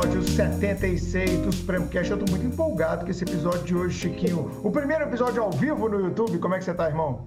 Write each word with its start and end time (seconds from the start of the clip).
episódio 0.00 0.22
76 0.22 1.42
do 1.42 1.52
Supremo 1.52 1.86
Cast. 1.88 2.10
Eu 2.10 2.18
tô 2.18 2.30
muito 2.30 2.46
empolgado 2.46 3.04
com 3.04 3.10
esse 3.10 3.22
episódio 3.22 3.62
de 3.64 3.76
hoje, 3.76 3.98
Chiquinho. 3.98 4.50
O 4.64 4.70
primeiro 4.70 5.04
episódio 5.04 5.42
ao 5.42 5.50
vivo 5.50 5.90
no 5.90 6.00
YouTube. 6.00 6.38
Como 6.38 6.54
é 6.54 6.58
que 6.58 6.64
você 6.64 6.72
tá, 6.72 6.88
irmão? 6.88 7.22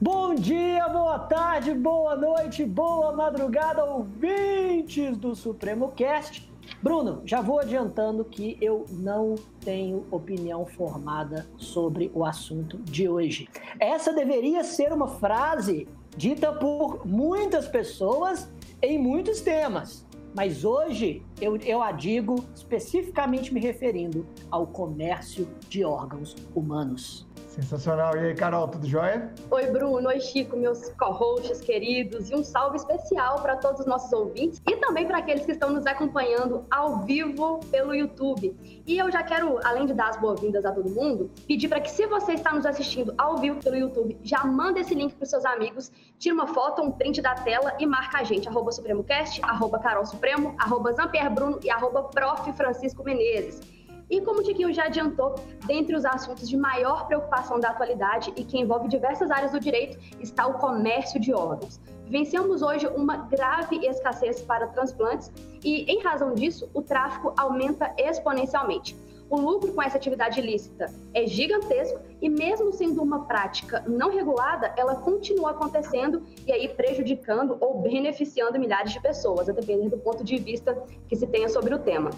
Bom 0.00 0.34
dia, 0.34 0.88
boa 0.88 1.20
tarde, 1.20 1.72
boa 1.72 2.16
noite, 2.16 2.64
boa 2.64 3.12
madrugada, 3.12 3.84
ouvintes 3.84 5.16
do 5.16 5.36
Supremo 5.36 5.92
Cast. 5.92 6.50
Bruno, 6.82 7.22
já 7.24 7.40
vou 7.40 7.60
adiantando 7.60 8.24
que 8.24 8.58
eu 8.60 8.86
não 8.90 9.36
tenho 9.60 10.04
opinião 10.10 10.66
formada 10.66 11.46
sobre 11.56 12.10
o 12.12 12.24
assunto 12.24 12.76
de 12.78 13.08
hoje. 13.08 13.48
Essa 13.78 14.12
deveria 14.12 14.64
ser 14.64 14.92
uma 14.92 15.06
frase 15.06 15.86
dita 16.16 16.52
por 16.52 17.06
muitas 17.06 17.68
pessoas 17.68 18.50
em 18.82 18.98
muitos 18.98 19.40
temas. 19.40 20.09
Mas 20.34 20.64
hoje 20.64 21.22
eu, 21.40 21.56
eu 21.56 21.82
a 21.82 21.92
digo 21.92 22.44
especificamente 22.54 23.52
me 23.52 23.60
referindo 23.60 24.26
ao 24.50 24.66
comércio 24.66 25.48
de 25.68 25.84
órgãos 25.84 26.36
humanos. 26.54 27.26
Sensacional. 27.60 28.16
E 28.16 28.20
aí, 28.20 28.34
Carol, 28.34 28.68
tudo 28.68 28.86
jóia? 28.86 29.30
Oi, 29.50 29.66
Bruno. 29.66 30.08
Oi, 30.08 30.18
Chico, 30.20 30.56
meus 30.56 30.88
co-hosts 30.90 31.60
queridos. 31.60 32.30
E 32.30 32.34
um 32.34 32.42
salve 32.42 32.76
especial 32.76 33.42
para 33.42 33.56
todos 33.56 33.80
os 33.80 33.86
nossos 33.86 34.10
ouvintes 34.12 34.62
e 34.66 34.76
também 34.76 35.06
para 35.06 35.18
aqueles 35.18 35.44
que 35.44 35.52
estão 35.52 35.70
nos 35.70 35.86
acompanhando 35.86 36.64
ao 36.70 37.00
vivo 37.04 37.60
pelo 37.70 37.94
YouTube. 37.94 38.56
E 38.86 38.98
eu 38.98 39.10
já 39.10 39.22
quero, 39.22 39.58
além 39.64 39.84
de 39.84 39.92
dar 39.92 40.08
as 40.08 40.16
boas-vindas 40.16 40.64
a 40.64 40.72
todo 40.72 40.88
mundo, 40.88 41.30
pedir 41.46 41.68
para 41.68 41.80
que, 41.80 41.90
se 41.90 42.06
você 42.06 42.32
está 42.32 42.52
nos 42.52 42.64
assistindo 42.64 43.14
ao 43.18 43.36
vivo 43.36 43.60
pelo 43.62 43.76
YouTube, 43.76 44.18
já 44.22 44.42
manda 44.44 44.80
esse 44.80 44.94
link 44.94 45.14
para 45.14 45.26
seus 45.26 45.44
amigos, 45.44 45.92
tira 46.18 46.34
uma 46.34 46.46
foto, 46.46 46.82
um 46.82 46.90
print 46.90 47.20
da 47.20 47.34
tela 47.34 47.74
e 47.78 47.86
marca 47.86 48.18
a 48.18 48.24
gente. 48.24 48.48
Arroba 48.48 48.72
SupremoCast, 48.72 49.40
arroba 49.44 49.78
Carol 49.78 50.06
Supremo, 50.06 50.54
arroba 50.58 50.92
Zampier 50.92 51.30
Bruno 51.30 51.60
e 51.62 51.70
arroba 51.70 52.04
Prof. 52.04 52.50
Francisco 52.54 53.04
Menezes. 53.04 53.79
E 54.10 54.20
como 54.22 54.40
o 54.40 54.42
Tiquinho 54.42 54.72
já 54.72 54.86
adiantou, 54.86 55.36
dentre 55.66 55.94
os 55.94 56.04
assuntos 56.04 56.48
de 56.48 56.56
maior 56.56 57.06
preocupação 57.06 57.60
da 57.60 57.70
atualidade 57.70 58.32
e 58.36 58.42
que 58.42 58.58
envolve 58.58 58.88
diversas 58.88 59.30
áreas 59.30 59.52
do 59.52 59.60
direito 59.60 59.96
está 60.20 60.48
o 60.48 60.54
comércio 60.54 61.20
de 61.20 61.32
órgãos. 61.32 61.80
Vivenciamos 62.04 62.60
hoje 62.60 62.88
uma 62.88 63.28
grave 63.28 63.86
escassez 63.86 64.42
para 64.42 64.66
transplantes 64.66 65.30
e, 65.64 65.84
em 65.84 66.02
razão 66.02 66.34
disso, 66.34 66.68
o 66.74 66.82
tráfico 66.82 67.32
aumenta 67.38 67.94
exponencialmente. 67.96 68.96
O 69.30 69.40
lucro 69.40 69.72
com 69.72 69.80
essa 69.80 69.96
atividade 69.96 70.40
ilícita 70.40 70.86
é 71.14 71.24
gigantesco 71.24 72.00
e, 72.20 72.28
mesmo 72.28 72.72
sendo 72.72 73.00
uma 73.00 73.26
prática 73.26 73.84
não 73.86 74.10
regulada, 74.10 74.74
ela 74.76 74.96
continua 74.96 75.52
acontecendo 75.52 76.24
e 76.44 76.50
aí 76.52 76.68
prejudicando 76.68 77.56
ou 77.60 77.80
beneficiando 77.80 78.58
milhares 78.58 78.92
de 78.92 79.00
pessoas, 79.00 79.48
a 79.48 79.52
depender 79.52 79.88
do 79.88 79.98
ponto 79.98 80.24
de 80.24 80.36
vista 80.36 80.76
que 81.08 81.14
se 81.14 81.28
tenha 81.28 81.48
sobre 81.48 81.72
o 81.72 81.78
tema. 81.78 82.10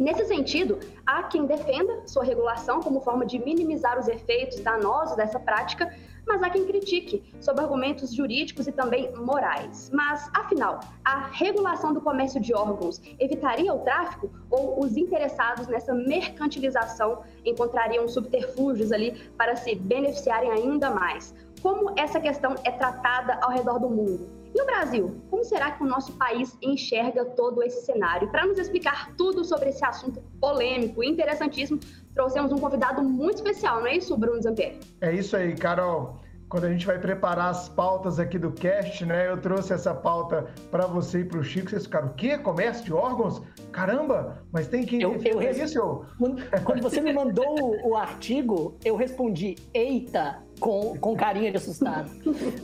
Nesse 0.00 0.24
sentido, 0.24 0.78
há 1.04 1.24
quem 1.24 1.44
defenda 1.44 2.08
sua 2.08 2.24
regulação 2.24 2.80
como 2.80 3.02
forma 3.02 3.26
de 3.26 3.38
minimizar 3.38 3.98
os 3.98 4.08
efeitos 4.08 4.58
danosos 4.60 5.14
dessa 5.14 5.38
prática, 5.38 5.94
mas 6.26 6.42
há 6.42 6.48
quem 6.48 6.64
critique, 6.64 7.22
sob 7.38 7.60
argumentos 7.60 8.14
jurídicos 8.14 8.66
e 8.66 8.72
também 8.72 9.14
morais. 9.14 9.90
Mas, 9.92 10.26
afinal, 10.32 10.80
a 11.04 11.26
regulação 11.26 11.92
do 11.92 12.00
comércio 12.00 12.40
de 12.40 12.54
órgãos 12.54 12.98
evitaria 13.18 13.74
o 13.74 13.80
tráfico 13.80 14.30
ou 14.50 14.82
os 14.82 14.96
interessados 14.96 15.66
nessa 15.66 15.92
mercantilização 15.92 17.22
encontrariam 17.44 18.08
subterfúgios 18.08 18.92
ali 18.92 19.12
para 19.36 19.54
se 19.54 19.74
beneficiarem 19.74 20.50
ainda 20.50 20.88
mais? 20.88 21.34
Como 21.60 21.92
essa 21.98 22.18
questão 22.18 22.54
é 22.64 22.70
tratada 22.70 23.38
ao 23.42 23.50
redor 23.50 23.78
do 23.78 23.90
mundo? 23.90 24.39
E 24.54 24.62
o 24.62 24.66
Brasil? 24.66 25.20
Como 25.30 25.44
será 25.44 25.70
que 25.70 25.82
o 25.82 25.86
nosso 25.86 26.12
país 26.12 26.56
enxerga 26.60 27.24
todo 27.24 27.62
esse 27.62 27.84
cenário? 27.84 28.28
Para 28.30 28.46
nos 28.46 28.58
explicar 28.58 29.12
tudo 29.16 29.44
sobre 29.44 29.68
esse 29.68 29.84
assunto 29.84 30.20
polêmico 30.40 31.02
e 31.04 31.08
interessantíssimo, 31.08 31.78
trouxemos 32.14 32.52
um 32.52 32.58
convidado 32.58 33.02
muito 33.02 33.36
especial, 33.36 33.80
não 33.80 33.86
é 33.86 33.96
isso, 33.96 34.16
Bruno 34.16 34.42
Zampieri? 34.42 34.80
É 35.00 35.12
isso 35.14 35.36
aí, 35.36 35.54
Carol 35.54 36.20
quando 36.50 36.64
a 36.64 36.70
gente 36.70 36.84
vai 36.84 36.98
preparar 36.98 37.50
as 37.50 37.68
pautas 37.68 38.18
aqui 38.18 38.36
do 38.36 38.50
cast, 38.50 39.06
né? 39.06 39.28
Eu 39.28 39.40
trouxe 39.40 39.72
essa 39.72 39.94
pauta 39.94 40.48
para 40.68 40.84
você 40.84 41.20
e 41.20 41.24
para 41.24 41.38
o 41.38 41.44
Chico. 41.44 41.70
Vocês 41.70 41.84
ficaram, 41.84 42.08
o 42.08 42.14
quê? 42.14 42.36
Comércio 42.36 42.84
de 42.84 42.92
órgãos? 42.92 43.40
Caramba, 43.70 44.42
mas 44.50 44.66
tem 44.66 44.84
que 44.84 45.00
eu, 45.00 45.14
eu 45.14 45.40
isso. 45.40 46.04
Quando, 46.18 46.42
quando 46.64 46.82
você 46.82 47.00
me 47.00 47.12
mandou 47.12 47.46
o, 47.46 47.90
o 47.90 47.96
artigo, 47.96 48.76
eu 48.84 48.96
respondi, 48.96 49.54
eita, 49.72 50.42
com, 50.60 50.96
com 50.98 51.16
carinha 51.16 51.50
de 51.50 51.56
assustado. 51.56 52.10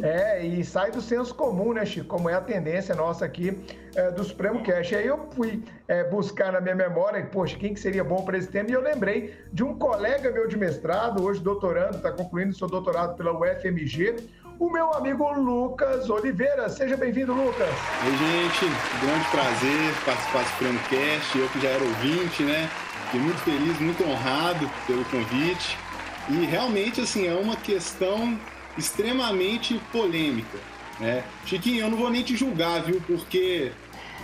É, 0.02 0.44
e 0.44 0.62
sai 0.62 0.90
do 0.90 1.00
senso 1.00 1.34
comum, 1.34 1.72
né, 1.72 1.84
Chico? 1.84 2.06
Como 2.06 2.28
é 2.28 2.34
a 2.34 2.40
tendência 2.40 2.94
nossa 2.94 3.24
aqui 3.24 3.58
é, 3.96 4.10
do 4.10 4.22
Supremo 4.22 4.62
Cash. 4.62 4.92
Aí 4.92 5.06
eu 5.06 5.26
fui 5.34 5.64
é, 5.88 6.04
buscar 6.04 6.52
na 6.52 6.60
minha 6.60 6.74
memória, 6.74 7.24
poxa, 7.32 7.56
quem 7.56 7.74
que 7.74 7.80
seria 7.80 8.04
bom 8.04 8.22
para 8.24 8.36
esse 8.36 8.48
tema? 8.48 8.70
E 8.70 8.74
eu 8.74 8.82
lembrei 8.82 9.34
de 9.52 9.64
um 9.64 9.76
colega 9.76 10.30
meu 10.30 10.46
de 10.46 10.56
mestrado, 10.56 11.24
hoje 11.24 11.40
doutorando, 11.40 11.96
está 11.96 12.12
concluindo 12.12 12.54
seu 12.54 12.68
doutorado 12.68 13.16
pela 13.16 13.32
UFMG, 13.32 14.16
o 14.58 14.70
meu 14.70 14.92
amigo 14.92 15.30
Lucas 15.32 16.08
Oliveira. 16.08 16.68
Seja 16.68 16.96
bem-vindo, 16.96 17.32
Lucas. 17.32 17.68
Oi, 18.04 18.12
gente. 18.12 18.72
Grande 19.02 19.30
prazer 19.30 19.94
participar 20.04 20.42
do 20.42 20.48
Supremo 20.50 20.78
Cast. 20.90 21.38
Eu 21.38 21.48
que 21.48 21.60
já 21.60 21.68
era 21.68 21.84
ouvinte, 21.84 22.42
né? 22.42 22.70
Fiquei 23.06 23.20
muito 23.20 23.38
feliz, 23.38 23.80
muito 23.80 24.04
honrado 24.04 24.70
pelo 24.86 25.04
convite. 25.06 25.78
E 26.28 26.44
realmente, 26.44 27.00
assim, 27.00 27.26
é 27.26 27.34
uma 27.34 27.56
questão 27.56 28.38
extremamente 28.76 29.80
polêmica. 29.92 30.58
Né? 30.98 31.24
Chiquinho, 31.44 31.80
eu 31.80 31.90
não 31.90 31.98
vou 31.98 32.10
nem 32.10 32.22
te 32.22 32.36
julgar, 32.36 32.82
viu? 32.84 33.00
Porque 33.06 33.70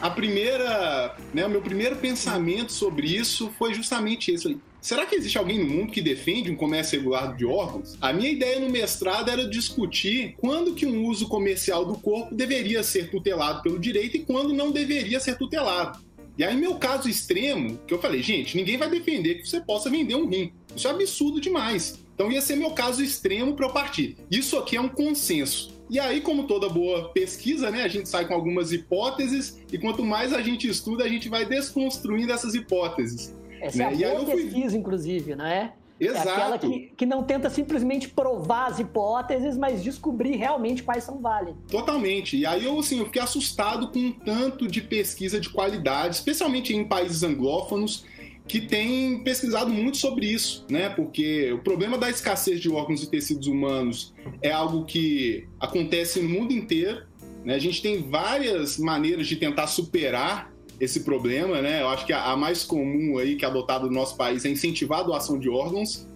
a 0.00 0.10
primeira, 0.10 1.14
né, 1.32 1.46
o 1.46 1.50
meu 1.50 1.62
primeiro 1.62 1.96
pensamento 1.96 2.72
sobre 2.72 3.06
isso 3.06 3.52
foi 3.56 3.72
justamente 3.72 4.32
esse. 4.32 4.58
Será 4.80 5.06
que 5.06 5.14
existe 5.14 5.38
alguém 5.38 5.60
no 5.60 5.72
mundo 5.72 5.92
que 5.92 6.02
defende 6.02 6.50
um 6.50 6.56
comércio 6.56 6.98
regular 6.98 7.36
de 7.36 7.46
órgãos? 7.46 7.96
A 8.00 8.12
minha 8.12 8.28
ideia 8.28 8.58
no 8.58 8.68
mestrado 8.68 9.30
era 9.30 9.48
discutir 9.48 10.34
quando 10.38 10.74
que 10.74 10.84
um 10.84 11.06
uso 11.06 11.28
comercial 11.28 11.84
do 11.84 11.94
corpo 11.94 12.34
deveria 12.34 12.82
ser 12.82 13.08
tutelado 13.08 13.62
pelo 13.62 13.78
direito 13.78 14.16
e 14.16 14.24
quando 14.24 14.52
não 14.52 14.72
deveria 14.72 15.20
ser 15.20 15.38
tutelado. 15.38 16.00
E 16.36 16.42
aí, 16.42 16.56
meu 16.56 16.76
caso 16.76 17.08
extremo, 17.08 17.78
que 17.86 17.92
eu 17.92 18.00
falei, 18.00 18.22
gente, 18.22 18.56
ninguém 18.56 18.76
vai 18.76 18.90
defender 18.90 19.36
que 19.36 19.48
você 19.48 19.60
possa 19.60 19.88
vender 19.88 20.16
um 20.16 20.26
rim. 20.26 20.50
Isso 20.76 20.88
é 20.88 20.90
absurdo 20.90 21.40
demais. 21.40 21.98
Então 22.14 22.30
ia 22.30 22.40
ser 22.40 22.56
meu 22.56 22.70
caso 22.70 23.02
extremo 23.02 23.54
para 23.54 23.66
eu 23.66 23.72
partir. 23.72 24.16
Isso 24.30 24.58
aqui 24.58 24.76
é 24.76 24.80
um 24.80 24.88
consenso. 24.88 25.72
E 25.90 26.00
aí, 26.00 26.20
como 26.20 26.46
toda 26.46 26.68
boa 26.68 27.10
pesquisa, 27.10 27.70
né, 27.70 27.82
a 27.82 27.88
gente 27.88 28.08
sai 28.08 28.26
com 28.26 28.32
algumas 28.32 28.72
hipóteses 28.72 29.60
e 29.70 29.76
quanto 29.76 30.04
mais 30.04 30.32
a 30.32 30.40
gente 30.40 30.66
estuda, 30.66 31.04
a 31.04 31.08
gente 31.08 31.28
vai 31.28 31.44
desconstruindo 31.44 32.32
essas 32.32 32.54
hipóteses. 32.54 33.34
Essa 33.60 33.78
né? 33.78 34.02
é 34.02 34.10
a 34.10 34.14
boa 34.14 34.36
pesquisa, 34.36 34.76
inclusive, 34.76 35.34
não 35.34 35.44
é? 35.44 35.72
Exato. 36.00 36.28
É 36.28 36.32
aquela 36.32 36.58
que, 36.58 36.92
que 36.96 37.06
não 37.06 37.22
tenta 37.22 37.48
simplesmente 37.48 38.08
provar 38.08 38.66
as 38.66 38.78
hipóteses, 38.80 39.56
mas 39.56 39.82
descobrir 39.82 40.36
realmente 40.36 40.82
quais 40.82 41.04
são 41.04 41.20
válidas. 41.20 41.56
Totalmente. 41.70 42.36
E 42.36 42.44
aí 42.44 42.64
eu, 42.64 42.78
assim, 42.78 42.98
eu 42.98 43.04
fiquei 43.06 43.22
assustado 43.22 43.88
com 43.88 43.98
um 43.98 44.12
tanto 44.12 44.66
de 44.66 44.80
pesquisa 44.80 45.38
de 45.38 45.48
qualidade, 45.48 46.16
especialmente 46.16 46.74
em 46.74 46.84
países 46.84 47.22
anglófonos, 47.22 48.04
que 48.46 48.60
tem 48.60 49.22
pesquisado 49.22 49.70
muito 49.70 49.96
sobre 49.96 50.26
isso, 50.26 50.66
né? 50.68 50.88
Porque 50.88 51.52
o 51.52 51.58
problema 51.58 51.96
da 51.96 52.10
escassez 52.10 52.60
de 52.60 52.68
órgãos 52.68 53.02
e 53.02 53.10
tecidos 53.10 53.46
humanos 53.46 54.12
é 54.40 54.50
algo 54.50 54.84
que 54.84 55.46
acontece 55.60 56.20
no 56.20 56.28
mundo 56.28 56.52
inteiro. 56.52 57.06
Né? 57.44 57.54
A 57.54 57.58
gente 57.58 57.80
tem 57.80 58.02
várias 58.02 58.78
maneiras 58.78 59.26
de 59.26 59.36
tentar 59.36 59.66
superar 59.66 60.52
esse 60.80 61.00
problema, 61.00 61.62
né? 61.62 61.80
Eu 61.82 61.88
acho 61.88 62.04
que 62.04 62.12
a, 62.12 62.36
mais 62.36 62.64
comum 62.64 63.18
aí 63.18 63.36
que 63.36 63.44
é 63.44 63.48
adotada 63.48 63.86
no 63.86 63.92
nosso 63.92 64.16
país 64.16 64.44
é 64.44 64.48
incentivar 64.48 65.00
a 65.00 65.04
doação 65.04 65.38
de 65.38 65.48
órgãos, 65.48 66.08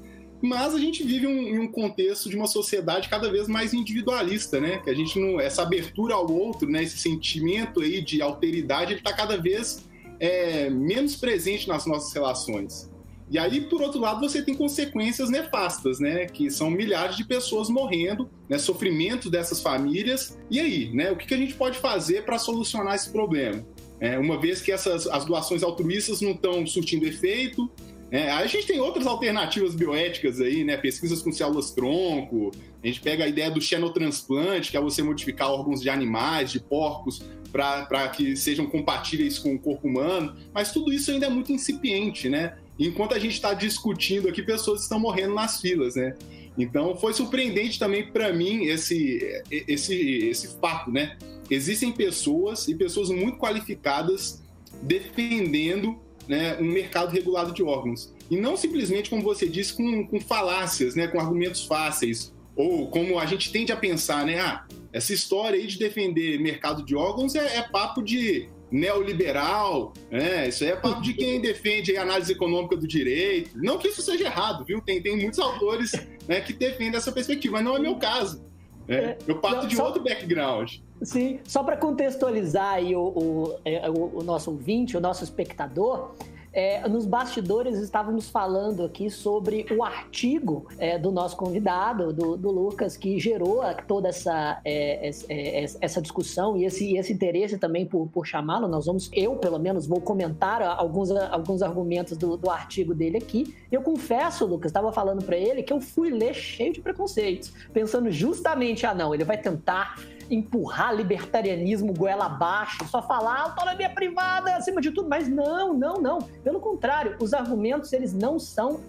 mas 0.43 0.75
a 0.75 0.79
gente 0.79 1.05
vive 1.05 1.27
um, 1.27 1.39
em 1.39 1.59
um 1.59 1.69
contexto 1.71 2.29
de 2.29 2.37
uma 2.37 2.47
sociedade 2.49 3.09
cada 3.09 3.31
vez 3.31 3.47
mais 3.47 3.73
individualista, 3.73 4.61
né? 4.61 4.79
Que 4.79 4.91
a 4.91 4.95
gente 4.95 5.19
não 5.19 5.41
essa 5.41 5.63
abertura 5.63 6.15
ao 6.15 6.31
outro, 6.31 6.69
né? 6.69 6.83
Esse 6.83 6.99
sentimento 6.99 7.81
aí 7.81 8.03
de 8.03 8.21
alteridade, 8.21 8.93
ele 8.93 9.01
está 9.01 9.13
cada 9.13 9.37
vez 9.37 9.87
é, 10.21 10.71
menos 10.71 11.17
presente 11.17 11.69
nas 11.69 11.87
nossas 11.87 12.13
relações. 12.13 12.91
E 13.29 13.39
aí, 13.39 13.61
por 13.63 13.83
outro 13.83 14.01
lado, 14.01 14.21
você 14.21 14.41
tem 14.41 14.55
consequências 14.55 15.29
nefastas, 15.29 15.99
né? 15.99 16.27
Que 16.27 16.49
são 16.49 16.71
milhares 16.71 17.17
de 17.17 17.25
pessoas 17.25 17.69
morrendo, 17.69 18.31
né? 18.49 18.57
Sofrimento 18.57 19.29
dessas 19.29 19.61
famílias. 19.61 20.39
E 20.49 20.61
aí, 20.61 20.93
né? 20.95 21.11
O 21.11 21.17
que, 21.17 21.35
a 21.35 21.37
gente 21.37 21.55
pode 21.55 21.79
fazer 21.79 22.25
para 22.25 22.39
solucionar 22.39 22.95
esse 22.95 23.11
problema? 23.11 23.67
É, 23.99 24.17
uma 24.17 24.39
vez 24.41 24.61
que 24.61 24.71
essas 24.71 25.07
as 25.09 25.25
doações 25.25 25.63
altruístas 25.63 26.21
não 26.21 26.33
estão 26.33 26.65
surtindo 26.67 27.07
efeito, 27.07 27.69
é, 28.11 28.31
a 28.31 28.47
gente 28.47 28.67
tem 28.67 28.79
outras 28.79 29.07
alternativas 29.07 29.75
bioéticas 29.75 30.41
aí, 30.41 30.63
né? 30.63 30.77
Pesquisas 30.77 31.21
com 31.21 31.33
células 31.33 31.73
tronco. 31.73 32.53
A 32.83 32.87
gente 32.87 33.01
pega 33.01 33.25
a 33.25 33.29
ideia 33.29 33.51
do 33.51 33.61
xenotransplante, 33.61 34.71
que 34.71 34.77
é 34.77 34.81
você 34.81 35.03
modificar 35.03 35.51
órgãos 35.51 35.81
de 35.81 35.91
animais, 35.91 36.53
de 36.53 36.61
porcos, 36.61 37.25
para 37.57 38.09
que 38.09 38.37
sejam 38.37 38.67
compatíveis 38.67 39.39
com 39.39 39.55
o 39.55 39.59
corpo 39.59 39.89
humano. 39.89 40.37
Mas 40.53 40.73
tudo 40.73 40.93
isso 40.93 41.11
ainda 41.11 41.27
é 41.27 41.31
muito 41.31 41.53
incipiente, 41.53 42.29
né? 42.29 42.57
Enquanto 42.79 43.15
a 43.15 43.19
gente 43.19 43.33
está 43.33 43.55
discutindo 43.55 44.29
aqui, 44.29 44.43
pessoas 44.43 44.83
estão 44.83 45.01
morrendo 45.01 45.35
nas 45.35 45.61
filas, 45.61 45.95
né? 45.95 46.15
Então 46.59 46.97
foi 46.97 47.13
surpreendente 47.13 47.79
também 47.79 48.11
para 48.11 48.33
mim 48.33 48.65
esse, 48.65 49.43
esse, 49.51 49.95
esse 50.29 50.59
fato, 50.59 50.91
né? 50.91 51.17
Existem 51.51 51.93
pessoas 51.93 52.67
e 52.69 52.75
pessoas 52.75 53.09
muito 53.09 53.39
qualificadas 53.39 54.43
defendendo 54.83 55.99
né, 56.29 56.57
um 56.61 56.65
mercado 56.65 57.11
regulado 57.11 57.53
de 57.53 57.63
órgãos. 57.63 58.13
E 58.31 58.37
não 58.37 58.57
simplesmente, 58.57 59.09
como 59.09 59.23
você 59.23 59.49
disse, 59.49 59.73
com, 59.75 60.07
com 60.07 60.21
falácias, 60.21 60.95
né, 60.95 61.07
com 61.07 61.21
argumentos 61.21 61.65
fáceis, 61.65 62.35
ou 62.57 62.89
como 62.89 63.19
a 63.19 63.27
gente 63.27 63.53
tende 63.53 63.71
a 63.71 63.77
pensar, 63.77 64.27
né, 64.27 64.41
ah, 64.41 64.67
essa 64.97 65.13
história 65.13 65.59
aí 65.59 65.67
de 65.67 65.79
defender 65.79 66.41
mercado 66.41 66.83
de 66.83 66.97
órgãos 66.97 67.35
é, 67.35 67.59
é 67.59 67.63
papo 67.63 68.03
de 68.03 68.49
neoliberal, 68.71 69.93
né? 70.11 70.49
Isso 70.49 70.65
aí 70.65 70.71
é 70.71 70.77
papo 70.77 71.03
de 71.03 71.13
quem 71.13 71.41
defende 71.41 71.97
a 71.97 72.03
análise 72.03 72.33
econômica 72.33 72.77
do 72.77 72.87
direito. 72.87 73.51
Não 73.55 73.79
que 73.79 73.89
isso 73.89 74.01
seja 74.01 74.25
errado, 74.25 74.65
viu? 74.65 74.81
Tem, 74.81 75.01
tem 75.03 75.17
muitos 75.17 75.39
autores 75.39 75.93
né, 76.27 76.41
que 76.41 76.53
defendem 76.53 76.97
essa 76.97 77.13
perspectiva, 77.13 77.57
mas 77.57 77.65
não 77.65 77.77
é 77.77 77.79
meu 77.79 77.97
caso. 77.97 78.45
Né? 78.89 78.97
É, 78.97 79.19
Eu 79.27 79.39
parto 79.39 79.67
de 79.67 79.77
só, 79.77 79.87
outro 79.87 80.03
background. 80.03 80.79
Sim, 81.03 81.41
só 81.45 81.63
para 81.63 81.77
contextualizar 81.77 82.75
aí 82.75 82.97
o, 82.97 83.03
o, 83.03 83.59
é, 83.65 83.89
o, 83.91 84.21
o 84.21 84.23
nosso 84.23 84.51
ouvinte, 84.51 84.97
o 84.97 85.01
nosso 85.01 85.23
espectador, 85.23 86.15
é, 86.57 86.89
nos 86.89 87.05
bastidores 87.05 87.79
estávamos 87.79 88.31
falando 88.31 88.83
aqui 88.83 89.11
sobre 89.11 89.67
o 89.71 89.85
artigo 89.85 90.67
é, 90.79 90.99
do 90.99 91.13
nosso 91.13 91.37
convidado, 91.37 92.15
do, 92.15 92.35
do, 92.35 92.51
Lucas, 92.51 92.97
que 92.97 93.21
gerou 93.21 93.61
toda 93.87 94.09
essa, 94.09 94.59
é, 94.65 95.11
é, 95.29 95.65
essa 95.83 96.01
discussão 96.01 96.57
e 96.57 96.65
esse, 96.65 96.97
esse 96.97 97.13
interesse 97.13 97.59
também 97.59 97.85
por, 97.85 98.09
por 98.09 98.27
chamá-lo. 98.27 98.67
Nós 98.69 98.87
vamos, 98.87 99.11
eu 99.13 99.37
pelo 99.37 99.59
menos, 99.59 99.87
vou 99.87 100.01
comentar 100.01 100.63
alguns, 100.63 101.11
alguns 101.11 101.61
argumentos 101.61 102.17
do, 102.17 102.39
do 102.39 102.49
artigo 102.49 102.95
dele 102.95 103.19
aqui. 103.19 103.55
Eu 103.71 103.83
confesso, 103.83 104.47
Lucas, 104.47 104.71
estava 104.71 104.91
falando 104.91 105.23
para 105.23 105.37
ele 105.37 105.63
que 105.63 105.75
eu 105.75 105.81
fui 105.81 106.09
ler 106.09 106.33
cheio 106.33 106.73
de 106.73 106.81
preconceitos, 106.81 107.53
pensando 107.71 108.11
justamente, 108.11 108.87
ah, 108.87 108.95
não, 108.95 109.15
ele 109.15 109.25
vai 109.25 109.37
tentar 109.37 109.99
empurrar 110.31 110.95
libertarianismo 110.95 111.93
goela 111.93 112.27
abaixo, 112.27 112.87
só 112.89 113.03
falar 113.03 113.41
autonomia 113.43 113.91
privada 113.91 114.57
acima 114.57 114.81
de 114.81 114.91
tudo, 114.91 115.09
mas 115.09 115.29
não, 115.29 115.73
não, 115.73 115.95
não. 115.95 116.19
Pelo 116.43 116.61
contrário, 116.61 117.17
os 117.21 117.33
argumentos 117.33 117.93
eles 117.93 118.13
não 118.13 118.39
são 118.39 118.81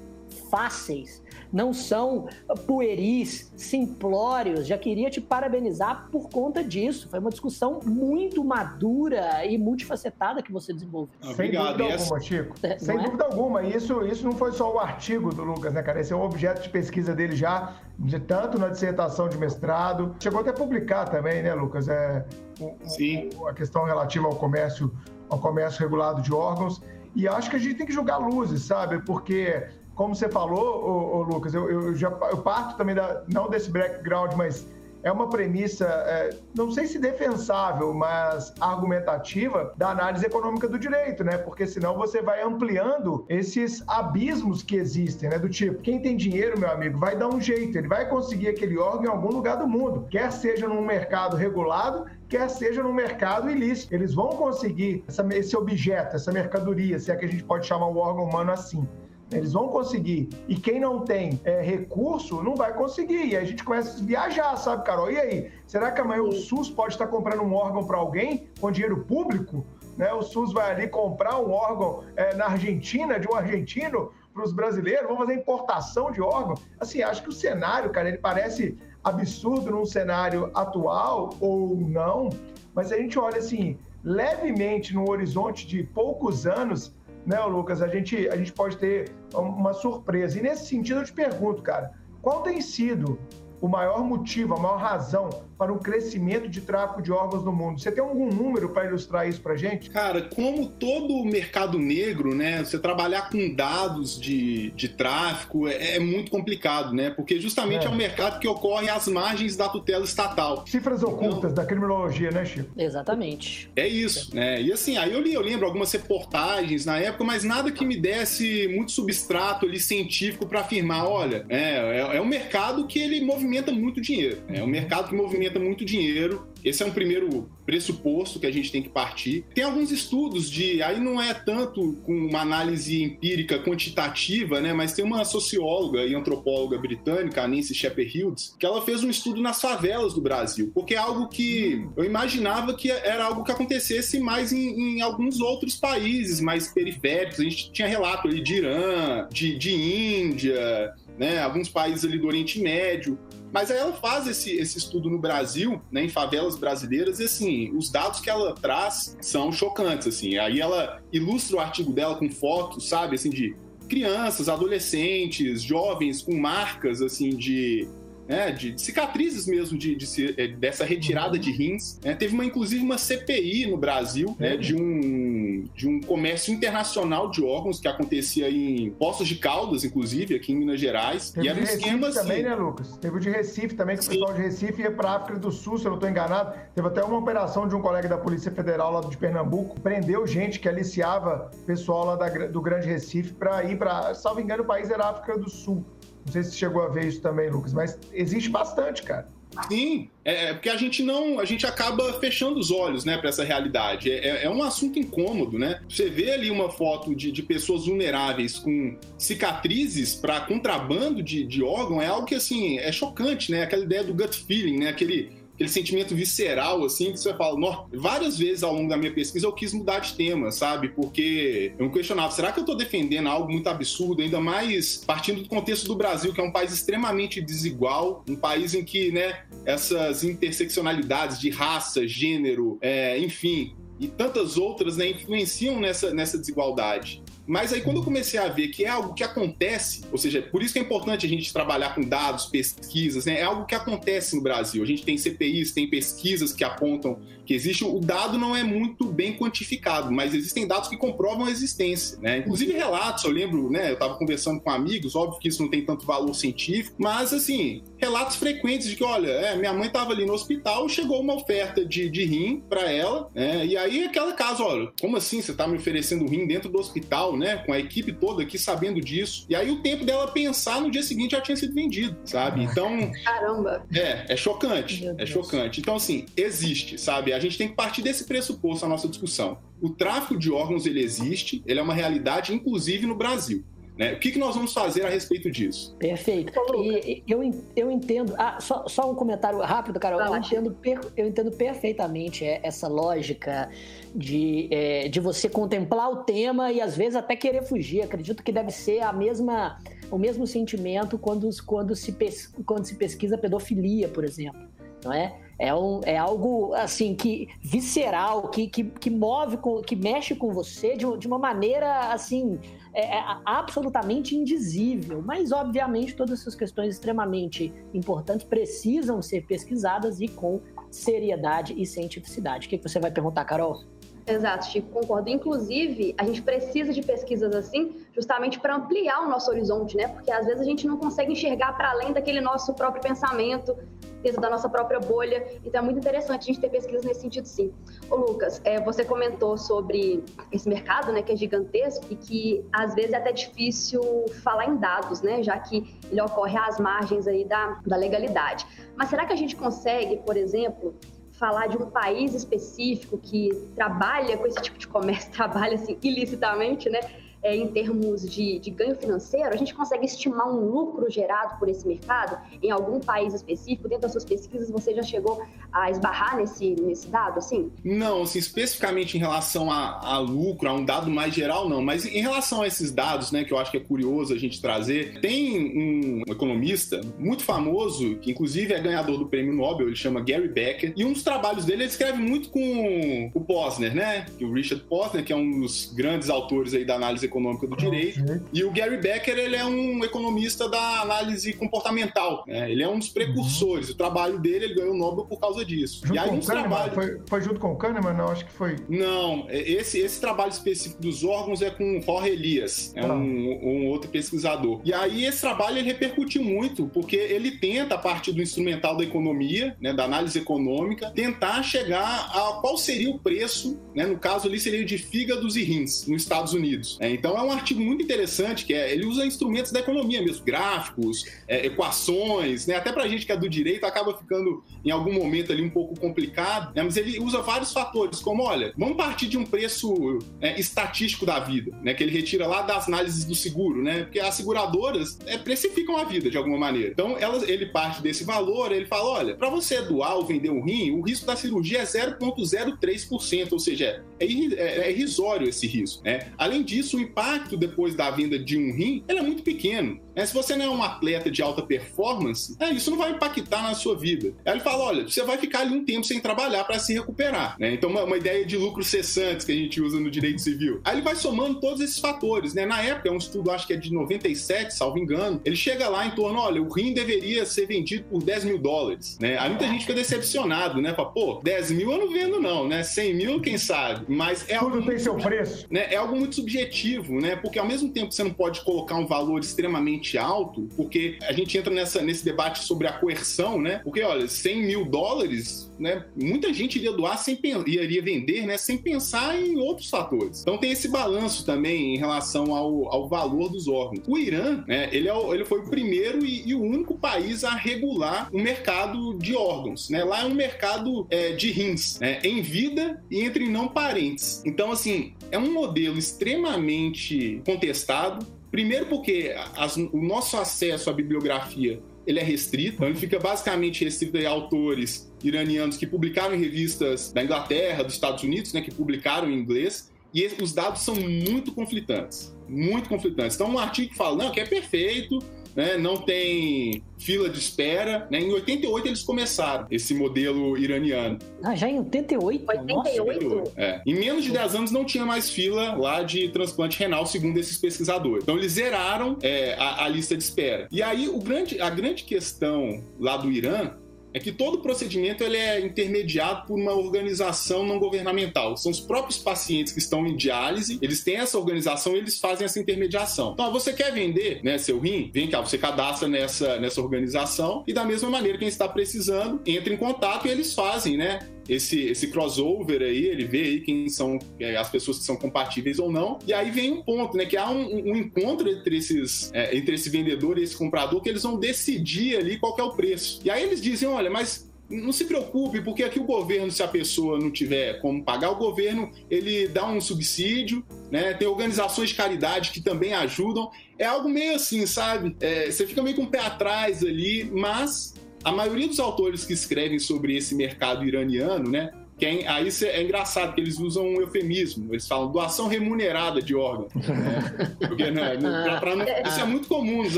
fáceis 0.49 1.21
não 1.51 1.73
são 1.73 2.27
pueris, 2.65 3.51
simplórios. 3.55 4.67
Já 4.67 4.77
queria 4.77 5.09
te 5.09 5.21
parabenizar 5.21 6.07
por 6.11 6.29
conta 6.29 6.63
disso. 6.63 7.09
Foi 7.09 7.19
uma 7.19 7.29
discussão 7.29 7.79
muito 7.83 8.43
madura 8.43 9.45
e 9.45 9.57
multifacetada 9.57 10.41
que 10.41 10.51
você 10.51 10.73
desenvolveu. 10.73 11.13
Obrigado. 11.23 11.67
Sem 11.67 11.77
dúvida 11.77 11.93
alguma, 11.93 12.19
Chico. 12.19 12.55
É, 12.63 12.79
Sem 12.79 12.97
é? 12.97 13.03
dúvida 13.03 13.25
alguma. 13.25 13.63
Isso, 13.63 14.05
isso 14.05 14.25
não 14.25 14.33
foi 14.33 14.51
só 14.51 14.73
o 14.73 14.79
artigo 14.79 15.33
do 15.33 15.43
Lucas, 15.43 15.73
né, 15.73 15.81
cara? 15.81 15.99
Esse 15.99 16.13
é 16.13 16.15
o 16.15 16.21
objeto 16.21 16.61
de 16.61 16.69
pesquisa 16.69 17.13
dele 17.15 17.35
já, 17.35 17.75
de 17.97 18.19
tanto 18.19 18.59
na 18.59 18.69
dissertação 18.69 19.29
de 19.29 19.37
mestrado. 19.37 20.15
Chegou 20.19 20.41
até 20.41 20.49
a 20.49 20.53
publicar 20.53 21.05
também, 21.05 21.41
né, 21.41 21.53
Lucas? 21.53 21.87
É, 21.87 22.25
o, 22.59 22.75
Sim. 22.83 23.29
O, 23.37 23.47
a 23.47 23.53
questão 23.53 23.85
relativa 23.85 24.27
ao 24.27 24.35
comércio, 24.35 24.93
ao 25.29 25.39
comércio 25.39 25.81
regulado 25.81 26.21
de 26.21 26.33
órgãos. 26.33 26.81
E 27.15 27.27
acho 27.27 27.49
que 27.49 27.55
a 27.55 27.59
gente 27.59 27.75
tem 27.75 27.87
que 27.87 27.93
jogar 27.93 28.17
luzes, 28.17 28.61
sabe? 28.61 28.99
Porque 28.99 29.67
como 29.97 30.15
você 30.15 30.29
falou, 30.29 30.85
ô, 30.85 31.17
ô 31.17 31.23
Lucas, 31.23 31.53
eu, 31.53 31.69
eu, 31.69 31.95
já 31.95 32.09
eu 32.09 32.37
parto 32.37 32.77
também 32.77 32.93
da, 32.93 33.23
não 33.27 33.49
desse 33.49 33.69
background, 33.71 34.33
mas 34.35 34.67
é 35.01 35.11
uma 35.11 35.27
premissa, 35.29 35.85
é, 35.85 36.29
não 36.55 36.69
sei 36.71 36.85
se 36.85 36.99
defensável, 36.99 37.93
mas 37.93 38.53
argumentativa 38.59 39.73
da 39.75 39.89
análise 39.89 40.25
econômica 40.25 40.67
do 40.67 40.77
direito, 40.77 41.23
né? 41.23 41.37
Porque 41.37 41.65
senão 41.65 41.97
você 41.97 42.21
vai 42.21 42.43
ampliando 42.43 43.25
esses 43.27 43.83
abismos 43.87 44.61
que 44.61 44.75
existem, 44.75 45.29
né? 45.29 45.39
Do 45.39 45.49
tipo, 45.49 45.81
quem 45.81 45.99
tem 45.99 46.15
dinheiro, 46.15 46.59
meu 46.59 46.69
amigo, 46.69 46.99
vai 46.99 47.15
dar 47.15 47.29
um 47.29 47.39
jeito, 47.41 47.77
ele 47.77 47.87
vai 47.87 48.07
conseguir 48.07 48.49
aquele 48.49 48.77
órgão 48.77 49.05
em 49.05 49.15
algum 49.15 49.29
lugar 49.29 49.57
do 49.57 49.67
mundo, 49.67 50.07
quer 50.11 50.31
seja 50.31 50.67
num 50.67 50.81
mercado 50.81 51.35
regulado, 51.35 52.05
quer 52.27 52.49
seja 52.49 52.83
no 52.83 52.93
mercado 52.93 53.49
ilícito. 53.49 53.95
Eles 53.95 54.13
vão 54.13 54.29
conseguir 54.29 55.03
essa, 55.07 55.25
esse 55.33 55.55
objeto, 55.57 56.15
essa 56.15 56.31
mercadoria, 56.31 56.99
se 56.99 57.11
é 57.11 57.15
que 57.15 57.25
a 57.25 57.29
gente 57.29 57.43
pode 57.43 57.65
chamar 57.65 57.87
o 57.87 57.97
órgão 57.97 58.25
humano 58.25 58.51
assim. 58.51 58.87
Eles 59.31 59.53
vão 59.53 59.67
conseguir. 59.67 60.29
E 60.47 60.55
quem 60.55 60.79
não 60.79 61.01
tem 61.01 61.39
é, 61.43 61.61
recurso 61.61 62.41
não 62.41 62.55
vai 62.55 62.73
conseguir. 62.73 63.27
E 63.27 63.35
a 63.35 63.43
gente 63.43 63.63
começa 63.63 64.01
a 64.01 64.05
viajar, 64.05 64.55
sabe, 64.57 64.85
Carol? 64.85 65.11
E 65.11 65.19
aí? 65.19 65.51
Será 65.65 65.91
que 65.91 65.99
amanhã 65.99 66.21
o 66.23 66.31
SUS 66.31 66.69
pode 66.69 66.93
estar 66.93 67.07
comprando 67.07 67.41
um 67.41 67.53
órgão 67.53 67.85
para 67.85 67.97
alguém 67.97 68.47
com 68.59 68.71
dinheiro 68.71 69.03
público? 69.03 69.65
Né? 69.97 70.13
O 70.13 70.21
SUS 70.21 70.53
vai 70.53 70.71
ali 70.71 70.87
comprar 70.87 71.39
um 71.39 71.51
órgão 71.51 72.03
é, 72.15 72.35
na 72.35 72.45
Argentina, 72.45 73.19
de 73.19 73.27
um 73.27 73.35
argentino, 73.35 74.11
para 74.37 74.45
os 74.45 74.53
brasileiros? 74.53 75.03
Vamos 75.03 75.25
fazer 75.25 75.33
importação 75.33 76.11
de 76.11 76.21
órgão? 76.21 76.55
Assim, 76.79 77.01
acho 77.01 77.23
que 77.23 77.29
o 77.29 77.33
cenário, 77.33 77.89
cara, 77.89 78.07
ele 78.07 78.19
parece 78.19 78.77
absurdo 79.03 79.71
num 79.71 79.85
cenário 79.85 80.51
atual 80.53 81.31
ou 81.39 81.75
não, 81.75 82.29
mas 82.73 82.91
a 82.91 82.97
gente 82.97 83.17
olha 83.17 83.37
assim, 83.37 83.77
levemente 84.03 84.93
no 84.93 85.09
horizonte 85.09 85.65
de 85.65 85.83
poucos 85.83 86.45
anos, 86.45 86.95
né, 87.27 87.37
Lucas, 87.41 87.81
a 87.81 87.89
gente, 87.89 88.29
a 88.29 88.37
gente 88.37 88.53
pode 88.53 88.77
ter 88.77 89.11
uma 89.33 89.73
surpresa. 89.73 90.39
E 90.39 90.41
nesse 90.41 90.67
sentido, 90.67 91.01
eu 91.01 91.03
te 91.03 91.11
pergunto, 91.11 91.61
cara, 91.61 91.91
qual 92.21 92.41
tem 92.41 92.61
sido 92.61 93.19
o 93.59 93.67
maior 93.67 94.01
motivo, 94.01 94.55
a 94.55 94.59
maior 94.59 94.77
razão 94.77 95.29
para 95.57 95.73
o 95.73 95.79
crescimento 95.79 96.47
de 96.47 96.61
tráfico 96.61 97.01
de 97.01 97.11
órgãos 97.11 97.43
no 97.43 97.51
mundo. 97.51 97.79
Você 97.79 97.91
tem 97.91 98.03
algum 98.03 98.29
número 98.29 98.69
para 98.69 98.85
ilustrar 98.85 99.27
isso 99.27 99.41
para 99.41 99.55
gente? 99.55 99.89
Cara, 99.89 100.21
como 100.21 100.67
todo 100.67 101.13
o 101.13 101.25
mercado 101.25 101.79
negro, 101.79 102.35
né, 102.35 102.63
você 102.63 102.77
trabalhar 102.77 103.29
com 103.29 103.53
dados 103.53 104.19
de, 104.19 104.71
de 104.71 104.87
tráfico 104.89 105.67
é, 105.67 105.95
é 105.95 105.99
muito 105.99 106.29
complicado, 106.29 106.93
né? 106.93 107.09
Porque 107.09 107.39
justamente 107.39 107.85
é. 107.85 107.89
é. 107.89 107.91
um 107.91 107.95
mercado 107.95 108.39
que 108.39 108.47
ocorre 108.47 108.89
às 108.89 109.07
margens 109.07 109.55
da 109.55 109.67
tutela 109.67 110.03
estatal. 110.03 110.63
Cifras 110.67 111.01
então, 111.01 111.13
ocultas 111.13 111.53
da 111.53 111.65
criminologia, 111.65 112.29
né, 112.29 112.45
Chico? 112.45 112.69
Exatamente. 112.77 113.69
É 113.75 113.87
isso, 113.87 114.35
né? 114.35 114.61
E 114.61 114.71
assim, 114.71 114.97
aí 114.97 115.13
eu, 115.13 115.21
li, 115.21 115.33
eu 115.33 115.41
lembro 115.41 115.65
algumas 115.65 115.91
reportagens 115.91 116.85
na 116.85 116.99
época, 116.99 117.23
mas 117.23 117.43
nada 117.43 117.71
que 117.71 117.85
me 117.85 117.97
desse 117.97 118.67
muito 118.67 118.91
substrato 118.91 119.65
ali 119.65 119.79
científico 119.79 120.45
para 120.45 120.61
afirmar, 120.61 121.07
olha, 121.07 121.45
é, 121.49 121.99
é, 121.99 122.17
é 122.17 122.21
um 122.21 122.25
mercado 122.25 122.85
que 122.85 122.99
ele 122.99 123.21
movimenta 123.21 123.71
muito 123.71 123.99
dinheiro. 123.99 124.37
É 124.47 124.61
um 124.61 124.67
mercado 124.67 125.09
que 125.09 125.15
movimenta 125.15 125.46
movimenta 125.47 125.59
muito 125.59 125.85
dinheiro. 125.85 126.47
Esse 126.63 126.83
é 126.83 126.85
um 126.85 126.91
primeiro 126.91 127.49
pressuposto 127.65 128.39
que 128.39 128.45
a 128.45 128.51
gente 128.51 128.71
tem 128.71 128.81
que 128.81 128.89
partir. 128.89 129.45
Tem 129.53 129.63
alguns 129.63 129.91
estudos 129.91 130.49
de, 130.49 130.81
aí 130.81 130.99
não 130.99 131.21
é 131.21 131.33
tanto 131.33 131.93
com 132.03 132.13
uma 132.13 132.41
análise 132.41 133.01
empírica 133.03 133.59
quantitativa, 133.59 134.59
né, 134.59 134.73
mas 134.73 134.93
tem 134.93 135.05
uma 135.05 135.23
socióloga 135.23 136.03
e 136.05 136.15
antropóloga 136.15 136.77
britânica, 136.77 137.43
a 137.43 137.47
Nancy 137.47 137.73
Shepherd 137.73 138.23
Hughes, 138.23 138.55
que 138.59 138.65
ela 138.65 138.81
fez 138.81 139.03
um 139.03 139.09
estudo 139.09 139.41
nas 139.41 139.61
favelas 139.61 140.13
do 140.13 140.21
Brasil, 140.21 140.71
porque 140.73 140.95
é 140.95 140.97
algo 140.97 141.27
que 141.27 141.85
eu 141.95 142.03
imaginava 142.03 142.73
que 142.73 142.89
era 142.89 143.25
algo 143.25 143.43
que 143.43 143.51
acontecesse 143.51 144.19
mais 144.19 144.51
em, 144.51 144.97
em 144.97 145.01
alguns 145.01 145.39
outros 145.39 145.75
países 145.75 146.39
mais 146.39 146.67
periféricos. 146.73 147.39
A 147.39 147.43
gente 147.43 147.71
tinha 147.71 147.87
relato 147.87 148.27
ali 148.27 148.41
de 148.41 148.55
Irã, 148.55 149.27
de, 149.31 149.57
de 149.57 149.73
Índia, 149.73 150.93
né, 151.17 151.39
alguns 151.39 151.69
países 151.69 152.05
ali 152.05 152.17
do 152.17 152.27
Oriente 152.27 152.59
Médio, 152.59 153.17
mas 153.51 153.71
aí 153.71 153.77
ela 153.77 153.93
faz 153.93 154.27
esse, 154.27 154.51
esse 154.51 154.77
estudo 154.77 155.09
no 155.09 155.17
Brasil, 155.17 155.81
né, 155.91 156.03
em 156.03 156.09
favelas 156.09 156.57
brasileiras, 156.57 157.19
e 157.19 157.23
assim, 157.23 157.71
os 157.75 157.91
dados 157.91 158.19
que 158.19 158.29
ela 158.29 158.53
traz 158.53 159.17
são 159.21 159.51
chocantes, 159.51 160.07
assim. 160.07 160.37
Aí 160.37 160.59
ela 160.59 161.01
ilustra 161.11 161.57
o 161.57 161.59
artigo 161.59 161.93
dela 161.93 162.15
com 162.15 162.29
fotos, 162.29 162.87
sabe, 162.87 163.15
assim, 163.15 163.29
de 163.29 163.55
crianças, 163.87 164.49
adolescentes, 164.49 165.63
jovens 165.63 166.21
com 166.21 166.35
marcas, 166.35 167.01
assim, 167.01 167.29
de 167.29 167.87
né, 168.27 168.51
de, 168.51 168.73
de, 168.73 168.81
cicatrizes 168.81 169.47
mesmo 169.47 169.77
de, 169.77 169.95
de, 169.95 170.35
é, 170.39 170.47
dessa 170.47 170.83
retirada 170.83 171.37
de 171.37 171.51
rins. 171.51 171.99
Né? 172.03 172.15
Teve 172.15 172.33
uma, 172.33 172.45
inclusive 172.45 172.83
uma 172.83 172.97
CPI 172.97 173.67
no 173.67 173.77
Brasil 173.77 174.35
né, 174.39 174.53
é. 174.53 174.57
de, 174.57 174.75
um, 174.75 175.65
de 175.75 175.87
um 175.87 176.01
comércio 176.01 176.53
internacional 176.53 177.29
de 177.29 177.43
órgãos 177.43 177.79
que 177.79 177.87
acontecia 177.87 178.49
em 178.49 178.91
Poços 178.91 179.27
de 179.27 179.35
Caldas, 179.35 179.83
inclusive, 179.83 180.35
aqui 180.35 180.51
em 180.51 180.57
Minas 180.57 180.79
Gerais. 180.79 181.31
Teve 181.31 181.47
e 181.47 181.49
era 181.49 181.59
um 181.59 181.63
esquema 181.63 182.07
assim. 182.07 182.19
também, 182.19 182.43
né, 182.43 182.55
Lucas? 182.55 182.97
Teve 182.97 183.17
o 183.17 183.19
de 183.19 183.29
Recife 183.29 183.75
também, 183.75 183.97
que 183.97 184.03
Sim. 184.03 184.09
o 184.09 184.13
pessoal 184.13 184.33
de 184.33 184.41
Recife 184.41 184.81
ia 184.81 184.91
para 184.91 185.11
África 185.11 185.39
do 185.39 185.51
Sul, 185.51 185.77
se 185.77 185.85
eu 185.85 185.91
não 185.91 185.97
estou 185.97 186.09
enganado. 186.09 186.53
Teve 186.73 186.87
até 186.87 187.03
uma 187.03 187.17
operação 187.17 187.67
de 187.67 187.75
um 187.75 187.81
colega 187.81 188.07
da 188.07 188.17
Polícia 188.17 188.51
Federal 188.51 188.91
lá 188.91 189.01
de 189.01 189.17
Pernambuco, 189.17 189.79
prendeu 189.81 190.25
gente 190.25 190.59
que 190.59 190.67
aliciava 190.67 191.51
pessoal 191.65 192.05
lá 192.05 192.15
da, 192.15 192.27
do 192.47 192.61
Grande 192.61 192.87
Recife 192.87 193.33
para 193.33 193.63
ir 193.63 193.77
para, 193.77 194.13
salvo 194.13 194.41
engano, 194.41 194.63
o 194.63 194.65
país 194.65 194.89
era 194.89 195.09
África 195.09 195.37
do 195.37 195.49
Sul. 195.49 195.85
Não 196.27 196.33
sei 196.33 196.43
se 196.43 196.57
chegou 196.57 196.83
a 196.83 196.89
ver 196.89 197.07
isso 197.07 197.21
também, 197.21 197.49
Lucas, 197.49 197.71
mas 197.71 197.97
existe 198.11 198.49
bastante, 198.49 199.01
cara. 199.01 199.29
Sim, 199.69 200.09
é, 200.25 200.49
é 200.49 200.53
porque 200.53 200.69
a 200.69 200.75
gente 200.75 201.01
não, 201.01 201.39
a 201.39 201.45
gente 201.45 201.65
acaba 201.65 202.19
fechando 202.19 202.59
os 202.59 202.69
olhos, 202.69 203.05
né, 203.05 203.17
para 203.17 203.29
essa 203.29 203.45
realidade. 203.45 204.11
É, 204.11 204.27
é, 204.27 204.43
é, 204.43 204.49
um 204.49 204.61
assunto 204.61 204.99
incômodo, 204.99 205.57
né? 205.57 205.81
Você 205.89 206.09
vê 206.09 206.31
ali 206.31 206.51
uma 206.51 206.69
foto 206.69 207.15
de, 207.15 207.31
de 207.31 207.41
pessoas 207.41 207.85
vulneráveis 207.85 208.59
com 208.59 208.97
cicatrizes 209.17 210.15
para 210.15 210.41
contrabando 210.41 211.23
de, 211.23 211.45
de 211.45 211.63
órgão 211.63 212.01
é 212.01 212.07
algo 212.07 212.27
que 212.27 212.35
assim 212.35 212.77
é 212.77 212.91
chocante, 212.91 213.51
né? 213.51 213.63
Aquela 213.63 213.83
ideia 213.83 214.03
do 214.03 214.13
gut 214.13 214.37
feeling, 214.37 214.79
né? 214.79 214.89
Aquele 214.89 215.31
aquele 215.57 215.69
sentimento 215.69 216.15
visceral, 216.15 216.85
assim, 216.85 217.11
que 217.11 217.17
você 217.17 217.33
fala, 217.33 217.87
várias 217.91 218.37
vezes 218.37 218.61
ao 218.61 218.75
longo 218.75 218.87
da 218.87 218.95
minha 218.95 219.11
pesquisa 219.11 219.47
eu 219.47 219.51
quis 219.51 219.73
mudar 219.73 219.99
de 219.99 220.13
tema, 220.13 220.51
sabe? 220.51 220.89
Porque 220.89 221.73
eu 221.79 221.87
me 221.87 221.91
questionava, 221.91 222.31
será 222.31 222.51
que 222.51 222.59
eu 222.59 222.65
tô 222.65 222.75
defendendo 222.75 223.27
algo 223.27 223.51
muito 223.51 223.67
absurdo, 223.67 224.21
ainda 224.21 224.39
mais 224.39 224.97
partindo 224.97 225.41
do 225.41 225.49
contexto 225.49 225.87
do 225.87 225.95
Brasil, 225.95 226.31
que 226.31 226.39
é 226.39 226.43
um 226.43 226.51
país 226.51 226.71
extremamente 226.71 227.41
desigual, 227.41 228.23
um 228.29 228.35
país 228.35 228.75
em 228.75 228.85
que, 228.85 229.11
né, 229.11 229.45
essas 229.65 230.23
interseccionalidades 230.23 231.39
de 231.39 231.49
raça, 231.49 232.07
gênero, 232.07 232.77
é, 232.79 233.17
enfim, 233.17 233.75
e 233.99 234.07
tantas 234.07 234.57
outras, 234.57 234.95
né, 234.95 235.09
influenciam 235.09 235.79
nessa, 235.79 236.13
nessa 236.13 236.37
desigualdade. 236.37 237.23
Mas 237.47 237.71
aí 237.71 237.81
quando 237.81 237.97
eu 237.97 238.03
comecei 238.03 238.39
a 238.39 238.47
ver 238.47 238.67
que 238.67 238.83
é 238.83 238.89
algo 238.89 239.13
que 239.13 239.23
acontece, 239.23 240.01
ou 240.11 240.17
seja, 240.17 240.41
por 240.41 240.61
isso 240.61 240.73
que 240.73 240.79
é 240.79 240.81
importante 240.81 241.25
a 241.25 241.29
gente 241.29 241.51
trabalhar 241.51 241.95
com 241.95 242.01
dados, 242.01 242.45
pesquisas, 242.45 243.25
né? 243.25 243.39
É 243.39 243.43
algo 243.43 243.65
que 243.65 243.75
acontece 243.75 244.35
no 244.35 244.41
Brasil. 244.41 244.83
A 244.83 244.85
gente 244.85 245.03
tem 245.03 245.17
CPIs, 245.17 245.71
tem 245.71 245.89
pesquisas 245.89 246.51
que 246.53 246.63
apontam 246.63 247.19
que 247.47 247.53
existe. 247.53 247.83
O 247.85 247.99
dado 247.99 248.37
não 248.37 248.55
é 248.55 248.63
muito 248.63 249.05
bem 249.05 249.33
quantificado, 249.35 250.11
mas 250.11 250.33
existem 250.33 250.67
dados 250.67 250.89
que 250.89 250.97
comprovam 250.97 251.45
a 251.45 251.49
existência, 251.49 252.17
né? 252.19 252.39
Inclusive 252.39 252.73
relatos, 252.73 253.23
eu 253.23 253.31
lembro, 253.31 253.71
né? 253.71 253.89
Eu 253.89 253.93
estava 253.93 254.15
conversando 254.15 254.59
com 254.59 254.69
amigos, 254.69 255.15
óbvio 255.15 255.39
que 255.39 255.47
isso 255.47 255.61
não 255.61 255.69
tem 255.69 255.83
tanto 255.83 256.05
valor 256.05 256.33
científico, 256.33 256.97
mas 256.99 257.33
assim, 257.33 257.81
relatos 257.97 258.35
frequentes 258.35 258.89
de 258.89 258.95
que, 258.95 259.03
olha, 259.03 259.29
é, 259.29 259.55
minha 259.55 259.73
mãe 259.73 259.87
estava 259.87 260.11
ali 260.11 260.25
no 260.25 260.33
hospital, 260.33 260.89
chegou 260.89 261.21
uma 261.21 261.35
oferta 261.35 261.85
de, 261.85 262.09
de 262.09 262.25
rim 262.25 262.61
para 262.69 262.91
ela, 262.91 263.31
né? 263.33 263.65
E 263.65 263.77
aí 263.77 264.03
aquela 264.03 264.33
casa, 264.33 264.61
olha, 264.63 264.91
como 264.99 265.15
assim 265.15 265.41
você 265.41 265.51
está 265.51 265.65
me 265.67 265.77
oferecendo 265.77 266.27
rim 266.27 266.45
dentro 266.45 266.69
do 266.69 266.77
hospital, 266.77 267.36
né? 267.37 267.57
Com 267.57 267.73
a 267.73 267.79
equipe 267.79 268.11
toda 268.11 268.43
aqui 268.43 268.57
sabendo 268.57 268.99
disso. 269.01 269.45
E 269.49 269.55
aí 269.55 269.69
o 269.69 269.81
tempo 269.81 270.05
dela 270.05 270.27
pensar 270.27 270.81
no 270.81 270.91
dia 270.91 271.03
seguinte 271.03 271.31
já 271.31 271.41
tinha 271.41 271.55
sido 271.55 271.73
vendido, 271.73 272.17
sabe? 272.25 272.63
Então. 272.63 273.11
Caramba! 273.23 273.85
É, 273.93 274.33
é 274.33 274.37
chocante. 274.37 275.07
É 275.17 275.25
chocante. 275.25 275.79
Então, 275.79 275.95
assim, 275.95 276.25
existe, 276.35 276.97
sabe? 276.97 277.33
A 277.33 277.39
gente 277.39 277.57
tem 277.57 277.67
que 277.67 277.75
partir 277.75 278.01
desse 278.01 278.25
pressuposto 278.25 278.85
na 278.85 278.89
nossa 278.89 279.07
discussão. 279.07 279.59
O 279.81 279.89
tráfico 279.89 280.37
de 280.37 280.51
órgãos, 280.51 280.85
ele 280.85 281.01
existe, 281.01 281.63
ele 281.65 281.79
é 281.79 281.83
uma 281.83 281.93
realidade, 281.93 282.53
inclusive 282.53 283.05
no 283.05 283.15
Brasil. 283.15 283.63
Né? 283.97 284.13
O 284.13 284.19
que, 284.19 284.31
que 284.31 284.39
nós 284.39 284.55
vamos 284.55 284.73
fazer 284.73 285.05
a 285.05 285.09
respeito 285.09 285.49
disso? 285.49 285.95
Perfeito. 285.97 286.53
E, 286.83 287.23
eu, 287.27 287.41
eu 287.75 287.91
entendo. 287.91 288.35
Ah, 288.37 288.59
só, 288.61 288.87
só 288.87 289.11
um 289.11 289.15
comentário 289.15 289.59
rápido, 289.59 289.99
Carol. 289.99 290.21
Eu 290.21 290.37
entendo, 290.37 290.77
eu 291.15 291.27
entendo 291.27 291.51
perfeitamente 291.51 292.45
essa 292.45 292.87
lógica 292.87 293.69
de, 294.13 294.67
é, 294.71 295.07
de 295.07 295.19
você 295.19 295.49
contemplar 295.49 296.11
o 296.11 296.17
tema 296.17 296.71
e 296.71 296.79
às 296.79 296.95
vezes 296.95 297.15
até 297.15 297.35
querer 297.35 297.63
fugir. 297.63 298.03
Acredito 298.03 298.43
que 298.43 298.51
deve 298.51 298.71
ser 298.71 299.01
a 299.01 299.11
mesma, 299.11 299.79
o 300.11 300.17
mesmo 300.17 300.45
sentimento 300.45 301.17
quando, 301.17 301.49
quando, 301.65 301.95
se, 301.95 302.11
pes, 302.11 302.53
quando 302.65 302.85
se 302.85 302.95
pesquisa 302.95 303.37
pedofilia, 303.37 304.07
por 304.07 304.23
exemplo. 304.23 304.61
Não 305.03 305.13
é? 305.13 305.35
É, 305.59 305.73
um, 305.73 306.01
é 306.03 306.15
algo 306.15 306.73
assim 306.75 307.15
que 307.15 307.47
visceral, 307.61 308.49
que, 308.49 308.67
que, 308.67 308.83
que 308.83 309.09
move, 309.09 309.57
com, 309.57 309.81
que 309.81 309.95
mexe 309.95 310.35
com 310.35 310.51
você 310.51 310.95
de, 310.95 311.17
de 311.17 311.27
uma 311.27 311.39
maneira 311.39 312.11
assim 312.11 312.59
é, 312.97 313.19
é 313.19 313.23
absolutamente 313.45 314.35
indizível. 314.35 315.21
Mas, 315.23 315.51
obviamente, 315.51 316.15
todas 316.15 316.41
essas 316.41 316.55
questões 316.55 316.95
extremamente 316.95 317.71
importantes 317.93 318.43
precisam 318.43 319.21
ser 319.21 319.45
pesquisadas 319.45 320.19
e 320.19 320.27
com 320.27 320.59
seriedade 320.89 321.75
e 321.77 321.85
cientificidade. 321.85 322.65
O 322.65 322.69
que 322.69 322.77
você 322.77 322.99
vai 322.99 323.11
perguntar, 323.11 323.45
Carol? 323.45 323.83
Exato, 324.25 324.65
Chico, 324.65 324.89
concordo. 324.89 325.29
Inclusive, 325.29 326.13
a 326.17 326.25
gente 326.25 326.41
precisa 326.41 326.91
de 326.91 327.01
pesquisas 327.01 327.55
assim, 327.55 327.95
justamente 328.13 328.59
para 328.59 328.75
ampliar 328.75 329.21
o 329.21 329.29
nosso 329.29 329.49
horizonte, 329.49 329.95
né? 329.95 330.09
Porque 330.09 330.29
às 330.29 330.45
vezes 330.45 330.59
a 330.59 330.65
gente 330.65 330.85
não 330.85 330.97
consegue 330.97 331.31
enxergar 331.31 331.77
para 331.77 331.91
além 331.91 332.11
daquele 332.11 332.41
nosso 332.41 332.73
próprio 332.73 333.01
pensamento, 333.01 333.77
dentro 334.21 334.41
da 334.41 334.49
nossa 334.49 334.69
própria 334.69 334.99
bolha. 334.99 335.45
Então 335.63 335.81
é 335.81 335.83
muito 335.83 335.99
interessante 335.99 336.43
a 336.43 336.45
gente 336.45 336.59
ter 336.59 336.69
pesquisas 336.69 337.03
nesse 337.03 337.21
sentido, 337.21 337.45
sim. 337.45 337.73
Ô 338.09 338.15
Lucas, 338.15 338.61
é, 338.63 338.79
você 338.79 339.03
comentou 339.03 339.57
sobre 339.57 340.23
esse 340.51 340.67
mercado, 340.67 341.11
né, 341.11 341.21
que 341.21 341.31
é 341.31 341.35
gigantesco 341.35 342.05
e 342.09 342.15
que 342.15 342.65
às 342.71 342.93
vezes 342.95 343.13
é 343.13 343.17
até 343.17 343.31
difícil 343.31 344.01
falar 344.43 344.65
em 344.67 344.77
dados, 344.77 345.21
né, 345.21 345.43
já 345.43 345.57
que 345.59 345.97
ele 346.09 346.21
ocorre 346.21 346.57
às 346.57 346.79
margens 346.79 347.27
aí 347.27 347.45
da, 347.45 347.79
da 347.85 347.95
legalidade. 347.95 348.65
Mas 348.95 349.09
será 349.09 349.25
que 349.25 349.33
a 349.33 349.37
gente 349.37 349.55
consegue, 349.55 350.17
por 350.17 350.35
exemplo, 350.35 350.95
falar 351.37 351.67
de 351.67 351.77
um 351.77 351.89
país 351.89 352.33
específico 352.33 353.17
que 353.17 353.49
trabalha 353.75 354.37
com 354.37 354.47
esse 354.47 354.61
tipo 354.61 354.77
de 354.77 354.87
comércio, 354.87 355.31
trabalha 355.33 355.75
assim 355.75 355.97
ilicitamente, 356.01 356.89
né? 356.89 356.99
É, 357.41 357.55
em 357.55 357.67
termos 357.67 358.27
de, 358.27 358.59
de, 358.59 358.71
ganho 358.71 358.95
financeiro, 358.95 359.53
a 359.53 359.55
gente 359.55 359.73
consegue 359.73 360.05
estimar 360.05 360.49
um 360.49 360.65
lucro 360.65 361.09
gerado 361.09 361.57
por 361.59 361.69
esse 361.69 361.87
mercado 361.87 362.37
em 362.61 362.71
algum 362.71 362.99
país 362.99 363.33
específico? 363.33 363.87
Dentro 363.87 364.03
das 364.03 364.11
suas 364.11 364.25
pesquisas, 364.25 364.69
você 364.69 364.93
já 364.93 365.03
chegou 365.03 365.41
a 365.71 365.91
esbarrar 365.91 366.37
nesse, 366.37 366.71
nesse 366.71 367.07
dado, 367.07 367.37
assim? 367.37 367.71
Não, 367.83 368.23
assim, 368.23 368.39
especificamente 368.39 369.17
em 369.17 369.19
relação 369.19 369.71
a, 369.71 369.99
a, 370.03 370.17
lucro, 370.17 370.69
a 370.69 370.73
um 370.73 370.83
dado 370.83 371.09
mais 371.09 371.33
geral, 371.33 371.69
não. 371.69 371.81
Mas 371.81 372.05
em 372.05 372.21
relação 372.21 372.61
a 372.61 372.67
esses 372.67 372.91
dados, 372.91 373.31
né, 373.31 373.43
que 373.43 373.53
eu 373.53 373.57
acho 373.57 373.71
que 373.71 373.77
é 373.77 373.81
curioso 373.81 374.33
a 374.33 374.37
gente 374.37 374.61
trazer, 374.61 375.19
tem 375.21 375.57
um 375.77 376.23
economista 376.27 377.01
muito 377.19 377.43
famoso, 377.43 378.15
que 378.17 378.31
inclusive 378.31 378.73
é 378.73 378.79
ganhador 378.79 379.17
do 379.17 379.27
prêmio 379.27 379.53
Nobel, 379.53 379.87
ele 379.87 379.95
chama 379.95 380.21
Gary 380.21 380.47
Becker, 380.47 380.93
e 380.95 381.05
um 381.05 381.13
dos 381.13 381.23
trabalhos 381.23 381.65
dele, 381.65 381.83
ele 381.83 381.89
escreve 381.89 382.17
muito 382.17 382.49
com 382.49 383.31
o 383.33 383.41
Posner, 383.41 383.93
né? 383.93 384.25
O 384.41 384.51
Richard 384.51 384.83
Posner, 384.85 385.23
que 385.23 385.31
é 385.31 385.35
um 385.35 385.61
dos 385.61 385.91
grandes 385.93 386.29
autores 386.29 386.73
aí 386.73 386.83
da 386.83 386.95
análise 386.95 387.26
econômica 387.27 387.67
do 387.67 387.75
direito. 387.75 388.19
Uhum. 388.19 388.41
E 388.53 388.63
o 388.63 388.71
Gary 388.71 388.97
Becker, 388.97 389.37
ele 389.37 389.55
é 389.55 389.65
um 389.65 390.03
economista 390.03 390.69
da 390.69 391.01
análise 391.01 391.53
comportamental. 391.53 392.43
Né? 392.47 392.71
Ele 392.71 392.83
é 392.83 392.89
um 392.89 392.97
dos 392.97 393.09
precursores. 393.09 393.87
Uhum. 393.87 393.93
O 393.93 393.97
trabalho 393.97 394.39
dele, 394.39 394.65
ele 394.65 394.75
ganhou 394.75 394.93
o 394.93 394.97
Nobel 394.97 395.25
por 395.25 395.39
causa 395.39 395.63
disso. 395.63 396.01
Junto 396.05 396.15
e 396.15 396.19
aí, 396.19 396.29
com 396.29 396.39
trabalho... 396.39 396.93
foi, 396.93 397.21
foi, 397.27 397.41
junto 397.41 397.59
com 397.59 397.71
o 397.71 397.75
Kahneman? 397.77 398.13
Não, 398.13 398.29
acho 398.29 398.45
que 398.45 398.51
foi. 398.51 398.75
Não, 398.89 399.45
é, 399.49 399.59
esse, 399.59 399.99
esse 399.99 400.19
trabalho 400.19 400.51
específico 400.51 401.01
dos 401.01 401.23
órgãos 401.23 401.61
é 401.61 401.69
com 401.69 401.99
o 401.99 402.01
Jorge 402.01 402.29
Elias, 402.29 402.93
é 402.95 403.05
um, 403.05 403.13
um, 403.13 403.87
outro 403.87 404.09
pesquisador. 404.09 404.81
E 404.83 404.93
aí, 404.93 405.25
esse 405.25 405.41
trabalho 405.41 405.77
ele 405.77 405.87
repercutiu 405.87 406.43
muito, 406.43 406.87
porque 406.87 407.15
ele 407.15 407.51
tenta, 407.51 407.95
a 407.95 407.97
partir 407.97 408.31
do 408.31 408.41
instrumental 408.41 408.95
da 408.95 409.03
economia, 409.03 409.75
né, 409.79 409.93
da 409.93 410.05
análise 410.05 410.37
econômica, 410.37 411.11
tentar 411.11 411.63
chegar 411.63 412.31
a 412.33 412.59
qual 412.61 412.77
seria 412.77 413.09
o 413.09 413.19
preço, 413.19 413.79
né, 413.95 414.05
no 414.05 414.17
caso 414.17 414.47
ali 414.47 414.59
seria 414.59 414.85
de 414.85 414.97
fígados 414.97 415.55
e 415.55 415.63
rins, 415.63 416.07
nos 416.07 416.23
Estados 416.23 416.53
Unidos. 416.53 416.97
É, 416.99 417.09
então 417.17 417.37
é 417.37 417.41
um 417.41 417.51
artigo 417.51 417.81
muito 417.81 418.03
interessante, 418.03 418.65
que 418.65 418.73
é, 418.73 418.91
ele 418.91 419.05
usa 419.05 419.25
instrumentos 419.25 419.71
da 419.71 419.79
economia 419.79 420.21
mesmo, 420.21 420.45
gráficos, 420.45 421.25
é, 421.47 421.65
equações, 421.65 422.67
né? 422.67 422.75
Até 422.75 422.91
pra 422.91 423.07
gente 423.07 423.25
que 423.25 423.31
é 423.31 423.37
do 423.37 423.49
direito 423.49 423.85
acaba 423.85 424.17
ficando 424.17 424.63
em 424.83 424.91
algum 424.91 425.13
momento 425.13 425.51
ali 425.51 425.61
um 425.61 425.69
pouco 425.69 425.99
complicado, 425.99 426.73
né? 426.75 426.83
mas 426.83 426.97
ele 426.97 427.19
usa 427.19 427.41
vários 427.41 427.73
fatores, 427.73 428.19
como, 428.19 428.43
olha, 428.43 428.73
vamos 428.77 428.95
partir 428.95 429.27
de 429.27 429.37
um 429.37 429.45
preço 429.45 430.19
é, 430.41 430.59
estatístico 430.59 431.25
da 431.25 431.39
vida, 431.39 431.71
né? 431.81 431.93
Que 431.93 432.03
ele 432.03 432.11
retira 432.11 432.47
lá 432.47 432.61
das 432.61 432.87
análises 432.87 433.25
do 433.25 433.35
seguro, 433.35 433.81
né? 433.81 434.03
Porque 434.03 434.19
as 434.19 434.35
seguradoras 434.35 435.17
é, 435.25 435.37
precificam 435.37 435.97
a 435.97 436.03
vida 436.03 436.29
de 436.29 436.37
alguma 436.37 436.57
maneira. 436.57 436.91
Então, 436.91 437.17
elas, 437.17 437.43
ele 437.43 437.67
parte 437.67 438.01
desse 438.01 438.23
valor, 438.23 438.71
ele 438.71 438.85
fala, 438.85 439.09
olha, 439.09 439.35
para 439.35 439.49
você 439.49 439.81
doar 439.81 440.15
ou 440.15 440.25
vender 440.25 440.49
um 440.49 440.63
rim, 440.63 440.91
o 440.91 441.01
risco 441.01 441.25
da 441.25 441.35
cirurgia 441.35 441.79
é 441.79 441.83
0,03%, 441.83 443.51
ou 443.51 443.59
seja, 443.59 444.03
é, 444.19 444.25
é, 444.25 444.87
é 444.87 444.91
irrisório 444.91 445.47
esse 445.47 445.67
risco, 445.67 446.03
né? 446.03 446.31
Além 446.37 446.63
disso, 446.63 446.97
o 446.97 446.99
impacto 446.99 447.57
depois 447.57 447.95
da 447.95 448.09
venda 448.09 448.37
de 448.37 448.57
um 448.57 448.73
rim 448.73 449.03
ele 449.07 449.19
é 449.19 449.21
muito 449.21 449.43
pequeno. 449.43 449.99
Né? 450.17 450.25
Se 450.25 450.33
você 450.33 450.55
não 450.55 450.65
é 450.65 450.69
um 450.69 450.83
atleta 450.83 451.29
de 451.29 451.43
alta 451.43 451.61
performance, 451.61 452.55
é, 452.59 452.71
isso 452.71 452.89
não 452.89 452.97
vai 452.97 453.11
impactar 453.11 453.61
na 453.61 453.75
sua 453.75 453.95
vida. 453.95 454.33
Aí 454.43 454.53
ele 454.53 454.61
fala: 454.61 454.83
olha, 454.85 455.03
você 455.03 455.23
vai 455.23 455.37
ficar 455.37 455.59
ali 455.59 455.75
um 455.75 455.85
tempo 455.85 456.03
sem 456.03 456.19
trabalhar 456.19 456.63
para 456.63 456.79
se 456.79 456.93
recuperar. 456.93 457.55
Né? 457.59 457.73
Então, 457.73 457.89
uma, 457.89 458.03
uma, 458.03 458.17
ideia 458.17 458.43
de 458.43 458.57
lucros 458.57 458.87
cessantes 458.87 459.45
que 459.45 459.51
a 459.51 459.55
gente 459.55 459.79
usa 459.79 459.99
no 459.99 460.09
direito 460.09 460.41
civil. 460.41 460.81
Aí 460.83 460.95
ele 460.95 461.03
vai 461.03 461.15
somando 461.15 461.59
todos 461.59 461.81
esses 461.81 461.99
fatores. 461.99 462.55
Né? 462.55 462.65
Na 462.65 462.81
época, 462.81 463.09
é 463.09 463.11
um 463.11 463.17
estudo, 463.17 463.51
acho 463.51 463.67
que 463.67 463.73
é 463.73 463.77
de 463.77 463.93
97, 463.93 464.73
salvo 464.73 464.97
engano, 464.97 465.39
ele 465.45 465.55
chega 465.55 465.87
lá 465.87 466.05
em 466.05 466.11
torno: 466.11 466.39
olha, 466.39 466.61
o 466.61 466.67
rim 466.67 466.93
deveria 466.93 467.45
ser 467.45 467.67
vendido 467.67 468.05
por 468.05 468.23
10 468.23 468.45
mil 468.45 468.57
dólares. 468.57 469.17
Né? 469.21 469.37
Aí 469.37 469.49
muita 469.49 469.67
gente 469.67 469.81
fica 469.81 469.93
decepcionado, 469.93 470.81
né? 470.81 470.95
Fala, 470.95 471.09
pô, 471.09 471.39
10 471.43 471.71
mil 471.71 471.91
eu 471.91 471.99
não 471.99 472.11
vendo, 472.11 472.39
não, 472.39 472.67
né? 472.67 472.81
100 472.81 473.13
mil, 473.13 473.39
quem 473.39 473.57
sabe? 473.57 474.06
Mas 474.07 474.45
é 474.49 474.57
Tudo 474.57 474.75
algo. 474.75 474.87
tem 474.87 474.99
seu 474.99 475.15
preço. 475.15 475.67
Né? 475.69 475.87
É 475.91 475.95
algo 475.95 476.15
muito 476.15 476.35
subjetivo, 476.35 477.19
né? 477.19 477.35
Porque 477.35 477.59
ao 477.59 477.65
mesmo 477.65 477.89
tempo 477.89 478.11
você 478.11 478.23
não 478.23 478.33
pode 478.33 478.61
colocar 478.61 478.95
um 478.95 479.05
valor 479.05 479.39
extremamente 479.39 480.17
alto, 480.17 480.67
porque 480.75 481.17
a 481.23 481.33
gente 481.33 481.57
entra 481.57 481.73
nessa, 481.73 482.01
nesse 482.01 482.23
debate 482.23 482.63
sobre 482.63 482.87
a 482.87 482.93
coerção, 482.93 483.61
né? 483.61 483.79
Porque, 483.83 484.01
olha, 484.01 484.27
100 484.27 484.63
mil 484.63 484.85
dólares, 484.85 485.66
né? 485.79 486.05
Muita 486.15 486.53
gente 486.53 486.77
iria 486.77 486.91
doar 486.91 487.17
sem 487.17 487.37
iria 487.65 488.01
vender, 488.01 488.45
né? 488.45 488.57
Sem 488.57 488.77
pensar 488.77 489.39
em 489.39 489.57
outros 489.57 489.89
fatores. 489.89 490.41
Então 490.41 490.57
tem 490.57 490.71
esse 490.71 490.87
balanço 490.87 491.45
também 491.45 491.95
em 491.95 491.97
relação 491.97 492.53
ao, 492.53 492.91
ao 492.93 493.07
valor 493.07 493.49
dos 493.49 493.67
órgãos. 493.67 494.03
O 494.07 494.17
Irã, 494.17 494.63
né? 494.67 494.89
Ele, 494.91 495.09
é, 495.09 495.29
ele 495.29 495.45
foi 495.45 495.59
o 495.59 495.69
primeiro 495.69 496.25
e, 496.25 496.47
e, 496.47 496.55
o 496.55 496.61
único 496.61 496.97
país 496.97 497.43
a 497.43 497.53
regular 497.55 498.29
o 498.33 498.39
mercado 498.39 499.17
de 499.17 499.35
órgãos, 499.35 499.89
né? 499.89 500.03
Lá 500.03 500.21
é 500.21 500.25
um 500.25 500.33
mercado 500.33 501.07
é, 501.09 501.31
de 501.31 501.51
rins, 501.51 501.99
né? 501.99 502.19
Em 502.23 502.41
vida 502.41 503.03
e 503.09 503.21
entre 503.21 503.47
não 503.49 503.67
parentes. 503.67 504.41
Então, 504.45 504.71
assim, 504.71 505.13
é 505.31 505.37
um 505.37 505.53
modelo 505.53 505.97
extremamente 505.97 507.41
contestado. 507.45 508.25
Primeiro 508.49 508.85
porque 508.87 509.35
as, 509.55 509.77
o 509.77 510.01
nosso 510.01 510.37
acesso 510.37 510.89
à 510.89 510.93
bibliografia 510.93 511.81
ele 512.07 512.19
é 512.19 512.23
restrito, 512.23 512.75
então 512.75 512.87
ele 512.87 512.97
fica 512.97 513.19
basicamente 513.19 513.83
restrito 513.83 514.17
a 514.17 514.29
autores 514.29 515.11
iranianos 515.21 515.75
que 515.75 515.85
publicaram 515.85 516.33
em 516.33 516.39
revistas 516.39 517.11
da 517.11 517.21
Inglaterra, 517.21 517.83
dos 517.83 517.93
Estados 517.93 518.23
Unidos, 518.23 518.53
né, 518.53 518.61
que 518.61 518.71
publicaram 518.71 519.29
em 519.29 519.37
inglês, 519.37 519.91
e 520.13 520.25
os 520.41 520.53
dados 520.53 520.83
são 520.83 520.95
muito 520.95 521.51
conflitantes, 521.51 522.33
muito 522.47 522.87
conflitantes. 522.87 523.35
Então 523.35 523.51
um 523.51 523.59
artigo 523.59 523.89
que 523.89 523.97
fala, 523.97 524.15
não, 524.23 524.31
que 524.31 524.39
é 524.39 524.45
perfeito, 524.45 525.19
né, 525.57 525.75
não 525.75 525.97
tem 525.97 526.83
fila 526.99 527.27
de 527.27 527.39
espera. 527.39 528.07
Né? 528.11 528.19
Em 528.19 528.31
88 528.31 528.87
eles 528.87 529.01
começaram 529.01 529.65
esse 529.71 529.95
modelo 529.95 530.55
iraniano. 530.55 531.17
Ah, 531.43 531.55
já 531.55 531.67
em 531.67 531.79
88? 531.79 532.45
88? 532.47 533.51
É. 533.57 533.81
Em 533.83 533.95
menos 533.95 534.23
de 534.23 534.31
10 534.31 534.55
anos 534.55 534.71
não 534.71 534.85
tinha 534.85 535.03
mais 535.03 535.31
fila 535.31 535.75
lá 535.75 536.03
de 536.03 536.29
transplante 536.29 536.77
renal, 536.77 537.07
segundo 537.07 537.39
esses 537.39 537.57
pesquisadores. 537.57 538.23
Então 538.23 538.37
eles 538.37 538.51
zeraram 538.51 539.17
é, 539.23 539.55
a, 539.55 539.85
a 539.85 539.89
lista 539.89 540.15
de 540.15 540.23
espera. 540.23 540.67
E 540.71 540.83
aí 540.83 541.09
o 541.09 541.17
grande, 541.17 541.59
a 541.59 541.71
grande 541.71 542.03
questão 542.03 542.83
lá 542.99 543.17
do 543.17 543.31
Irã 543.31 543.71
é 544.17 544.19
que 544.19 544.31
todo 544.31 544.59
procedimento 544.59 545.23
ele 545.23 545.37
é 545.37 545.59
intermediado 545.59 546.45
por 546.47 546.59
uma 546.59 546.73
organização 546.73 547.63
não 547.65 547.79
governamental. 547.79 548.57
São 548.57 548.71
os 548.71 548.79
próprios 548.79 549.19
pacientes 549.19 549.71
que 549.71 549.79
estão 549.79 550.05
em 550.05 550.15
diálise, 550.15 550.79
eles 550.81 551.03
têm 551.03 551.17
essa 551.17 551.37
organização 551.37 551.93
e 551.93 551.99
eles 551.99 552.19
fazem 552.19 552.45
essa 552.45 552.59
intermediação. 552.59 553.33
Então, 553.33 553.51
você 553.51 553.71
quer 553.73 553.93
vender 553.93 554.43
né, 554.43 554.57
seu 554.57 554.79
rim? 554.79 555.11
Vem 555.13 555.29
cá, 555.29 555.39
você 555.39 555.57
cadastra 555.57 556.07
nessa, 556.07 556.59
nessa 556.59 556.81
organização 556.81 557.63
e 557.67 557.73
da 557.73 557.85
mesma 557.85 558.09
maneira, 558.09 558.37
quem 558.37 558.47
está 558.47 558.67
precisando 558.67 559.39
entra 559.45 559.71
em 559.71 559.77
contato 559.77 560.27
e 560.27 560.31
eles 560.31 560.53
fazem, 560.53 560.97
né? 560.97 561.19
Esse, 561.47 561.79
esse 561.81 562.07
crossover 562.07 562.81
aí, 562.81 563.05
ele 563.05 563.25
vê 563.25 563.41
aí 563.43 563.61
quem 563.61 563.87
são 563.89 564.19
é, 564.39 564.55
as 564.57 564.69
pessoas 564.69 564.99
que 564.99 565.05
são 565.05 565.15
compatíveis 565.15 565.79
ou 565.79 565.91
não. 565.91 566.19
E 566.27 566.33
aí 566.33 566.51
vem 566.51 566.71
um 566.71 566.81
ponto, 566.81 567.15
né? 567.15 567.25
Que 567.25 567.37
há 567.37 567.49
um, 567.49 567.91
um 567.91 567.95
encontro 567.95 568.49
entre 568.49 568.77
esses, 568.77 569.31
é, 569.33 569.55
entre 569.55 569.75
esse 569.75 569.89
vendedor 569.89 570.37
e 570.37 570.43
esse 570.43 570.55
comprador 570.55 571.01
que 571.01 571.09
eles 571.09 571.23
vão 571.23 571.39
decidir 571.39 572.17
ali 572.17 572.37
qual 572.37 572.55
é 572.57 572.63
o 572.63 572.71
preço. 572.71 573.21
E 573.23 573.29
aí 573.29 573.43
eles 573.43 573.61
dizem, 573.61 573.87
olha, 573.87 574.09
mas 574.09 574.47
não 574.69 574.91
se 574.91 575.05
preocupe, 575.05 575.61
porque 575.61 575.83
aqui 575.83 575.99
o 575.99 576.03
governo, 576.03 576.51
se 576.51 576.61
a 576.61 576.67
pessoa 576.67 577.17
não 577.17 577.31
tiver 577.31 577.79
como 577.79 578.03
pagar, 578.03 578.31
o 578.31 578.35
governo 578.35 578.91
ele 579.09 579.47
dá 579.47 579.65
um 579.65 579.79
subsídio, 579.79 580.63
né? 580.91 581.13
Tem 581.13 581.27
organizações 581.27 581.89
de 581.89 581.95
caridade 581.95 582.51
que 582.51 582.59
também 582.59 582.93
ajudam. 582.93 583.49
É 583.79 583.85
algo 583.85 584.09
meio 584.09 584.35
assim, 584.35 584.65
sabe? 584.65 585.15
É, 585.21 585.49
você 585.49 585.65
fica 585.65 585.81
meio 585.81 585.95
com 585.95 586.03
o 586.03 586.07
pé 586.07 586.19
atrás 586.19 586.83
ali, 586.83 587.23
mas 587.31 587.93
a 588.23 588.31
maioria 588.31 588.67
dos 588.67 588.79
autores 588.79 589.25
que 589.25 589.33
escrevem 589.33 589.79
sobre 589.79 590.15
esse 590.15 590.35
mercado 590.35 590.85
iraniano, 590.85 591.49
né? 591.49 591.71
Que 591.97 592.05
é, 592.05 592.27
aí 592.27 592.49
é 592.63 592.83
engraçado 592.83 593.33
que 593.33 593.41
eles 593.41 593.57
usam 593.59 593.83
um 593.83 594.01
eufemismo. 594.01 594.71
Eles 594.71 594.87
falam 594.87 595.11
doação 595.11 595.47
remunerada 595.47 596.21
de 596.21 596.35
órgãos. 596.35 596.71
Né? 596.73 597.55
Porque, 597.67 597.89
né, 597.89 598.17
pra, 598.59 598.59
pra 598.59 599.01
isso 599.01 599.19
é 599.19 599.25
muito 599.25 599.47
comum 599.47 599.83
nos 599.83 599.97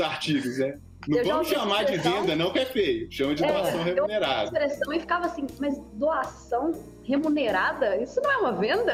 artigos, 0.00 0.58
né? 0.58 0.78
Não 1.08 1.24
vamos 1.24 1.48
chamar 1.48 1.84
de 1.84 1.96
venda, 1.96 2.36
não, 2.36 2.52
que 2.52 2.58
é 2.58 2.66
feio. 2.66 3.10
Chama 3.10 3.34
de 3.34 3.44
é, 3.44 3.52
doação 3.52 3.82
remunerada. 3.82 4.40
Eu 4.42 4.44
expressão 4.44 4.92
e 4.92 5.00
ficava 5.00 5.26
assim, 5.26 5.46
mas 5.58 5.78
doação 5.94 6.72
remunerada? 7.10 7.96
Isso 7.96 8.20
não 8.22 8.30
é 8.30 8.36
uma 8.38 8.52
venda? 8.52 8.92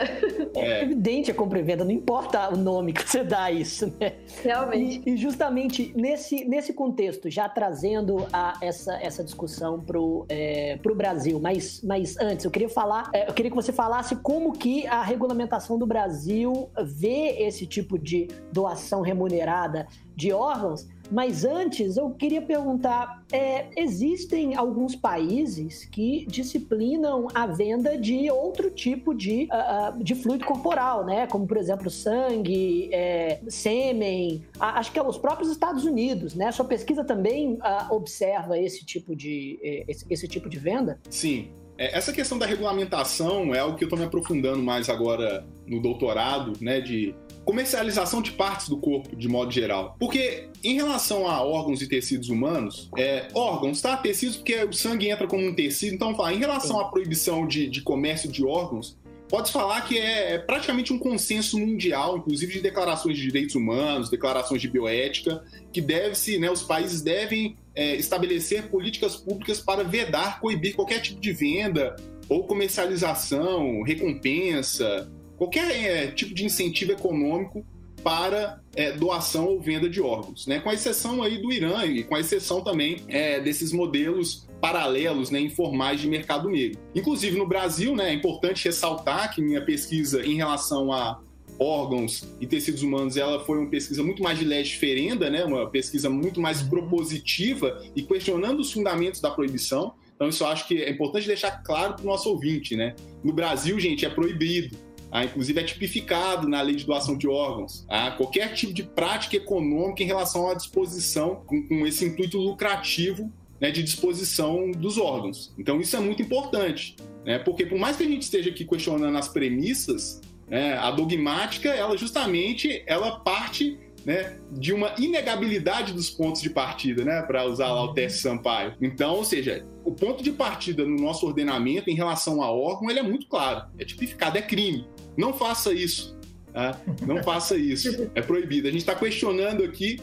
É, 0.54 0.60
é 0.60 0.82
evidente 0.82 1.30
a 1.30 1.34
compra 1.34 1.58
e 1.58 1.62
venda, 1.62 1.84
não 1.84 1.90
importa 1.90 2.52
o 2.52 2.56
nome 2.56 2.92
que 2.92 3.08
você 3.08 3.22
dá 3.22 3.44
a 3.44 3.52
isso, 3.52 3.92
né? 4.00 4.14
Realmente. 4.42 5.02
E, 5.06 5.12
e, 5.12 5.16
justamente 5.16 5.92
nesse, 5.94 6.44
nesse 6.44 6.72
contexto, 6.72 7.30
já 7.30 7.48
trazendo 7.48 8.26
a, 8.32 8.58
essa, 8.60 8.94
essa 9.02 9.22
discussão 9.22 9.80
pro, 9.80 10.24
é, 10.28 10.78
pro 10.82 10.94
Brasil, 10.94 11.38
mas, 11.38 11.82
mas 11.82 12.16
antes, 12.18 12.44
eu 12.44 12.50
queria 12.50 12.68
falar, 12.68 13.10
é, 13.12 13.28
eu 13.28 13.34
queria 13.34 13.50
que 13.50 13.56
você 13.56 13.72
falasse 13.72 14.16
como 14.16 14.52
que 14.52 14.86
a 14.86 15.02
regulamentação 15.02 15.78
do 15.78 15.86
Brasil 15.86 16.70
vê 16.84 17.36
esse 17.38 17.66
tipo 17.66 17.98
de 17.98 18.28
doação 18.52 19.00
remunerada 19.02 19.86
de 20.16 20.32
órgãos, 20.32 20.88
mas 21.10 21.44
antes, 21.44 21.96
eu 21.96 22.10
queria 22.10 22.42
perguntar: 22.42 23.24
é, 23.32 23.66
existem 23.76 24.54
alguns 24.54 24.94
países 24.94 25.84
que 25.84 26.26
disciplinam 26.28 27.28
a 27.34 27.46
venda 27.46 27.96
de 27.96 28.30
outro 28.30 28.70
tipo 28.70 29.14
de, 29.14 29.48
uh, 29.52 30.02
de 30.02 30.14
fluido 30.14 30.44
corporal, 30.44 31.04
né? 31.04 31.26
Como, 31.26 31.46
por 31.46 31.56
exemplo, 31.56 31.90
sangue, 31.90 32.90
é, 32.92 33.40
sêmen. 33.48 34.44
acho 34.58 34.92
que 34.92 34.98
é 34.98 35.02
os 35.02 35.18
próprios 35.18 35.50
Estados 35.50 35.84
Unidos, 35.84 36.34
né? 36.34 36.50
Sua 36.52 36.64
pesquisa 36.64 37.04
também 37.04 37.54
uh, 37.54 37.94
observa 37.94 38.58
esse 38.58 38.84
tipo 38.84 39.14
de, 39.14 39.58
esse, 39.88 40.04
esse 40.10 40.28
tipo 40.28 40.48
de 40.48 40.58
venda? 40.58 40.98
Sim. 41.10 41.50
É, 41.78 41.96
essa 41.96 42.12
questão 42.12 42.38
da 42.38 42.46
regulamentação 42.46 43.54
é 43.54 43.58
algo 43.58 43.76
que 43.76 43.84
eu 43.84 43.86
estou 43.86 43.98
me 43.98 44.04
aprofundando 44.04 44.62
mais 44.62 44.88
agora 44.88 45.46
no 45.66 45.80
doutorado, 45.80 46.52
né? 46.60 46.80
De 46.80 47.14
comercialização 47.46 48.20
de 48.20 48.32
partes 48.32 48.68
do 48.68 48.76
corpo, 48.76 49.14
de 49.14 49.28
modo 49.28 49.52
geral. 49.52 49.96
Porque, 49.98 50.48
em 50.62 50.74
relação 50.74 51.28
a 51.28 51.42
órgãos 51.42 51.80
e 51.80 51.88
tecidos 51.88 52.28
humanos, 52.28 52.90
é, 52.98 53.28
órgãos, 53.32 53.80
tá? 53.80 53.96
Tecidos, 53.96 54.36
porque 54.36 54.64
o 54.64 54.72
sangue 54.72 55.08
entra 55.08 55.28
como 55.28 55.46
um 55.46 55.54
tecido. 55.54 55.94
Então, 55.94 56.14
falar, 56.14 56.34
em 56.34 56.38
relação 56.38 56.78
à 56.80 56.86
proibição 56.86 57.46
de, 57.46 57.68
de 57.68 57.80
comércio 57.80 58.30
de 58.30 58.44
órgãos, 58.44 58.98
pode 59.28 59.52
falar 59.52 59.82
que 59.82 59.96
é, 59.96 60.34
é 60.34 60.38
praticamente 60.38 60.92
um 60.92 60.98
consenso 60.98 61.56
mundial, 61.58 62.18
inclusive 62.18 62.54
de 62.54 62.60
declarações 62.60 63.16
de 63.16 63.22
direitos 63.22 63.54
humanos, 63.54 64.10
declarações 64.10 64.60
de 64.60 64.68
bioética, 64.68 65.44
que 65.72 65.80
deve-se, 65.80 66.38
né, 66.38 66.50
os 66.50 66.64
países 66.64 67.00
devem 67.00 67.56
é, 67.76 67.94
estabelecer 67.94 68.64
políticas 68.68 69.14
públicas 69.14 69.60
para 69.60 69.84
vedar, 69.84 70.40
coibir 70.40 70.74
qualquer 70.74 71.00
tipo 71.00 71.20
de 71.20 71.32
venda 71.32 71.94
ou 72.28 72.44
comercialização, 72.44 73.82
recompensa, 73.82 75.08
qualquer 75.36 75.70
é, 75.70 76.06
tipo 76.08 76.34
de 76.34 76.44
incentivo 76.44 76.92
econômico 76.92 77.64
para 78.02 78.60
é, 78.76 78.92
doação 78.92 79.46
ou 79.46 79.60
venda 79.60 79.88
de 79.88 80.00
órgãos, 80.00 80.46
né? 80.46 80.60
Com 80.60 80.70
exceção 80.70 81.22
aí 81.22 81.42
do 81.42 81.52
Irã 81.52 81.84
e 81.84 82.04
com 82.04 82.16
exceção 82.16 82.62
também 82.62 82.98
é, 83.08 83.40
desses 83.40 83.72
modelos 83.72 84.46
paralelos, 84.60 85.30
né, 85.30 85.40
informais 85.40 86.00
de 86.00 86.08
mercado 86.08 86.48
negro. 86.48 86.78
Inclusive 86.94 87.36
no 87.36 87.46
Brasil, 87.46 87.94
né, 87.94 88.10
é 88.10 88.14
importante 88.14 88.64
ressaltar 88.64 89.34
que 89.34 89.42
minha 89.42 89.60
pesquisa 89.64 90.24
em 90.24 90.36
relação 90.36 90.92
a 90.92 91.20
órgãos 91.58 92.24
e 92.40 92.46
tecidos 92.46 92.82
humanos, 92.82 93.16
ela 93.16 93.44
foi 93.44 93.58
uma 93.58 93.68
pesquisa 93.68 94.02
muito 94.02 94.22
mais 94.22 94.38
de 94.38 94.44
leste 94.44 94.76
ferenda, 94.76 95.30
né, 95.30 95.44
uma 95.44 95.68
pesquisa 95.68 96.08
muito 96.08 96.40
mais 96.40 96.62
propositiva 96.62 97.82
e 97.94 98.02
questionando 98.02 98.60
os 98.60 98.72
fundamentos 98.72 99.20
da 99.20 99.30
proibição. 99.30 99.94
Então 100.14 100.28
isso 100.28 100.42
eu 100.42 100.48
acho 100.48 100.66
que 100.66 100.82
é 100.82 100.90
importante 100.90 101.26
deixar 101.26 101.62
claro 101.62 101.94
para 101.94 102.02
o 102.02 102.06
nosso 102.06 102.30
ouvinte, 102.30 102.74
né? 102.74 102.94
No 103.22 103.34
Brasil, 103.34 103.78
gente, 103.78 104.06
é 104.06 104.08
proibido 104.08 104.74
ah, 105.10 105.24
inclusive 105.24 105.60
é 105.60 105.62
tipificado 105.62 106.48
na 106.48 106.60
lei 106.60 106.76
de 106.76 106.84
doação 106.84 107.16
de 107.16 107.28
órgãos. 107.28 107.84
Ah, 107.88 108.10
qualquer 108.10 108.52
tipo 108.54 108.72
de 108.72 108.82
prática 108.82 109.36
econômica 109.36 110.02
em 110.02 110.06
relação 110.06 110.48
à 110.48 110.54
disposição, 110.54 111.42
com, 111.46 111.62
com 111.66 111.86
esse 111.86 112.04
intuito 112.04 112.38
lucrativo 112.38 113.32
né, 113.60 113.70
de 113.70 113.82
disposição 113.82 114.70
dos 114.70 114.98
órgãos. 114.98 115.52
Então 115.58 115.80
isso 115.80 115.96
é 115.96 116.00
muito 116.00 116.22
importante, 116.22 116.96
né, 117.24 117.38
porque 117.38 117.64
por 117.64 117.78
mais 117.78 117.96
que 117.96 118.02
a 118.02 118.08
gente 118.08 118.22
esteja 118.22 118.50
aqui 118.50 118.64
questionando 118.64 119.16
as 119.16 119.28
premissas, 119.28 120.20
né, 120.48 120.74
a 120.74 120.90
dogmática, 120.90 121.70
ela 121.70 121.96
justamente 121.96 122.82
ela 122.86 123.20
parte 123.20 123.78
né, 124.06 124.38
de 124.52 124.72
uma 124.72 124.94
inegabilidade 124.98 125.92
dos 125.92 126.08
pontos 126.08 126.40
de 126.40 126.48
partida, 126.48 127.04
né, 127.04 127.20
para 127.22 127.44
usar 127.44 127.72
lá 127.72 127.82
o 127.82 127.92
teste 127.92 128.20
Sampaio. 128.20 128.76
Então, 128.80 129.16
ou 129.16 129.24
seja, 129.24 129.66
o 129.84 129.90
ponto 129.90 130.22
de 130.22 130.30
partida 130.30 130.84
no 130.84 130.96
nosso 130.96 131.26
ordenamento 131.26 131.90
em 131.90 131.94
relação 131.94 132.40
a 132.40 132.48
órgão 132.48 132.88
ele 132.88 133.00
é 133.00 133.02
muito 133.02 133.26
claro, 133.26 133.68
é 133.76 133.84
tipificado, 133.84 134.38
é 134.38 134.42
crime. 134.42 134.86
Não 135.18 135.34
faça 135.34 135.72
isso. 135.72 136.16
Tá? 136.52 136.80
Não 137.04 137.20
faça 137.24 137.56
isso. 137.56 138.08
É 138.14 138.22
proibido. 138.22 138.68
A 138.68 138.70
gente 138.70 138.80
está 138.80 138.94
questionando 138.94 139.64
aqui 139.64 140.00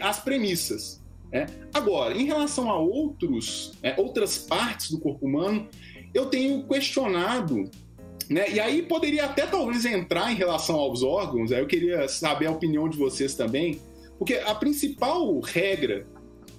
as 0.00 0.20
premissas. 0.20 1.02
Né? 1.32 1.46
Agora, 1.72 2.14
em 2.14 2.26
relação 2.26 2.70
a 2.70 2.78
outros, 2.78 3.72
né, 3.82 3.94
outras 3.96 4.36
partes 4.36 4.90
do 4.90 5.00
corpo 5.00 5.26
humano, 5.26 5.66
eu 6.12 6.26
tenho 6.26 6.62
questionado, 6.68 7.70
né, 8.28 8.50
e 8.50 8.60
aí 8.60 8.82
poderia 8.82 9.24
até 9.24 9.46
talvez 9.46 9.84
entrar 9.84 10.32
em 10.32 10.34
relação 10.34 10.76
aos 10.76 11.02
órgãos, 11.02 11.52
aí 11.52 11.60
eu 11.60 11.66
queria 11.66 12.08
saber 12.08 12.46
a 12.46 12.50
opinião 12.50 12.88
de 12.88 12.96
vocês 12.96 13.34
também, 13.34 13.80
porque 14.18 14.34
a 14.34 14.54
principal 14.54 15.38
regra 15.40 16.06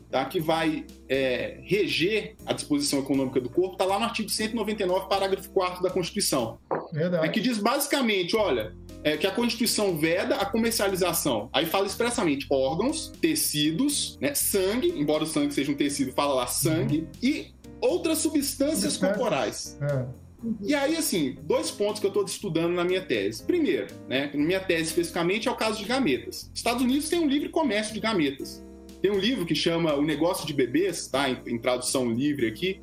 tá, 0.10 0.26
que 0.26 0.40
vai 0.40 0.86
é, 1.10 1.60
reger 1.64 2.36
a 2.46 2.54
disposição 2.54 3.00
econômica 3.00 3.40
do 3.42 3.50
corpo 3.50 3.74
está 3.74 3.86
lá 3.86 4.00
no 4.00 4.06
artigo 4.06 4.30
199, 4.30 5.08
parágrafo 5.08 5.50
4 5.52 5.84
da 5.84 5.90
Constituição. 5.90 6.60
Verdade. 6.92 7.26
É 7.26 7.30
que 7.30 7.42
diz 7.42 7.58
basicamente, 7.58 8.36
olha, 8.36 8.74
é 9.04 9.18
que 9.18 9.28
a 9.28 9.32
Constituição 9.32 9.98
veda 9.98 10.36
a 10.36 10.46
comercialização. 10.46 11.50
Aí 11.52 11.66
fala 11.66 11.86
expressamente 11.86 12.48
órgãos, 12.50 13.12
tecidos, 13.22 14.18
né, 14.22 14.34
sangue, 14.34 14.90
embora 14.90 15.24
o 15.24 15.28
sangue 15.28 15.54
seja 15.54 15.72
um 15.72 15.76
tecido, 15.76 16.12
fala 16.14 16.34
lá 16.34 16.48
sangue, 16.48 17.00
uhum. 17.00 17.08
e 17.22 17.54
outras 17.82 18.20
substâncias 18.20 18.98
corporais. 18.98 19.78
É. 19.82 20.27
E 20.62 20.76
aí, 20.76 20.96
assim, 20.96 21.38
dois 21.44 21.72
pontos 21.72 22.00
que 22.00 22.06
eu 22.06 22.10
estou 22.10 22.24
estudando 22.24 22.74
na 22.74 22.84
minha 22.84 23.02
tese. 23.02 23.44
Primeiro, 23.44 23.88
né, 24.08 24.32
minha 24.34 24.60
tese 24.60 24.90
especificamente 24.90 25.48
é 25.48 25.52
o 25.52 25.56
caso 25.56 25.80
de 25.80 25.86
gametas. 25.86 26.52
Estados 26.54 26.84
Unidos 26.84 27.10
tem 27.10 27.20
um 27.20 27.28
livre 27.28 27.50
comércio 27.50 27.94
de 27.94 28.00
gametas. 28.00 28.64
Tem 29.02 29.12
um 29.12 29.18
livro 29.18 29.46
que 29.46 29.56
chama 29.56 29.96
O 29.96 30.02
Negócio 30.02 30.46
de 30.46 30.54
Bebês, 30.54 31.08
tá? 31.08 31.30
Em, 31.30 31.38
em 31.48 31.58
tradução 31.58 32.12
livre 32.12 32.48
aqui, 32.48 32.82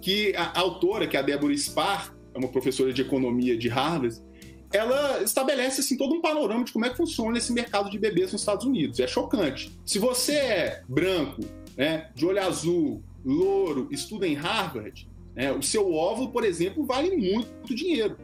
que 0.00 0.34
a, 0.36 0.44
a 0.44 0.60
autora, 0.60 1.06
que 1.06 1.16
é 1.16 1.20
a 1.20 1.22
Deborah 1.22 1.54
Spar, 1.54 2.14
é 2.34 2.38
uma 2.38 2.48
professora 2.48 2.92
de 2.92 3.02
economia 3.02 3.56
de 3.56 3.68
Harvard, 3.68 4.16
ela 4.72 5.22
estabelece 5.22 5.80
assim 5.80 5.96
todo 5.96 6.14
um 6.14 6.20
panorama 6.20 6.64
de 6.64 6.72
como 6.72 6.86
é 6.86 6.90
que 6.90 6.96
funciona 6.96 7.36
esse 7.38 7.52
mercado 7.52 7.90
de 7.90 7.98
bebês 7.98 8.32
nos 8.32 8.42
Estados 8.42 8.64
Unidos. 8.64 9.00
É 9.00 9.06
chocante. 9.06 9.76
Se 9.84 9.98
você 9.98 10.34
é 10.34 10.82
branco, 10.88 11.42
né, 11.76 12.08
de 12.14 12.24
olho 12.24 12.40
azul, 12.40 13.02
louro, 13.24 13.88
estuda 13.90 14.26
em 14.26 14.34
Harvard, 14.34 15.08
né, 15.34 15.52
o 15.52 15.62
seu 15.62 15.92
óvulo, 15.92 16.30
por 16.30 16.44
exemplo, 16.44 16.84
vale 16.84 17.16
muito 17.16 17.74
dinheiro. 17.74 18.16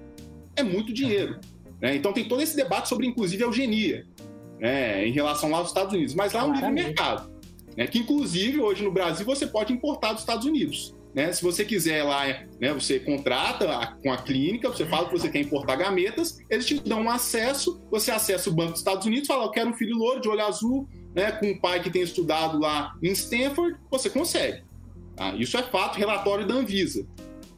É 0.55 0.63
muito 0.63 0.93
dinheiro. 0.93 1.39
Né? 1.81 1.97
Então 1.97 2.13
tem 2.13 2.27
todo 2.27 2.43
esse 2.43 2.57
debate 2.57 2.89
sobre, 2.89 3.07
inclusive, 3.07 3.43
eugenia 3.43 4.07
né, 4.59 5.07
em 5.07 5.13
relação 5.13 5.51
lá 5.51 5.59
aos 5.59 5.69
Estados 5.69 5.93
Unidos. 5.93 6.15
Mas 6.15 6.33
lá 6.33 6.41
é 6.41 6.45
um 6.45 6.53
livre 6.53 6.71
mercado. 6.71 7.31
né? 7.77 7.87
que 7.87 7.99
inclusive 7.99 8.61
hoje 8.61 8.83
no 8.83 8.91
Brasil 8.91 9.25
você 9.25 9.47
pode 9.47 9.73
importar 9.73 10.13
dos 10.13 10.23
Estados 10.23 10.47
Unidos. 10.47 10.95
Né? 11.15 11.33
Se 11.33 11.43
você 11.43 11.65
quiser 11.65 12.03
lá, 12.03 12.27
né, 12.61 12.75
você 12.75 13.01
contrata 13.01 13.75
a, 13.75 13.87
com 13.87 14.13
a 14.13 14.19
clínica, 14.19 14.69
você 14.69 14.85
fala 14.85 15.07
que 15.09 15.19
você 15.19 15.31
quer 15.31 15.41
importar 15.41 15.77
gametas, 15.77 16.39
eles 16.51 16.67
te 16.67 16.79
dão 16.79 17.01
um 17.03 17.11
acesso, 17.11 17.81
você 17.91 18.11
acessa 18.11 18.51
o 18.51 18.53
Banco 18.53 18.73
dos 18.73 18.81
Estados 18.81 19.07
Unidos, 19.07 19.27
fala, 19.27 19.45
eu 19.45 19.51
quero 19.51 19.71
um 19.71 19.75
filho 19.75 19.97
louro, 19.97 20.21
de 20.21 20.29
olho 20.29 20.45
azul, 20.45 20.87
né, 21.15 21.33
com 21.33 21.47
um 21.47 21.59
pai 21.59 21.83
que 21.83 21.91
tem 21.91 22.03
estudado 22.03 22.59
lá 22.59 22.95
em 23.03 23.13
Stanford, 23.13 23.79
você 23.91 24.11
consegue. 24.11 24.63
Tá? 25.17 25.35
Isso 25.35 25.57
é 25.57 25.63
fato, 25.63 25.99
relatório 25.99 26.47
da 26.47 26.55
Anvisa. 26.55 27.07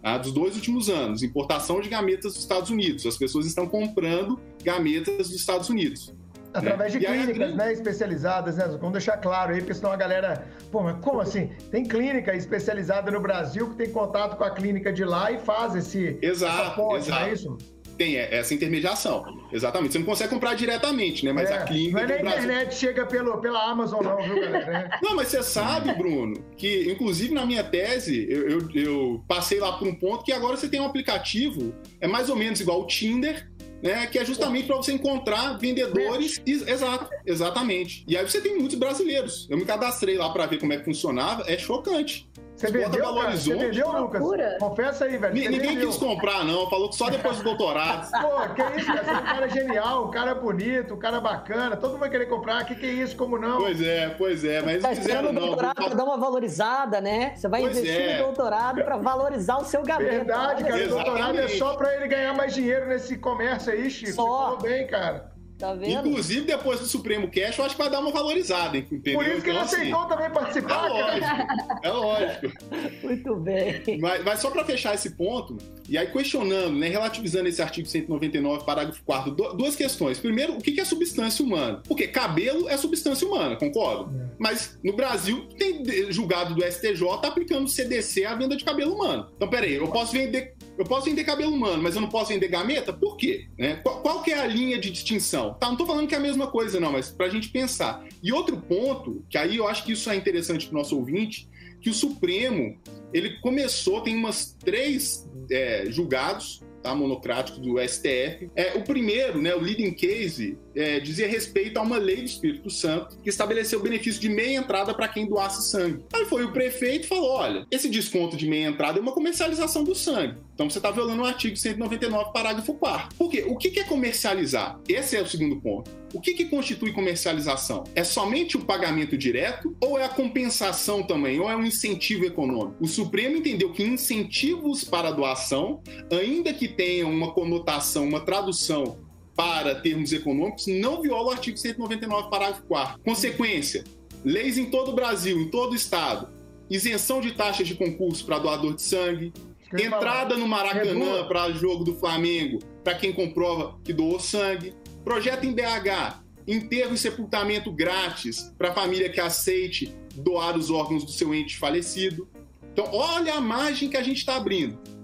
Tá? 0.00 0.16
Dos 0.16 0.32
dois 0.32 0.54
últimos 0.54 0.88
anos, 0.88 1.22
importação 1.22 1.80
de 1.80 1.88
gametas 1.88 2.34
dos 2.34 2.42
Estados 2.42 2.70
Unidos. 2.70 3.04
As 3.04 3.16
pessoas 3.16 3.46
estão 3.46 3.66
comprando 3.66 4.40
gametas 4.62 5.28
dos 5.28 5.32
Estados 5.32 5.68
Unidos. 5.68 6.14
Através 6.54 6.94
né? 6.94 7.00
de 7.00 7.06
clínicas, 7.06 7.54
né, 7.54 7.72
especializadas, 7.72 8.56
né? 8.56 8.66
Vamos 8.66 8.92
deixar 8.92 9.18
claro 9.18 9.52
aí, 9.52 9.60
porque 9.60 9.74
senão 9.74 9.92
a 9.92 9.96
galera, 9.96 10.46
pô, 10.72 10.82
mas 10.82 10.96
como 11.00 11.20
assim? 11.20 11.50
Tem 11.70 11.84
clínica 11.84 12.34
especializada 12.34 13.10
no 13.10 13.20
Brasil 13.20 13.68
que 13.70 13.76
tem 13.76 13.90
contato 13.90 14.36
com 14.36 14.44
a 14.44 14.50
clínica 14.50 14.92
de 14.92 15.04
lá 15.04 15.30
e 15.30 15.38
faz 15.38 15.74
esse 15.74 16.18
exato, 16.22 16.76
ponte, 16.76 17.06
exato. 17.06 17.20
não 17.20 17.28
é 17.28 17.32
isso? 17.32 17.58
Tem 17.98 18.16
é, 18.16 18.36
essa 18.36 18.54
intermediação, 18.54 19.42
exatamente. 19.52 19.92
Você 19.92 19.98
não 19.98 20.06
consegue 20.06 20.30
comprar 20.30 20.54
diretamente, 20.54 21.24
né? 21.24 21.32
Mas 21.32 21.50
é, 21.50 21.54
a 21.54 21.64
clínica. 21.64 22.06
Não 22.06 22.14
é 22.14 22.22
na 22.22 22.30
internet 22.30 22.74
chega 22.76 23.04
pelo, 23.04 23.38
pela 23.40 23.70
Amazon, 23.70 24.02
não, 24.04 24.22
viu, 24.22 24.40
galera? 24.40 24.98
não, 25.02 25.16
mas 25.16 25.28
você 25.28 25.42
sabe, 25.42 25.92
Bruno, 25.94 26.42
que 26.56 26.90
inclusive 26.90 27.34
na 27.34 27.44
minha 27.44 27.64
tese 27.64 28.26
eu, 28.30 28.48
eu, 28.48 28.70
eu 28.74 29.24
passei 29.26 29.58
lá 29.58 29.72
por 29.72 29.88
um 29.88 29.94
ponto 29.94 30.24
que 30.24 30.32
agora 30.32 30.56
você 30.56 30.68
tem 30.68 30.80
um 30.80 30.86
aplicativo, 30.86 31.74
é 32.00 32.06
mais 32.06 32.30
ou 32.30 32.36
menos 32.36 32.60
igual 32.60 32.80
o 32.82 32.86
Tinder, 32.86 33.48
né? 33.82 34.06
Que 34.06 34.18
é 34.18 34.24
justamente 34.24 34.66
para 34.66 34.76
você 34.76 34.92
encontrar 34.92 35.58
vendedores. 35.58 36.40
Exato, 36.46 37.10
exatamente. 37.26 38.04
E 38.06 38.16
aí 38.16 38.28
você 38.28 38.40
tem 38.40 38.56
muitos 38.58 38.78
brasileiros. 38.78 39.46
Eu 39.50 39.58
me 39.58 39.64
cadastrei 39.64 40.16
lá 40.16 40.30
para 40.30 40.46
ver 40.46 40.58
como 40.58 40.72
é 40.72 40.76
que 40.76 40.84
funcionava. 40.84 41.44
É 41.46 41.56
chocante. 41.58 42.28
Você 42.58 42.72
vendeu, 42.72 43.14
cara? 43.14 43.36
Você 43.36 43.54
vendeu, 43.54 43.92
Lucas? 43.92 44.22
Confessa 44.58 45.04
aí, 45.04 45.16
velho. 45.16 45.36
Você 45.36 45.48
Ninguém 45.48 45.60
vendeu. 45.74 45.88
quis 45.88 45.96
comprar, 45.96 46.44
não. 46.44 46.68
Falou 46.68 46.88
que 46.88 46.96
só 46.96 47.08
depois 47.08 47.36
do 47.36 47.44
doutorado. 47.44 48.10
Pô, 48.20 48.54
que 48.54 48.80
isso, 48.80 48.86
cara? 48.86 49.04
Você 49.04 49.10
é 49.10 49.14
um 49.14 49.22
cara 49.22 49.48
genial, 49.48 50.06
um 50.06 50.10
cara 50.10 50.34
bonito, 50.34 50.94
um 50.94 50.98
cara 50.98 51.20
bacana. 51.20 51.76
Todo 51.76 51.92
mundo 51.92 52.00
vai 52.00 52.10
querer 52.10 52.26
comprar. 52.26 52.64
Que 52.64 52.74
que 52.74 52.86
é 52.86 52.90
isso? 52.90 53.16
Como 53.16 53.38
não? 53.38 53.58
Pois 53.58 53.80
é, 53.80 54.08
pois 54.08 54.44
é. 54.44 54.60
Mas 54.60 54.82
tá 54.82 54.92
esperando 54.92 55.30
o 55.30 55.32
doutorado 55.32 55.76
pra 55.76 55.94
dar 55.94 56.04
uma 56.04 56.18
valorizada, 56.18 57.00
né? 57.00 57.34
Você 57.36 57.46
vai 57.46 57.60
pois 57.60 57.78
investir 57.78 58.00
é. 58.00 58.18
no 58.18 58.24
doutorado 58.24 58.82
para 58.82 58.96
valorizar 58.96 59.58
o 59.58 59.64
seu 59.64 59.84
gabinete. 59.84 60.16
Verdade, 60.16 60.64
cara. 60.64 60.84
O 60.84 60.88
doutorado 60.88 61.38
é 61.38 61.48
só 61.48 61.76
para 61.76 61.94
ele 61.94 62.08
ganhar 62.08 62.34
mais 62.34 62.52
dinheiro 62.52 62.88
nesse 62.88 63.16
comércio 63.16 63.72
aí, 63.72 63.88
Chico. 63.88 64.12
Só. 64.12 64.22
Você 64.22 64.28
falou 64.28 64.58
bem, 64.58 64.86
cara. 64.88 65.37
Tá 65.58 65.74
vendo? 65.74 66.08
Inclusive, 66.08 66.46
depois 66.46 66.78
do 66.78 66.86
Supremo 66.86 67.28
Cash, 67.28 67.58
eu 67.58 67.64
acho 67.64 67.74
que 67.74 67.82
vai 67.82 67.90
dar 67.90 67.98
uma 67.98 68.12
valorizada, 68.12 68.78
entendeu? 68.78 69.18
Por 69.18 69.26
isso 69.26 69.42
que 69.42 69.50
então, 69.50 69.54
ele 69.54 69.58
aceitou 69.58 69.98
assim, 69.98 70.08
também 70.08 70.30
participar, 70.30 70.86
é 70.86 70.88
lógico, 70.88 71.80
é 71.82 71.90
lógico. 71.90 72.64
Muito 73.02 73.36
bem. 73.36 73.98
Mas, 74.00 74.24
mas 74.24 74.40
só 74.40 74.50
para 74.50 74.64
fechar 74.64 74.94
esse 74.94 75.10
ponto, 75.10 75.58
e 75.88 75.98
aí 75.98 76.06
questionando, 76.06 76.78
né, 76.78 76.88
relativizando 76.88 77.48
esse 77.48 77.60
artigo 77.60 77.88
199, 77.88 78.64
parágrafo 78.64 79.02
4 79.04 79.32
duas 79.32 79.74
questões. 79.74 80.20
Primeiro, 80.20 80.54
o 80.54 80.58
que 80.58 80.80
é 80.80 80.84
substância 80.84 81.44
humana? 81.44 81.82
Porque 81.88 82.06
cabelo 82.06 82.68
é 82.68 82.76
substância 82.76 83.26
humana, 83.26 83.56
concordo? 83.56 84.14
É. 84.16 84.28
Mas 84.38 84.78
no 84.84 84.92
Brasil, 84.92 85.48
tem 85.58 85.82
julgado 86.12 86.54
do 86.54 86.62
STJ 86.62 87.02
aplicando 87.24 87.68
CDC 87.68 88.24
à 88.24 88.34
venda 88.36 88.56
de 88.56 88.64
cabelo 88.64 88.94
humano. 88.94 89.28
Então, 89.34 89.48
peraí, 89.48 89.74
eu 89.74 89.88
posso 89.88 90.12
vender 90.12 90.54
eu 90.78 90.84
posso 90.84 91.06
vender 91.06 91.24
cabelo 91.24 91.52
humano, 91.52 91.82
mas 91.82 91.96
eu 91.96 92.00
não 92.00 92.08
posso 92.08 92.28
vender 92.28 92.46
gameta? 92.46 92.92
Por 92.92 93.16
quê? 93.16 93.48
Né? 93.58 93.80
Qual, 93.82 94.00
qual, 94.00 94.22
que 94.22 94.30
é 94.30 94.38
a 94.38 94.46
linha 94.46 94.78
de 94.78 94.90
distinção? 94.90 95.54
Tá, 95.54 95.66
não 95.66 95.74
estou 95.74 95.86
falando 95.86 96.06
que 96.06 96.14
é 96.14 96.18
a 96.18 96.20
mesma 96.20 96.46
coisa, 96.46 96.78
não, 96.78 96.92
mas 96.92 97.10
para 97.10 97.26
a 97.26 97.28
gente 97.28 97.48
pensar. 97.48 98.04
E 98.22 98.32
outro 98.32 98.56
ponto, 98.56 99.24
que 99.28 99.36
aí 99.36 99.56
eu 99.56 99.66
acho 99.66 99.84
que 99.84 99.92
isso 99.92 100.08
é 100.08 100.14
interessante 100.14 100.66
para 100.66 100.76
o 100.76 100.78
nosso 100.78 100.96
ouvinte, 100.96 101.48
que 101.80 101.90
o 101.90 101.94
Supremo 101.94 102.78
ele 103.12 103.40
começou, 103.40 104.00
tem 104.02 104.14
umas 104.14 104.56
três 104.64 105.28
é, 105.50 105.86
julgados 105.88 106.62
tá, 106.82 106.94
monocráticos 106.94 107.60
do 107.60 107.76
STF. 107.80 108.50
É, 108.54 108.74
o 108.76 108.84
primeiro, 108.84 109.42
né, 109.42 109.54
o 109.54 109.60
leading 109.60 109.92
case, 109.92 110.56
é, 110.78 111.00
dizia 111.00 111.26
respeito 111.26 111.76
a 111.78 111.82
uma 111.82 111.96
lei 111.96 112.18
do 112.18 112.24
Espírito 112.24 112.70
Santo 112.70 113.18
que 113.20 113.28
estabeleceu 113.28 113.80
o 113.80 113.82
benefício 113.82 114.20
de 114.20 114.28
meia 114.28 114.58
entrada 114.58 114.94
para 114.94 115.08
quem 115.08 115.28
doasse 115.28 115.68
sangue. 115.68 116.04
Aí 116.12 116.24
foi 116.24 116.44
o 116.44 116.52
prefeito 116.52 117.04
e 117.04 117.08
falou: 117.08 117.30
olha, 117.32 117.66
esse 117.70 117.88
desconto 117.88 118.36
de 118.36 118.46
meia 118.46 118.68
entrada 118.68 118.98
é 118.98 119.02
uma 119.02 119.12
comercialização 119.12 119.82
do 119.82 119.94
sangue. 119.94 120.38
Então 120.54 120.70
você 120.70 120.78
está 120.78 120.90
violando 120.90 121.22
o 121.22 121.26
artigo 121.26 121.56
199, 121.56 122.32
parágrafo 122.32 122.74
4. 122.74 123.16
Por 123.16 123.30
quê? 123.30 123.44
O 123.46 123.56
que 123.56 123.78
é 123.80 123.84
comercializar? 123.84 124.78
Esse 124.88 125.16
é 125.16 125.22
o 125.22 125.26
segundo 125.26 125.60
ponto. 125.60 125.90
O 126.14 126.20
que, 126.20 126.32
que 126.32 126.46
constitui 126.46 126.92
comercialização? 126.92 127.84
É 127.94 128.02
somente 128.02 128.56
o 128.56 128.60
pagamento 128.60 129.16
direto 129.16 129.76
ou 129.80 129.98
é 129.98 130.04
a 130.04 130.08
compensação 130.08 131.02
também, 131.02 131.38
ou 131.38 131.50
é 131.50 131.56
um 131.56 131.64
incentivo 131.64 132.24
econômico? 132.24 132.76
O 132.80 132.86
Supremo 132.86 133.36
entendeu 133.36 133.72
que 133.72 133.82
incentivos 133.82 134.84
para 134.84 135.10
doação, 135.10 135.82
ainda 136.10 136.52
que 136.52 136.66
tenham 136.66 137.10
uma 137.10 137.32
conotação, 137.32 138.08
uma 138.08 138.20
tradução 138.20 139.07
para 139.38 139.76
termos 139.76 140.12
econômicos 140.12 140.66
não 140.66 141.00
viola 141.00 141.28
o 141.28 141.30
artigo 141.30 141.56
199, 141.56 142.28
parágrafo 142.28 142.64
4. 142.64 143.00
Consequência: 143.04 143.84
leis 144.24 144.58
em 144.58 144.64
todo 144.64 144.90
o 144.90 144.94
Brasil, 144.96 145.40
em 145.40 145.48
todo 145.48 145.74
o 145.74 145.76
estado, 145.76 146.28
isenção 146.68 147.20
de 147.20 147.30
taxas 147.30 147.68
de 147.68 147.76
concurso 147.76 148.26
para 148.26 148.40
doador 148.40 148.74
de 148.74 148.82
sangue, 148.82 149.32
entrada 149.72 150.36
no 150.36 150.48
Maracanã 150.48 151.24
para 151.28 151.52
jogo 151.52 151.84
do 151.84 151.94
Flamengo 151.94 152.58
para 152.82 152.96
quem 152.96 153.12
comprova 153.12 153.78
que 153.84 153.92
doou 153.92 154.18
sangue, 154.18 154.74
projeto 155.04 155.44
em 155.44 155.52
BH, 155.52 156.20
enterro 156.48 156.94
e 156.94 156.98
sepultamento 156.98 157.70
grátis 157.70 158.52
para 158.58 158.70
a 158.70 158.74
família 158.74 159.08
que 159.08 159.20
aceite 159.20 159.94
doar 160.16 160.56
os 160.56 160.68
órgãos 160.68 161.04
do 161.04 161.12
seu 161.12 161.32
ente 161.32 161.56
falecido. 161.56 162.28
Então, 162.72 162.86
olha 162.92 163.34
a 163.34 163.40
margem 163.40 163.88
que 163.88 163.96
a 163.96 164.02
gente 164.02 164.18
está 164.18 164.36
abrindo 164.36 164.97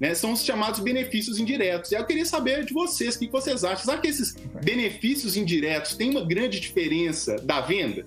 né, 0.00 0.14
são 0.14 0.32
os 0.32 0.42
chamados 0.42 0.80
benefícios 0.80 1.38
indiretos. 1.38 1.92
E 1.92 1.94
eu 1.94 2.04
queria 2.06 2.24
saber 2.24 2.64
de 2.64 2.72
vocês, 2.72 3.14
o 3.14 3.18
que 3.18 3.28
vocês 3.28 3.62
acham? 3.62 3.84
Será 3.84 3.98
que 3.98 4.08
esses 4.08 4.34
benefícios 4.64 5.36
indiretos 5.36 5.94
têm 5.94 6.10
uma 6.10 6.24
grande 6.24 6.58
diferença 6.58 7.36
da 7.36 7.60
venda? 7.60 8.06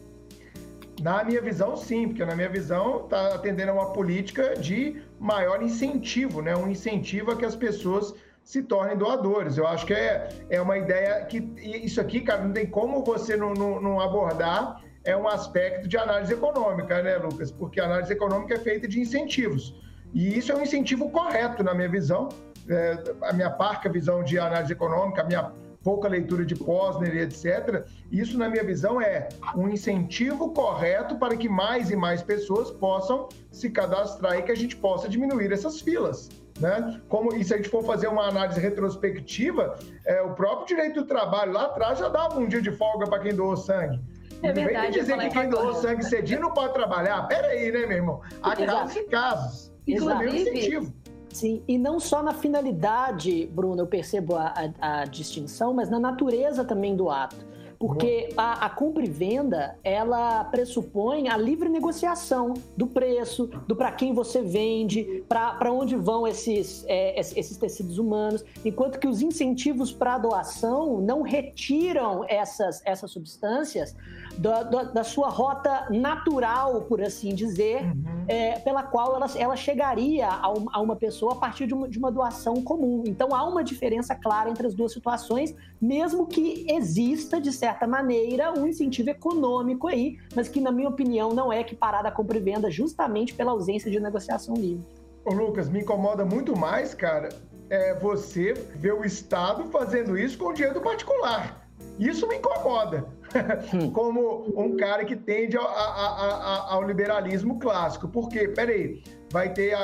Na 1.01 1.23
minha 1.23 1.41
visão, 1.41 1.75
sim, 1.75 2.07
porque 2.07 2.25
na 2.25 2.35
minha 2.35 2.49
visão 2.49 3.03
está 3.03 3.35
atendendo 3.35 3.71
a 3.71 3.73
uma 3.75 3.93
política 3.93 4.55
de 4.55 5.01
maior 5.19 5.61
incentivo, 5.61 6.41
né? 6.41 6.55
um 6.55 6.67
incentivo 6.67 7.31
a 7.31 7.35
que 7.35 7.45
as 7.45 7.55
pessoas 7.55 8.13
se 8.43 8.63
tornem 8.63 8.97
doadores. 8.97 9.57
Eu 9.57 9.67
acho 9.67 9.85
que 9.85 9.93
é, 9.93 10.29
é 10.49 10.61
uma 10.61 10.77
ideia 10.77 11.23
que 11.25 11.37
isso 11.57 12.01
aqui, 12.01 12.21
cara, 12.21 12.43
não 12.43 12.53
tem 12.53 12.65
como 12.65 13.03
você 13.03 13.37
não, 13.37 13.53
não, 13.53 13.81
não 13.81 13.99
abordar 14.01 14.81
é 15.05 15.15
um 15.15 15.27
aspecto 15.27 15.87
de 15.87 15.97
análise 15.97 16.33
econômica, 16.33 17.01
né, 17.03 17.17
Lucas? 17.17 17.51
Porque 17.51 17.79
a 17.79 17.85
análise 17.85 18.13
econômica 18.13 18.53
é 18.55 18.59
feita 18.59 18.87
de 18.87 18.99
incentivos. 18.99 19.75
E 20.13 20.37
isso 20.37 20.51
é 20.51 20.55
um 20.55 20.61
incentivo 20.61 21.09
correto, 21.09 21.63
na 21.63 21.73
minha 21.73 21.89
visão, 21.89 22.29
é, 22.69 23.03
a 23.23 23.33
minha 23.33 23.49
parca 23.49 23.89
visão 23.89 24.23
de 24.23 24.37
análise 24.37 24.71
econômica, 24.71 25.21
a 25.21 25.25
minha 25.25 25.51
pouca 25.83 26.07
leitura 26.07 26.45
de 26.45 26.55
Posner 26.55 27.13
e 27.13 27.19
etc. 27.19 27.85
Isso, 28.11 28.37
na 28.37 28.47
minha 28.47 28.63
visão, 28.63 29.01
é 29.01 29.27
um 29.55 29.67
incentivo 29.67 30.51
correto 30.51 31.17
para 31.17 31.35
que 31.35 31.49
mais 31.49 31.91
e 31.91 31.95
mais 31.95 32.23
pessoas 32.23 32.71
possam 32.71 33.27
se 33.51 33.69
cadastrar 33.69 34.37
e 34.37 34.43
que 34.43 34.51
a 34.51 34.55
gente 34.55 34.75
possa 34.77 35.09
diminuir 35.09 35.51
essas 35.51 35.81
filas. 35.81 36.29
Né? 36.59 37.01
Como, 37.09 37.35
e 37.35 37.43
se 37.43 37.53
a 37.53 37.57
gente 37.57 37.67
for 37.67 37.83
fazer 37.83 38.07
uma 38.07 38.27
análise 38.27 38.59
retrospectiva, 38.59 39.77
é, 40.05 40.21
o 40.21 40.33
próprio 40.33 40.67
direito 40.67 41.01
do 41.01 41.07
trabalho 41.07 41.51
lá 41.51 41.65
atrás 41.65 41.99
já 41.99 42.07
dava 42.07 42.39
um 42.39 42.47
dia 42.47 42.61
de 42.61 42.71
folga 42.71 43.07
para 43.07 43.19
quem 43.19 43.35
doou 43.35 43.57
sangue. 43.57 43.99
É 44.41 44.53
não 44.53 44.65
vem 44.65 44.91
dizer 44.91 45.17
que 45.17 45.29
quem 45.29 45.49
doou 45.49 45.73
sangue 45.73 46.03
cedinho 46.03 46.41
não 46.41 46.51
pode 46.51 46.73
trabalhar. 46.73 47.27
Pera 47.27 47.47
aí, 47.47 47.71
né, 47.71 47.85
meu 47.85 47.97
irmão? 47.97 48.21
Há 48.41 48.55
casos 48.65 48.95
e 48.95 49.03
casos. 49.05 49.72
Inclusive, 49.87 50.93
Sim, 51.33 51.63
e 51.67 51.79
não 51.79 51.99
só 51.99 52.21
na 52.21 52.31
finalidade, 52.31 53.47
Bruno, 53.47 53.81
eu 53.81 53.87
percebo 53.87 54.35
a, 54.35 54.53
a, 54.79 55.01
a 55.01 55.05
distinção, 55.05 55.73
mas 55.73 55.89
na 55.89 55.99
natureza 55.99 56.63
também 56.63 56.95
do 56.95 57.09
ato. 57.09 57.53
Porque 57.79 58.29
a, 58.37 58.67
a, 58.67 58.69
compra 58.69 59.03
e 59.03 59.09
venda, 59.09 59.77
ela 59.83 60.45
pressupõe 60.45 61.27
a 61.27 61.35
livre 61.35 61.67
negociação 61.67 62.53
do 62.77 62.87
preço, 62.87 63.47
do 63.67 63.75
para 63.75 63.91
quem 63.91 64.13
você 64.13 64.41
vende, 64.41 65.23
para 65.27 65.69
onde 65.69 65.97
vão 65.97 66.25
esses, 66.25 66.85
é, 66.87 67.19
esses 67.19 67.57
tecidos 67.57 67.97
humanos, 67.97 68.45
enquanto 68.63 68.99
que 68.99 69.07
os 69.07 69.21
incentivos 69.21 69.91
para 69.91 70.13
a 70.13 70.17
doação 70.17 71.01
não 71.01 71.23
retiram 71.23 72.23
essas, 72.29 72.81
essas 72.85 73.11
substâncias 73.11 73.93
da, 74.37 74.63
da, 74.63 74.83
da, 74.83 75.03
sua 75.03 75.29
rota 75.29 75.87
natural, 75.89 76.81
por 76.81 77.01
assim 77.01 77.33
dizer, 77.35 77.83
uhum. 77.83 78.25
é, 78.27 78.59
pela 78.59 78.83
qual 78.83 79.15
ela, 79.15 79.27
ela 79.37 79.55
chegaria 79.55 80.27
a, 80.27 80.51
um, 80.51 80.65
a, 80.71 80.81
uma 80.81 80.95
pessoa 80.95 81.33
a 81.33 81.35
partir 81.35 81.67
de 81.67 81.73
uma, 81.73 81.87
de 81.87 81.97
uma 81.97 82.11
doação 82.11 82.61
comum. 82.61 83.03
Então 83.05 83.33
há 83.33 83.43
uma 83.47 83.63
diferença 83.63 84.15
clara 84.15 84.49
entre 84.49 84.65
as 84.67 84.73
duas 84.73 84.91
situações, 84.91 85.55
mesmo 85.81 86.25
que 86.25 86.65
exista, 86.69 87.39
de 87.39 87.51
certa 87.51 87.87
maneira, 87.87 88.51
um 88.57 88.67
incentivo 88.67 89.09
econômico 89.09 89.87
aí, 89.87 90.17
mas 90.35 90.47
que, 90.47 90.59
na 90.59 90.71
minha 90.71 90.89
opinião, 90.89 91.33
não 91.33 91.51
é 91.51 91.59
equiparado 91.59 92.07
à 92.07 92.11
compra 92.11 92.37
e 92.37 92.41
venda 92.41 92.69
justamente 92.71 93.33
pela 93.33 93.51
ausência 93.51 93.89
de 93.89 93.99
negociação 93.99 94.55
livre. 94.55 94.85
Ô 95.25 95.33
Lucas, 95.33 95.69
me 95.69 95.79
incomoda 95.79 96.25
muito 96.25 96.57
mais, 96.57 96.93
cara, 96.93 97.29
é 97.69 97.93
você 97.95 98.53
ver 98.75 98.93
o 98.93 99.05
Estado 99.05 99.65
fazendo 99.71 100.17
isso 100.17 100.37
com 100.37 100.45
o 100.45 100.53
dinheiro 100.53 100.75
do 100.75 100.81
particular. 100.81 101.63
Isso 101.97 102.27
me 102.27 102.35
incomoda. 102.35 103.05
como 103.93 104.43
um 104.55 104.75
cara 104.77 105.05
que 105.05 105.15
tende 105.15 105.57
ao, 105.57 105.67
ao 105.67 106.83
liberalismo 106.83 107.59
clássico. 107.59 108.07
Porque, 108.07 108.47
peraí, 108.47 109.01
vai 109.31 109.51
ter 109.51 109.75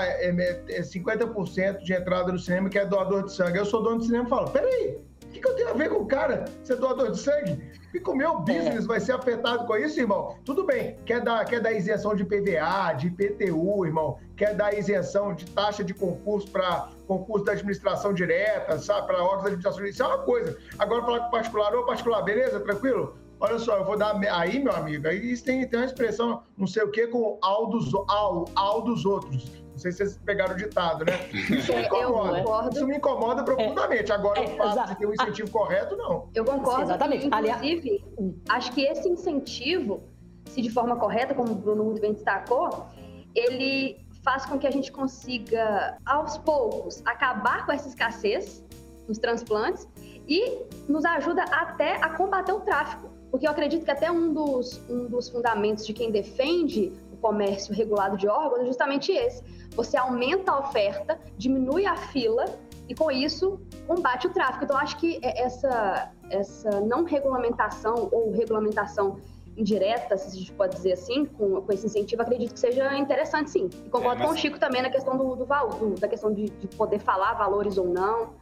50% 0.67 1.57
é, 1.59 1.73
de 1.73 1.93
entrada 1.93 2.31
no 2.31 2.39
cinema 2.39 2.69
que 2.69 2.77
é 2.77 2.85
doador 2.85 3.25
de 3.25 3.33
sangue. 3.33 3.57
Eu 3.57 3.65
sou 3.65 3.81
dono 3.81 3.99
de 3.99 4.05
cinema 4.05 4.25
e 4.25 4.29
falo, 4.29 4.49
peraí, 4.51 4.99
o 5.23 5.27
que, 5.31 5.39
que 5.39 5.47
eu 5.47 5.55
tenho 5.55 5.69
a 5.69 5.73
ver 5.73 5.89
com 5.89 6.03
o 6.03 6.05
cara 6.05 6.45
ser 6.63 6.75
doador 6.77 7.11
de 7.11 7.19
sangue? 7.19 7.59
E 7.93 7.99
o 7.99 8.15
meu 8.15 8.39
business 8.39 8.83
é. 8.83 8.87
vai 8.87 8.99
ser 8.99 9.13
afetado 9.13 9.65
com 9.65 9.75
isso, 9.75 9.99
irmão? 9.99 10.35
Tudo 10.45 10.63
bem, 10.63 10.97
quer 11.05 11.21
dar, 11.21 11.43
quer 11.45 11.59
dar 11.59 11.71
isenção 11.71 12.15
de 12.15 12.23
PVA, 12.23 12.93
de 12.93 13.07
IPTU, 13.07 13.85
irmão? 13.85 14.19
Quer 14.37 14.55
dar 14.55 14.77
isenção 14.77 15.33
de 15.33 15.45
taxa 15.45 15.83
de 15.83 15.93
concurso 15.93 16.49
para 16.51 16.89
concurso 17.07 17.45
da 17.45 17.53
administração 17.53 18.13
direta, 18.13 18.77
sabe? 18.77 19.07
Para 19.07 19.23
órgãos 19.23 19.43
da 19.43 19.47
administração 19.47 19.79
direta, 19.79 19.93
isso 19.93 20.03
é 20.03 20.07
uma 20.07 20.19
coisa. 20.19 20.57
Agora, 20.77 21.01
falar 21.01 21.19
com 21.21 21.31
particular, 21.31 21.75
ô 21.75 21.85
particular, 21.85 22.21
beleza? 22.21 22.59
Tranquilo? 22.59 23.17
Olha 23.39 23.57
só, 23.57 23.77
eu 23.77 23.85
vou 23.85 23.97
dar. 23.97 24.19
Aí, 24.33 24.59
meu 24.59 24.73
amigo, 24.73 25.07
aí 25.07 25.37
tem, 25.37 25.65
tem 25.67 25.79
uma 25.79 25.85
expressão, 25.85 26.43
não 26.57 26.67
sei 26.67 26.83
o 26.83 26.91
que, 26.91 27.07
com 27.07 27.37
ao 27.41 27.67
dos, 27.67 27.93
ao, 28.07 28.45
ao 28.55 28.81
dos 28.81 29.05
outros. 29.05 29.49
Não 29.71 29.77
sei 29.77 29.91
se 29.93 29.99
vocês 29.99 30.19
pegaram 30.25 30.55
o 30.55 30.57
ditado, 30.57 31.05
né? 31.05 31.13
Isso 31.31 31.73
me 31.73 31.85
incomoda. 31.85 32.69
Isso 32.73 32.85
me 32.85 32.97
incomoda 32.97 33.43
profundamente. 33.43 34.11
Agora, 34.11 34.41
é, 34.41 34.53
o 34.53 34.57
fato 34.57 34.89
de 34.89 34.97
ter 34.97 35.05
um 35.05 35.13
incentivo 35.13 35.47
ah, 35.47 35.51
correto, 35.51 35.95
não. 35.95 36.29
Eu 36.35 36.43
concordo. 36.43 36.83
Exatamente. 36.83 37.27
Inclusive, 37.27 38.03
acho 38.49 38.73
que 38.73 38.81
esse 38.81 39.07
incentivo, 39.07 40.03
se 40.45 40.61
de 40.61 40.69
forma 40.69 40.97
correta, 40.97 41.33
como 41.33 41.53
o 41.53 41.55
Bruno 41.55 41.85
muito 41.85 42.01
bem 42.01 42.11
destacou, 42.11 42.87
ele 43.33 44.05
faz 44.21 44.45
com 44.45 44.59
que 44.59 44.67
a 44.67 44.71
gente 44.71 44.91
consiga, 44.91 45.97
aos 46.05 46.37
poucos, 46.37 47.01
acabar 47.05 47.65
com 47.65 47.71
essa 47.71 47.87
escassez 47.87 48.65
nos 49.07 49.17
transplantes 49.17 49.87
e 50.27 50.59
nos 50.89 51.05
ajuda 51.05 51.43
até 51.43 51.95
a 52.03 52.09
combater 52.09 52.51
o 52.51 52.59
tráfico. 52.59 53.08
Porque 53.31 53.47
eu 53.47 53.51
acredito 53.51 53.85
que 53.85 53.91
até 53.91 54.11
um 54.11 54.33
dos, 54.33 54.81
um 54.89 55.05
dos 55.05 55.29
fundamentos 55.29 55.85
de 55.85 55.93
quem 55.93 56.11
defende 56.11 56.91
o 57.13 57.17
comércio 57.17 57.73
regulado 57.73 58.17
de 58.17 58.27
órgãos 58.27 58.61
é 58.61 58.65
justamente 58.65 59.11
esse 59.11 59.43
você 59.75 59.97
aumenta 59.97 60.51
a 60.51 60.59
oferta, 60.59 61.19
diminui 61.37 61.85
a 61.85 61.95
fila 61.95 62.45
e 62.87 62.95
com 62.95 63.11
isso 63.11 63.59
combate 63.87 64.27
o 64.27 64.33
tráfico. 64.33 64.65
Então 64.65 64.77
acho 64.77 64.97
que 64.97 65.19
é 65.21 65.43
essa 65.43 66.11
essa 66.29 66.81
não 66.81 67.05
regulamentação 67.05 68.09
ou 68.11 68.31
regulamentação 68.31 69.17
indireta, 69.57 70.17
se 70.17 70.27
a 70.27 70.39
gente 70.39 70.53
pode 70.53 70.75
dizer 70.75 70.93
assim, 70.93 71.25
com, 71.25 71.61
com 71.61 71.73
esse 71.73 71.85
incentivo, 71.85 72.21
acredito 72.21 72.53
que 72.53 72.59
seja 72.59 72.97
interessante 72.97 73.49
sim. 73.49 73.69
E 73.85 73.89
concordo 73.89 74.21
é, 74.21 74.25
mas... 74.25 74.27
com 74.27 74.33
o 74.33 74.37
Chico 74.37 74.59
também 74.59 74.81
na 74.81 74.89
questão 74.89 75.17
do, 75.17 75.35
do 75.35 75.45
valor, 75.45 75.99
da 75.99 76.07
questão 76.07 76.31
de, 76.31 76.49
de, 76.49 76.67
poder 76.67 76.99
falar 76.99 77.33
valores 77.33 77.77
ou 77.77 77.87
não. 77.87 78.33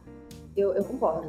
Eu, 0.56 0.74
eu 0.74 0.84
concordo. 0.84 1.28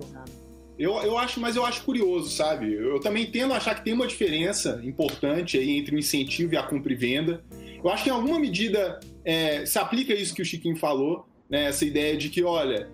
Eu, 0.80 0.94
eu 1.04 1.18
acho, 1.18 1.42
mas 1.42 1.58
eu 1.58 1.66
acho 1.66 1.84
curioso, 1.84 2.32
sabe? 2.32 2.74
Eu 2.74 3.02
também 3.02 3.30
tendo 3.30 3.54
a 3.54 3.58
achar 3.58 3.76
que 3.76 3.84
tem 3.84 3.94
uma 3.94 4.08
diferença 4.08 4.82
importante 4.82 5.58
aí 5.58 5.78
entre 5.78 5.94
o 5.94 6.00
incentivo 6.00 6.54
e 6.54 6.58
a 6.58 6.64
compra 6.64 6.94
e 6.94 6.96
venda. 6.96 7.44
Eu 7.84 7.90
acho 7.90 8.04
que 8.06 8.10
em 8.10 8.14
alguma 8.14 8.40
medida 8.40 8.98
é, 9.26 9.66
se 9.66 9.78
aplica 9.78 10.14
isso 10.14 10.34
que 10.34 10.42
o 10.42 10.46
Chiquinho 10.46 10.78
falou, 10.78 11.28
né? 11.50 11.66
essa 11.66 11.84
ideia 11.84 12.16
de 12.16 12.30
que, 12.30 12.42
olha, 12.44 12.90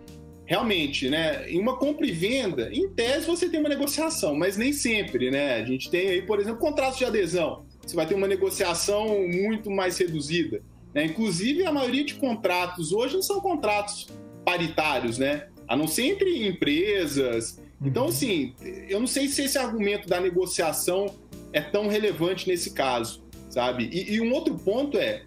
realmente, 0.45 1.09
né, 1.09 1.47
em 1.49 1.59
uma 1.59 1.77
compra 1.77 2.07
e 2.07 2.11
venda, 2.11 2.69
em 2.73 2.89
tese 2.89 3.27
você 3.27 3.47
tem 3.49 3.59
uma 3.59 3.69
negociação, 3.69 4.35
mas 4.35 4.57
nem 4.57 4.73
sempre, 4.73 5.29
né? 5.29 5.55
A 5.55 5.65
gente 5.65 5.89
tem 5.89 6.07
aí, 6.07 6.21
por 6.23 6.39
exemplo, 6.39 6.59
contratos 6.59 6.97
de 6.97 7.05
adesão. 7.05 7.65
Você 7.85 7.95
vai 7.95 8.07
ter 8.07 8.15
uma 8.15 8.27
negociação 8.27 9.27
muito 9.27 9.69
mais 9.69 9.97
reduzida. 9.97 10.63
Né? 10.93 11.05
Inclusive, 11.05 11.65
a 11.65 11.71
maioria 11.71 12.03
de 12.03 12.15
contratos 12.15 12.91
hoje 12.91 13.13
não 13.13 13.21
são 13.21 13.39
contratos 13.39 14.07
paritários, 14.43 15.19
né? 15.19 15.49
A 15.67 15.75
não 15.75 15.87
ser 15.87 16.03
entre 16.03 16.47
empresas. 16.47 17.63
Então, 17.81 18.07
assim, 18.07 18.53
eu 18.89 18.99
não 18.99 19.07
sei 19.07 19.27
se 19.27 19.43
esse 19.43 19.57
argumento 19.57 20.07
da 20.07 20.19
negociação 20.19 21.13
é 21.51 21.61
tão 21.61 21.87
relevante 21.87 22.47
nesse 22.47 22.71
caso, 22.71 23.23
sabe? 23.49 23.89
E, 23.91 24.15
e 24.15 24.21
um 24.21 24.33
outro 24.33 24.55
ponto 24.55 24.97
é, 24.97 25.23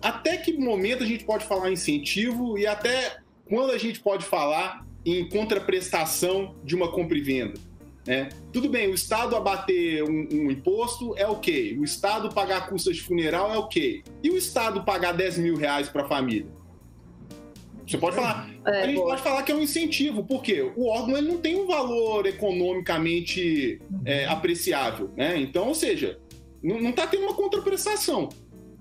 até 0.00 0.36
que 0.36 0.52
momento 0.52 1.02
a 1.02 1.06
gente 1.06 1.24
pode 1.24 1.44
falar 1.44 1.70
em 1.70 1.74
incentivo 1.74 2.58
e 2.58 2.66
até 2.66 3.18
quando 3.48 3.70
a 3.70 3.78
gente 3.78 4.00
pode 4.00 4.24
falar 4.24 4.86
em 5.04 5.28
contraprestação 5.28 6.54
de 6.64 6.74
uma 6.74 6.90
compra 6.90 7.16
e 7.16 7.20
venda? 7.20 7.60
Né? 8.06 8.30
Tudo 8.52 8.70
bem, 8.70 8.88
o 8.88 8.94
Estado 8.94 9.36
abater 9.36 10.02
um, 10.02 10.28
um, 10.32 10.50
imposto 10.50 11.14
é 11.16 11.26
ok, 11.26 11.78
o 11.78 11.84
Estado 11.84 12.30
pagar 12.30 12.66
custas 12.68 12.96
de 12.96 13.02
funeral 13.02 13.52
é 13.52 13.58
ok. 13.58 14.02
E 14.22 14.30
o 14.30 14.36
Estado 14.36 14.82
pagar 14.82 15.12
10 15.12 15.38
mil 15.38 15.56
reais 15.56 15.88
para 15.88 16.04
a 16.04 16.08
família? 16.08 16.46
Você 17.88 17.96
pode 17.96 18.16
falar. 18.16 18.50
É, 18.66 18.82
a 18.82 18.86
gente 18.86 19.00
pode 19.00 19.22
falar 19.22 19.42
que 19.42 19.50
é 19.50 19.54
um 19.54 19.62
incentivo, 19.62 20.22
porque 20.22 20.60
o 20.76 20.88
órgão 20.88 21.16
ele 21.16 21.28
não 21.28 21.38
tem 21.38 21.56
um 21.56 21.66
valor 21.66 22.26
economicamente 22.26 23.80
é, 24.04 24.26
apreciável. 24.26 25.10
Né? 25.16 25.40
Então, 25.40 25.68
ou 25.68 25.74
seja, 25.74 26.18
não 26.62 26.90
está 26.90 27.06
tendo 27.06 27.22
uma 27.22 27.34
contraprestação. 27.34 28.28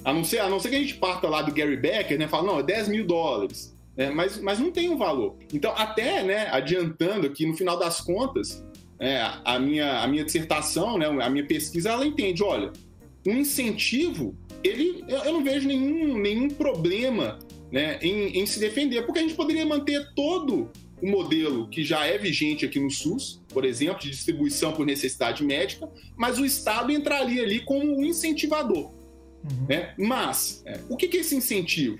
A 0.03 0.13
não, 0.13 0.23
ser, 0.23 0.39
a 0.39 0.49
não 0.49 0.59
ser 0.59 0.69
que 0.69 0.75
a 0.75 0.79
gente 0.79 0.95
parta 0.95 1.29
lá 1.29 1.41
do 1.41 1.53
Gary 1.53 1.77
Becker, 1.77 2.19
né? 2.19 2.27
Fala, 2.27 2.45
não, 2.45 2.59
é 2.59 2.63
10 2.63 2.89
mil 2.89 3.05
dólares. 3.05 3.75
Né, 3.95 4.11
mas, 4.11 4.39
mas 4.39 4.59
não 4.59 4.71
tem 4.71 4.89
um 4.89 4.97
valor. 4.97 5.37
Então, 5.51 5.73
até 5.75 6.21
né, 6.21 6.47
adiantando 6.51 7.25
aqui, 7.25 7.45
no 7.45 7.55
final 7.55 7.79
das 7.79 7.99
contas, 7.99 8.63
é, 8.99 9.19
a, 9.43 9.57
minha, 9.57 10.01
a 10.01 10.07
minha 10.07 10.23
dissertação, 10.23 10.97
né, 10.97 11.07
a 11.07 11.29
minha 11.29 11.45
pesquisa, 11.45 11.89
ela 11.89 12.05
entende, 12.05 12.43
olha, 12.43 12.71
um 13.25 13.31
incentivo, 13.31 14.35
ele, 14.63 15.03
eu 15.07 15.33
não 15.33 15.43
vejo 15.43 15.67
nenhum, 15.67 16.17
nenhum 16.17 16.47
problema 16.47 17.39
né, 17.71 17.99
em, 18.01 18.39
em 18.39 18.45
se 18.45 18.59
defender, 18.59 19.03
porque 19.05 19.19
a 19.19 19.21
gente 19.21 19.35
poderia 19.35 19.65
manter 19.65 20.13
todo 20.15 20.69
o 21.01 21.07
modelo 21.07 21.67
que 21.67 21.83
já 21.83 22.05
é 22.05 22.17
vigente 22.17 22.65
aqui 22.65 22.79
no 22.79 22.89
SUS, 22.89 23.41
por 23.49 23.65
exemplo, 23.65 24.01
de 24.01 24.09
distribuição 24.09 24.73
por 24.73 24.85
necessidade 24.85 25.43
médica, 25.43 25.89
mas 26.15 26.39
o 26.39 26.45
Estado 26.45 26.91
entraria 26.91 27.43
ali 27.43 27.59
como 27.59 27.99
um 27.99 28.03
incentivador. 28.03 28.91
Uhum. 29.43 29.65
Né? 29.69 29.93
Mas, 29.97 30.63
é, 30.65 30.79
o 30.89 30.97
que, 30.97 31.07
que 31.07 31.17
é 31.17 31.19
esse 31.21 31.35
incentivo? 31.35 31.97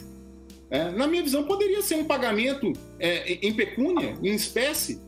É, 0.69 0.91
na 0.91 1.08
minha 1.08 1.23
visão, 1.23 1.43
poderia 1.43 1.82
ser 1.82 1.95
um 1.95 2.06
pagamento 2.06 2.73
é, 2.99 3.34
em 3.34 3.53
pecúnia, 3.53 4.17
em 4.21 4.34
espécie. 4.34 4.99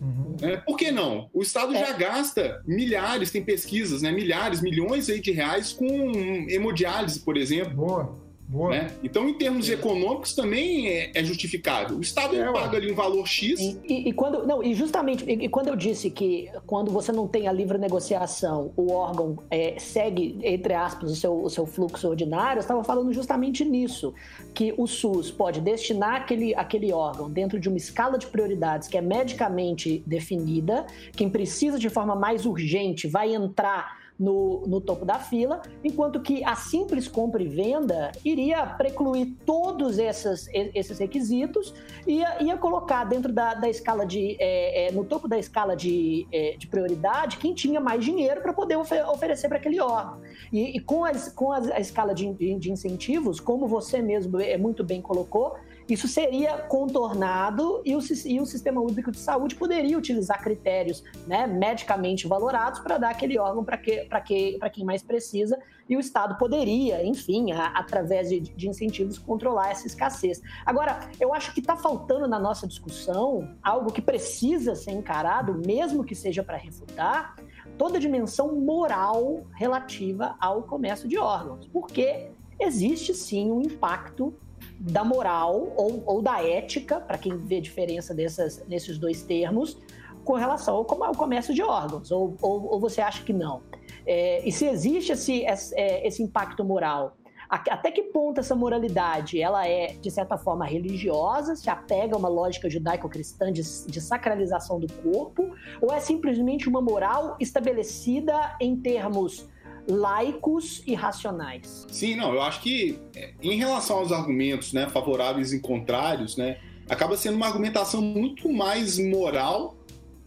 Uhum. 0.00 0.36
É, 0.42 0.56
por 0.56 0.76
que 0.76 0.90
não? 0.90 1.30
O 1.32 1.42
Estado 1.42 1.72
já 1.72 1.90
é. 1.90 1.96
gasta 1.96 2.62
milhares, 2.66 3.30
tem 3.30 3.42
pesquisas, 3.44 4.02
né? 4.02 4.10
milhares, 4.10 4.60
milhões 4.60 5.08
aí 5.08 5.20
de 5.20 5.30
reais 5.30 5.72
com 5.72 6.12
hemodiálise, 6.48 7.20
por 7.20 7.36
exemplo. 7.36 7.74
Boa. 7.74 8.25
Né? 8.48 8.90
Então, 9.02 9.28
em 9.28 9.34
termos 9.34 9.68
é. 9.68 9.74
econômicos, 9.74 10.34
também 10.34 10.88
é, 10.88 11.10
é 11.14 11.24
justificável. 11.24 11.96
O 11.96 12.00
Estado 12.00 12.36
é, 12.36 12.52
paga 12.52 12.76
ali 12.76 12.92
um 12.92 12.94
valor 12.94 13.26
X. 13.26 13.58
E, 13.58 13.80
e, 13.84 14.08
e, 14.08 14.12
quando, 14.12 14.46
não, 14.46 14.62
e 14.62 14.72
justamente, 14.72 15.24
e, 15.28 15.48
quando 15.48 15.68
eu 15.68 15.76
disse 15.76 16.10
que 16.10 16.48
quando 16.66 16.90
você 16.90 17.10
não 17.10 17.26
tem 17.26 17.48
a 17.48 17.52
livre 17.52 17.76
negociação, 17.76 18.72
o 18.76 18.92
órgão 18.92 19.38
é, 19.50 19.78
segue, 19.78 20.38
entre 20.42 20.74
aspas, 20.74 21.10
o 21.10 21.16
seu, 21.16 21.42
o 21.42 21.50
seu 21.50 21.66
fluxo 21.66 22.08
ordinário, 22.08 22.58
eu 22.58 22.62
estava 22.62 22.84
falando 22.84 23.12
justamente 23.12 23.64
nisso. 23.64 24.14
Que 24.54 24.72
o 24.76 24.86
SUS 24.86 25.30
pode 25.30 25.60
destinar 25.60 26.14
aquele, 26.14 26.54
aquele 26.54 26.92
órgão 26.92 27.28
dentro 27.28 27.58
de 27.58 27.68
uma 27.68 27.76
escala 27.76 28.16
de 28.16 28.26
prioridades 28.26 28.88
que 28.88 28.96
é 28.96 29.00
medicamente 29.00 30.02
definida, 30.06 30.86
quem 31.12 31.28
precisa 31.28 31.78
de 31.78 31.88
forma 31.88 32.14
mais 32.14 32.46
urgente 32.46 33.08
vai 33.08 33.34
entrar 33.34 34.05
no, 34.18 34.62
no 34.66 34.80
topo 34.80 35.04
da 35.04 35.18
fila, 35.18 35.62
enquanto 35.84 36.20
que 36.20 36.42
a 36.44 36.54
simples 36.56 37.06
compra 37.06 37.42
e 37.42 37.48
venda 37.48 38.12
iria 38.24 38.66
precluir 38.66 39.34
todos 39.44 39.98
esses, 39.98 40.48
esses 40.52 40.98
requisitos 40.98 41.74
e 42.06 42.18
ia, 42.18 42.42
ia 42.42 42.56
colocar 42.56 43.04
dentro 43.04 43.32
da, 43.32 43.54
da 43.54 43.68
escala 43.68 44.06
de. 44.06 44.36
É, 44.38 44.86
é, 44.88 44.92
no 44.92 45.04
topo 45.04 45.28
da 45.28 45.38
escala 45.38 45.76
de, 45.76 46.26
é, 46.32 46.56
de 46.56 46.66
prioridade 46.66 47.36
quem 47.36 47.54
tinha 47.54 47.80
mais 47.80 48.04
dinheiro 48.04 48.40
para 48.40 48.52
poder 48.52 48.76
ofer 48.76 49.06
oferecer 49.08 49.48
para 49.48 49.58
aquele 49.58 49.80
órgão. 49.80 50.20
E, 50.52 50.76
e, 50.76 50.80
com, 50.80 51.04
as, 51.04 51.28
com 51.32 51.52
a, 51.52 51.58
a 51.58 51.80
escala 51.80 52.14
de, 52.14 52.32
de 52.32 52.70
incentivos, 52.70 53.40
como 53.40 53.66
você 53.66 54.00
mesmo 54.00 54.40
é, 54.40 54.56
muito 54.56 54.82
bem 54.82 55.02
colocou, 55.02 55.56
isso 55.88 56.08
seria 56.08 56.58
contornado 56.58 57.80
e 57.84 57.94
o, 57.94 58.00
e 58.24 58.40
o 58.40 58.46
Sistema 58.46 58.80
Único 58.80 59.12
de 59.12 59.18
Saúde 59.18 59.54
poderia 59.54 59.96
utilizar 59.96 60.42
critérios 60.42 61.04
né, 61.26 61.46
medicamente 61.46 62.26
valorados 62.26 62.80
para 62.80 62.98
dar 62.98 63.10
aquele 63.10 63.38
órgão 63.38 63.64
para 63.64 63.76
que, 63.76 64.08
que, 64.24 64.58
quem 64.72 64.84
mais 64.84 65.02
precisa 65.02 65.58
e 65.88 65.96
o 65.96 66.00
Estado 66.00 66.36
poderia, 66.36 67.04
enfim, 67.04 67.52
a, 67.52 67.66
através 67.68 68.28
de, 68.28 68.40
de, 68.40 68.68
incentivos, 68.68 69.18
controlar 69.18 69.70
essa 69.70 69.86
escassez. 69.86 70.42
Agora, 70.64 71.08
eu 71.20 71.32
acho 71.32 71.54
que 71.54 71.60
está 71.60 71.76
faltando 71.76 72.26
na 72.26 72.38
nossa 72.38 72.66
discussão 72.66 73.56
algo 73.62 73.92
que 73.92 74.02
precisa 74.02 74.74
ser 74.74 74.90
encarado, 74.90 75.54
mesmo 75.54 76.02
que 76.02 76.14
seja 76.14 76.42
para 76.42 76.56
refutar, 76.56 77.36
toda 77.78 77.98
a 77.98 78.00
dimensão 78.00 78.56
moral 78.56 79.44
relativa 79.54 80.34
ao 80.40 80.62
comércio 80.62 81.08
de 81.08 81.18
órgãos, 81.18 81.68
porque 81.68 82.30
existe 82.58 83.14
sim 83.14 83.52
um 83.52 83.60
impacto 83.60 84.34
da 84.78 85.04
moral 85.04 85.72
ou, 85.76 86.02
ou 86.06 86.22
da 86.22 86.42
ética, 86.42 87.00
para 87.00 87.18
quem 87.18 87.36
vê 87.36 87.60
diferença 87.60 88.14
dessas, 88.14 88.64
nesses 88.68 88.98
dois 88.98 89.22
termos, 89.22 89.78
com 90.24 90.34
relação 90.34 90.74
ao, 90.76 91.04
ao 91.04 91.14
comércio 91.14 91.54
de 91.54 91.62
órgãos, 91.62 92.10
ou, 92.10 92.36
ou, 92.42 92.72
ou 92.72 92.80
você 92.80 93.00
acha 93.00 93.22
que 93.22 93.32
não? 93.32 93.62
É, 94.04 94.46
e 94.46 94.52
se 94.52 94.66
existe 94.66 95.12
esse, 95.12 95.44
esse, 95.44 95.74
é, 95.74 96.24
impacto 96.24 96.64
moral, 96.64 97.16
até 97.48 97.92
que 97.92 98.02
ponto 98.02 98.40
essa 98.40 98.56
moralidade 98.56 99.40
ela 99.40 99.66
é, 99.66 99.94
de 100.00 100.10
certa 100.10 100.36
forma, 100.36 100.66
religiosa, 100.66 101.54
se 101.54 101.70
apega 101.70 102.16
a 102.16 102.18
uma 102.18 102.28
lógica 102.28 102.68
judaico-cristã 102.68 103.52
de, 103.52 103.62
de 103.62 104.00
sacralização 104.00 104.80
do 104.80 104.92
corpo, 104.94 105.54
ou 105.80 105.92
é 105.92 106.00
simplesmente 106.00 106.68
uma 106.68 106.82
moral 106.82 107.36
estabelecida 107.38 108.56
em 108.60 108.76
termos 108.76 109.48
laicos 109.88 110.82
e 110.86 110.94
racionais? 110.94 111.86
Sim, 111.90 112.16
não, 112.16 112.34
eu 112.34 112.42
acho 112.42 112.60
que 112.60 112.98
é, 113.14 113.32
em 113.42 113.56
relação 113.56 113.98
aos 113.98 114.12
argumentos 114.12 114.72
né, 114.72 114.88
favoráveis 114.88 115.52
e 115.52 115.60
contrários, 115.60 116.36
né, 116.36 116.58
acaba 116.88 117.16
sendo 117.16 117.36
uma 117.36 117.46
argumentação 117.46 118.00
muito 118.00 118.52
mais 118.52 118.98
moral 118.98 119.76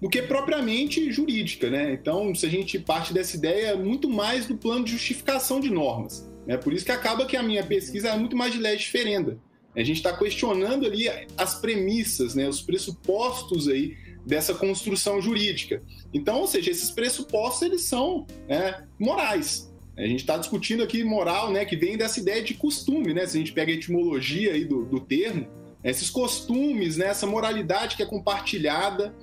do 0.02 0.10
que 0.10 0.22
propriamente 0.22 1.12
jurídica, 1.12 1.70
né? 1.70 1.92
Então, 1.92 2.34
se 2.34 2.46
a 2.46 2.50
gente 2.50 2.80
parte 2.80 3.14
dessa 3.14 3.36
ideia, 3.36 3.76
muito 3.76 4.10
mais 4.10 4.46
do 4.46 4.56
plano 4.56 4.86
de 4.86 4.92
justificação 4.94 5.60
de 5.60 5.70
normas. 5.70 6.30
Né? 6.48 6.56
Por 6.56 6.74
isso 6.74 6.86
que 6.86 6.92
acaba 6.92 7.26
que 7.26 7.36
a 7.36 7.44
minha 7.44 7.66
pesquisa 7.66 8.10
é 8.10 8.18
muito 8.18 8.36
mais 8.36 8.54
de 8.54 8.60
leste 8.60 8.86
diferenda. 8.86 9.38
A 9.76 9.84
gente 9.84 9.98
está 9.98 10.16
questionando 10.18 10.86
ali 10.86 11.08
as 11.38 11.60
premissas, 11.60 12.34
né, 12.34 12.48
os 12.48 12.62
pressupostos 12.62 13.68
aí 13.68 13.96
dessa 14.30 14.54
construção 14.54 15.20
jurídica. 15.20 15.82
Então, 16.14 16.42
ou 16.42 16.48
seja, 16.48 16.70
esses 16.70 16.92
pressupostos 16.92 17.64
eles 17.64 17.82
são 17.82 18.28
né, 18.48 18.86
morais. 19.00 19.74
A 19.98 20.04
gente 20.04 20.20
está 20.20 20.38
discutindo 20.38 20.84
aqui 20.84 21.04
moral, 21.04 21.52
né, 21.52 21.66
que 21.66 21.76
vem 21.76 21.98
dessa 21.98 22.20
ideia 22.20 22.42
de 22.42 22.54
costume, 22.54 23.12
né? 23.14 23.26
Se 23.26 23.36
a 23.36 23.40
gente 23.40 23.52
pega 23.52 23.72
a 23.72 23.76
etimologia 23.76 24.54
aí 24.54 24.64
do, 24.64 24.86
do 24.86 25.00
termo, 25.00 25.48
esses 25.84 26.10
costumes, 26.10 26.96
né, 26.96 27.08
essa 27.08 27.26
moralidade 27.26 27.98
que 27.98 28.04
é 28.04 28.06
compartilhada. 28.06 29.14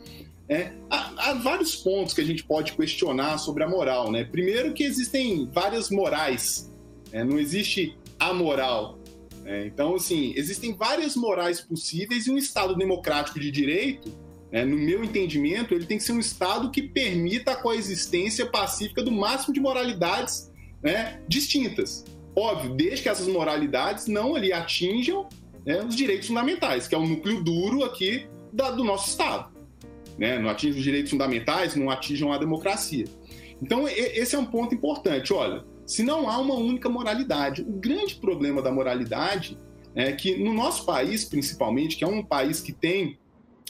Né? 0.48 0.74
Há, 0.90 1.30
há, 1.30 1.34
vários 1.34 1.76
pontos 1.76 2.12
que 2.12 2.20
a 2.20 2.24
gente 2.24 2.44
pode 2.44 2.72
questionar 2.72 3.38
sobre 3.38 3.62
a 3.62 3.68
moral. 3.68 4.10
Né? 4.10 4.24
Primeiro 4.24 4.74
que 4.74 4.82
existem 4.82 5.48
várias 5.50 5.88
morais 5.88 6.70
é, 7.12 7.24
não 7.24 7.38
existe 7.38 7.96
a 8.18 8.34
moral. 8.34 8.98
É, 9.44 9.66
então, 9.66 9.94
assim, 9.94 10.34
existem 10.36 10.74
várias 10.74 11.14
morais 11.14 11.60
possíveis 11.60 12.26
e 12.26 12.30
um 12.30 12.36
Estado 12.36 12.74
democrático 12.74 13.38
de 13.38 13.50
direito, 13.50 14.12
é, 14.52 14.64
no 14.64 14.76
meu 14.76 15.02
entendimento, 15.02 15.74
ele 15.74 15.86
tem 15.86 15.98
que 15.98 16.04
ser 16.04 16.12
um 16.12 16.20
Estado 16.20 16.70
que 16.70 16.82
permita 16.82 17.52
a 17.52 17.56
coexistência 17.56 18.46
pacífica 18.46 19.02
do 19.02 19.10
máximo 19.10 19.52
de 19.52 19.60
moralidades 19.60 20.52
né, 20.82 21.20
distintas. 21.26 22.04
Óbvio, 22.34 22.74
desde 22.74 23.02
que 23.02 23.08
essas 23.08 23.26
moralidades 23.26 24.06
não 24.06 24.34
ali 24.34 24.52
atinjam 24.52 25.28
né, 25.64 25.82
os 25.82 25.96
direitos 25.96 26.28
fundamentais, 26.28 26.86
que 26.86 26.94
é 26.94 26.98
o 26.98 27.06
núcleo 27.06 27.42
duro 27.42 27.84
aqui 27.84 28.26
da, 28.52 28.70
do 28.70 28.84
nosso 28.84 29.10
Estado. 29.10 29.52
Né? 30.18 30.38
Não 30.38 30.48
atingem 30.48 30.78
os 30.78 30.84
direitos 30.84 31.10
fundamentais, 31.10 31.74
não 31.74 31.90
atinjam 31.90 32.32
a 32.32 32.38
democracia. 32.38 33.04
Então, 33.60 33.88
esse 33.88 34.36
é 34.36 34.38
um 34.38 34.44
ponto 34.44 34.74
importante. 34.74 35.32
Olha, 35.32 35.64
se 35.86 36.02
não 36.02 36.28
há 36.28 36.38
uma 36.38 36.54
única 36.54 36.88
moralidade. 36.88 37.62
O 37.62 37.72
grande 37.72 38.16
problema 38.16 38.60
da 38.60 38.70
moralidade 38.70 39.58
é 39.94 40.12
que 40.12 40.36
no 40.36 40.52
nosso 40.52 40.84
país, 40.84 41.24
principalmente, 41.24 41.96
que 41.96 42.04
é 42.04 42.06
um 42.06 42.22
país 42.22 42.60
que 42.60 42.72
tem 42.72 43.18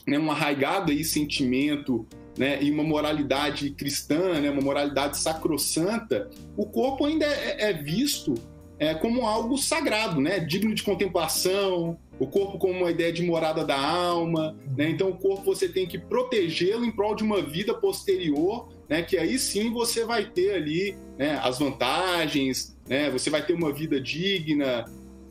né, 0.06 0.18
um 0.18 0.30
arraigado 0.30 0.92
aí 0.92 1.04
sentimento 1.04 2.06
né, 2.38 2.62
e 2.62 2.70
uma 2.70 2.82
moralidade 2.84 3.70
cristã, 3.70 4.40
né, 4.40 4.50
uma 4.50 4.62
moralidade 4.62 5.18
sacrossanta, 5.18 6.30
o 6.56 6.66
corpo 6.66 7.04
ainda 7.04 7.26
é, 7.26 7.70
é 7.70 7.72
visto 7.72 8.34
é, 8.78 8.94
como 8.94 9.26
algo 9.26 9.56
sagrado, 9.56 10.20
né, 10.20 10.38
digno 10.38 10.74
de 10.74 10.82
contemplação, 10.82 11.98
o 12.18 12.26
corpo 12.26 12.58
como 12.58 12.74
uma 12.74 12.90
ideia 12.90 13.12
de 13.12 13.22
morada 13.22 13.64
da 13.64 13.78
alma, 13.78 14.56
né? 14.74 14.88
Então 14.88 15.10
o 15.10 15.18
corpo 15.18 15.44
você 15.44 15.68
tem 15.68 15.86
que 15.86 15.98
protegê-lo 15.98 16.82
em 16.82 16.90
prol 16.90 17.14
de 17.14 17.22
uma 17.22 17.42
vida 17.42 17.74
posterior 17.74 18.68
né, 18.88 19.02
que 19.02 19.18
aí 19.18 19.38
sim 19.38 19.72
você 19.72 20.04
vai 20.04 20.24
ter 20.24 20.54
ali 20.54 20.96
né, 21.18 21.40
as 21.42 21.58
vantagens, 21.58 22.76
né, 22.88 23.10
você 23.10 23.30
vai 23.30 23.44
ter 23.44 23.52
uma 23.52 23.72
vida 23.72 24.00
digna. 24.00 24.84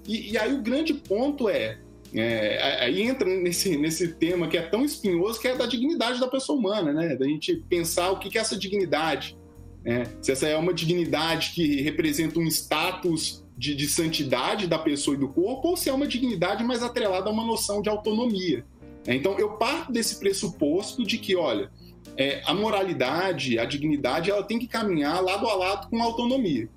E, 0.08 0.34
e 0.34 0.38
aí 0.38 0.54
o 0.54 0.62
grande 0.62 0.94
ponto 0.94 1.50
é, 1.50 1.80
é, 2.18 2.80
aí 2.86 3.02
entra 3.02 3.28
nesse, 3.28 3.78
nesse 3.78 4.14
tema 4.14 4.48
que 4.48 4.58
é 4.58 4.62
tão 4.62 4.86
espinhoso, 4.86 5.40
que 5.40 5.48
é 5.48 5.56
da 5.56 5.66
dignidade 5.66 6.20
da 6.20 6.28
pessoa 6.28 6.58
humana, 6.58 6.94
né, 6.94 7.16
da 7.16 7.26
gente 7.26 7.56
pensar 7.68 8.12
o 8.12 8.20
que, 8.20 8.38
é 8.38 8.42
essa 8.42 8.58
dignidade. 8.58 9.38
Né? 9.84 10.04
Se 10.22 10.32
essa 10.32 10.48
é 10.48 10.56
uma 10.56 10.74
dignidade 10.74 11.52
que 11.54 11.82
representa 11.82 12.40
um 12.40 12.48
status 12.48 13.46
de, 13.58 13.76
de 13.76 13.88
santidade 13.88 14.66
da 14.66 14.80
pessoa 14.80 15.16
e 15.16 15.20
do 15.20 15.28
corpo, 15.28 15.70
ou 15.70 15.78
se 15.78 15.90
é 15.90 15.94
uma 15.94 16.08
dignidade 16.08 16.64
mais 16.64 16.82
atrelada 16.82 17.30
a 17.30 17.34
uma 17.34 17.46
noção 17.46 17.82
de 17.82 17.90
autonomia. 17.90 18.66
Então, 19.08 19.38
eu 19.38 19.52
parto 19.58 19.92
desse 19.92 20.18
pressuposto 20.20 21.06
de 21.06 21.18
que, 21.18 21.36
olha, 21.36 21.70
é, 22.18 22.42
a 22.46 22.54
moralidade, 22.54 23.60
a 23.60 23.66
dignidade, 23.66 24.32
ela 24.32 24.44
tem 24.44 24.58
que 24.58 24.68
caminhar 24.68 25.22
lado 25.22 25.48
a 25.48 25.54
lado 25.54 25.90
com 25.90 26.02
a 26.02 26.06
autonomia. 26.06 26.70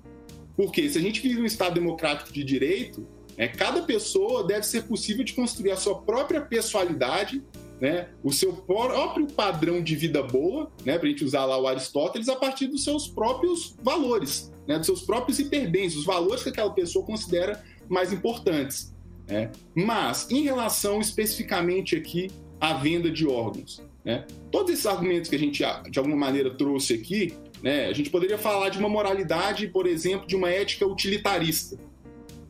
Porque 0.55 0.89
se 0.89 0.97
a 0.97 1.01
gente 1.01 1.21
vive 1.21 1.41
um 1.41 1.45
Estado 1.45 1.75
democrático 1.75 2.31
de 2.31 2.43
direito, 2.43 3.07
é, 3.39 3.47
cada 3.47 3.81
pessoa 3.83 4.43
deve 4.43 4.65
ser 4.65 4.83
possível 4.83 5.23
de 5.23 5.31
construir 5.31 5.71
a 5.71 5.77
sua 5.77 5.95
própria 5.95 6.41
pessoalidade, 6.41 7.41
né, 7.79 8.09
o 8.21 8.33
seu 8.33 8.51
próprio 8.51 9.27
padrão 9.27 9.81
de 9.81 9.95
vida 9.95 10.21
boa, 10.21 10.69
né, 10.83 10.97
para 10.97 11.07
a 11.07 11.09
gente 11.09 11.23
usar 11.23 11.45
lá 11.45 11.57
o 11.57 11.65
Aristóteles, 11.65 12.27
a 12.27 12.35
partir 12.35 12.67
dos 12.67 12.83
seus 12.83 13.07
próprios 13.07 13.77
valores, 13.81 14.51
né, 14.67 14.77
dos 14.77 14.85
seus 14.85 15.03
próprios 15.03 15.39
hiperbens, 15.39 15.95
os 15.95 16.03
valores 16.03 16.43
que 16.43 16.49
aquela 16.49 16.71
pessoa 16.71 17.05
considera 17.05 17.63
mais 17.87 18.11
importantes. 18.11 18.93
Né? 19.25 19.49
Mas, 19.73 20.29
em 20.29 20.43
relação 20.43 20.99
especificamente 20.99 21.95
aqui 21.95 22.29
à 22.59 22.73
venda 22.73 23.09
de 23.09 23.25
órgãos, 23.25 23.81
né? 24.03 24.25
Todos 24.51 24.71
esses 24.73 24.85
argumentos 24.85 25.29
que 25.29 25.35
a 25.35 25.39
gente, 25.39 25.63
de 25.89 25.99
alguma 25.99 26.17
maneira, 26.17 26.49
trouxe 26.49 26.93
aqui, 26.93 27.33
né, 27.61 27.85
a 27.85 27.93
gente 27.93 28.09
poderia 28.09 28.37
falar 28.37 28.69
de 28.69 28.79
uma 28.79 28.89
moralidade, 28.89 29.67
por 29.67 29.85
exemplo, 29.85 30.27
de 30.27 30.35
uma 30.35 30.49
ética 30.49 30.85
utilitarista. 30.85 31.77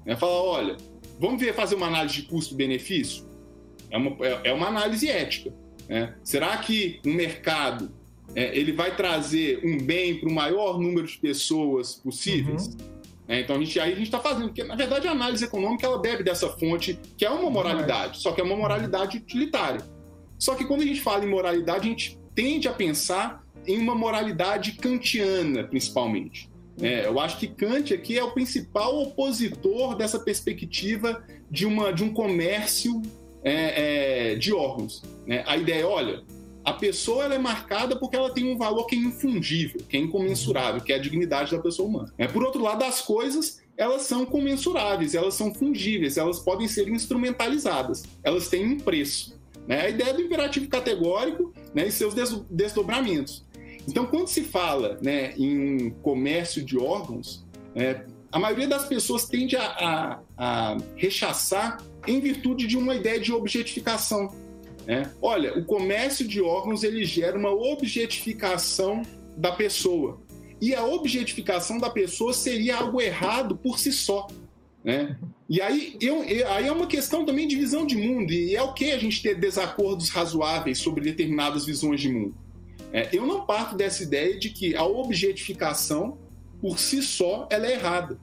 Né? 0.09 0.15
Falar, 0.15 0.41
olha, 0.41 0.77
vamos 1.19 1.39
ver, 1.39 1.53
fazer 1.53 1.75
uma 1.75 1.85
análise 1.85 2.15
de 2.15 2.21
custo-benefício? 2.23 3.23
É 3.91 3.97
uma, 3.97 4.17
é, 4.25 4.49
é 4.49 4.53
uma 4.53 4.65
análise 4.65 5.07
ética. 5.07 5.53
Né? 5.87 6.15
Será 6.23 6.57
que 6.57 6.99
um 7.05 7.13
mercado 7.13 7.91
é, 8.33 8.57
ele 8.57 8.71
vai 8.71 8.95
trazer 8.95 9.61
um 9.63 9.77
bem 9.77 10.19
para 10.19 10.27
o 10.27 10.33
maior 10.33 10.79
número 10.79 11.05
de 11.05 11.15
pessoas 11.19 11.93
possíveis? 11.93 12.65
Uhum. 12.65 12.77
É, 13.27 13.41
então 13.41 13.55
a 13.55 13.59
gente, 13.59 13.79
aí 13.79 13.91
a 13.91 13.95
gente 13.95 14.05
está 14.05 14.19
fazendo, 14.19 14.47
porque 14.47 14.63
na 14.63 14.75
verdade 14.75 15.07
a 15.07 15.11
análise 15.11 15.45
econômica 15.45 15.85
ela 15.85 15.99
bebe 15.99 16.23
dessa 16.23 16.49
fonte, 16.49 16.99
que 17.15 17.23
é 17.23 17.29
uma 17.29 17.51
moralidade, 17.51 18.17
só 18.17 18.31
que 18.31 18.41
é 18.41 18.43
uma 18.43 18.55
moralidade 18.55 19.17
utilitária. 19.17 19.81
Só 20.39 20.55
que 20.55 20.65
quando 20.65 20.81
a 20.81 20.85
gente 20.85 21.01
fala 21.01 21.23
em 21.23 21.29
moralidade, 21.29 21.85
a 21.85 21.89
gente 21.89 22.19
tende 22.33 22.67
a 22.67 22.73
pensar 22.73 23.45
em 23.67 23.77
uma 23.77 23.93
moralidade 23.93 24.71
kantiana, 24.71 25.65
principalmente. 25.65 26.48
É, 26.81 27.05
eu 27.05 27.19
acho 27.19 27.37
que 27.37 27.47
Kant 27.47 27.93
aqui 27.93 28.17
é 28.17 28.23
o 28.23 28.31
principal 28.31 29.01
opositor 29.01 29.95
dessa 29.95 30.19
perspectiva 30.19 31.23
de, 31.49 31.65
uma, 31.65 31.91
de 31.91 32.03
um 32.03 32.13
comércio 32.13 33.01
é, 33.43 34.31
é, 34.31 34.35
de 34.35 34.53
órgãos. 34.53 35.03
Né? 35.25 35.43
A 35.45 35.57
ideia 35.57 35.81
é, 35.81 35.85
olha, 35.85 36.23
a 36.63 36.73
pessoa 36.73 37.25
ela 37.25 37.35
é 37.35 37.39
marcada 37.39 37.95
porque 37.95 38.15
ela 38.15 38.31
tem 38.33 38.51
um 38.51 38.57
valor 38.57 38.85
que 38.85 38.95
é 38.95 38.99
infungível, 38.99 39.81
que 39.87 39.97
é 39.97 39.99
incomensurável, 39.99 40.81
que 40.81 40.93
é 40.93 40.95
a 40.95 40.99
dignidade 40.99 41.51
da 41.51 41.59
pessoa 41.59 41.87
humana. 41.87 42.13
É, 42.17 42.27
por 42.27 42.43
outro 42.43 42.61
lado, 42.61 42.83
as 42.83 43.01
coisas 43.01 43.61
elas 43.75 44.01
são 44.01 44.25
comensuráveis, 44.25 45.15
elas 45.15 45.35
são 45.35 45.53
fungíveis, 45.53 46.17
elas 46.17 46.39
podem 46.39 46.67
ser 46.67 46.89
instrumentalizadas, 46.89 48.03
elas 48.21 48.49
têm 48.49 48.65
um 48.65 48.77
preço. 48.77 49.39
Né? 49.65 49.81
A 49.81 49.89
ideia 49.89 50.13
do 50.13 50.21
imperativo 50.21 50.67
categórico 50.67 51.53
né, 51.73 51.87
e 51.87 51.91
seus 51.91 52.13
desdobramentos. 52.49 53.45
Então, 53.87 54.05
quando 54.05 54.27
se 54.27 54.43
fala 54.43 54.97
né, 55.01 55.33
em 55.37 55.87
um 55.87 55.89
comércio 55.89 56.63
de 56.63 56.77
órgãos, 56.77 57.45
é, 57.75 58.05
a 58.31 58.39
maioria 58.39 58.67
das 58.67 58.85
pessoas 58.87 59.25
tende 59.25 59.55
a, 59.55 59.63
a, 59.63 60.19
a, 60.37 60.77
rechaçar 60.95 61.83
em 62.07 62.19
virtude 62.19 62.67
de 62.67 62.77
uma 62.77 62.95
ideia 62.95 63.19
de 63.19 63.33
objetificação. 63.33 64.33
Né? 64.85 65.11
Olha, 65.21 65.57
o 65.57 65.65
comércio 65.65 66.27
de 66.27 66.41
órgãos 66.41 66.83
ele 66.83 67.03
gera 67.03 67.37
uma 67.37 67.51
objetificação 67.51 69.01
da 69.35 69.51
pessoa. 69.51 70.21
E 70.61 70.75
a 70.75 70.85
objetificação 70.85 71.77
da 71.77 71.89
pessoa 71.89 72.33
seria 72.33 72.77
algo 72.77 73.01
errado 73.01 73.55
por 73.55 73.79
si 73.79 73.91
só. 73.91 74.27
Né? 74.83 75.17
E 75.49 75.61
aí, 75.61 75.97
eu, 75.99 76.21
aí 76.21 76.67
é 76.67 76.71
uma 76.71 76.85
questão 76.85 77.25
também 77.25 77.47
de 77.47 77.55
visão 77.55 77.85
de 77.85 77.97
mundo, 77.97 78.31
e 78.31 78.55
é 78.55 78.61
o 78.61 78.73
que 78.73 78.91
a 78.91 78.97
gente 78.97 79.21
ter 79.21 79.39
desacordos 79.39 80.09
razoáveis 80.09 80.77
sobre 80.77 81.01
determinadas 81.01 81.65
visões 81.65 81.99
de 81.99 82.09
mundo. 82.09 82.35
É, 82.91 83.09
eu 83.13 83.25
não 83.25 83.45
parto 83.45 83.75
dessa 83.75 84.03
ideia 84.03 84.37
de 84.37 84.49
que 84.49 84.75
a 84.75 84.83
objetificação, 84.83 86.17
por 86.61 86.79
si 86.79 87.01
só, 87.01 87.47
ela 87.51 87.67
é 87.67 87.73
errada. 87.73 88.17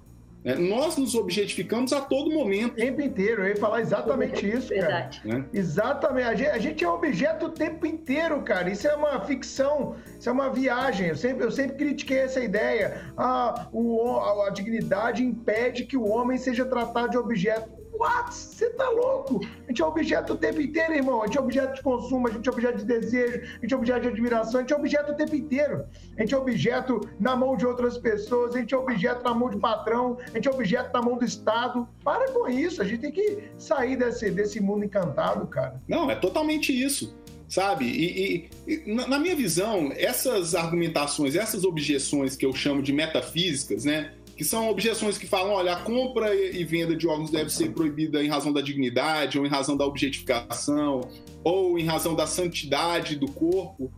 É, 0.46 0.54
nós 0.54 0.96
nos 0.96 1.16
objetificamos 1.16 1.92
a 1.92 2.00
todo 2.00 2.30
momento. 2.30 2.74
O 2.74 2.76
tempo 2.76 3.00
inteiro, 3.00 3.42
eu 3.42 3.48
ia 3.48 3.56
falar 3.56 3.80
exatamente 3.80 4.48
isso, 4.48 4.68
cara. 4.68 4.80
Verdade. 4.80 5.20
Né? 5.24 5.44
Exatamente. 5.52 6.28
A 6.28 6.34
gente, 6.36 6.50
a 6.50 6.58
gente, 6.58 6.84
é 6.84 6.88
objeto 6.88 7.46
o 7.46 7.50
tempo 7.50 7.84
inteiro, 7.84 8.40
cara. 8.42 8.70
Isso 8.70 8.86
é 8.86 8.94
uma 8.94 9.20
ficção, 9.22 9.96
isso 10.16 10.28
é 10.28 10.32
uma 10.32 10.48
viagem. 10.48 11.08
Eu 11.08 11.16
sempre, 11.16 11.44
eu 11.44 11.50
sempre 11.50 11.76
critiquei 11.76 12.18
essa 12.18 12.38
ideia. 12.38 13.10
Ah, 13.16 13.66
o, 13.72 14.20
a, 14.20 14.46
a 14.46 14.50
dignidade 14.50 15.20
impede 15.20 15.84
que 15.84 15.96
o 15.96 16.06
homem 16.06 16.38
seja 16.38 16.64
tratado 16.64 17.10
de 17.10 17.18
objeto. 17.18 17.68
What? 17.98 18.34
Você 18.34 18.70
tá 18.70 18.88
louco? 18.90 19.40
A 19.64 19.68
gente 19.68 19.82
é 19.82 19.84
objeto 19.84 20.34
o 20.34 20.36
tempo 20.36 20.60
inteiro, 20.60 20.94
irmão. 20.94 21.22
A 21.22 21.26
gente 21.26 21.38
é 21.38 21.40
objeto 21.40 21.74
de 21.74 21.82
consumo, 21.82 22.28
a 22.28 22.30
gente 22.30 22.48
é 22.48 22.52
objeto 22.52 22.78
de 22.78 22.84
desejo, 22.84 23.40
a 23.40 23.60
gente 23.60 23.74
é 23.74 23.76
objeto 23.76 24.00
de 24.02 24.08
admiração, 24.08 24.58
a 24.58 24.62
gente 24.62 24.72
é 24.72 24.76
objeto 24.76 25.12
o 25.12 25.14
tempo 25.14 25.34
inteiro. 25.34 25.84
A 26.16 26.20
gente 26.20 26.34
é 26.34 26.38
objeto 26.38 27.00
na 27.18 27.36
mão 27.36 27.56
de 27.56 27.66
outras 27.66 27.98
pessoas, 27.98 28.54
a 28.54 28.58
gente 28.58 28.74
é 28.74 28.76
objeto 28.76 29.22
na 29.24 29.34
mão 29.34 29.50
de 29.50 29.58
patrão, 29.58 30.18
a 30.20 30.36
gente 30.36 30.48
é 30.48 30.50
objeto 30.50 30.92
na 30.92 31.02
mão 31.02 31.18
do 31.18 31.24
Estado. 31.24 31.88
Para 32.04 32.30
com 32.32 32.48
isso, 32.48 32.82
a 32.82 32.84
gente 32.84 33.00
tem 33.00 33.12
que 33.12 33.44
sair 33.56 33.96
desse, 33.96 34.30
desse 34.30 34.60
mundo 34.60 34.84
encantado, 34.84 35.46
cara. 35.46 35.80
Não, 35.88 36.10
é 36.10 36.14
totalmente 36.14 36.72
isso 36.72 37.16
sabe? 37.48 37.84
E, 37.84 38.48
e, 38.66 38.82
e, 38.84 38.94
na 38.94 39.18
minha 39.18 39.36
visão, 39.36 39.92
essas 39.94 40.54
argumentações, 40.54 41.36
essas 41.36 41.64
objeções 41.64 42.36
que 42.36 42.44
eu 42.44 42.52
chamo 42.52 42.82
de 42.82 42.92
metafísicas, 42.92 43.84
né? 43.84 44.14
Que 44.36 44.44
são 44.44 44.68
objeções 44.68 45.16
que 45.16 45.26
falam, 45.26 45.54
olha, 45.54 45.72
a 45.72 45.80
compra 45.80 46.34
e 46.34 46.62
venda 46.62 46.94
de 46.94 47.08
órgãos 47.08 47.30
deve 47.30 47.50
ser 47.50 47.72
proibida 47.72 48.22
em 48.22 48.28
razão 48.28 48.52
da 48.52 48.60
dignidade, 48.60 49.38
ou 49.38 49.46
em 49.46 49.48
razão 49.48 49.76
da 49.76 49.86
objetificação, 49.86 51.08
ou 51.42 51.78
em 51.78 51.84
razão 51.84 52.14
da 52.14 52.26
santidade 52.26 53.16
do 53.16 53.30
corpo, 53.30 53.90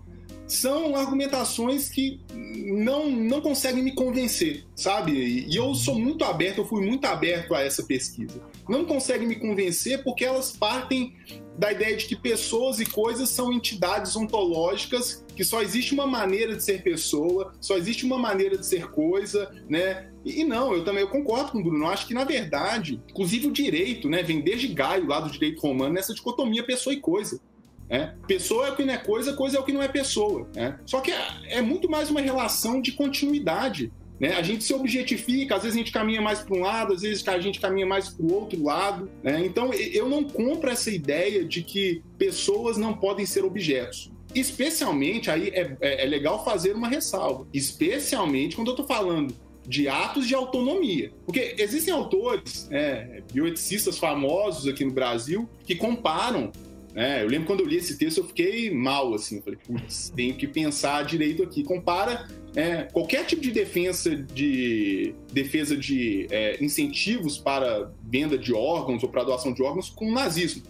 são 0.48 0.96
argumentações 0.96 1.90
que 1.90 2.20
não, 2.32 3.10
não 3.10 3.40
conseguem 3.40 3.82
me 3.82 3.94
convencer, 3.94 4.64
sabe? 4.74 5.12
E 5.12 5.54
eu 5.54 5.74
sou 5.74 5.98
muito 5.98 6.24
aberto, 6.24 6.58
eu 6.58 6.64
fui 6.64 6.84
muito 6.86 7.04
aberto 7.04 7.54
a 7.54 7.60
essa 7.60 7.82
pesquisa. 7.82 8.40
Não 8.66 8.86
conseguem 8.86 9.28
me 9.28 9.36
convencer 9.36 10.02
porque 10.02 10.24
elas 10.24 10.50
partem 10.50 11.14
da 11.58 11.70
ideia 11.70 11.96
de 11.96 12.06
que 12.06 12.16
pessoas 12.16 12.80
e 12.80 12.86
coisas 12.86 13.28
são 13.28 13.52
entidades 13.52 14.16
ontológicas, 14.16 15.22
que 15.36 15.44
só 15.44 15.60
existe 15.60 15.92
uma 15.92 16.06
maneira 16.06 16.56
de 16.56 16.64
ser 16.64 16.82
pessoa, 16.82 17.52
só 17.60 17.76
existe 17.76 18.06
uma 18.06 18.16
maneira 18.16 18.56
de 18.56 18.64
ser 18.64 18.88
coisa, 18.90 19.50
né? 19.68 20.08
E, 20.28 20.44
não, 20.44 20.74
eu 20.74 20.84
também 20.84 21.02
eu 21.02 21.08
concordo 21.08 21.52
com 21.52 21.58
o 21.58 21.62
Bruno. 21.62 21.84
Eu 21.84 21.88
acho 21.88 22.06
que, 22.06 22.14
na 22.14 22.24
verdade, 22.24 23.00
inclusive 23.08 23.46
o 23.46 23.52
direito, 23.52 24.08
né, 24.08 24.22
vem 24.22 24.40
desde 24.40 24.68
Gaio, 24.68 25.06
lá 25.06 25.20
do 25.20 25.30
direito 25.30 25.60
romano, 25.60 25.94
nessa 25.94 26.14
dicotomia 26.14 26.64
pessoa 26.64 26.92
e 26.92 27.00
coisa. 27.00 27.40
Né? 27.88 28.14
Pessoa 28.26 28.68
é 28.68 28.70
o 28.70 28.76
que 28.76 28.84
não 28.84 28.94
é 28.94 28.98
coisa, 28.98 29.32
coisa 29.32 29.56
é 29.56 29.60
o 29.60 29.64
que 29.64 29.72
não 29.72 29.82
é 29.82 29.88
pessoa. 29.88 30.48
Né? 30.54 30.78
Só 30.84 31.00
que 31.00 31.10
é, 31.10 31.18
é 31.46 31.62
muito 31.62 31.90
mais 31.90 32.10
uma 32.10 32.20
relação 32.20 32.80
de 32.80 32.92
continuidade. 32.92 33.90
Né? 34.20 34.34
A 34.34 34.42
gente 34.42 34.64
se 34.64 34.74
objetifica, 34.74 35.56
às 35.56 35.62
vezes 35.62 35.76
a 35.76 35.78
gente 35.78 35.92
caminha 35.92 36.20
mais 36.20 36.40
para 36.40 36.56
um 36.56 36.60
lado, 36.60 36.92
às 36.92 37.02
vezes 37.02 37.26
a 37.26 37.38
gente 37.38 37.60
caminha 37.60 37.86
mais 37.86 38.08
para 38.10 38.26
o 38.26 38.32
outro 38.32 38.62
lado. 38.62 39.10
Né? 39.22 39.44
Então 39.44 39.72
eu 39.72 40.08
não 40.08 40.24
compro 40.24 40.70
essa 40.70 40.90
ideia 40.90 41.44
de 41.44 41.62
que 41.62 42.02
pessoas 42.18 42.76
não 42.76 42.92
podem 42.92 43.24
ser 43.24 43.44
objetos. 43.44 44.10
Especialmente, 44.34 45.30
aí 45.30 45.48
é, 45.48 45.76
é, 45.80 46.04
é 46.04 46.06
legal 46.06 46.44
fazer 46.44 46.74
uma 46.74 46.86
ressalva, 46.86 47.46
especialmente 47.54 48.56
quando 48.56 48.68
eu 48.68 48.72
estou 48.72 48.86
falando 48.86 49.34
de 49.68 49.86
atos 49.86 50.26
de 50.26 50.34
autonomia. 50.34 51.12
Porque 51.26 51.54
existem 51.58 51.92
autores, 51.92 52.66
é, 52.70 53.22
bioeticistas 53.32 53.98
famosos 53.98 54.66
aqui 54.66 54.84
no 54.84 54.92
Brasil, 54.92 55.48
que 55.64 55.76
comparam 55.76 56.50
é, 56.94 57.22
eu 57.22 57.28
lembro 57.28 57.46
quando 57.46 57.60
eu 57.60 57.66
li 57.66 57.76
esse 57.76 57.96
texto, 57.96 58.18
eu 58.18 58.24
fiquei 58.24 58.72
mal, 58.72 59.14
assim. 59.14 59.36
Eu 59.36 59.42
falei, 59.42 59.58
putz, 59.64 60.10
tenho 60.16 60.34
que 60.34 60.48
pensar 60.48 61.04
direito 61.04 61.44
aqui. 61.44 61.62
Compara 61.62 62.26
é, 62.56 62.84
qualquer 62.84 63.24
tipo 63.24 63.40
de 63.40 63.52
defesa 63.52 64.16
de, 64.16 65.14
defesa 65.32 65.76
de 65.76 66.26
é, 66.28 66.56
incentivos 66.60 67.38
para 67.38 67.92
venda 68.02 68.36
de 68.36 68.52
órgãos 68.52 69.04
ou 69.04 69.08
para 69.08 69.22
doação 69.22 69.52
de 69.52 69.62
órgãos 69.62 69.90
com 69.90 70.08
o 70.08 70.12
nazismo. 70.12 70.64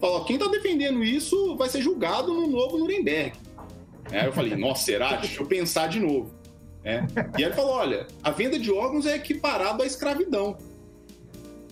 Fala, 0.00 0.24
quem 0.24 0.34
está 0.34 0.48
defendendo 0.48 1.04
isso 1.04 1.56
vai 1.56 1.68
ser 1.68 1.80
julgado 1.80 2.34
no 2.34 2.48
novo 2.48 2.76
Nuremberg. 2.76 3.34
Aí 4.10 4.26
eu 4.26 4.32
falei, 4.32 4.56
nossa, 4.56 4.84
será? 4.84 5.16
Deixa 5.16 5.40
eu 5.40 5.46
pensar 5.46 5.88
de 5.88 6.00
novo. 6.00 6.37
É. 6.84 7.02
E 7.38 7.42
ele 7.42 7.54
falou: 7.54 7.72
olha, 7.72 8.06
a 8.22 8.30
venda 8.30 8.58
de 8.58 8.70
órgãos 8.70 9.06
é 9.06 9.16
equiparado 9.16 9.82
à 9.82 9.86
escravidão. 9.86 10.56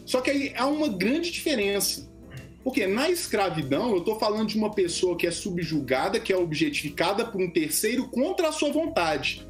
Só 0.05 0.21
que 0.21 0.31
aí 0.31 0.53
há 0.57 0.67
uma 0.67 0.89
grande 0.89 1.31
diferença. 1.31 2.09
Porque 2.63 2.87
na 2.87 3.09
escravidão, 3.09 3.91
eu 3.91 3.99
estou 3.99 4.19
falando 4.19 4.49
de 4.49 4.59
uma 4.59 4.73
pessoa 4.73 5.17
que 5.17 5.27
é 5.27 5.31
subjugada, 5.31 6.19
que 6.19 6.33
é 6.33 6.37
objetificada 6.37 7.25
por 7.25 7.41
um 7.41 7.49
terceiro 7.49 8.09
contra 8.09 8.49
a 8.49 8.53
sua 8.53 8.73
vontade. 8.73 9.47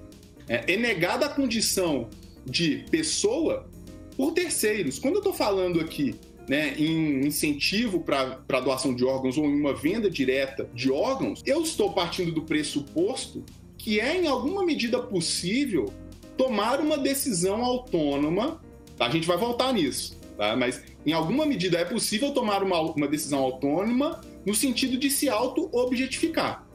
É, 0.49 0.75
é 0.75 0.77
negada 0.77 1.27
a 1.27 1.29
condição 1.29 2.11
de 2.45 2.85
pessoa 2.91 3.69
por 4.17 4.33
terceiros. 4.33 4.99
Quando 4.99 5.15
eu 5.15 5.21
estou 5.21 5.33
falando 5.33 5.81
aqui 5.81 6.15
né, 6.49 6.75
em 6.79 7.27
incentivo 7.27 8.01
para 8.01 8.61
doação 8.61 8.95
de 8.95 9.05
órgãos 9.05 9.37
ou 9.37 9.47
em 9.47 9.59
uma 9.59 9.75
venda 9.75 10.09
direta 10.11 10.69
de 10.75 10.91
órgãos, 10.91 11.43
eu 11.45 11.63
estou 11.63 11.93
partindo 11.93 12.33
do 12.33 12.43
pressuposto 12.43 13.45
que 13.87 14.01
é, 14.01 14.20
em 14.20 14.26
alguma 14.26 14.64
medida 14.64 14.99
possível, 14.99 15.93
tomar 16.37 16.80
uma 16.80 16.99
decisão 16.99 17.64
autônoma. 17.64 18.61
A 18.99 19.09
gente 19.09 19.28
vai 19.28 19.37
voltar 19.37 19.72
nisso, 19.72 20.18
tá? 20.37 20.57
mas 20.57 20.82
em 21.07 21.12
alguma 21.12 21.47
medida, 21.47 21.78
é 21.78 21.84
possível 21.84 22.32
tomar 22.32 22.64
uma, 22.64 22.80
uma 22.80 23.07
decisão 23.07 23.39
autônoma 23.39 24.20
no 24.45 24.53
sentido 24.53 24.99
de 24.99 25.09
se 25.09 25.28
auto-objetificar. 25.28 26.66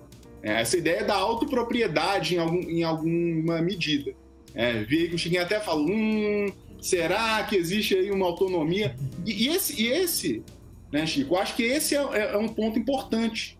É, 0.41 0.61
essa 0.61 0.77
ideia 0.77 1.03
da 1.03 1.15
autopropriedade 1.15 2.35
em, 2.35 2.37
algum, 2.37 2.61
em 2.61 2.83
alguma 2.83 3.61
medida. 3.61 4.13
É, 4.55 4.85
o 5.13 5.17
Chiquinho 5.17 5.41
até 5.41 5.59
falou, 5.59 5.89
hum, 5.89 6.49
será 6.81 7.43
que 7.43 7.57
existe 7.57 7.93
aí 7.93 8.09
uma 8.09 8.25
autonomia? 8.25 8.95
E, 9.25 9.47
e 9.47 9.47
esse, 9.49 9.83
e 9.83 9.87
esse 9.87 10.43
né, 10.89 11.05
Chico, 11.05 11.35
eu 11.35 11.39
acho 11.41 11.57
que 11.57 11.63
esse 11.63 11.93
é, 11.93 11.99
é, 12.13 12.33
é 12.35 12.37
um 12.37 12.47
ponto 12.47 12.79
importante. 12.79 13.59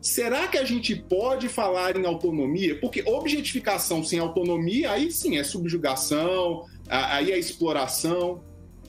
Será 0.00 0.46
que 0.48 0.58
a 0.58 0.64
gente 0.64 0.94
pode 0.94 1.48
falar 1.48 1.96
em 1.96 2.06
autonomia? 2.06 2.78
Porque 2.80 3.02
objetificação 3.06 4.04
sem 4.04 4.18
autonomia, 4.18 4.92
aí 4.92 5.10
sim 5.10 5.38
é 5.38 5.44
subjugação, 5.44 6.64
aí 6.88 7.32
é 7.32 7.38
exploração. 7.38 8.42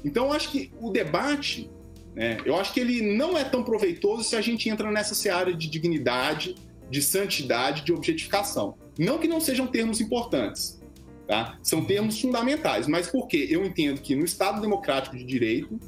Então, 0.03 0.27
eu 0.27 0.33
acho 0.33 0.51
que 0.51 0.71
o 0.79 0.91
debate, 0.91 1.69
né, 2.13 2.37
eu 2.45 2.55
acho 2.55 2.73
que 2.73 2.79
ele 2.79 3.15
não 3.15 3.37
é 3.37 3.43
tão 3.43 3.63
proveitoso 3.63 4.23
se 4.23 4.35
a 4.35 4.41
gente 4.41 4.69
entra 4.69 4.91
nessa 4.91 5.15
seara 5.15 5.53
de 5.53 5.69
dignidade, 5.69 6.55
de 6.89 7.01
santidade, 7.01 7.83
de 7.83 7.91
objetificação. 7.91 8.75
Não 8.97 9.17
que 9.17 9.27
não 9.27 9.41
sejam 9.41 9.65
termos 9.65 9.99
importantes, 9.99 10.79
tá? 11.27 11.57
São 11.63 11.83
termos 11.83 12.21
fundamentais, 12.21 12.87
mas 12.87 13.07
por 13.07 13.27
quê? 13.27 13.47
Eu 13.49 13.65
entendo 13.65 13.99
que 13.99 14.15
no 14.15 14.23
Estado 14.23 14.61
democrático 14.61 15.17
de 15.17 15.23
direito, 15.23 15.79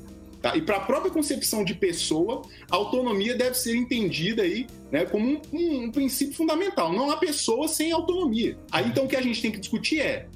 Tá? 0.48 0.56
E 0.56 0.62
para 0.62 0.78
a 0.78 0.80
própria 0.80 1.12
concepção 1.12 1.64
de 1.64 1.74
pessoa, 1.74 2.42
a 2.72 2.76
autonomia 2.76 3.36
deve 3.36 3.56
ser 3.56 3.76
entendida 3.76 4.44
aí, 4.44 4.66
né, 4.92 5.06
como 5.06 5.28
um, 5.28 5.42
um, 5.52 5.84
um, 5.84 5.92
princípio 5.92 6.34
fundamental. 6.34 6.94
Não 6.94 7.12
há 7.12 7.18
pessoa 7.18 7.68
sem 7.68 7.92
autonomia. 7.92 8.58
Aí 8.72 8.88
então 8.88 9.06
o 9.06 9.08
que 9.08 9.16
a 9.16 9.22
gente 9.22 9.42
tem 9.42 9.52
que 9.52 9.60
discutir 9.60 10.00
é: 10.00 10.28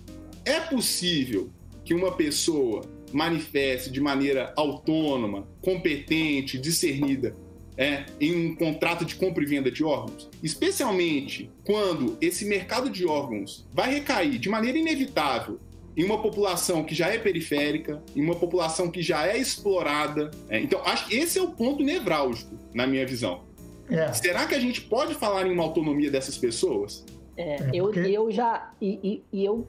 é 0.44 0.60
possível 0.60 1.50
que 1.86 1.94
uma 1.94 2.12
pessoa 2.12 2.82
manifeste 3.14 3.90
de 3.90 4.02
maneira 4.02 4.54
autônoma, 4.58 5.48
competente, 5.62 6.58
discernida 6.58 7.36
é, 7.78 8.06
em 8.20 8.48
um 8.48 8.56
contrato 8.56 9.06
de 9.06 9.16
compra 9.16 9.44
e 9.44 9.48
venda 9.48 9.72
de 9.72 9.84
órgãos, 9.84 10.30
especialmente 10.44 11.50
quando 11.64 12.18
esse 12.22 12.46
mercado 12.46 12.90
de 12.90 13.06
órgãos 13.06 13.66
vai 13.74 13.94
recair 13.94 14.38
de 14.38 14.50
maneira 14.50 14.78
inevitável 14.78 15.60
em 15.96 16.04
uma 16.04 16.22
população 16.22 16.84
que 16.84 16.96
já 16.96 17.08
é 17.08 17.18
periférica, 17.18 18.02
em 18.16 18.22
uma 18.22 18.36
população 18.36 18.90
que 18.90 19.02
já 19.02 19.28
é 19.28 19.38
explorada. 19.38 20.32
É, 20.50 20.60
então, 20.60 20.82
acho 20.86 21.08
que 21.08 21.16
esse 21.16 21.38
é 21.38 21.42
o 21.42 21.52
ponto 21.52 21.84
nevrálgico, 21.84 22.56
na 22.74 22.88
minha 22.88 23.06
visão. 23.06 23.44
É. 23.90 24.12
Será 24.14 24.46
que 24.46 24.56
a 24.56 24.60
gente 24.60 24.82
pode 24.82 25.14
falar 25.16 25.46
em 25.46 25.52
uma 25.52 25.64
autonomia 25.64 26.10
dessas 26.10 26.38
pessoas? 26.38 27.06
É, 27.36 27.56
é, 27.56 27.70
eu, 27.74 27.94
eu 27.94 28.32
já 28.32 28.72
e, 28.80 29.24
e, 29.32 29.40
e, 29.40 29.46
eu 29.46 29.66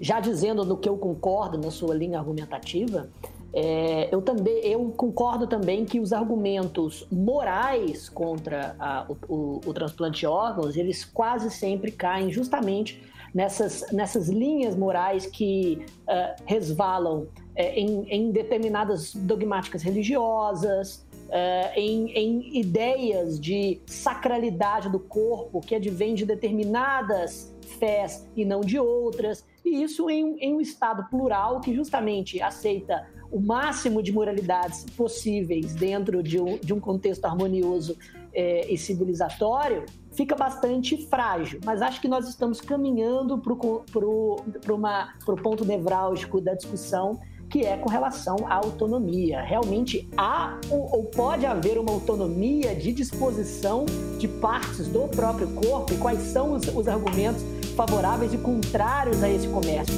já 0.00 0.20
dizendo 0.20 0.64
no 0.64 0.76
que 0.76 0.88
eu 0.88 0.96
concordo 0.96 1.58
na 1.58 1.70
sua 1.70 1.94
linha 1.94 2.18
argumentativa, 2.18 3.08
é, 3.52 4.08
eu 4.12 4.22
também 4.22 4.58
eu 4.64 4.92
concordo 4.96 5.46
também 5.46 5.84
que 5.84 5.98
os 6.00 6.12
argumentos 6.12 7.06
morais 7.10 8.08
contra 8.08 8.76
a, 8.78 9.06
o, 9.08 9.16
o, 9.28 9.60
o, 9.66 9.74
transplante 9.74 10.20
de 10.20 10.26
órgãos 10.26 10.76
eles 10.76 11.04
quase 11.04 11.50
sempre 11.50 11.90
caem 11.90 12.30
justamente 12.30 13.02
nessas, 13.34 13.84
nessas 13.92 14.28
linhas 14.28 14.76
morais 14.76 15.26
que 15.26 15.84
uh, 16.02 16.42
resvalam 16.44 17.26
é, 17.54 17.78
em, 17.78 18.06
em 18.08 18.30
determinadas 18.30 19.14
dogmáticas 19.14 19.82
religiosas, 19.82 21.04
Uh, 21.26 21.74
em, 21.74 22.12
em, 22.12 22.60
ideias 22.60 23.40
de 23.40 23.80
sacralidade 23.84 24.88
do 24.88 25.00
corpo 25.00 25.60
que 25.60 25.74
advém 25.74 26.14
de 26.14 26.24
determinadas 26.24 27.52
fés 27.80 28.24
e 28.36 28.44
não 28.44 28.60
de 28.60 28.78
outras, 28.78 29.44
e 29.64 29.82
isso 29.82 30.08
em, 30.08 30.38
em 30.38 30.54
um 30.54 30.60
Estado 30.60 31.10
plural 31.10 31.60
que 31.60 31.74
justamente 31.74 32.40
aceita 32.40 33.08
o 33.30 33.40
máximo 33.40 34.02
de 34.02 34.12
moralidades 34.12 34.84
possíveis 34.96 35.74
dentro 35.74 36.22
de 36.22 36.40
um, 36.40 36.58
de 36.58 36.72
um 36.72 36.78
contexto 36.78 37.24
harmonioso 37.24 37.98
é, 38.32 38.72
e 38.72 38.78
civilizatório, 38.78 39.84
fica 40.16 40.34
bastante 40.34 40.96
frágil. 41.06 41.60
Mas 41.64 41.82
acho 41.82 42.00
que 42.00 42.08
nós 42.08 42.28
estamos 42.28 42.60
caminhando 42.60 43.38
para 43.38 43.52
o 43.52 45.36
ponto 45.42 45.64
nevrálgico 45.64 46.40
da 46.40 46.54
discussão 46.54 47.20
que 47.48 47.64
é 47.64 47.76
com 47.76 47.88
relação 47.88 48.36
à 48.48 48.54
autonomia. 48.54 49.40
Realmente 49.40 50.08
há 50.16 50.58
ou 50.68 51.04
pode 51.04 51.46
haver 51.46 51.78
uma 51.78 51.92
autonomia 51.92 52.74
de 52.74 52.92
disposição 52.92 53.86
de 54.18 54.26
partes 54.26 54.88
do 54.88 55.06
próprio 55.06 55.46
corpo 55.54 55.94
e 55.94 55.96
quais 55.96 56.22
são 56.22 56.54
os, 56.54 56.66
os 56.66 56.88
argumentos 56.88 57.44
favoráveis 57.76 58.34
e 58.34 58.38
contrários 58.38 59.22
a 59.22 59.28
esse 59.28 59.46
comércio. 59.46 59.94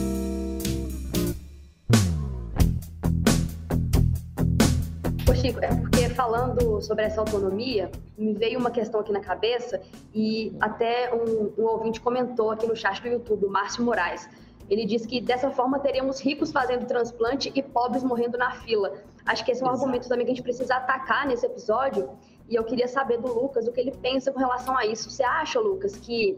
Chico, 5.40 5.60
é 5.62 5.68
porque 5.68 5.97
falando 6.18 6.80
sobre 6.82 7.04
essa 7.04 7.20
autonomia, 7.20 7.92
me 8.18 8.34
veio 8.34 8.58
uma 8.58 8.72
questão 8.72 8.98
aqui 8.98 9.12
na 9.12 9.20
cabeça 9.20 9.80
e 10.12 10.52
até 10.60 11.14
um, 11.14 11.52
um 11.56 11.64
ouvinte 11.64 12.00
comentou 12.00 12.50
aqui 12.50 12.66
no 12.66 12.74
chat 12.74 13.00
do 13.00 13.06
YouTube, 13.06 13.46
o 13.46 13.48
Márcio 13.48 13.84
Moraes. 13.84 14.28
Ele 14.68 14.84
disse 14.84 15.06
que 15.06 15.20
dessa 15.20 15.52
forma 15.52 15.78
teríamos 15.78 16.20
ricos 16.20 16.50
fazendo 16.50 16.86
transplante 16.86 17.52
e 17.54 17.62
pobres 17.62 18.02
morrendo 18.02 18.36
na 18.36 18.50
fila. 18.50 18.94
Acho 19.24 19.44
que 19.44 19.52
esse 19.52 19.62
é 19.62 19.64
um 19.64 19.68
Exato. 19.68 19.84
argumento 19.84 20.08
também 20.08 20.26
que 20.26 20.32
a 20.32 20.34
gente 20.34 20.42
precisa 20.42 20.74
atacar 20.74 21.24
nesse 21.24 21.46
episódio. 21.46 22.10
E 22.48 22.56
eu 22.56 22.64
queria 22.64 22.88
saber 22.88 23.18
do 23.18 23.32
Lucas 23.32 23.68
o 23.68 23.72
que 23.72 23.80
ele 23.80 23.92
pensa 23.92 24.32
com 24.32 24.40
relação 24.40 24.76
a 24.76 24.84
isso. 24.84 25.08
Você 25.12 25.22
acha, 25.22 25.60
Lucas, 25.60 25.94
que 25.96 26.36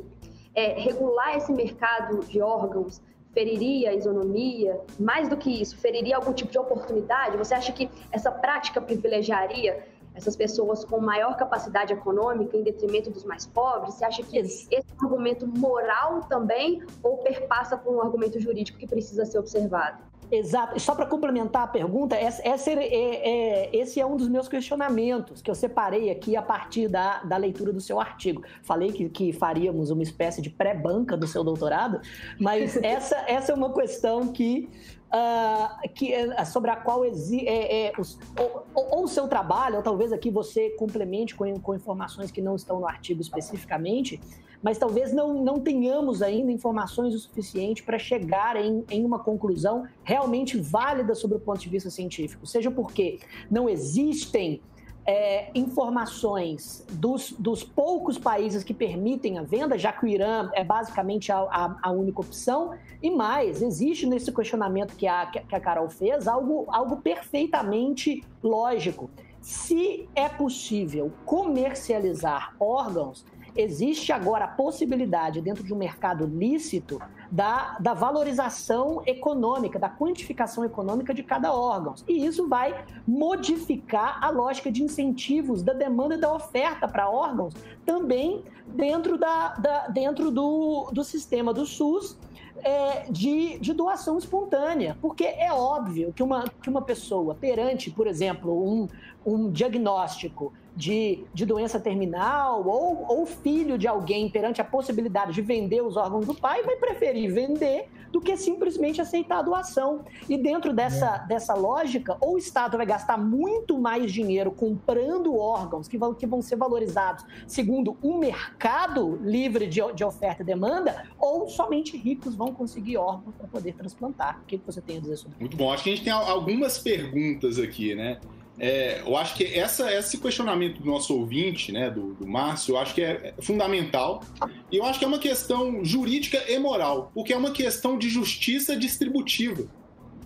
é, 0.54 0.78
regular 0.78 1.38
esse 1.38 1.52
mercado 1.54 2.22
de 2.26 2.42
órgãos 2.42 3.00
feriria 3.32 3.90
a 3.90 3.94
isonomia? 3.94 4.80
Mais 4.98 5.28
do 5.28 5.36
que 5.36 5.50
isso, 5.60 5.76
feriria 5.78 6.16
algum 6.16 6.32
tipo 6.32 6.50
de 6.50 6.58
oportunidade? 6.58 7.36
Você 7.36 7.54
acha 7.54 7.72
que 7.72 7.90
essa 8.12 8.30
prática 8.30 8.80
privilegiaria 8.80 9.84
essas 10.14 10.36
pessoas 10.36 10.84
com 10.84 11.00
maior 11.00 11.36
capacidade 11.36 11.92
econômica 11.92 12.56
em 12.56 12.62
detrimento 12.62 13.10
dos 13.10 13.24
mais 13.24 13.46
pobres? 13.46 13.94
Você 13.94 14.04
acha 14.04 14.22
que 14.22 14.38
esse 14.38 14.74
é 14.74 14.80
um 15.00 15.06
argumento 15.06 15.46
moral 15.46 16.20
também 16.28 16.82
ou 17.02 17.18
perpassa 17.18 17.76
por 17.76 17.94
um 17.94 18.00
argumento 18.00 18.40
jurídico 18.40 18.78
que 18.78 18.86
precisa 18.86 19.24
ser 19.24 19.38
observado? 19.38 20.09
Exato. 20.30 20.78
Só 20.78 20.94
para 20.94 21.06
complementar 21.06 21.64
a 21.64 21.66
pergunta, 21.66 22.16
esse 22.20 22.70
é, 22.70 22.84
é, 22.84 23.76
esse 23.76 24.00
é 24.00 24.06
um 24.06 24.16
dos 24.16 24.28
meus 24.28 24.48
questionamentos 24.48 25.42
que 25.42 25.50
eu 25.50 25.54
separei 25.54 26.10
aqui 26.10 26.36
a 26.36 26.42
partir 26.42 26.88
da, 26.88 27.22
da 27.24 27.36
leitura 27.36 27.72
do 27.72 27.80
seu 27.80 28.00
artigo. 28.00 28.42
Falei 28.62 28.92
que, 28.92 29.08
que 29.08 29.32
faríamos 29.32 29.90
uma 29.90 30.02
espécie 30.02 30.40
de 30.40 30.48
pré-banca 30.48 31.16
do 31.16 31.26
seu 31.26 31.42
doutorado, 31.42 32.00
mas 32.38 32.76
essa, 32.82 33.16
essa 33.26 33.52
é 33.52 33.54
uma 33.54 33.72
questão 33.72 34.28
que 34.28 34.68
Uh, 35.10 35.88
que, 35.92 36.14
é, 36.14 36.44
sobre 36.44 36.70
a 36.70 36.76
qual 36.76 37.04
exi 37.04 37.44
é, 37.44 37.88
é, 37.88 37.92
os, 37.98 38.16
ou, 38.38 38.64
ou, 38.72 39.02
o 39.02 39.08
seu 39.08 39.26
trabalho, 39.26 39.78
ou 39.78 39.82
talvez 39.82 40.12
aqui 40.12 40.30
você 40.30 40.70
complemente 40.78 41.34
com, 41.34 41.52
com 41.58 41.74
informações 41.74 42.30
que 42.30 42.40
não 42.40 42.54
estão 42.54 42.78
no 42.78 42.86
artigo 42.86 43.20
especificamente, 43.20 44.20
mas 44.62 44.78
talvez 44.78 45.12
não, 45.12 45.42
não 45.42 45.60
tenhamos 45.60 46.22
ainda 46.22 46.52
informações 46.52 47.14
o 47.14 47.18
suficiente 47.18 47.82
para 47.82 47.98
chegar 47.98 48.56
em, 48.56 48.84
em 48.90 49.04
uma 49.04 49.18
conclusão 49.18 49.86
realmente 50.02 50.58
válida 50.58 51.14
sobre 51.14 51.36
o 51.36 51.40
ponto 51.40 51.60
de 51.60 51.68
vista 51.68 51.90
científico. 51.90 52.46
Seja 52.46 52.70
porque 52.70 53.20
não 53.50 53.68
existem 53.68 54.60
é, 55.06 55.50
informações 55.54 56.84
dos, 56.92 57.32
dos, 57.32 57.64
poucos 57.64 58.18
países 58.18 58.62
que 58.62 58.74
permitem 58.74 59.38
a 59.38 59.42
venda, 59.42 59.78
já 59.78 59.92
que 59.92 60.04
o 60.04 60.08
Irã 60.08 60.50
é 60.52 60.62
basicamente 60.62 61.32
a, 61.32 61.38
a, 61.38 61.76
a 61.82 61.90
única 61.90 62.20
opção, 62.20 62.74
e 63.02 63.10
mais, 63.10 63.62
existe 63.62 64.06
nesse 64.06 64.30
questionamento 64.30 64.94
que 64.94 65.06
a, 65.06 65.26
que 65.26 65.54
a 65.54 65.60
Carol 65.60 65.88
fez 65.88 66.28
algo, 66.28 66.66
algo 66.68 66.98
perfeitamente 66.98 68.22
lógico. 68.42 69.10
Se 69.40 70.06
é 70.14 70.28
possível 70.28 71.10
comercializar 71.24 72.54
órgãos, 72.60 73.24
existe 73.56 74.12
agora 74.12 74.44
a 74.44 74.48
possibilidade, 74.48 75.40
dentro 75.40 75.64
de 75.64 75.72
um 75.72 75.76
mercado 75.76 76.26
lícito, 76.26 77.00
da, 77.30 77.76
da 77.78 77.94
valorização 77.94 79.02
econômica, 79.06 79.78
da 79.78 79.88
quantificação 79.88 80.64
econômica 80.64 81.14
de 81.14 81.22
cada 81.22 81.54
órgão. 81.54 81.94
E 82.08 82.24
isso 82.26 82.48
vai 82.48 82.84
modificar 83.06 84.18
a 84.22 84.30
lógica 84.30 84.70
de 84.70 84.82
incentivos 84.82 85.62
da 85.62 85.72
demanda 85.72 86.16
e 86.16 86.18
da 86.18 86.32
oferta 86.32 86.88
para 86.88 87.08
órgãos 87.08 87.54
também 87.86 88.42
dentro, 88.66 89.16
da, 89.16 89.54
da, 89.54 89.88
dentro 89.88 90.30
do, 90.30 90.90
do 90.92 91.04
sistema 91.04 91.54
do 91.54 91.64
SUS. 91.64 92.18
É, 92.62 93.10
de, 93.10 93.58
de, 93.58 93.72
doação 93.72 94.18
espontânea, 94.18 94.94
porque 95.00 95.24
é 95.24 95.50
óbvio 95.50 96.12
que 96.12 96.22
uma, 96.22 96.44
que 96.62 96.68
uma 96.68 96.82
pessoa 96.82 97.34
perante, 97.34 97.90
por 97.90 98.06
exemplo, 98.06 98.52
um, 98.52 98.86
um 99.24 99.50
diagnóstico 99.50 100.52
de, 100.76 101.24
de 101.32 101.44
doença 101.44 101.78
terminal 101.78 102.66
ou, 102.66 103.06
ou 103.08 103.26
filho 103.26 103.76
de 103.76 103.86
alguém 103.86 104.28
perante 104.30 104.60
a 104.60 104.64
possibilidade 104.64 105.32
de 105.32 105.42
vender 105.42 105.82
os 105.82 105.96
órgãos 105.96 106.26
do 106.26 106.34
pai, 106.34 106.62
vai 106.62 106.76
preferir 106.76 107.32
vender 107.32 107.88
do 108.10 108.20
que 108.20 108.36
simplesmente 108.36 109.00
aceitar 109.00 109.38
a 109.38 109.42
doação. 109.42 110.04
E 110.28 110.36
dentro 110.36 110.72
dessa, 110.72 111.22
é. 111.24 111.28
dessa 111.28 111.54
lógica, 111.54 112.16
ou 112.20 112.34
o 112.34 112.38
Estado 112.38 112.76
vai 112.76 112.86
gastar 112.86 113.16
muito 113.16 113.78
mais 113.78 114.12
dinheiro 114.12 114.50
comprando 114.50 115.36
órgãos 115.36 115.88
que 115.88 115.96
vão, 115.96 116.14
que 116.14 116.26
vão 116.26 116.42
ser 116.42 116.56
valorizados 116.56 117.24
segundo 117.46 117.96
um 118.02 118.18
mercado 118.18 119.16
livre 119.22 119.66
de, 119.66 119.80
de 119.94 120.04
oferta 120.04 120.42
e 120.42 120.44
demanda, 120.44 121.04
ou 121.18 121.48
somente 121.48 121.96
ricos 121.96 122.34
vão 122.34 122.52
conseguir 122.52 122.96
órgãos 122.96 123.34
para 123.36 123.46
poder 123.46 123.74
transplantar. 123.74 124.40
O 124.42 124.46
que 124.46 124.60
você 124.64 124.80
tem 124.80 124.98
a 124.98 125.00
dizer 125.00 125.16
sobre 125.16 125.32
isso? 125.32 125.40
Muito 125.40 125.56
bom. 125.56 125.72
Acho 125.72 125.84
que 125.84 125.90
a 125.90 125.94
gente 125.94 126.04
tem 126.04 126.12
algumas 126.12 126.78
perguntas 126.78 127.58
aqui, 127.58 127.94
né? 127.94 128.20
É, 128.58 129.00
eu 129.00 129.16
acho 129.16 129.34
que 129.36 129.44
essa, 129.44 129.92
esse 129.92 130.18
questionamento 130.18 130.82
do 130.82 130.86
nosso 130.86 131.16
ouvinte, 131.16 131.72
né, 131.72 131.90
do, 131.90 132.14
do 132.14 132.26
Márcio, 132.26 132.74
eu 132.74 132.78
acho 132.78 132.94
que 132.94 133.02
é 133.02 133.34
fundamental. 133.40 134.22
E 134.70 134.76
eu 134.76 134.84
acho 134.84 134.98
que 134.98 135.04
é 135.04 135.08
uma 135.08 135.18
questão 135.18 135.84
jurídica 135.84 136.42
e 136.50 136.58
moral, 136.58 137.10
porque 137.14 137.32
é 137.32 137.36
uma 137.36 137.52
questão 137.52 137.96
de 137.96 138.08
justiça 138.08 138.76
distributiva. 138.76 139.66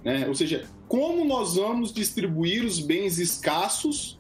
Né? 0.02 0.26
Ou 0.26 0.34
seja, 0.34 0.64
como 0.88 1.24
nós 1.24 1.54
vamos 1.54 1.92
distribuir 1.92 2.64
os 2.64 2.80
bens 2.80 3.18
escassos 3.18 4.18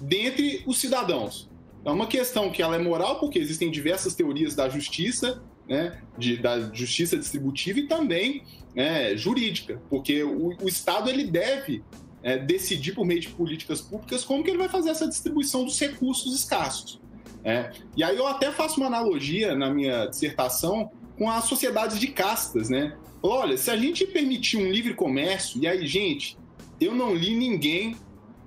dentre 0.00 0.62
os 0.66 0.78
cidadãos? 0.78 1.50
É 1.84 1.90
uma 1.90 2.06
questão 2.06 2.50
que 2.50 2.62
ela 2.62 2.76
é 2.76 2.78
moral, 2.78 3.18
porque 3.18 3.38
existem 3.38 3.70
diversas 3.70 4.14
teorias 4.14 4.54
da 4.54 4.68
justiça, 4.68 5.42
né, 5.68 6.00
de, 6.18 6.36
da 6.36 6.72
justiça 6.72 7.16
distributiva 7.16 7.80
e 7.80 7.86
também 7.86 8.42
né, 8.74 9.16
jurídica, 9.16 9.80
porque 9.88 10.22
o, 10.22 10.56
o 10.62 10.68
Estado 10.68 11.08
ele 11.08 11.24
deve 11.24 11.82
é, 12.24 12.38
decidir 12.38 12.94
por 12.94 13.04
meio 13.04 13.20
de 13.20 13.28
políticas 13.28 13.82
públicas 13.82 14.24
como 14.24 14.42
que 14.42 14.48
ele 14.48 14.58
vai 14.58 14.68
fazer 14.68 14.88
essa 14.88 15.06
distribuição 15.06 15.62
dos 15.62 15.78
recursos 15.78 16.34
escassos. 16.34 16.98
É. 17.44 17.70
E 17.94 18.02
aí 18.02 18.16
eu 18.16 18.26
até 18.26 18.50
faço 18.50 18.80
uma 18.80 18.86
analogia 18.86 19.54
na 19.54 19.68
minha 19.68 20.06
dissertação 20.06 20.90
com 21.18 21.30
as 21.30 21.44
sociedades 21.44 22.00
de 22.00 22.08
castas, 22.08 22.70
né? 22.70 22.96
Olha, 23.22 23.58
se 23.58 23.70
a 23.70 23.76
gente 23.76 24.06
permitir 24.06 24.56
um 24.56 24.70
livre 24.70 24.94
comércio, 24.94 25.62
e 25.62 25.66
aí, 25.66 25.86
gente, 25.86 26.38
eu 26.80 26.94
não 26.94 27.14
li 27.14 27.36
ninguém 27.36 27.94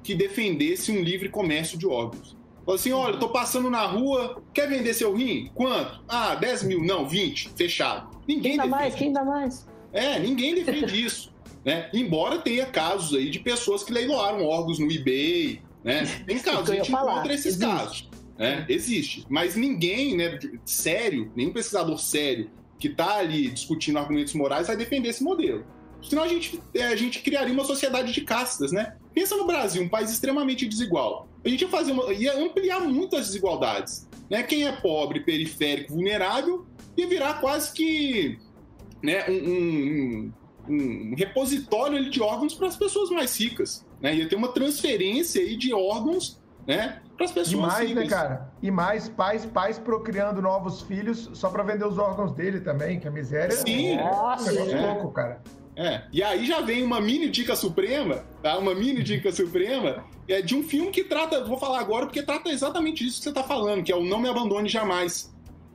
que 0.04 0.16
defendesse 0.16 0.92
um 0.92 1.02
livre 1.02 1.30
comércio 1.30 1.78
de 1.78 1.86
órgãos. 1.86 2.36
Falou 2.66 2.76
assim: 2.76 2.92
olha, 2.92 3.14
eu 3.14 3.20
tô 3.20 3.30
passando 3.30 3.70
na 3.70 3.86
rua, 3.86 4.42
quer 4.54 4.68
vender 4.68 4.94
seu 4.96 5.16
rim? 5.16 5.52
Quanto? 5.54 6.04
Ah, 6.08 6.34
10 6.36 6.64
mil, 6.64 6.84
não, 6.84 7.08
20, 7.08 7.50
fechado. 7.56 8.10
Ninguém 8.28 8.52
quem 8.54 8.58
dá 8.58 8.66
mais, 8.66 8.96
quem 8.96 9.14
dá 9.14 9.24
mais? 9.24 9.68
É, 9.94 10.20
ninguém 10.20 10.56
defende 10.56 11.06
isso. 11.06 11.32
Né? 11.68 11.90
Embora 11.94 12.38
tenha 12.38 12.66
casos 12.66 13.14
aí 13.14 13.30
de 13.30 13.40
pessoas 13.40 13.84
que 13.84 13.92
leiloaram 13.92 14.46
órgãos 14.46 14.80
no 14.80 14.90
eBay, 14.90 15.62
né? 15.84 16.06
Tem 16.26 16.40
casos, 16.40 16.70
a 16.70 16.76
gente 16.76 16.90
encontra 16.90 17.34
esses 17.34 17.58
Existe. 17.58 17.66
casos. 17.66 18.10
Né? 18.38 18.66
Existe. 18.70 19.26
Mas 19.28 19.58
ninguém, 19.58 20.16
né, 20.16 20.40
sério, 20.64 21.30
nenhum 21.36 21.52
pesquisador 21.52 21.98
sério 21.98 22.50
que 22.80 22.88
está 22.88 23.18
ali 23.18 23.50
discutindo 23.50 24.00
argumentos 24.00 24.34
morais 24.34 24.68
vai 24.68 24.78
defender 24.78 25.10
esse 25.10 25.22
modelo. 25.22 25.66
Senão 26.02 26.24
a 26.24 26.28
gente, 26.30 26.58
é, 26.74 26.84
a 26.84 26.96
gente 26.96 27.20
criaria 27.20 27.54
uma 27.54 27.66
sociedade 27.66 28.14
de 28.14 28.22
castas, 28.22 28.72
né? 28.72 28.96
Pensa 29.14 29.36
no 29.36 29.46
Brasil, 29.46 29.84
um 29.84 29.90
país 29.90 30.10
extremamente 30.10 30.66
desigual. 30.66 31.28
A 31.44 31.50
gente 31.50 31.64
ia, 31.64 31.68
fazer 31.68 31.92
uma, 31.92 32.14
ia 32.14 32.38
ampliar 32.38 32.80
muito 32.80 33.18
as 33.18 33.28
desigualdades. 33.28 34.08
Né? 34.30 34.42
Quem 34.44 34.66
é 34.66 34.72
pobre, 34.72 35.20
periférico, 35.20 35.96
vulnerável, 35.96 36.66
ia 36.96 37.08
virar 37.08 37.42
quase 37.42 37.74
que 37.74 38.40
né, 39.04 39.26
um, 39.28 39.34
um, 39.34 40.34
um 40.70 41.16
repositório 41.16 42.10
de 42.10 42.22
órgãos 42.22 42.54
para 42.54 42.68
as 42.68 42.76
pessoas 42.76 43.10
mais 43.10 43.40
ricas. 43.40 43.86
Né? 44.02 44.16
Ia 44.16 44.30
ter 44.30 44.36
uma 44.36 44.50
transferência 44.50 45.42
aí 45.42 45.56
de 45.56 45.74
órgãos 45.74 46.40
né, 46.66 47.02
para 47.16 47.26
as 47.26 47.32
pessoas 47.32 47.54
e 47.54 47.56
mais, 47.56 47.90
né, 47.94 48.04
ricas. 48.04 48.04
né, 48.04 48.10
cara? 48.10 48.54
E 48.62 48.70
mais 48.70 49.08
pais, 49.08 49.46
pais 49.46 49.80
procriando 49.80 50.42
novos 50.42 50.82
filhos 50.82 51.30
só 51.34 51.50
para 51.50 51.64
vender 51.64 51.86
os 51.86 51.98
órgãos 51.98 52.34
dele 52.34 52.60
também, 52.60 53.00
que 53.00 53.08
a 53.08 53.12
miséria 53.12 53.56
Sim. 53.56 53.94
é 53.94 54.04
Nossa, 54.04 54.52
um 54.52 54.70
é. 54.70 54.82
louco, 54.82 55.12
cara. 55.12 55.42
É. 55.78 56.02
E 56.12 56.24
aí 56.24 56.46
já 56.46 56.60
vem 56.60 56.84
uma 56.84 57.00
mini 57.00 57.30
dica 57.30 57.56
suprema, 57.56 58.26
tá? 58.42 58.58
Uma 58.58 58.74
mini 58.74 59.04
dica 59.04 59.32
suprema 59.32 60.04
é 60.28 60.42
de 60.42 60.56
um 60.56 60.64
filme 60.64 60.90
que 60.90 61.04
trata, 61.04 61.44
vou 61.44 61.58
falar 61.58 61.80
agora 61.80 62.08
porque 62.08 62.24
trata 62.24 62.50
exatamente 62.50 63.06
disso 63.06 63.20
que 63.20 63.24
você 63.26 63.30
está 63.30 63.44
falando, 63.44 63.84
que 63.84 63.92
é 63.92 63.96
o 63.96 64.04
Não 64.04 64.20
Me 64.20 64.28
Abandone 64.28 64.68
Jamais. 64.68 65.32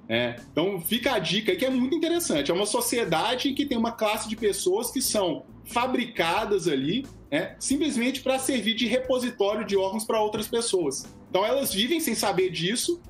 É, 0.09 0.37
então 0.51 0.81
fica 0.81 1.15
a 1.15 1.19
dica 1.19 1.55
que 1.55 1.65
é 1.65 1.71
muito 1.71 1.95
interessante. 1.95 2.51
É 2.51 2.55
uma 2.55 2.67
sociedade 2.67 3.53
que 3.53 3.65
tem 3.65 3.79
uma 3.79 3.93
classe 3.93 4.29
de 4.29 4.37
pessoas 4.37 4.91
que 4.91 5.01
são 5.01 5.45
fabricadas 5.65 6.69
ali, 6.69 7.07
né, 7.31 7.57
simplesmente 7.59 8.21
para 8.21 8.39
servir 8.39 8.75
de 8.75 8.87
repositório 8.87 9.65
de 9.65 9.77
órgãos 9.77 10.05
para 10.05 10.21
outras 10.21 10.49
pessoas. 10.49 11.07
Então 11.31 11.47
elas 11.47 11.73
vivem 11.73 12.01
sem 12.01 12.15
saber 12.15 12.51
disso, 12.51 13.01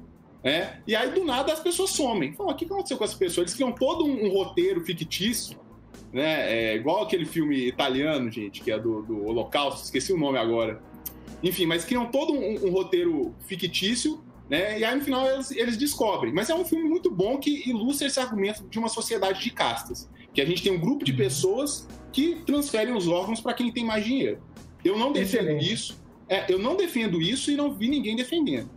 né, 0.44 0.80
e 0.86 0.94
aí 0.94 1.10
do 1.10 1.24
nada 1.24 1.52
as 1.52 1.60
pessoas 1.60 1.90
somem. 1.90 2.32
Falam, 2.34 2.52
o 2.52 2.56
que 2.56 2.66
aconteceu 2.66 2.96
com 2.96 3.04
essa 3.04 3.16
pessoa? 3.16 3.42
Eles 3.42 3.54
criam 3.54 3.72
todo 3.72 4.04
um, 4.04 4.26
um 4.26 4.28
roteiro 4.30 4.84
fictício, 4.84 5.58
né, 6.12 6.52
é, 6.52 6.76
igual 6.76 7.02
aquele 7.02 7.24
filme 7.24 7.66
italiano, 7.66 8.30
gente, 8.30 8.60
que 8.60 8.70
é 8.70 8.78
do, 8.78 9.02
do 9.02 9.26
Holocausto, 9.26 9.82
esqueci 9.82 10.12
o 10.12 10.18
nome 10.18 10.38
agora. 10.38 10.80
Enfim, 11.42 11.66
mas 11.66 11.84
criam 11.84 12.06
todo 12.06 12.32
um, 12.34 12.66
um 12.66 12.70
roteiro 12.70 13.34
fictício 13.46 14.22
né? 14.52 14.78
E 14.78 14.84
aí, 14.84 14.94
no 14.94 15.02
final, 15.02 15.26
eles, 15.26 15.50
eles 15.50 15.76
descobrem. 15.78 16.30
Mas 16.30 16.50
é 16.50 16.54
um 16.54 16.62
filme 16.62 16.86
muito 16.86 17.10
bom 17.10 17.38
que 17.38 17.66
ilustra 17.66 18.06
esse 18.06 18.20
argumento 18.20 18.68
de 18.68 18.78
uma 18.78 18.88
sociedade 18.88 19.42
de 19.42 19.50
castas. 19.50 20.10
Que 20.34 20.42
a 20.42 20.44
gente 20.44 20.62
tem 20.62 20.70
um 20.70 20.78
grupo 20.78 21.06
de 21.06 21.12
pessoas 21.14 21.88
que 22.12 22.42
transferem 22.44 22.94
os 22.94 23.08
órgãos 23.08 23.40
para 23.40 23.54
quem 23.54 23.72
tem 23.72 23.82
mais 23.82 24.04
dinheiro. 24.04 24.42
Eu 24.84 24.98
não 24.98 25.10
defendo 25.10 25.46
Excelente. 25.46 25.72
isso. 25.72 26.02
É, 26.28 26.52
eu 26.52 26.58
não 26.58 26.76
defendo 26.76 27.18
isso 27.22 27.50
e 27.50 27.56
não 27.56 27.72
vi 27.72 27.88
ninguém 27.88 28.14
defendendo. 28.14 28.68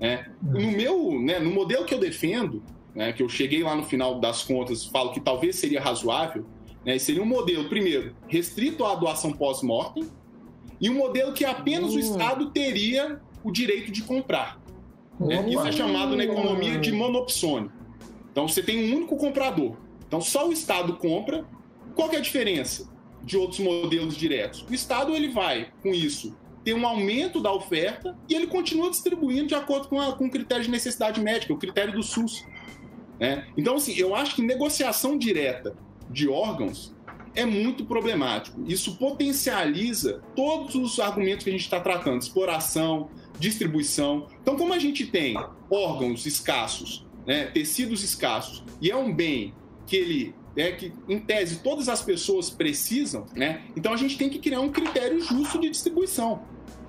Né? 0.00 0.32
No 0.42 0.72
meu, 0.72 1.20
né, 1.20 1.38
no 1.38 1.52
modelo 1.52 1.84
que 1.84 1.94
eu 1.94 2.00
defendo, 2.00 2.60
né, 2.92 3.12
que 3.12 3.22
eu 3.22 3.28
cheguei 3.28 3.62
lá 3.62 3.76
no 3.76 3.84
final 3.84 4.18
das 4.18 4.42
contas, 4.42 4.84
falo 4.84 5.12
que 5.12 5.20
talvez 5.20 5.54
seria 5.54 5.80
razoável, 5.80 6.44
né, 6.84 6.98
seria 6.98 7.22
um 7.22 7.26
modelo, 7.26 7.68
primeiro, 7.68 8.16
restrito 8.26 8.84
à 8.84 8.96
doação 8.96 9.32
pós-mortem, 9.32 10.08
e 10.80 10.90
um 10.90 10.94
modelo 10.94 11.32
que 11.32 11.44
apenas 11.44 11.92
o 11.92 11.96
hum. 11.96 12.00
Estado 12.00 12.50
teria 12.50 13.20
o 13.44 13.52
direito 13.52 13.92
de 13.92 14.02
comprar. 14.02 14.59
Né? 15.20 15.50
Isso 15.50 15.66
é 15.66 15.72
chamado 15.72 16.16
na 16.16 16.24
economia 16.24 16.78
de 16.78 16.90
monopsônio. 16.92 17.70
Então 18.32 18.48
você 18.48 18.62
tem 18.62 18.90
um 18.90 18.96
único 18.96 19.16
comprador. 19.16 19.76
Então 20.06 20.20
só 20.20 20.48
o 20.48 20.52
Estado 20.52 20.96
compra. 20.96 21.44
Qual 21.94 22.10
é 22.12 22.16
a 22.16 22.20
diferença 22.20 22.88
de 23.22 23.36
outros 23.36 23.60
modelos 23.60 24.16
diretos? 24.16 24.64
O 24.68 24.72
Estado 24.72 25.14
ele 25.14 25.28
vai, 25.28 25.70
com 25.82 25.90
isso, 25.90 26.36
ter 26.64 26.72
um 26.72 26.86
aumento 26.86 27.40
da 27.40 27.52
oferta 27.52 28.16
e 28.28 28.34
ele 28.34 28.46
continua 28.46 28.90
distribuindo 28.90 29.48
de 29.48 29.54
acordo 29.54 29.88
com, 29.88 30.00
a, 30.00 30.12
com 30.12 30.26
o 30.26 30.30
critério 30.30 30.64
de 30.64 30.70
necessidade 30.70 31.20
médica, 31.20 31.52
o 31.52 31.58
critério 31.58 31.92
do 31.92 32.02
SUS. 32.02 32.44
Né? 33.18 33.46
Então, 33.56 33.76
assim, 33.76 33.94
eu 33.96 34.14
acho 34.14 34.34
que 34.34 34.42
negociação 34.42 35.18
direta 35.18 35.76
de 36.08 36.28
órgãos 36.28 36.94
é 37.34 37.44
muito 37.44 37.84
problemático. 37.84 38.62
Isso 38.66 38.96
potencializa 38.96 40.22
todos 40.34 40.74
os 40.74 40.98
argumentos 40.98 41.44
que 41.44 41.50
a 41.50 41.52
gente 41.52 41.62
está 41.62 41.80
tratando: 41.80 42.22
exploração, 42.22 43.10
distribuição. 43.40 44.28
Então, 44.40 44.56
como 44.56 44.72
a 44.72 44.78
gente 44.78 45.06
tem 45.06 45.34
órgãos 45.68 46.26
escassos, 46.26 47.06
né, 47.26 47.46
tecidos 47.46 48.04
escassos, 48.04 48.62
e 48.80 48.90
é 48.90 48.96
um 48.96 49.12
bem 49.12 49.54
que 49.86 49.96
ele 49.96 50.34
é 50.56 50.72
que 50.72 50.92
em 51.08 51.18
tese 51.18 51.60
todas 51.62 51.88
as 51.88 52.02
pessoas 52.02 52.50
precisam, 52.50 53.24
né? 53.34 53.62
Então 53.76 53.92
a 53.92 53.96
gente 53.96 54.18
tem 54.18 54.28
que 54.28 54.38
criar 54.38 54.60
um 54.60 54.70
critério 54.70 55.20
justo 55.20 55.60
de 55.60 55.70
distribuição, 55.70 56.42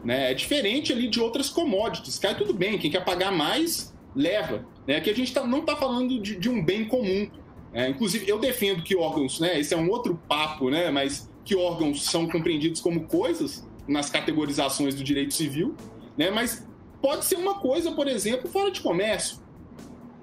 né? 0.04 0.32
É 0.32 0.34
diferente 0.34 0.92
ali 0.92 1.08
de 1.08 1.20
outras 1.20 1.50
commodities. 1.50 2.18
Cai 2.18 2.36
tudo 2.36 2.54
bem, 2.54 2.78
quem 2.78 2.90
quer 2.90 3.06
pagar 3.06 3.32
mais 3.32 3.94
leva, 4.16 4.66
né? 4.88 4.98
Aqui 4.98 5.10
a 5.10 5.16
gente 5.16 5.34
tá, 5.34 5.46
não 5.46 5.60
está 5.60 5.76
falando 5.76 6.20
de, 6.20 6.36
de, 6.36 6.50
um 6.50 6.64
bem 6.64 6.86
comum. 6.86 7.30
Né? 7.72 7.90
Inclusive 7.90 8.28
eu 8.28 8.40
defendo 8.40 8.84
que 8.84 8.96
órgãos, 8.96 9.40
né? 9.40 9.60
Esse 9.60 9.74
é 9.74 9.78
um 9.78 9.90
outro 9.90 10.20
papo, 10.28 10.70
né? 10.70 10.90
Mas 10.90 11.30
que 11.46 11.56
órgãos 11.56 12.04
são 12.04 12.28
compreendidos 12.28 12.82
como 12.82 13.06
coisas 13.06 13.66
nas 13.88 14.10
categorizações 14.10 14.96
do 14.96 15.04
direito 15.04 15.34
civil, 15.34 15.76
né? 16.18 16.30
Mas 16.30 16.68
pode 17.02 17.26
ser 17.26 17.36
uma 17.36 17.56
coisa, 17.56 17.92
por 17.92 18.08
exemplo, 18.08 18.50
fora 18.50 18.72
de 18.72 18.82
comércio. 18.82 19.40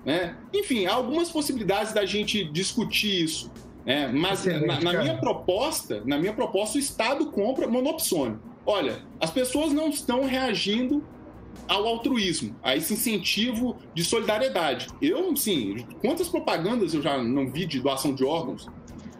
Né? 0.04 0.36
Enfim, 0.54 0.86
há 0.86 0.94
algumas 0.94 1.30
possibilidades 1.30 1.92
da 1.92 2.06
gente 2.06 2.44
discutir 2.44 3.24
isso. 3.24 3.50
Né? 3.84 4.06
Mas 4.08 4.44
na, 4.44 4.80
na, 4.80 4.92
minha 5.02 5.18
proposta, 5.18 6.02
na 6.04 6.18
minha 6.18 6.32
proposta, 6.32 6.76
o 6.76 6.80
Estado 6.80 7.26
compra 7.26 7.66
monopsônio. 7.66 8.40
Olha, 8.64 9.02
as 9.20 9.30
pessoas 9.30 9.72
não 9.72 9.88
estão 9.88 10.24
reagindo 10.24 11.02
ao 11.66 11.86
altruísmo, 11.86 12.54
a 12.62 12.76
esse 12.76 12.94
incentivo 12.94 13.76
de 13.94 14.04
solidariedade. 14.04 14.88
Eu, 15.02 15.34
sim, 15.36 15.84
quantas 16.00 16.28
propagandas 16.28 16.94
eu 16.94 17.02
já 17.02 17.22
não 17.22 17.50
vi 17.50 17.66
de 17.66 17.80
doação 17.80 18.14
de 18.14 18.24
órgãos? 18.24 18.68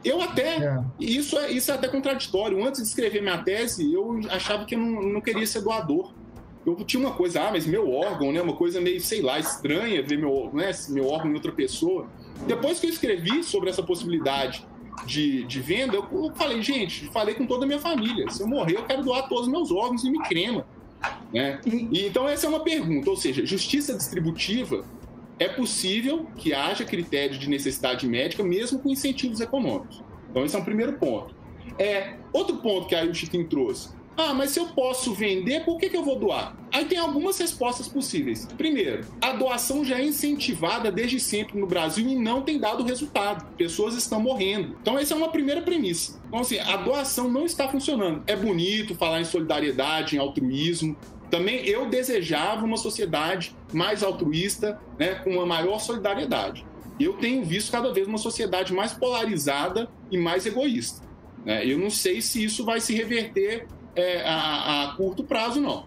Eu 0.05 0.23
até. 0.23 0.57
É. 0.57 0.81
Isso, 1.01 1.37
é, 1.39 1.51
isso 1.51 1.71
é 1.71 1.75
até 1.75 1.89
contraditório. 1.89 2.65
Antes 2.65 2.83
de 2.83 2.89
escrever 2.89 3.21
minha 3.21 3.39
tese, 3.39 3.93
eu 3.93 4.21
achava 4.31 4.65
que 4.65 4.75
eu 4.75 4.79
não, 4.79 5.03
não 5.03 5.21
queria 5.21 5.47
ser 5.47 5.61
doador 5.61 6.15
eu 6.79 6.85
tinha 6.85 7.01
uma 7.01 7.15
coisa, 7.15 7.43
ah, 7.43 7.51
mas 7.53 7.67
meu 7.67 7.91
órgão, 7.91 8.33
né? 8.33 8.41
Uma 8.41 8.55
coisa 8.55 8.81
meio, 8.81 9.01
sei 9.01 9.23
lá, 9.23 9.39
estranha 9.39 10.03
ver 10.03 10.19
meu, 10.19 10.51
né, 10.53 10.71
meu 10.89 11.07
órgão 11.07 11.31
em 11.31 11.35
outra 11.35 11.53
pessoa. 11.53 12.07
Depois 12.47 12.81
que 12.81 12.87
eu 12.87 12.91
escrevi 12.91 13.43
sobre 13.43 13.71
essa 13.71 13.83
possibilidade 13.83 14.67
de, 15.07 15.45
de 15.45 15.61
venda, 15.61 15.97
eu 15.97 16.33
falei, 16.35 16.63
gente, 16.63 17.07
falei 17.07 17.35
com 17.35 17.47
toda 17.47 17.65
a 17.65 17.67
minha 17.67 17.79
família. 17.79 18.29
Se 18.31 18.43
eu 18.43 18.49
morrer, 18.49 18.77
eu 18.77 18.85
quero 18.85 19.03
doar 19.03 19.29
todos 19.29 19.47
os 19.47 19.53
meus 19.53 19.71
órgãos 19.71 20.05
e 20.05 20.11
me 20.11 20.19
crema. 20.21 20.67
Né? 21.33 21.61
E, 21.67 22.07
então, 22.07 22.29
essa 22.29 22.47
é 22.47 22.49
uma 22.49 22.61
pergunta, 22.61 23.09
ou 23.09 23.17
seja, 23.17 23.45
justiça 23.47 23.95
distributiva 23.95 24.85
é 25.39 25.49
possível 25.49 26.27
que 26.37 26.53
haja 26.53 26.85
critério 26.85 27.39
de 27.39 27.49
necessidade 27.49 28.07
médica, 28.09 28.43
mesmo 28.43 28.81
com 28.81 28.91
incentivos 28.91 29.41
econômicos. 29.41 30.03
Então, 30.31 30.45
esse 30.45 30.57
é 30.57 30.59
um 30.59 30.65
primeiro 30.65 30.95
ponto. 30.95 31.35
É, 31.79 32.17
outro 32.33 32.57
ponto 32.57 32.89
que 32.89 32.95
a 32.95 33.13
Chiquinho 33.15 33.47
trouxe, 33.47 33.91
ah, 34.21 34.35
mas 34.35 34.51
se 34.51 34.59
eu 34.59 34.67
posso 34.67 35.15
vender, 35.15 35.65
por 35.65 35.79
que, 35.79 35.89
que 35.89 35.97
eu 35.97 36.03
vou 36.03 36.19
doar? 36.19 36.57
Aí 36.73 36.85
tem 36.87 36.99
algumas 36.99 37.39
respostas 37.39 37.87
possíveis. 37.87 38.49
Primeiro, 38.59 39.07
a 39.21 39.33
doação 39.33 39.85
já 39.85 39.97
é 40.01 40.05
incentivada 40.05 40.91
desde 40.91 41.21
sempre 41.21 41.57
no 41.57 41.69
Brasil 41.69 42.05
e 42.09 42.17
não 42.17 42.43
tem 42.43 42.59
dado 42.59 42.83
resultado. 42.83 43.47
Pessoas 43.57 43.95
estão 43.95 44.21
morrendo. 44.21 44.77
Então, 44.83 44.99
essa 44.99 45.15
é 45.15 45.17
uma 45.17 45.29
primeira 45.29 45.63
premissa. 45.63 46.21
Então, 46.27 46.41
assim, 46.41 46.59
a 46.59 46.77
doação 46.79 47.31
não 47.31 47.47
está 47.47 47.69
funcionando. 47.69 48.25
É 48.27 48.35
bonito 48.35 48.97
falar 48.97 49.21
em 49.21 49.25
solidariedade, 49.25 50.17
em 50.17 50.19
altruísmo, 50.19 50.97
também 51.31 51.65
eu 51.65 51.89
desejava 51.89 52.65
uma 52.65 52.77
sociedade 52.77 53.55
mais 53.73 54.03
altruísta, 54.03 54.81
né, 54.99 55.15
com 55.17 55.31
uma 55.31 55.47
maior 55.47 55.79
solidariedade. 55.79 56.67
Eu 56.99 57.13
tenho 57.19 57.45
visto 57.45 57.71
cada 57.71 57.93
vez 57.93 58.09
uma 58.09 58.19
sociedade 58.19 58.73
mais 58.75 58.93
polarizada 58.93 59.89
e 60.11 60.19
mais 60.19 60.45
egoísta. 60.45 61.07
Né? 61.45 61.65
Eu 61.65 61.79
não 61.79 61.91
sei 61.91 62.21
se 62.21 62.43
isso 62.43 62.65
vai 62.65 62.81
se 62.81 62.95
reverter 62.95 63.69
é, 63.99 64.23
a, 64.25 64.85
a, 64.85 64.97
curto 64.97 65.25
prazo, 65.25 65.61
não. 65.61 65.87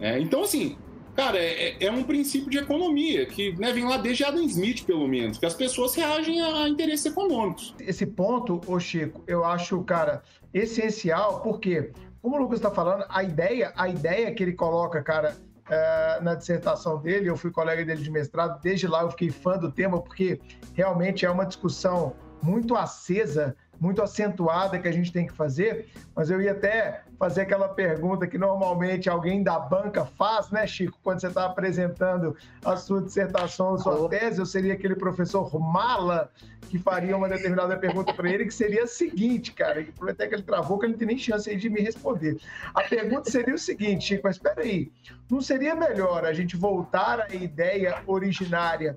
É, 0.00 0.18
então, 0.18 0.42
assim, 0.42 0.76
cara, 1.16 1.38
é, 1.38 1.76
é, 1.84 1.90
um 1.90 2.04
princípio 2.04 2.48
de 2.48 2.58
economia 2.58 3.26
que 3.26 3.52
né, 3.58 3.72
vem 3.72 3.84
lá 3.84 3.96
desde 3.96 4.24
Adam 4.24 4.42
Smith, 4.44 4.84
pelo 4.84 5.08
menos, 5.08 5.38
que 5.38 5.46
as 5.46 5.54
pessoas 5.54 5.94
reagem 5.94 6.40
a, 6.40 6.64
a 6.64 6.68
interesses 6.68 7.06
econômicos. 7.06 7.74
Esse 7.80 8.06
ponto, 8.06 8.60
ô 8.66 8.78
Chico, 8.78 9.22
eu 9.26 9.44
acho, 9.44 9.82
cara, 9.82 10.22
essencial, 10.54 11.40
porque, 11.40 11.92
como 12.22 12.36
o 12.36 12.38
Lucas 12.38 12.58
está 12.58 12.70
falando, 12.70 13.04
a 13.08 13.22
ideia, 13.24 13.72
a 13.76 13.88
ideia 13.88 14.32
que 14.32 14.42
ele 14.42 14.52
coloca, 14.52 15.02
cara, 15.02 15.36
é, 15.68 16.20
na 16.22 16.34
dissertação 16.34 16.98
dele, 16.98 17.28
eu 17.28 17.36
fui 17.36 17.50
colega 17.50 17.84
dele 17.84 18.02
de 18.02 18.10
mestrado, 18.10 18.60
desde 18.62 18.86
lá 18.86 19.02
eu 19.02 19.10
fiquei 19.10 19.30
fã 19.30 19.58
do 19.58 19.70
tema, 19.70 20.00
porque 20.00 20.40
realmente 20.74 21.26
é 21.26 21.30
uma 21.30 21.44
discussão 21.44 22.14
muito 22.40 22.76
acesa 22.76 23.56
muito 23.80 24.02
acentuada 24.02 24.78
que 24.78 24.88
a 24.88 24.92
gente 24.92 25.12
tem 25.12 25.26
que 25.26 25.32
fazer, 25.32 25.88
mas 26.14 26.30
eu 26.30 26.40
ia 26.40 26.52
até 26.52 27.04
fazer 27.18 27.42
aquela 27.42 27.68
pergunta 27.68 28.26
que 28.26 28.38
normalmente 28.38 29.10
alguém 29.10 29.42
da 29.42 29.58
banca 29.58 30.06
faz, 30.06 30.50
né, 30.50 30.66
Chico? 30.66 30.98
Quando 31.02 31.20
você 31.20 31.26
está 31.26 31.46
apresentando 31.46 32.36
a 32.64 32.76
sua 32.76 33.02
dissertação, 33.02 33.74
a 33.74 33.78
sua 33.78 34.08
tese, 34.08 34.38
eu 34.38 34.46
seria 34.46 34.74
aquele 34.74 34.94
professor 34.94 35.58
mala 35.58 36.30
que 36.68 36.78
faria 36.78 37.16
uma 37.16 37.28
determinada 37.28 37.76
pergunta 37.76 38.14
para 38.14 38.30
ele, 38.30 38.44
que 38.44 38.54
seria 38.54 38.84
a 38.84 38.86
seguinte, 38.86 39.52
cara, 39.52 39.84
até 40.08 40.28
que 40.28 40.34
ele 40.34 40.42
travou, 40.42 40.78
que 40.78 40.86
ele 40.86 40.92
não 40.92 40.98
tem 40.98 41.08
nem 41.08 41.18
chance 41.18 41.54
de 41.56 41.68
me 41.68 41.80
responder. 41.80 42.38
A 42.74 42.82
pergunta 42.82 43.30
seria 43.30 43.54
o 43.54 43.58
seguinte, 43.58 44.04
Chico, 44.04 44.22
mas 44.24 44.36
espera 44.36 44.60
aí, 44.60 44.92
não 45.28 45.40
seria 45.40 45.74
melhor 45.74 46.24
a 46.24 46.32
gente 46.32 46.56
voltar 46.56 47.20
à 47.20 47.34
ideia 47.34 48.00
originária 48.06 48.96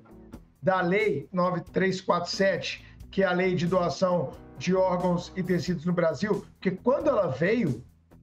da 0.62 0.80
Lei 0.80 1.28
9347, 1.32 2.84
que 3.10 3.22
é 3.22 3.26
a 3.26 3.32
lei 3.32 3.54
de 3.56 3.66
doação 3.66 4.32
de 4.58 4.76
órgãos 4.76 5.32
e 5.34 5.42
tecidos 5.42 5.84
no 5.84 5.92
Brasil, 5.92 6.46
porque 6.54 6.70
quando 6.70 7.08
ela 7.08 7.26
veio, 7.26 7.82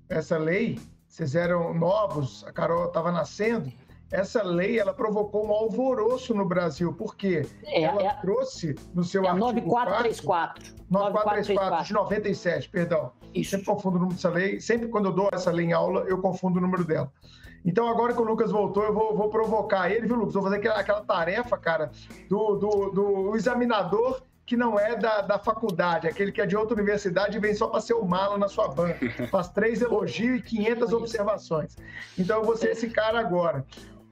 essa 0.10 0.38
lei, 0.38 0.80
vocês 1.07 1.36
eram 1.36 1.74
novos, 1.74 2.43
a 2.45 2.51
Carol 2.51 2.88
estava 2.88 3.12
nascendo, 3.12 3.72
essa 4.12 4.41
lei 4.41 4.80
ela 4.80 4.91
provocou 4.91 5.45
um 5.45 5.51
alvoroço 5.51 6.34
no 6.34 6.43
Brasil, 6.43 6.91
porque 6.93 7.47
é, 7.64 7.84
ela 7.84 8.01
é, 8.01 8.10
trouxe 8.16 8.76
no 8.93 9.03
seu 9.03 9.24
é 9.24 9.28
artigo 9.28 9.45
9434. 9.45 10.74
9434 10.89 11.86
de 11.86 11.93
97, 11.93 12.70
perdão. 12.70 13.12
Isso. 13.36 13.51
Sempre 13.51 13.68
confundo 13.68 13.97
o 13.97 13.99
número 13.99 14.16
dessa 14.16 14.30
lei, 14.30 14.60
sempre 14.60 14.88
quando 14.88 15.05
eu 15.05 15.14
dou 15.14 15.30
essa 15.32 15.51
lei 15.51 15.68
em 15.68 15.74
aula, 15.74 16.05
eu 16.07 16.20
confundo 16.20 16.57
o 16.57 16.62
número 16.62 16.84
dela. 16.84 17.12
Então, 17.64 17.88
agora 17.88 18.14
que 18.14 18.22
o 18.22 18.24
Lucas 18.24 18.51
voltou, 18.51 18.84
eu 18.84 18.93
vou, 18.93 19.16
vou 19.16 19.30
provocar 19.30 19.91
ele, 19.91 20.07
viu, 20.07 20.16
Lucas? 20.16 20.34
Vou 20.34 20.41
fazer 20.41 20.55
aquela, 20.55 20.80
aquela 20.80 21.01
tarefa, 21.01 21.57
cara, 21.57 21.91
do, 22.28 22.55
do, 22.55 22.89
do 22.89 23.36
examinador 23.36 24.22
que 24.49 24.57
não 24.57 24.79
é 24.79 24.95
da, 24.95 25.21
da 25.21 25.37
faculdade, 25.37 26.07
aquele 26.07 26.31
que 26.31 26.41
é 26.41 26.45
de 26.47 26.57
outra 26.57 26.73
universidade 26.73 27.37
e 27.37 27.39
vem 27.39 27.53
só 27.53 27.67
para 27.67 27.79
ser 27.79 27.93
o 27.93 28.03
mala 28.03 28.35
na 28.35 28.47
sua 28.47 28.67
banca. 28.67 29.07
Faz 29.29 29.49
três 29.49 29.79
elogios 29.79 30.39
e 30.39 30.41
500 30.41 30.91
observações. 30.91 31.77
Então 32.17 32.39
eu 32.39 32.43
vou 32.43 32.57
ser 32.57 32.71
esse 32.71 32.89
cara 32.89 33.19
agora. 33.19 33.63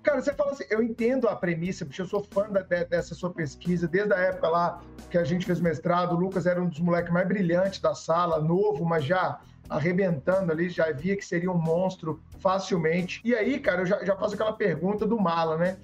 Cara, 0.03 0.21
você 0.21 0.31
fala 0.35 0.51
assim, 0.51 0.63
eu 0.69 0.83
entendo 0.83 1.27
a 1.27 1.35
premissa, 1.35 1.85
porque 1.85 1.99
eu 1.99 2.05
sou 2.05 2.23
fã 2.23 2.47
da, 2.51 2.61
dessa 2.61 3.15
sua 3.15 3.31
pesquisa, 3.31 3.87
desde 3.87 4.13
a 4.13 4.17
época 4.17 4.47
lá 4.47 4.81
que 5.09 5.17
a 5.17 5.23
gente 5.23 5.43
fez 5.43 5.59
mestrado, 5.59 6.13
o 6.13 6.19
Lucas 6.19 6.45
era 6.45 6.61
um 6.61 6.69
dos 6.69 6.79
moleques 6.79 7.11
mais 7.11 7.27
brilhantes 7.27 7.79
da 7.79 7.95
sala, 7.95 8.39
novo, 8.39 8.85
mas 8.85 9.03
já 9.03 9.39
arrebentando 9.67 10.51
ali, 10.51 10.69
já 10.69 10.91
via 10.91 11.17
que 11.17 11.25
seria 11.25 11.51
um 11.51 11.57
monstro 11.57 12.21
facilmente. 12.39 13.21
E 13.25 13.33
aí, 13.33 13.59
cara, 13.59 13.81
eu 13.81 13.85
já, 13.87 14.05
já 14.05 14.15
faço 14.15 14.35
aquela 14.35 14.53
pergunta 14.53 15.03
do 15.03 15.19
mala, 15.19 15.57
né? 15.57 15.77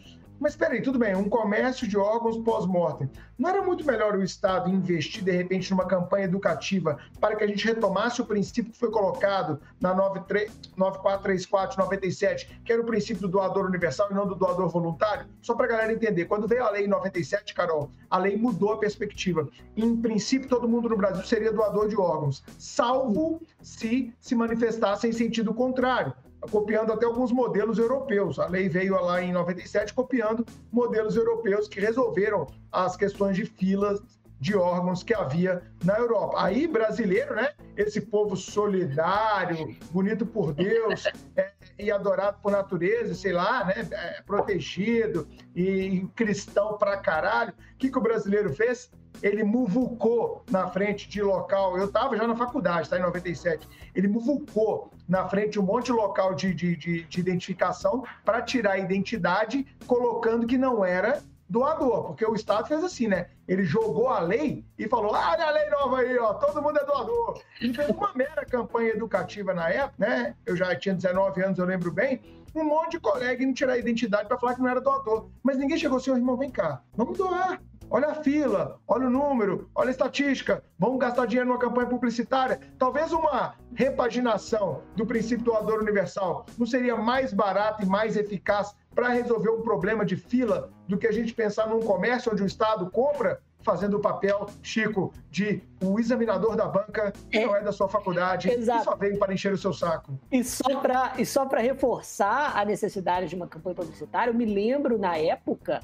Mas 0.44 0.52
espera 0.52 0.74
aí, 0.74 0.82
tudo 0.82 1.00
bem, 1.00 1.16
um 1.16 1.30
comércio 1.30 1.88
de 1.88 1.98
órgãos 1.98 2.36
pós-mortem. 2.40 3.10
Não 3.40 3.50
era 3.50 3.62
muito 3.62 3.86
melhor 3.86 4.14
o 4.14 4.22
Estado 4.22 4.70
investir, 4.70 5.24
de 5.24 5.32
repente, 5.32 5.72
numa 5.72 5.86
campanha 5.86 6.26
educativa 6.26 7.00
para 7.18 7.38
que 7.38 7.46
a 7.46 7.48
gente 7.48 7.66
retomasse 7.66 8.22
o 8.22 8.26
princípio 8.26 8.74
que 8.74 8.78
foi 8.78 8.92
colocado 8.92 9.62
na 9.80 9.94
9434 9.94 11.80
97, 11.80 12.60
que 12.66 12.74
era 12.74 12.82
o 12.82 12.86
princípio 12.86 13.22
do 13.22 13.30
doador 13.30 13.66
universal 13.66 14.10
e 14.12 14.14
não 14.14 14.28
do 14.28 14.36
doador 14.36 14.68
voluntário? 14.68 15.28
Só 15.42 15.56
para 15.56 15.66
a 15.66 15.70
galera 15.70 15.94
entender. 15.94 16.26
Quando 16.26 16.46
veio 16.46 16.66
a 16.66 16.72
lei 16.72 16.84
em 16.84 16.90
97, 16.90 17.54
Carol, 17.54 17.90
a 18.10 18.18
lei 18.18 18.36
mudou 18.36 18.74
a 18.74 18.78
perspectiva. 18.78 19.48
Em 19.78 19.96
princípio, 19.96 20.50
todo 20.50 20.68
mundo 20.68 20.90
no 20.90 20.98
Brasil 20.98 21.24
seria 21.24 21.54
doador 21.54 21.88
de 21.88 21.96
órgãos, 21.96 22.44
salvo 22.60 23.42
se 23.62 24.14
se 24.20 24.36
manifestasse 24.36 25.08
em 25.08 25.14
sentido 25.14 25.54
contrário 25.54 26.14
copiando 26.52 26.92
até 26.92 27.06
alguns 27.06 27.32
modelos 27.32 27.78
europeus. 27.78 28.40
A 28.40 28.48
lei 28.48 28.70
veio 28.70 29.00
lá 29.02 29.22
em 29.22 29.32
97 29.32 29.94
copiando 29.94 30.46
modelos 30.72 31.16
europeus 31.16 31.68
que 31.68 31.80
resolveram 31.80 32.48
as 32.72 32.96
questões 32.96 33.36
de 33.36 33.46
filas 33.46 34.02
de 34.40 34.58
órgãos 34.58 35.04
que 35.04 35.14
havia 35.14 35.62
na 35.86 35.98
Europa. 35.98 36.36
Aí, 36.38 36.68
brasileiro, 36.68 37.34
né? 37.34 37.54
Esse 37.78 38.02
povo 38.02 38.36
solidário, 38.36 39.76
bonito 39.92 40.26
por 40.26 40.54
Deus 40.54 41.06
é, 41.36 41.52
e 41.78 41.92
adorado 41.92 42.38
por 42.42 42.52
natureza, 42.52 43.14
sei 43.16 43.34
lá, 43.34 43.66
né? 43.66 43.88
É, 43.92 44.22
protegido 44.22 45.28
e 45.56 46.08
cristão 46.16 46.78
pra 46.78 46.98
caralho. 46.98 47.52
O 47.52 47.78
que, 47.78 47.90
que 47.90 47.98
o 47.98 48.02
brasileiro 48.02 48.54
fez? 48.54 48.92
Ele 49.22 49.44
muvucou 49.44 50.44
na 50.50 50.68
frente 50.68 51.08
de 51.08 51.22
local. 51.22 51.78
Eu 51.78 51.86
estava 51.86 52.18
já 52.18 52.28
na 52.28 52.36
faculdade, 52.36 52.90
tá? 52.90 52.98
Em 52.98 53.02
97. 53.02 53.68
Ele 53.96 54.08
muvucou 54.08 54.92
na 55.08 55.28
frente 55.28 55.60
um 55.60 55.64
monte 55.64 55.86
de 55.88 55.92
local 55.94 56.34
de, 56.34 56.54
de, 56.54 56.76
de, 56.76 57.04
de 57.04 57.20
identificação 57.20 58.04
para 58.26 58.42
tirar 58.42 58.74
a 58.74 58.80
identidade, 58.80 59.66
colocando 59.86 60.48
que 60.48 60.58
não 60.58 60.84
era 60.84 61.22
doador, 61.50 62.06
porque 62.06 62.26
o 62.26 62.36
Estado 62.36 62.68
fez 62.68 62.84
assim, 62.84 63.08
né? 63.08 63.28
Ele 63.48 63.64
jogou 63.64 64.10
a 64.10 64.20
lei 64.20 64.66
e 64.78 64.88
falou: 64.88 65.14
ah, 65.14 65.32
olha 65.32 65.46
a 65.46 65.52
lei 65.52 65.70
nova 65.70 66.00
aí, 66.00 66.18
ó, 66.18 66.34
todo 66.34 66.62
mundo 66.62 66.80
é 66.80 66.86
doador. 66.86 67.42
Ele 67.62 67.74
fez 67.74 67.90
uma 67.90 68.14
mera 68.14 68.46
campanha 68.46 68.92
educativa 68.92 69.54
na 69.54 69.70
época, 69.70 69.96
né? 69.98 70.36
Eu 70.46 70.56
já 70.56 70.76
tinha 70.76 70.96
19 70.96 71.44
anos, 71.44 71.60
eu 71.60 71.66
lembro 71.66 71.92
bem. 71.92 72.22
Um 72.56 72.66
monte 72.66 72.92
de 72.92 73.00
colega 73.00 73.44
indo 73.44 73.54
tirar 73.54 73.74
a 73.74 73.78
identidade 73.78 74.28
para 74.28 74.38
falar 74.38 74.54
que 74.54 74.62
não 74.62 74.70
era 74.70 74.80
doador. 74.80 75.28
Mas 75.42 75.58
ninguém 75.58 75.78
chegou 75.78 75.98
assim, 75.98 76.12
irmão, 76.12 76.38
vem 76.38 76.52
cá, 76.52 76.82
vamos 76.96 77.18
doar. 77.18 77.60
Olha 77.96 78.08
a 78.08 78.16
fila, 78.16 78.80
olha 78.88 79.06
o 79.06 79.10
número, 79.12 79.70
olha 79.76 79.90
a 79.90 79.92
estatística. 79.92 80.64
Vamos 80.80 80.98
gastar 80.98 81.28
dinheiro 81.28 81.48
numa 81.48 81.60
campanha 81.60 81.88
publicitária. 81.88 82.60
Talvez 82.76 83.12
uma 83.12 83.54
repaginação 83.76 84.82
do 84.96 85.06
princípio 85.06 85.46
doador 85.46 85.80
universal 85.80 86.44
não 86.58 86.66
seria 86.66 86.96
mais 86.96 87.32
barata 87.32 87.84
e 87.84 87.86
mais 87.86 88.18
eficaz 88.18 88.76
para 88.96 89.10
resolver 89.10 89.52
um 89.52 89.62
problema 89.62 90.04
de 90.04 90.16
fila 90.16 90.72
do 90.88 90.98
que 90.98 91.06
a 91.06 91.12
gente 91.12 91.36
pensar 91.36 91.68
num 91.68 91.82
comércio 91.82 92.32
onde 92.32 92.42
o 92.42 92.48
Estado 92.48 92.90
compra 92.90 93.40
fazendo 93.62 93.98
o 93.98 94.00
papel, 94.00 94.48
Chico, 94.64 95.14
de 95.30 95.62
o 95.80 96.00
examinador 96.00 96.56
da 96.56 96.66
banca 96.66 97.14
que 97.30 97.38
é. 97.38 97.46
não 97.46 97.56
é 97.56 97.62
da 97.62 97.72
sua 97.72 97.88
faculdade 97.88 98.50
Exato. 98.50 98.82
e 98.82 98.84
só 98.86 98.96
veio 98.96 99.20
para 99.20 99.32
encher 99.36 99.54
o 99.54 99.58
seu 99.58 99.72
saco. 99.72 100.20
E 100.32 100.44
só 100.44 101.46
para 101.46 101.60
reforçar 101.60 102.58
a 102.58 102.66
necessidade 102.66 103.28
de 103.28 103.36
uma 103.36 103.48
campanha 103.48 103.76
publicitária, 103.76 104.32
eu 104.32 104.36
me 104.36 104.46
lembro 104.46 104.98
na 104.98 105.16
época 105.16 105.80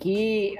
que 0.00 0.54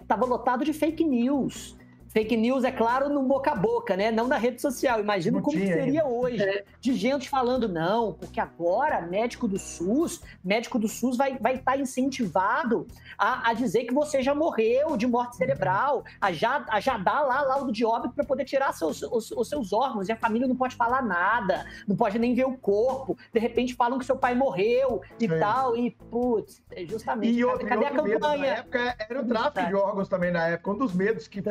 estava 0.00 0.24
é, 0.24 0.26
é, 0.26 0.28
lotado 0.28 0.64
de 0.64 0.72
fake 0.72 1.04
news. 1.04 1.76
Fake 2.14 2.36
news, 2.36 2.62
é 2.62 2.70
claro, 2.70 3.08
no 3.08 3.24
boca 3.24 3.50
a 3.50 3.56
boca, 3.56 3.96
né? 3.96 4.12
Não 4.12 4.28
na 4.28 4.36
rede 4.36 4.62
social. 4.62 5.00
Imagina 5.00 5.42
como 5.42 5.58
seria 5.58 6.02
ainda. 6.02 6.06
hoje. 6.06 6.40
É. 6.40 6.64
De 6.80 6.94
gente 6.94 7.28
falando, 7.28 7.68
não, 7.68 8.12
porque 8.12 8.38
agora 8.38 9.00
médico 9.00 9.48
do 9.48 9.58
SUS, 9.58 10.22
médico 10.42 10.78
do 10.78 10.86
SUS 10.86 11.16
vai 11.16 11.32
estar 11.32 11.42
vai 11.42 11.58
tá 11.58 11.76
incentivado 11.76 12.86
a, 13.18 13.50
a, 13.50 13.52
dizer 13.52 13.84
que 13.84 13.92
você 13.92 14.22
já 14.22 14.32
morreu 14.32 14.96
de 14.96 15.08
morte 15.08 15.36
cerebral, 15.36 16.04
a 16.20 16.30
já, 16.30 16.64
a 16.68 16.78
já 16.78 16.96
dar 16.96 17.22
lá 17.22 17.42
laudo 17.42 17.72
de 17.72 17.84
óbito 17.84 18.14
para 18.14 18.24
poder 18.24 18.44
tirar 18.44 18.72
seus, 18.72 19.02
os, 19.02 19.32
os, 19.32 19.48
seus 19.48 19.72
órgãos. 19.72 20.08
E 20.08 20.12
a 20.12 20.16
família 20.16 20.46
não 20.46 20.54
pode 20.54 20.76
falar 20.76 21.02
nada, 21.02 21.66
não 21.88 21.96
pode 21.96 22.16
nem 22.16 22.32
ver 22.32 22.44
o 22.44 22.56
corpo. 22.56 23.18
De 23.32 23.40
repente 23.40 23.74
falam 23.74 23.98
que 23.98 24.06
seu 24.06 24.16
pai 24.16 24.36
morreu 24.36 25.02
e 25.18 25.24
é. 25.24 25.38
tal. 25.40 25.76
E, 25.76 25.90
putz, 25.90 26.62
é 26.70 26.86
justamente. 26.86 27.36
E 27.36 27.44
outro, 27.44 27.66
cadê, 27.66 27.86
cadê 27.86 27.96
a 27.96 28.18
campanha? 28.18 28.38
na 28.38 28.46
época 28.58 28.96
era 29.08 29.20
o 29.20 29.26
tráfico 29.26 29.66
de 29.66 29.74
órgãos 29.74 30.08
também 30.08 30.30
na 30.30 30.46
época. 30.46 30.70
Um 30.70 30.78
dos 30.78 30.94
medos 30.94 31.26
que, 31.26 31.42
que 31.42 31.50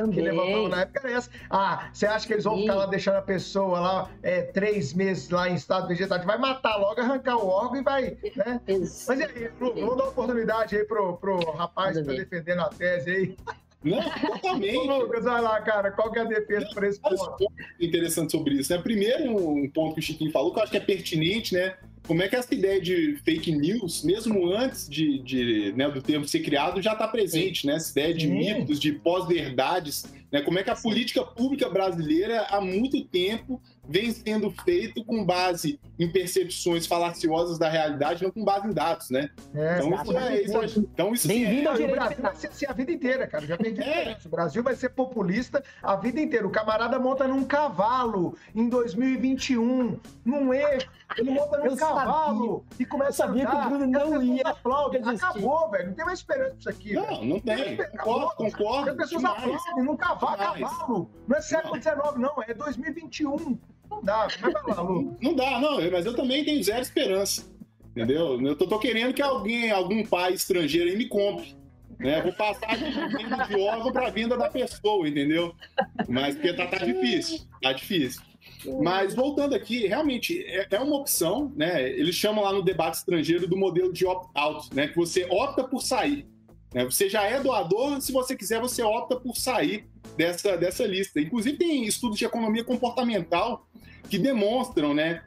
levantou 0.54 0.70
na 0.70 0.82
época 0.82 1.08
era 1.08 1.18
essa. 1.18 1.30
Ah, 1.50 1.90
você 1.92 2.06
acha 2.06 2.28
que 2.28 2.34
eles 2.34 2.44
vão 2.44 2.56
Sim. 2.56 2.62
ficar 2.62 2.76
lá 2.76 2.86
deixando 2.86 3.16
a 3.16 3.22
pessoa 3.22 3.80
lá 3.80 4.12
é, 4.22 4.42
três 4.42 4.94
meses 4.94 5.30
lá 5.30 5.50
em 5.50 5.56
estado 5.56 5.88
vegetativo? 5.88 6.28
Vai 6.28 6.38
matar 6.38 6.78
logo, 6.78 7.00
arrancar 7.00 7.38
o 7.38 7.48
órgão 7.48 7.82
e 7.82 7.84
vai. 7.84 8.18
Né? 8.36 8.62
Mas 8.68 9.08
e 9.08 9.24
aí, 9.24 9.52
Lu, 9.60 9.74
vamos 9.74 9.98
dar 9.98 10.04
uma 10.04 10.10
oportunidade 10.10 10.76
aí 10.76 10.84
pro, 10.86 11.18
pro 11.18 11.40
rapaz 11.52 11.98
que 11.98 12.04
tá 12.04 12.14
defendendo 12.14 12.60
a 12.62 12.70
tese 12.70 13.10
aí. 13.10 13.38
Não, 13.84 14.02
totalmente. 14.02 14.78
Ô, 14.90 14.98
Lucas, 15.00 15.26
vai 15.26 15.42
lá, 15.42 15.62
cara, 15.62 15.92
qual 15.92 16.12
que 16.12 16.20
é 16.20 16.22
a 16.22 16.26
defesa 16.26 16.68
para 16.74 16.88
esse 16.88 17.00
ponto? 17.00 17.46
Interessante 17.80 18.32
sobre 18.32 18.56
isso, 18.56 18.74
né? 18.74 18.82
Primeiro, 18.82 19.36
um 19.36 19.70
ponto 19.70 19.96
que 19.96 20.00
o 20.00 20.04
Chiquinho 20.04 20.32
falou, 20.32 20.54
que 20.54 20.60
eu 20.60 20.64
acho 20.64 20.72
que 20.72 20.78
é 20.78 20.82
pertinente, 20.82 21.54
né? 21.54 21.76
Como 22.06 22.22
é 22.22 22.28
que 22.28 22.36
essa 22.36 22.54
ideia 22.54 22.82
de 22.82 23.18
fake 23.24 23.52
news, 23.52 24.04
mesmo 24.04 24.52
antes 24.52 24.88
de, 24.90 25.20
de 25.20 25.74
né, 25.76 25.90
do 25.90 26.02
termo 26.02 26.28
ser 26.28 26.40
criado, 26.42 26.82
já 26.82 26.94
está 26.94 27.08
presente, 27.08 27.66
né? 27.66 27.76
Essa 27.76 27.92
ideia 27.92 28.14
de 28.14 28.28
mitos, 28.28 28.80
de 28.80 28.92
pós-verdades, 28.92 30.06
né? 30.32 30.42
Como 30.42 30.60
é 30.60 30.64
que 30.64 30.70
a 30.70 30.76
política 30.76 31.24
pública 31.24 31.70
brasileira 31.70 32.48
há 32.50 32.60
muito 32.60 33.04
tempo 33.06 33.62
vem 33.88 34.12
sendo 34.12 34.50
feito 34.50 35.04
com 35.04 35.24
base 35.26 35.80
em 36.00 36.10
percepções 36.10 36.88
falaciosas 36.88 37.60
da 37.60 37.70
realidade, 37.70 38.24
não 38.24 38.32
com 38.32 38.44
base 38.44 38.68
em 38.68 38.74
dados, 38.74 39.10
né? 39.10 39.30
É, 39.54 39.78
então, 39.78 39.94
isso 39.94 40.18
é, 40.18 40.42
isso 40.42 40.58
é, 40.58 40.84
então 40.94 41.14
isso 41.14 41.28
Bem-vindo 41.28 41.70
ao 41.70 41.76
direito. 41.76 41.94
O 41.94 41.96
Brasil 41.96 42.22
vai 42.22 42.36
ser 42.36 42.48
assim 42.48 42.66
a 42.66 42.74
vida 42.74 42.92
inteira, 42.92 43.28
cara. 43.28 43.46
Já 43.46 43.58
perdi 43.58 43.82
é. 43.82 44.18
O 44.26 44.30
Brasil 44.30 44.64
vai 44.64 44.76
ser 44.76 44.90
populista 44.90 45.64
a 45.82 45.96
vida 45.96 46.20
inteira. 46.20 46.48
O 46.48 46.50
camarada 46.50 46.98
monta 46.98 47.28
num 47.28 47.44
cavalo 47.44 48.36
em 48.56 48.68
2021, 48.68 50.00
num 50.26 50.54
eixo. 50.54 50.90
Ele 51.18 51.32
monta 51.32 51.58
num 51.58 51.66
eu 51.66 51.78
cavalo 51.78 52.66
sabia. 52.70 52.78
e 52.80 52.86
começa 52.86 53.26
a 53.26 53.28
andar. 53.28 53.52
que 53.52 53.56
o 53.56 53.70
Bruno 53.70 53.88
não 53.88 54.24
ia. 54.24 54.44
Aplaude. 54.44 54.98
Acabou, 54.98 55.70
velho. 55.70 55.88
Não 55.88 55.94
tem 55.94 56.06
mais 56.06 56.20
esperança 56.20 56.56
isso 56.60 56.70
aqui. 56.70 56.94
Não, 56.94 57.06
velho. 57.06 57.26
não 57.26 57.40
tem. 57.40 57.78
Concordo, 57.78 58.36
concordo. 58.36 58.90
As 58.90 58.96
pessoas 58.98 59.26
aplaudem 59.26 59.84
num 59.84 59.98
cavalo, 59.98 60.38
cavalo. 60.38 61.12
Não 61.28 61.38
é 61.38 61.42
século 61.42 61.76
XIX, 61.76 61.96
não. 62.18 62.44
É 62.48 62.54
2021. 62.54 63.60
Não 63.90 64.02
dá, 64.02 64.28
vai 64.42 64.76
lá, 64.76 64.82
Lu. 64.82 65.18
Não 65.22 65.36
dá, 65.36 65.60
não, 65.60 65.92
mas 65.92 66.06
eu 66.06 66.16
também 66.16 66.44
tenho 66.44 66.64
zero 66.64 66.82
esperança. 66.82 67.46
Entendeu? 67.92 68.42
Eu 68.42 68.56
tô, 68.56 68.66
tô 68.68 68.80
querendo 68.80 69.14
que 69.14 69.22
alguém, 69.22 69.70
algum 69.70 70.04
pai 70.04 70.34
estrangeiro 70.34 70.90
aí 70.90 70.98
me 70.98 71.08
compre. 71.08 71.56
Né? 72.00 72.22
Vou 72.22 72.34
passar 72.34 72.76
de 72.76 72.86
venda 72.86 73.46
de 73.46 73.56
órgão 73.56 73.92
para 73.92 74.10
venda 74.10 74.36
da 74.36 74.50
pessoa, 74.50 75.08
entendeu? 75.08 75.56
Mas 76.10 76.36
porque 76.36 76.54
tá, 76.54 76.66
tá 76.68 76.78
difícil, 76.84 77.42
tá 77.62 77.72
difícil. 77.72 78.22
Mas 78.82 79.14
voltando 79.14 79.54
aqui, 79.54 79.88
realmente 79.88 80.42
é, 80.46 80.68
é 80.70 80.80
uma 80.80 80.96
opção, 80.96 81.52
né? 81.56 81.90
Eles 81.90 82.16
chamam 82.16 82.44
lá 82.44 82.54
no 82.54 82.62
debate 82.62 82.96
estrangeiro 82.96 83.48
do 83.48 83.58
modelo 83.58 83.92
de 83.92 84.06
opt-out, 84.06 84.74
né? 84.74 84.88
Que 84.88 84.96
você 84.96 85.26
opta 85.30 85.64
por 85.64 85.82
sair. 85.82 86.26
Né? 86.74 86.84
Você 86.86 87.10
já 87.10 87.24
é 87.24 87.40
doador, 87.40 88.02
se 88.02 88.12
você 88.12 88.36
quiser, 88.36 88.60
você 88.60 88.82
opta 88.82 89.16
por 89.16 89.36
sair 89.36 89.86
dessa, 90.18 90.58
dessa 90.58 90.86
lista. 90.86 91.20
Inclusive, 91.20 91.58
tem 91.58 91.86
estudos 91.86 92.18
de 92.18 92.26
economia 92.26 92.64
comportamental 92.64 93.68
que 94.10 94.18
demonstram, 94.18 94.94
né, 94.94 95.24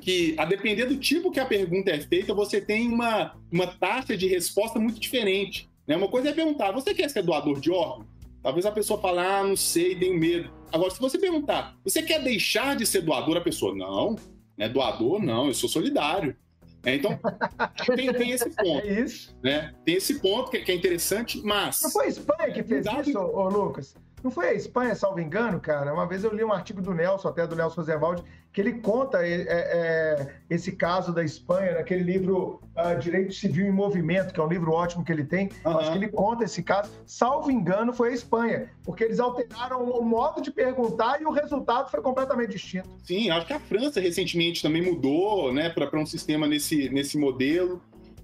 que 0.00 0.34
a 0.38 0.44
depender 0.44 0.86
do 0.86 0.96
tipo 0.96 1.30
que 1.30 1.40
a 1.40 1.46
pergunta 1.46 1.90
é 1.90 2.00
feita, 2.00 2.34
você 2.34 2.60
tem 2.60 2.88
uma, 2.88 3.36
uma 3.52 3.66
taxa 3.66 4.16
de 4.16 4.26
resposta 4.26 4.78
muito 4.78 4.98
diferente. 4.98 5.68
Né? 5.86 5.96
Uma 5.96 6.08
coisa 6.08 6.30
é 6.30 6.32
perguntar, 6.32 6.72
você 6.72 6.94
quer 6.94 7.08
ser 7.08 7.22
doador 7.22 7.60
de 7.60 7.70
órgão? 7.70 8.06
Talvez 8.42 8.64
a 8.64 8.72
pessoa 8.72 9.00
fale, 9.00 9.18
ah, 9.18 9.44
não 9.44 9.56
sei, 9.56 9.94
tenho 9.94 10.18
medo. 10.18 10.50
Agora, 10.72 10.90
se 10.90 11.00
você 11.00 11.18
perguntar, 11.18 11.76
você 11.84 12.02
quer 12.02 12.22
deixar 12.22 12.76
de 12.76 12.86
ser 12.86 13.02
doador? 13.02 13.36
A 13.36 13.40
pessoa, 13.40 13.74
não, 13.74 14.16
né? 14.56 14.68
doador 14.68 15.22
não, 15.22 15.46
eu 15.46 15.54
sou 15.54 15.68
solidário. 15.68 16.36
É, 16.84 16.94
então, 16.94 17.18
tem, 17.94 18.12
tem, 18.12 18.30
esse 18.30 18.48
ponto. 18.50 18.86
É 18.86 19.00
isso. 19.00 19.36
Né? 19.42 19.74
Tem 19.84 19.96
esse 19.96 20.18
ponto 20.18 20.50
que, 20.50 20.60
que, 20.60 20.72
é 20.72 20.74
interessante, 20.74 21.40
mas. 21.44 21.82
Não 21.82 21.90
foi 21.90 22.06
a 22.06 22.08
Espanha 22.08 22.52
que 22.52 22.62
fez 22.62 22.86
isso, 23.06 23.18
ô, 23.18 23.48
Lucas? 23.48 23.94
Não 24.22 24.30
foi 24.30 24.48
a 24.48 24.54
Espanha, 24.54 24.94
salvo 24.94 25.20
engano, 25.20 25.58
cara? 25.58 25.92
Uma 25.92 26.06
vez 26.06 26.24
eu 26.24 26.34
li 26.34 26.44
um 26.44 26.52
artigo 26.52 26.82
do 26.82 26.92
Nelson, 26.92 27.28
até 27.28 27.46
do 27.46 27.56
Nelson 27.56 27.82
Zevaldi, 27.82 28.22
que 28.52 28.60
ele 28.60 28.74
conta 28.74 29.24
é, 29.24 29.46
é, 29.48 30.34
esse 30.48 30.72
caso 30.72 31.12
da 31.12 31.24
Espanha, 31.24 31.74
naquele 31.74 32.02
livro 32.02 32.60
uh, 32.76 32.98
Direito 32.98 33.32
Civil 33.32 33.66
em 33.66 33.72
Movimento, 33.72 34.34
que 34.34 34.40
é 34.40 34.42
um 34.42 34.48
livro 34.48 34.72
ótimo 34.72 35.04
que 35.04 35.12
ele 35.12 35.24
tem. 35.24 35.48
Uhum. 35.64 35.78
Acho 35.78 35.92
que 35.92 35.98
ele 35.98 36.08
conta 36.08 36.44
esse 36.44 36.62
caso. 36.62 36.90
Salvo 37.06 37.50
engano, 37.50 37.92
foi 37.92 38.10
a 38.10 38.12
Espanha, 38.12 38.70
porque 38.84 39.04
eles 39.04 39.20
alteraram 39.20 39.84
o 39.84 40.04
modo 40.04 40.42
de 40.42 40.50
perguntar 40.50 41.20
e 41.22 41.24
o 41.24 41.30
resultado 41.30 41.90
foi 41.90 42.02
completamente 42.02 42.50
distinto. 42.50 42.88
Sim, 43.04 43.30
acho 43.30 43.46
que 43.46 43.52
a 43.52 43.60
França 43.60 44.00
recentemente 44.00 44.62
também 44.62 44.82
mudou 44.82 45.52
né, 45.52 45.70
para 45.70 45.98
um 45.98 46.06
sistema 46.06 46.46
nesse, 46.46 46.90
nesse 46.90 47.16
modelo. 47.16 47.80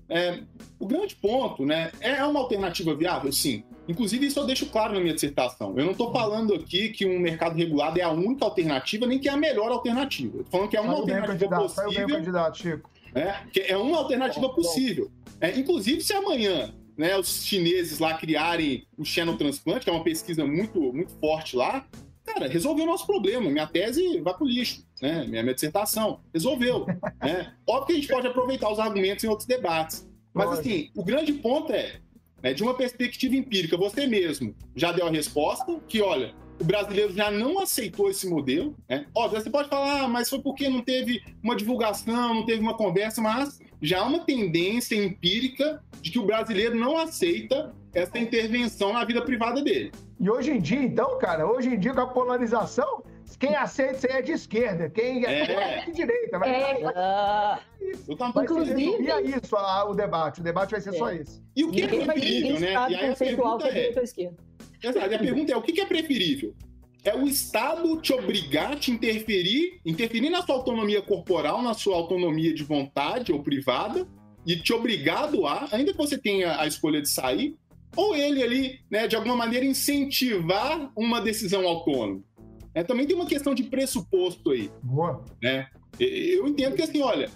É, 0.09 0.41
o 0.79 0.87
grande 0.87 1.17
ponto, 1.17 1.65
né, 1.65 1.91
é 2.01 2.25
uma 2.25 2.41
alternativa 2.41 2.95
viável, 2.95 3.33
sim. 3.33 3.65
Inclusive, 3.89 4.27
isso 4.27 4.39
eu 4.39 4.47
deixo 4.47 4.67
claro 4.67 4.95
na 4.95 5.01
minha 5.01 5.15
dissertação. 5.15 5.75
Eu 5.77 5.85
não 5.85 5.93
estou 5.93 6.13
falando 6.13 6.55
aqui 6.55 6.89
que 6.89 7.07
um 7.07 7.19
mercado 7.19 7.57
regulado 7.57 7.99
é 7.99 8.03
a 8.03 8.11
única 8.11 8.45
alternativa, 8.45 9.07
nem 9.07 9.19
que 9.19 9.29
é 9.29 9.33
a 9.33 9.37
melhor 9.37 9.71
alternativa. 9.71 10.39
Estou 10.39 10.51
falando 10.51 10.69
que 10.69 10.77
é 10.77 10.81
uma 10.81 10.95
alternativa 10.95 11.57
possível. 11.57 12.09
Candidato, 12.09 12.59
Chico. 12.59 12.91
É, 13.15 13.35
que 13.53 13.61
é 13.61 13.77
uma 13.77 13.99
alternativa 13.99 14.49
possível. 14.51 15.11
É, 15.41 15.57
inclusive, 15.59 16.01
se 16.01 16.13
amanhã 16.13 16.75
né, 16.97 17.17
os 17.17 17.45
chineses 17.45 17.99
lá 17.99 18.15
criarem 18.15 18.87
o 18.97 19.05
xenotransplante, 19.05 19.85
que 19.85 19.91
é 19.91 19.93
uma 19.93 20.05
pesquisa 20.05 20.45
muito, 20.45 20.93
muito 20.93 21.13
forte 21.21 21.57
lá, 21.57 21.87
cara, 22.25 22.49
resolveu 22.49 22.85
o 22.85 22.89
nosso 22.89 23.07
problema. 23.07 23.51
Minha 23.51 23.67
tese 23.67 24.21
vai 24.21 24.35
pro 24.35 24.47
lixo, 24.47 24.85
né? 25.01 25.25
Minha, 25.27 25.43
minha 25.43 25.55
dissertação. 25.55 26.21
Resolveu. 26.33 26.87
né? 27.23 27.55
Óbvio 27.67 27.87
que 27.87 27.93
a 27.93 27.97
gente 27.97 28.09
pode 28.09 28.27
aproveitar 28.27 28.71
os 28.71 28.79
argumentos 28.79 29.25
em 29.25 29.29
outros 29.29 29.47
debates. 29.47 30.09
Mas, 30.35 30.59
assim, 30.59 30.91
o 30.95 31.03
grande 31.03 31.33
ponto 31.33 31.73
é, 31.73 32.01
né, 32.43 32.53
de 32.53 32.63
uma 32.63 32.75
perspectiva 32.75 33.35
empírica, 33.35 33.77
você 33.77 34.07
mesmo 34.07 34.55
já 34.75 34.93
deu 34.93 35.07
a 35.07 35.11
resposta 35.11 35.79
que, 35.89 36.01
olha, 36.01 36.35
o 36.61 36.65
brasileiro 36.65 37.13
já 37.13 37.31
não 37.31 37.59
aceitou 37.59 38.11
esse 38.11 38.29
modelo. 38.29 38.75
Né? 38.89 39.07
Óbvio, 39.15 39.41
você 39.41 39.51
pode 39.51 39.69
falar, 39.69 40.03
ah, 40.03 40.09
mas 40.09 40.29
foi 40.29 40.41
porque 40.41 40.69
não 40.69 40.83
teve 40.83 41.23
uma 41.43 41.57
divulgação, 41.57 42.35
não 42.35 42.47
teve 42.47 42.61
uma 42.61 42.77
conversa, 42.77 43.21
mas 43.21 43.61
já 43.81 44.01
há 44.01 44.05
uma 44.05 44.21
tendência 44.21 44.95
empírica 44.95 45.83
de 46.01 46.11
que 46.11 46.19
o 46.19 46.27
brasileiro 46.27 46.75
não 46.75 46.97
aceita 46.97 47.75
essa 47.93 48.19
intervenção 48.19 48.93
na 48.93 49.05
vida 49.05 49.23
privada 49.23 49.63
dele. 49.63 49.93
E 50.19 50.31
hoje 50.31 50.51
em 50.51 50.61
dia, 50.61 50.81
então, 50.81 51.19
cara, 51.19 51.47
hoje 51.47 51.69
em 51.69 51.79
dia 51.79 51.93
com 51.93 52.01
a 52.01 52.07
polarização, 52.07 53.03
quem 53.39 53.57
aceita 53.57 53.97
isso 53.97 54.07
aí 54.07 54.13
é 54.13 54.23
de 54.23 54.33
esquerda, 54.33 54.91
quem 54.91 55.25
é, 55.25 55.43
é. 55.43 55.85
de 55.87 55.93
direita. 55.93 56.39
Mas 56.39 56.49
é. 56.51 57.59
Isso. 57.81 58.17
Vai 58.17 58.45
Inclusive... 58.45 59.11
é 59.11 59.21
isso 59.23 59.57
a, 59.57 59.89
o 59.89 59.95
debate. 59.95 60.41
O 60.41 60.45
debate 60.45 60.71
vai 60.71 60.81
ser 60.81 60.95
é. 60.95 60.99
só 60.99 61.11
esse. 61.11 61.43
E 61.55 61.65
o 61.65 61.71
que 61.71 61.83
é 61.83 61.89
preferível, 61.89 62.61
né? 62.61 62.73
E 62.73 62.77
aí 62.77 63.11
a 63.11 63.17
pergunta 63.17 63.69
é... 63.69 63.95
Exato, 64.83 65.15
a 65.15 65.19
pergunta 65.19 65.53
é, 65.53 65.57
o 65.57 65.63
que 65.63 65.81
é 65.81 65.87
preferível? 65.87 66.55
É 67.03 67.15
o 67.15 67.27
Estado 67.27 68.01
te 68.01 68.13
obrigar, 68.13 68.77
te 68.77 68.91
interferir, 68.91 69.81
interferir 69.85 70.29
na 70.29 70.43
sua 70.43 70.57
autonomia 70.57 71.01
corporal, 71.01 71.63
na 71.63 71.73
sua 71.73 71.97
autonomia 71.97 72.53
de 72.53 72.65
vontade 72.65 73.33
ou 73.33 73.43
privada, 73.43 74.07
e 74.45 74.57
te 74.57 74.73
obrigar 74.73 75.25
a 75.25 75.27
doar, 75.27 75.69
ainda 75.73 75.93
que 75.93 75.99
você 75.99 76.19
tenha 76.19 76.61
a 76.61 76.67
escolha 76.67 77.01
de 77.01 77.09
sair, 77.09 77.57
ou 77.97 78.15
ele 78.15 78.43
ali, 78.43 78.81
né, 78.91 79.07
de 79.07 79.17
alguma 79.17 79.35
maneira, 79.35 79.65
incentivar 79.65 80.91
uma 80.97 81.21
decisão 81.21 81.67
autônoma. 81.67 82.23
É, 82.77 82.85
também 82.85 83.07
tem 83.07 83.17
uma 83.17 83.25
questão 83.25 83.55
de 83.55 83.63
pressuposto 83.63 84.51
aí. 84.51 84.71
Boa. 84.83 85.25
Né? 85.43 85.67
Eu 85.99 86.47
entendo 86.47 86.77
que, 86.77 86.83
assim, 86.83 87.01
olha, 87.01 87.31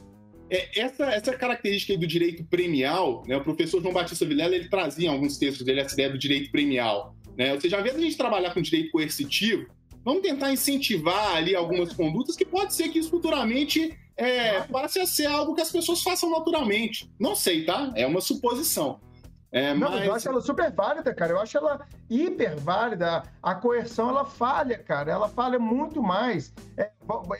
é, 0.51 0.78
essa, 0.78 1.07
essa 1.07 1.32
característica 1.32 1.97
do 1.97 2.07
direito 2.07 2.45
premial, 2.45 3.24
né, 3.26 3.38
o 3.38 3.43
professor 3.43 3.80
João 3.80 3.95
Batista 3.95 4.26
Vilela, 4.26 4.55
ele 4.55 4.68
trazia 4.68 5.09
em 5.09 5.11
alguns 5.11 5.38
textos 5.38 5.64
dele 5.64 5.80
essa 5.80 5.95
ideia 5.95 6.11
do 6.11 6.18
direito 6.18 6.53
premial. 6.53 7.16
Né? 7.38 7.55
Ou 7.55 7.61
seja, 7.61 7.76
ao 7.76 7.80
invés 7.80 7.97
de 7.97 8.03
a 8.03 8.05
gente 8.05 8.18
trabalhar 8.18 8.53
com 8.53 8.61
direito 8.61 8.91
coercitivo, 8.91 9.66
vamos 10.05 10.20
tentar 10.20 10.53
incentivar 10.53 11.36
ali 11.36 11.55
algumas 11.57 11.95
condutas 11.95 12.36
que 12.36 12.45
pode 12.45 12.74
ser 12.74 12.91
que 12.91 12.99
isso 12.99 13.09
futuramente 13.09 13.99
é, 14.18 14.61
passe 14.64 15.01
a 15.01 15.07
ser 15.07 15.24
algo 15.24 15.55
que 15.55 15.62
as 15.62 15.72
pessoas 15.72 16.03
façam 16.03 16.30
naturalmente. 16.30 17.11
Não 17.18 17.34
sei, 17.34 17.64
tá? 17.64 17.91
É 17.97 18.07
uma 18.07 18.20
suposição. 18.20 19.01
É, 19.53 19.74
não, 19.74 19.90
mas... 19.90 20.07
eu 20.07 20.14
acho 20.14 20.28
ela 20.28 20.40
super 20.40 20.70
válida, 20.70 21.12
cara. 21.12 21.32
Eu 21.32 21.40
acho 21.40 21.59
ela 21.59 21.86
hiper 22.09 22.57
válida. 22.59 23.24
A 23.42 23.55
coerção, 23.55 24.09
ela 24.09 24.24
falha, 24.24 24.78
cara. 24.78 25.11
Ela 25.11 25.28
falha 25.28 25.59
muito 25.59 26.03
mais. 26.03 26.55
É, 26.76 26.90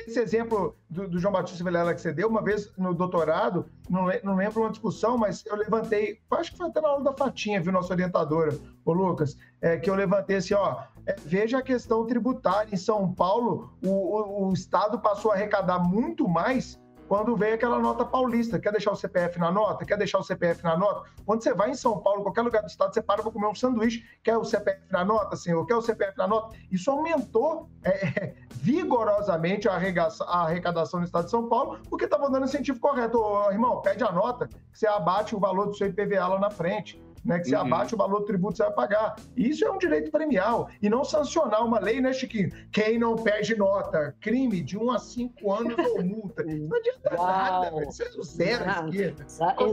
esse 0.07 0.19
exemplo 0.19 0.77
do, 0.89 1.09
do, 1.09 1.19
João 1.19 1.33
Batista 1.33 1.63
Vilela 1.63 1.95
que 1.95 2.01
você 2.01 2.13
deu, 2.13 2.29
uma 2.29 2.43
vez 2.43 2.73
no 2.77 2.93
doutorado, 2.93 3.67
não, 3.89 4.07
não 4.25 4.35
lembro 4.35 4.63
uma 4.63 4.71
discussão, 4.71 5.17
mas 5.17 5.45
eu 5.47 5.55
levantei, 5.55 6.21
acho 6.33 6.51
que 6.51 6.59
foi 6.59 6.67
até 6.67 6.81
na 6.81 6.89
aula 6.89 7.05
da 7.05 7.13
Fatinha, 7.13 7.61
viu, 7.61 7.73
nossa 7.73 7.93
orientadora, 7.93 8.59
o 8.85 8.93
Lucas, 8.93 9.37
é, 9.61 9.77
que 9.77 9.89
eu 9.89 9.95
levantei 9.95 10.37
assim, 10.37 10.55
ó, 10.55 10.83
é, 11.07 11.15
veja 11.25 11.59
a 11.59 11.63
questão 11.63 12.05
tributária. 12.07 12.69
Em 12.73 12.77
São 12.77 13.13
Paulo, 13.13 13.73
o, 13.85 13.89
o, 13.89 14.49
o 14.49 14.53
Estado 14.53 14.99
passou 14.99 15.31
a 15.31 15.35
arrecadar 15.35 15.79
muito 15.79 16.29
mais 16.29 16.80
quando 17.11 17.35
vem 17.35 17.55
aquela 17.55 17.81
nota 17.81 18.05
paulista. 18.05 18.57
Quer 18.61 18.71
deixar 18.71 18.93
o 18.93 18.95
CPF 18.95 19.37
na 19.37 19.51
nota? 19.51 19.85
Quer 19.85 19.99
deixar 19.99 20.21
o 20.21 20.23
CPF 20.23 20.63
na 20.63 20.77
nota? 20.77 21.11
Quando 21.27 21.43
você 21.43 21.53
vai 21.53 21.71
em 21.71 21.75
São 21.75 21.99
Paulo, 21.99 22.23
qualquer 22.23 22.43
lugar 22.43 22.63
do 22.63 22.69
estado, 22.69 22.95
você 22.95 23.03
para 23.03 23.21
para 23.21 23.33
comer 23.33 23.49
um 23.49 23.55
sanduíche. 23.55 24.05
Quer 24.23 24.37
o 24.37 24.45
CPF 24.45 24.81
na 24.93 25.05
nota, 25.05 25.35
senhor? 25.35 25.67
Quer 25.67 25.75
o 25.75 25.83
CPF 25.83 26.17
na 26.17 26.29
nota? 26.29 26.57
Isso 26.71 26.89
aumentou 26.89 27.69
é, 27.83 28.35
vigorosamente 28.53 29.69
a 29.69 29.73
arrecadação 29.73 31.01
no 31.01 31.07
estado 31.07 31.25
de 31.25 31.33
São 31.33 31.49
Paulo, 31.49 31.81
porque 31.91 32.05
estava 32.05 32.31
dando 32.31 32.45
incentivo 32.45 32.79
correto. 32.79 33.19
Ô, 33.19 33.51
irmão, 33.51 33.83
pede 33.83 34.05
a 34.05 34.13
nota, 34.13 34.49
você 34.73 34.87
abate 34.87 35.35
o 35.35 35.41
valor 35.41 35.67
do 35.67 35.75
seu 35.75 35.89
IPVA 35.89 36.29
lá 36.29 36.39
na 36.39 36.51
frente 36.51 37.03
né, 37.25 37.39
que 37.39 37.47
se 37.47 37.55
uhum. 37.55 37.61
abate 37.61 37.95
o 37.95 37.99
valor 37.99 38.21
do 38.21 38.27
tributo 38.27 38.57
você 38.57 38.65
vai 38.65 38.73
pagar. 38.73 39.17
Isso 39.37 39.65
é 39.65 39.71
um 39.71 39.79
direito 39.79 40.11
premial. 40.11 40.69
E 40.81 40.89
não 40.89 41.05
sancionar 41.05 41.65
uma 41.65 41.79
lei, 41.79 42.01
né, 42.01 42.13
Chiquinho? 42.13 42.51
Quem 42.73 42.99
não 42.99 43.17
pede 43.17 43.57
nota, 43.57 44.15
crime 44.21 44.63
de 44.63 44.79
1 44.79 44.91
a 44.91 44.99
5 44.99 45.53
anos 45.53 45.77
ou 45.79 46.03
multa. 46.03 46.43
Não 46.51 46.77
adianta 46.77 47.15
Uau. 47.15 47.27
nada, 47.27 47.85
isso 47.89 48.03
é 48.03 48.23
zero 48.23 48.65
à 48.65 48.87
esquerda. 48.87 49.27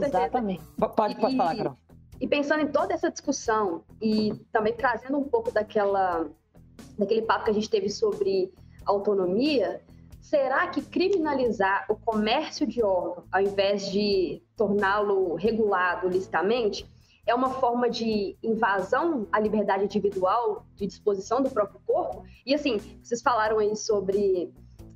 Exatamente. 0.06 0.62
Pode, 0.76 1.16
pode 1.16 1.36
falar, 1.36 1.56
Carol. 1.56 1.76
E 2.20 2.26
pensando 2.26 2.62
em 2.62 2.66
toda 2.66 2.94
essa 2.94 3.10
discussão 3.10 3.84
e 4.00 4.32
também 4.52 4.72
trazendo 4.72 5.18
um 5.18 5.24
pouco 5.24 5.52
daquela, 5.52 6.28
daquele 6.98 7.22
papo 7.22 7.44
que 7.44 7.50
a 7.50 7.54
gente 7.54 7.70
teve 7.70 7.88
sobre 7.88 8.52
autonomia, 8.84 9.80
será 10.20 10.66
que 10.66 10.82
criminalizar 10.82 11.86
o 11.88 11.96
comércio 11.96 12.66
de 12.66 12.82
órgão, 12.82 13.24
ao 13.30 13.40
invés 13.40 13.90
de 13.90 14.42
torná-lo 14.56 15.34
regulado 15.36 16.08
licitamente, 16.08 16.86
é 17.28 17.34
uma 17.34 17.50
forma 17.50 17.90
de 17.90 18.36
invasão 18.42 19.28
à 19.30 19.38
liberdade 19.38 19.84
individual, 19.84 20.66
de 20.74 20.86
disposição 20.86 21.42
do 21.42 21.50
próprio 21.50 21.78
corpo. 21.86 22.24
E 22.44 22.54
assim, 22.54 22.78
vocês 23.02 23.20
falaram 23.20 23.58
aí 23.58 23.76
sobre 23.76 24.50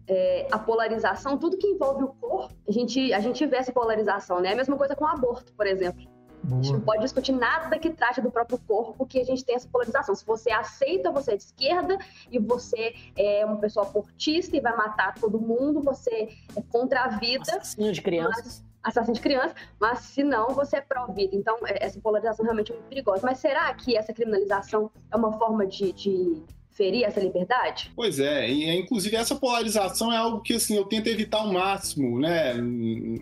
é, 0.08 0.48
a 0.50 0.58
polarização, 0.58 1.36
tudo 1.36 1.58
que 1.58 1.66
envolve 1.66 2.04
o 2.04 2.08
corpo, 2.08 2.54
a 2.66 2.72
gente, 2.72 3.12
a 3.12 3.20
gente 3.20 3.44
vê 3.46 3.56
essa 3.56 3.70
polarização, 3.70 4.40
né? 4.40 4.52
A 4.52 4.56
mesma 4.56 4.76
coisa 4.76 4.96
com 4.96 5.04
o 5.04 5.08
aborto, 5.08 5.52
por 5.52 5.66
exemplo. 5.66 6.10
Boa. 6.42 6.58
A 6.58 6.62
gente 6.62 6.72
não 6.72 6.80
pode 6.80 7.02
discutir 7.02 7.32
nada 7.32 7.78
que 7.78 7.90
trate 7.90 8.20
do 8.20 8.30
próprio 8.30 8.58
corpo, 8.66 9.06
que 9.06 9.20
a 9.20 9.24
gente 9.24 9.44
tem 9.44 9.54
essa 9.54 9.68
polarização. 9.68 10.14
Se 10.14 10.24
você 10.24 10.50
aceita, 10.50 11.12
você 11.12 11.32
é 11.32 11.36
de 11.36 11.42
esquerda, 11.44 11.98
e 12.30 12.38
você 12.38 12.94
é 13.16 13.44
uma 13.44 13.58
pessoa 13.58 13.86
abortista 13.86 14.56
e 14.56 14.60
vai 14.60 14.74
matar 14.74 15.14
todo 15.14 15.38
mundo, 15.38 15.82
você 15.82 16.30
é 16.56 16.62
contra 16.62 17.04
a 17.04 17.08
vida. 17.08 17.42
Assassino 17.42 17.92
de 17.92 18.02
crianças. 18.02 18.64
Mas 18.64 18.71
assassino 18.82 19.14
de 19.14 19.20
criança, 19.20 19.54
mas 19.80 20.00
se 20.00 20.22
não, 20.22 20.48
você 20.48 20.76
é 20.76 20.80
pró-vida. 20.80 21.36
Então, 21.36 21.56
é, 21.66 21.84
essa 21.84 22.00
polarização 22.00 22.44
realmente 22.44 22.72
é 22.72 22.74
muito 22.74 22.88
perigosa. 22.88 23.20
Mas 23.24 23.38
será 23.38 23.72
que 23.74 23.96
essa 23.96 24.12
criminalização 24.12 24.90
é 25.10 25.16
uma 25.16 25.32
forma 25.32 25.66
de, 25.66 25.92
de 25.92 26.42
ferir 26.70 27.04
essa 27.04 27.20
liberdade? 27.20 27.92
Pois 27.94 28.18
é, 28.18 28.50
e 28.50 28.64
é, 28.64 28.74
inclusive 28.74 29.14
essa 29.16 29.34
polarização 29.34 30.12
é 30.12 30.16
algo 30.16 30.40
que 30.40 30.54
assim, 30.54 30.76
eu 30.76 30.84
tento 30.84 31.06
evitar 31.06 31.38
ao 31.38 31.52
máximo, 31.52 32.18
né, 32.18 32.54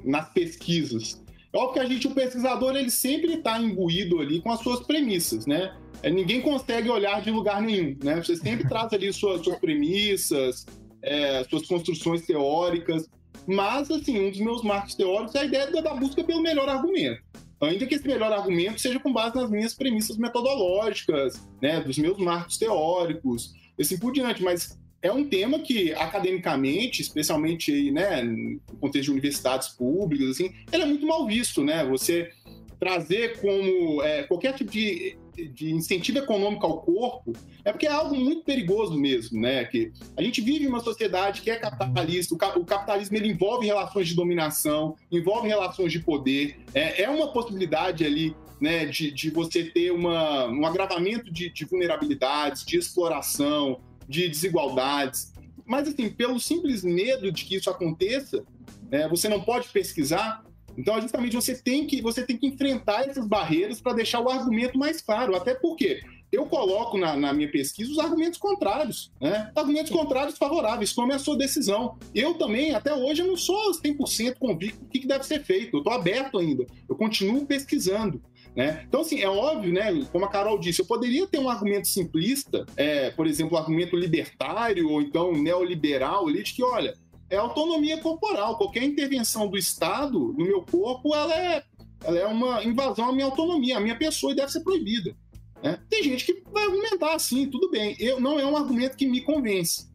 nas 0.05 0.29
pesquisas. 0.31 1.23
É 1.53 1.59
óbvio 1.59 1.75
que 1.75 1.79
a 1.81 1.85
gente, 1.85 2.07
o 2.07 2.15
pesquisador, 2.15 2.77
ele 2.77 2.91
sempre 2.91 3.35
está 3.35 3.59
imbuído 3.59 4.21
ali 4.21 4.41
com 4.41 4.53
as 4.53 4.61
suas 4.61 4.81
premissas, 4.81 5.47
né? 5.47 5.77
É, 6.01 6.09
ninguém 6.09 6.41
consegue 6.41 6.89
olhar 6.89 7.21
de 7.21 7.31
lugar 7.31 7.61
nenhum, 7.61 7.97
né? 8.03 8.23
Você 8.23 8.37
sempre 8.37 8.69
traz 8.69 8.93
ali 8.93 9.13
suas, 9.13 9.43
suas 9.43 9.59
premissas, 9.59 10.65
é, 11.03 11.43
suas 11.45 11.67
construções 11.67 12.25
teóricas, 12.25 13.09
mas, 13.51 13.91
assim, 13.91 14.27
um 14.27 14.31
dos 14.31 14.41
meus 14.41 14.63
marcos 14.63 14.95
teóricos 14.95 15.35
é 15.35 15.41
a 15.41 15.45
ideia 15.45 15.71
da 15.83 15.95
busca 15.95 16.23
pelo 16.23 16.41
melhor 16.41 16.69
argumento. 16.69 17.21
Ainda 17.61 17.87
que 17.87 17.95
esse 17.95 18.07
melhor 18.07 18.33
argumento 18.33 18.81
seja 18.81 18.99
com 19.01 19.13
base 19.13 19.35
nas 19.35 19.51
minhas 19.51 19.75
premissas 19.75 20.17
metodológicas, 20.17 21.47
né, 21.61 21.81
dos 21.81 21.99
meus 21.99 22.17
marcos 22.19 22.57
teóricos, 22.57 23.53
assim 23.79 23.99
por 23.99 24.13
diante. 24.13 24.43
Mas 24.43 24.79
é 25.03 25.13
um 25.13 25.29
tema 25.29 25.59
que, 25.59 25.93
academicamente, 25.95 27.03
especialmente 27.03 27.73
aí, 27.73 27.91
né, 27.91 28.23
no 28.23 28.61
contexto 28.81 29.07
de 29.07 29.11
universidades 29.11 29.69
públicas, 29.71 30.31
assim, 30.31 30.53
ele 30.73 30.83
é 30.85 30.87
muito 30.87 31.07
mal 31.07 31.27
visto, 31.27 31.63
né? 31.63 31.85
Você 31.85 32.31
trazer 32.79 33.39
como 33.41 34.03
é, 34.03 34.23
qualquer 34.23 34.55
tipo 34.55 34.71
de, 34.71 35.19
de 35.37 35.73
incentivo 35.73 36.19
econômico 36.19 36.67
ao 36.67 36.83
corpo, 36.83 37.33
é 37.65 37.73
porque 37.73 37.87
é 37.87 37.91
algo 37.91 38.15
muito 38.15 38.45
perigoso 38.45 38.99
mesmo, 38.99 39.41
né? 39.41 39.65
Que 39.65 39.93
a 40.17 40.23
gente 40.23 40.41
vive 40.41 40.67
uma 40.67 40.81
sociedade 40.81 41.41
que 41.41 41.51
é 41.51 41.57
capitalista, 41.57 42.35
o 42.35 42.65
capitalismo 42.65 43.17
ele 43.17 43.29
envolve 43.29 43.67
relações 43.67 44.09
de 44.09 44.15
dominação, 44.15 44.97
envolve 45.11 45.49
relações 45.49 45.93
de 45.93 46.01
poder, 46.01 46.61
é, 46.75 47.03
é 47.03 47.11
uma 47.11 47.33
possibilidade 47.33 48.05
ali 48.05 48.35
né, 48.61 48.85
de, 48.85 49.11
de 49.11 49.31
você 49.31 49.65
ter 49.65 49.91
uma, 49.91 50.47
um 50.47 50.67
agravamento 50.67 51.33
de, 51.33 51.51
de 51.51 51.65
vulnerabilidades, 51.65 52.65
de 52.65 52.77
exploração, 52.77 53.81
de 54.07 54.29
desigualdades. 54.29 55.33
Mas, 55.65 55.89
assim, 55.89 56.11
pelo 56.11 56.39
simples 56.39 56.85
medo 56.85 57.33
de 57.33 57.45
que 57.45 57.57
isso 57.57 57.71
aconteça, 57.71 58.45
né, 58.91 59.09
você 59.09 59.29
não 59.29 59.41
pode 59.41 59.69
pesquisar, 59.69 60.45
então, 60.81 60.99
justamente, 60.99 61.37
você 61.37 61.55
tem 61.55 61.87
que, 61.87 62.01
você 62.01 62.25
tem 62.25 62.39
que 62.39 62.47
enfrentar 62.47 63.07
essas 63.07 63.27
barreiras 63.27 63.83
para 63.83 63.93
deixar 63.93 64.19
o 64.21 64.31
argumento 64.31 64.79
mais 64.79 65.03
claro. 65.03 65.37
Até 65.37 65.53
porque 65.53 66.01
eu 66.33 66.47
coloco 66.47 66.97
na, 66.97 67.15
na, 67.15 67.35
minha 67.35 67.51
pesquisa 67.51 67.93
os 67.93 67.99
argumentos 67.99 68.39
contrários, 68.39 69.13
né? 69.21 69.53
Argumentos 69.55 69.93
contrários 69.93 70.39
favoráveis, 70.39 70.91
como 70.91 71.13
é 71.13 71.17
a 71.17 71.19
sua 71.19 71.37
decisão. 71.37 71.99
Eu 72.15 72.33
também, 72.33 72.75
até 72.75 72.95
hoje, 72.95 73.23
não 73.23 73.37
sou 73.37 73.73
100% 73.73 74.37
convicto 74.39 74.83
do 74.83 74.89
que, 74.89 75.01
que 75.01 75.07
deve 75.07 75.25
ser 75.25 75.45
feito. 75.45 75.77
Eu 75.77 75.81
estou 75.81 75.93
aberto 75.93 76.39
ainda. 76.39 76.65
Eu 76.89 76.97
continuo 76.97 77.45
pesquisando. 77.45 78.23
Né? 78.57 78.85
Então, 78.89 79.03
assim, 79.03 79.21
é 79.21 79.29
óbvio, 79.29 79.75
né? 79.75 79.93
Como 80.11 80.25
a 80.25 80.31
Carol 80.31 80.59
disse, 80.59 80.81
eu 80.81 80.87
poderia 80.87 81.27
ter 81.27 81.39
um 81.39 81.51
argumento 81.51 81.87
simplista, 81.89 82.65
é, 82.75 83.11
por 83.11 83.27
exemplo, 83.27 83.57
um 83.57 83.61
argumento 83.61 83.97
libertário 83.97 84.89
ou 84.89 85.03
então 85.03 85.33
neoliberal 85.33 86.27
ali, 86.27 86.43
de 86.43 86.55
que, 86.55 86.63
olha, 86.63 86.95
é 87.31 87.37
autonomia 87.37 87.97
corporal. 87.99 88.59
Qualquer 88.59 88.83
intervenção 88.83 89.49
do 89.49 89.57
Estado 89.57 90.19
no 90.37 90.45
meu 90.45 90.63
corpo, 90.63 91.15
ela 91.15 91.35
é, 91.35 91.63
ela 92.05 92.19
é 92.19 92.27
uma 92.27 92.63
invasão 92.65 93.09
à 93.09 93.13
minha 93.13 93.25
autonomia, 93.25 93.79
à 93.79 93.81
minha 93.81 93.97
pessoa 93.97 94.33
e 94.33 94.37
deve 94.37 94.51
ser 94.51 94.61
proibida. 94.61 95.17
Né? 95.63 95.79
Tem 95.89 96.03
gente 96.03 96.25
que 96.25 96.43
vai 96.51 96.65
argumentar 96.65 97.15
assim, 97.15 97.49
tudo 97.49 97.71
bem. 97.71 97.97
Eu, 97.99 98.21
não 98.21 98.39
é 98.39 98.45
um 98.45 98.57
argumento 98.57 98.97
que 98.97 99.07
me 99.07 99.21
convence. 99.21 99.89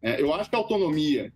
É, 0.00 0.20
eu 0.20 0.32
acho 0.32 0.48
que 0.48 0.56
a 0.56 0.58
autonomia 0.58 1.32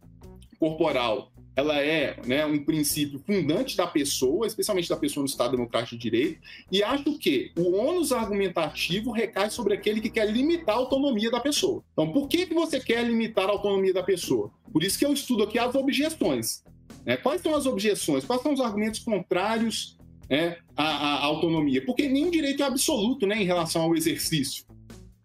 corporal 0.59 1.32
ela 1.55 1.79
é 1.79 2.17
né, 2.27 2.47
um 2.47 2.65
princípio 2.65 3.21
fundante 3.27 3.77
da 3.77 3.87
pessoa, 3.87 4.47
especialmente 4.47 4.89
da 4.89 4.97
pessoa 4.97 5.23
no 5.23 5.29
Estado 5.29 5.53
Democrático 5.53 5.97
de 5.97 6.03
Direito, 6.03 6.41
e 6.71 6.83
acho 6.83 7.19
que 7.19 7.53
o 7.57 7.77
ônus 7.77 8.11
argumentativo 8.11 9.11
recai 9.11 9.51
sobre 9.51 9.75
aquele 9.75 10.01
que 10.01 10.09
quer 10.09 10.31
limitar 10.31 10.75
a 10.75 10.79
autonomia 10.79 11.31
da 11.31 11.41
pessoa. 11.41 11.85
Então, 11.93 12.11
por 12.11 12.29
que, 12.29 12.47
que 12.47 12.55
você 12.55 12.81
quer 12.81 13.05
limitar 13.05 13.47
a 13.49 13.53
autonomia 13.53 13.93
da 13.93 14.03
pessoa? 14.03 14.51
Por 14.73 14.83
isso 14.83 14.99
que 14.99 15.05
eu 15.05 15.13
estudo 15.13 15.43
aqui 15.43 15.59
as 15.59 15.75
objeções. 15.75 16.65
Né? 17.05 17.17
Quais 17.17 17.43
são 17.43 17.55
as 17.55 17.67
objeções? 17.67 18.25
Quais 18.25 18.43
são 18.43 18.55
os 18.55 18.61
argumentos 18.61 19.01
contrários 19.01 19.99
né, 20.31 20.57
à, 20.75 20.85
à, 20.85 21.25
autonomia? 21.25 21.85
Porque 21.85 22.09
nenhum 22.09 22.31
direito 22.31 22.63
é 22.63 22.67
absoluto 22.67 23.27
né, 23.27 23.43
em 23.43 23.45
relação 23.45 23.83
ao 23.83 23.95
exercício. 23.95 24.65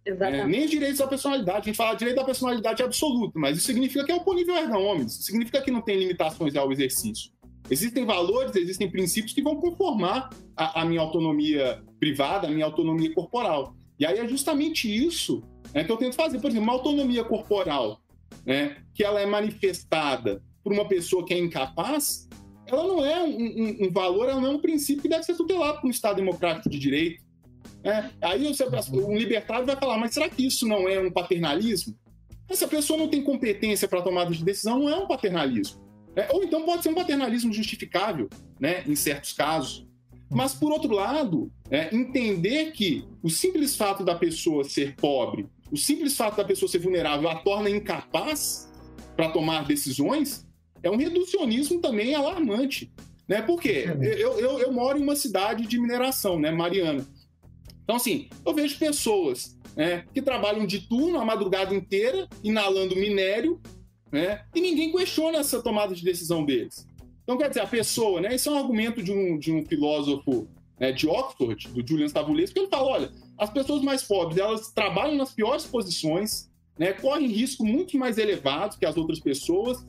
É, 0.07 0.45
nem 0.45 0.65
os 0.65 0.71
direitos 0.71 0.99
da 0.99 1.07
personalidade. 1.07 1.59
A 1.59 1.61
gente 1.61 1.75
fala 1.75 1.95
direito 1.95 2.17
da 2.17 2.23
personalidade 2.23 2.83
absoluto, 2.83 3.37
mas 3.37 3.57
isso 3.57 3.67
significa 3.67 4.05
que 4.05 4.11
é 4.11 4.15
oponível 4.15 4.55
erga 4.55 4.77
homens. 4.77 5.13
Significa 5.25 5.61
que 5.61 5.71
não 5.71 5.81
tem 5.81 5.97
limitações 5.97 6.55
ao 6.55 6.71
exercício. 6.71 7.31
Existem 7.69 8.05
valores, 8.05 8.55
existem 8.55 8.89
princípios 8.89 9.33
que 9.33 9.41
vão 9.41 9.57
conformar 9.57 10.29
a, 10.55 10.81
a 10.81 10.85
minha 10.85 11.01
autonomia 11.01 11.83
privada, 11.99 12.47
a 12.47 12.49
minha 12.49 12.65
autonomia 12.65 13.13
corporal. 13.13 13.75
E 13.99 14.05
aí 14.05 14.19
é 14.19 14.27
justamente 14.27 14.87
isso 14.87 15.43
né, 15.73 15.83
que 15.83 15.91
eu 15.91 15.97
tento 15.97 16.15
fazer. 16.15 16.39
Por 16.39 16.49
exemplo, 16.49 16.63
uma 16.63 16.73
autonomia 16.73 17.23
corporal, 17.23 17.99
né, 18.45 18.77
que 18.93 19.03
ela 19.03 19.19
é 19.19 19.25
manifestada 19.25 20.41
por 20.63 20.71
uma 20.71 20.87
pessoa 20.87 21.25
que 21.25 21.33
é 21.33 21.39
incapaz, 21.39 22.27
ela 22.65 22.85
não 22.85 23.05
é 23.05 23.23
um, 23.23 23.37
um, 23.37 23.87
um 23.87 23.91
valor, 23.91 24.29
ela 24.29 24.41
não 24.41 24.51
é 24.51 24.55
um 24.55 24.59
princípio 24.59 25.01
que 25.01 25.09
deve 25.09 25.23
ser 25.23 25.35
tutelado 25.35 25.79
por 25.79 25.87
um 25.87 25.91
Estado 25.91 26.17
democrático 26.17 26.69
de 26.69 26.77
direito. 26.77 27.23
É, 27.87 28.09
aí 28.21 28.53
você, 28.53 28.65
um 28.91 29.17
libertário 29.17 29.65
vai 29.65 29.77
falar, 29.77 29.97
mas 29.97 30.13
será 30.13 30.27
que 30.27 30.45
isso 30.45 30.67
não 30.67 30.89
é 30.89 30.99
um 30.99 31.09
paternalismo? 31.09 31.95
Se 32.51 32.63
a 32.65 32.67
pessoa 32.67 32.99
não 32.99 33.07
tem 33.07 33.23
competência 33.23 33.87
para 33.87 34.01
tomada 34.01 34.29
de 34.31 34.43
decisão, 34.43 34.79
não 34.79 34.89
é 34.89 34.97
um 34.97 35.07
paternalismo. 35.07 35.81
É, 36.13 36.27
ou 36.33 36.43
então 36.43 36.63
pode 36.63 36.83
ser 36.83 36.89
um 36.89 36.95
paternalismo 36.95 37.53
justificável, 37.53 38.27
né, 38.59 38.83
em 38.85 38.95
certos 38.95 39.31
casos. 39.31 39.87
Mas, 40.29 40.53
por 40.53 40.71
outro 40.71 40.93
lado, 40.93 41.49
é, 41.71 41.95
entender 41.95 42.71
que 42.71 43.07
o 43.23 43.29
simples 43.29 43.75
fato 43.75 44.03
da 44.03 44.15
pessoa 44.15 44.65
ser 44.65 44.95
pobre, 44.95 45.47
o 45.71 45.77
simples 45.77 46.17
fato 46.17 46.35
da 46.35 46.43
pessoa 46.43 46.69
ser 46.69 46.79
vulnerável, 46.79 47.29
a 47.29 47.35
torna 47.35 47.69
incapaz 47.69 48.69
para 49.15 49.29
tomar 49.29 49.65
decisões, 49.65 50.45
é 50.83 50.89
um 50.91 50.97
reducionismo 50.97 51.79
também 51.79 52.15
alarmante. 52.15 52.91
Né? 53.27 53.41
Por 53.41 53.61
quê? 53.61 53.85
Eu, 54.01 54.39
eu, 54.39 54.59
eu 54.59 54.71
moro 54.71 54.97
em 54.97 55.03
uma 55.03 55.15
cidade 55.15 55.65
de 55.65 55.79
mineração, 55.79 56.39
né, 56.39 56.51
Mariana. 56.51 57.05
Então, 57.87 57.95
assim, 57.95 58.27
eu 58.45 58.53
vejo 58.53 58.77
pessoas 58.77 59.57
né, 59.73 60.03
que 60.13 60.21
trabalham 60.21 60.65
de 60.65 60.81
turno 60.89 61.21
a 61.21 61.23
madrugada 61.23 61.73
inteira, 61.73 62.27
inalando 62.43 62.97
minério, 62.97 63.61
né, 64.11 64.43
e 64.53 64.59
ninguém 64.59 64.91
questiona 64.91 65.37
essa 65.37 65.61
tomada 65.61 65.95
de 65.95 66.03
decisão 66.03 66.43
deles. 66.43 66.85
Então, 67.23 67.37
quer 67.37 67.47
dizer, 67.47 67.61
a 67.61 67.67
pessoa, 67.67 68.19
né, 68.19 68.35
esse 68.35 68.49
é 68.49 68.51
um 68.51 68.57
argumento 68.57 69.01
de 69.01 69.13
um, 69.13 69.39
de 69.39 69.53
um 69.53 69.65
filósofo 69.65 70.49
né, 70.77 70.91
de 70.91 71.07
Oxford, 71.07 71.65
do 71.69 71.87
Julian 71.87 72.07
Stavulescu, 72.07 72.55
que 72.55 72.59
ele 72.59 72.67
fala, 72.67 72.87
olha, 72.89 73.11
as 73.37 73.49
pessoas 73.49 73.81
mais 73.81 74.03
pobres, 74.03 74.37
elas 74.37 74.69
trabalham 74.73 75.15
nas 75.15 75.31
piores 75.31 75.65
posições, 75.65 76.51
né, 76.77 76.91
correm 76.91 77.27
risco 77.27 77.65
muito 77.65 77.97
mais 77.97 78.17
elevado 78.17 78.77
que 78.77 78.85
as 78.85 78.97
outras 78.97 79.21
pessoas, 79.21 79.87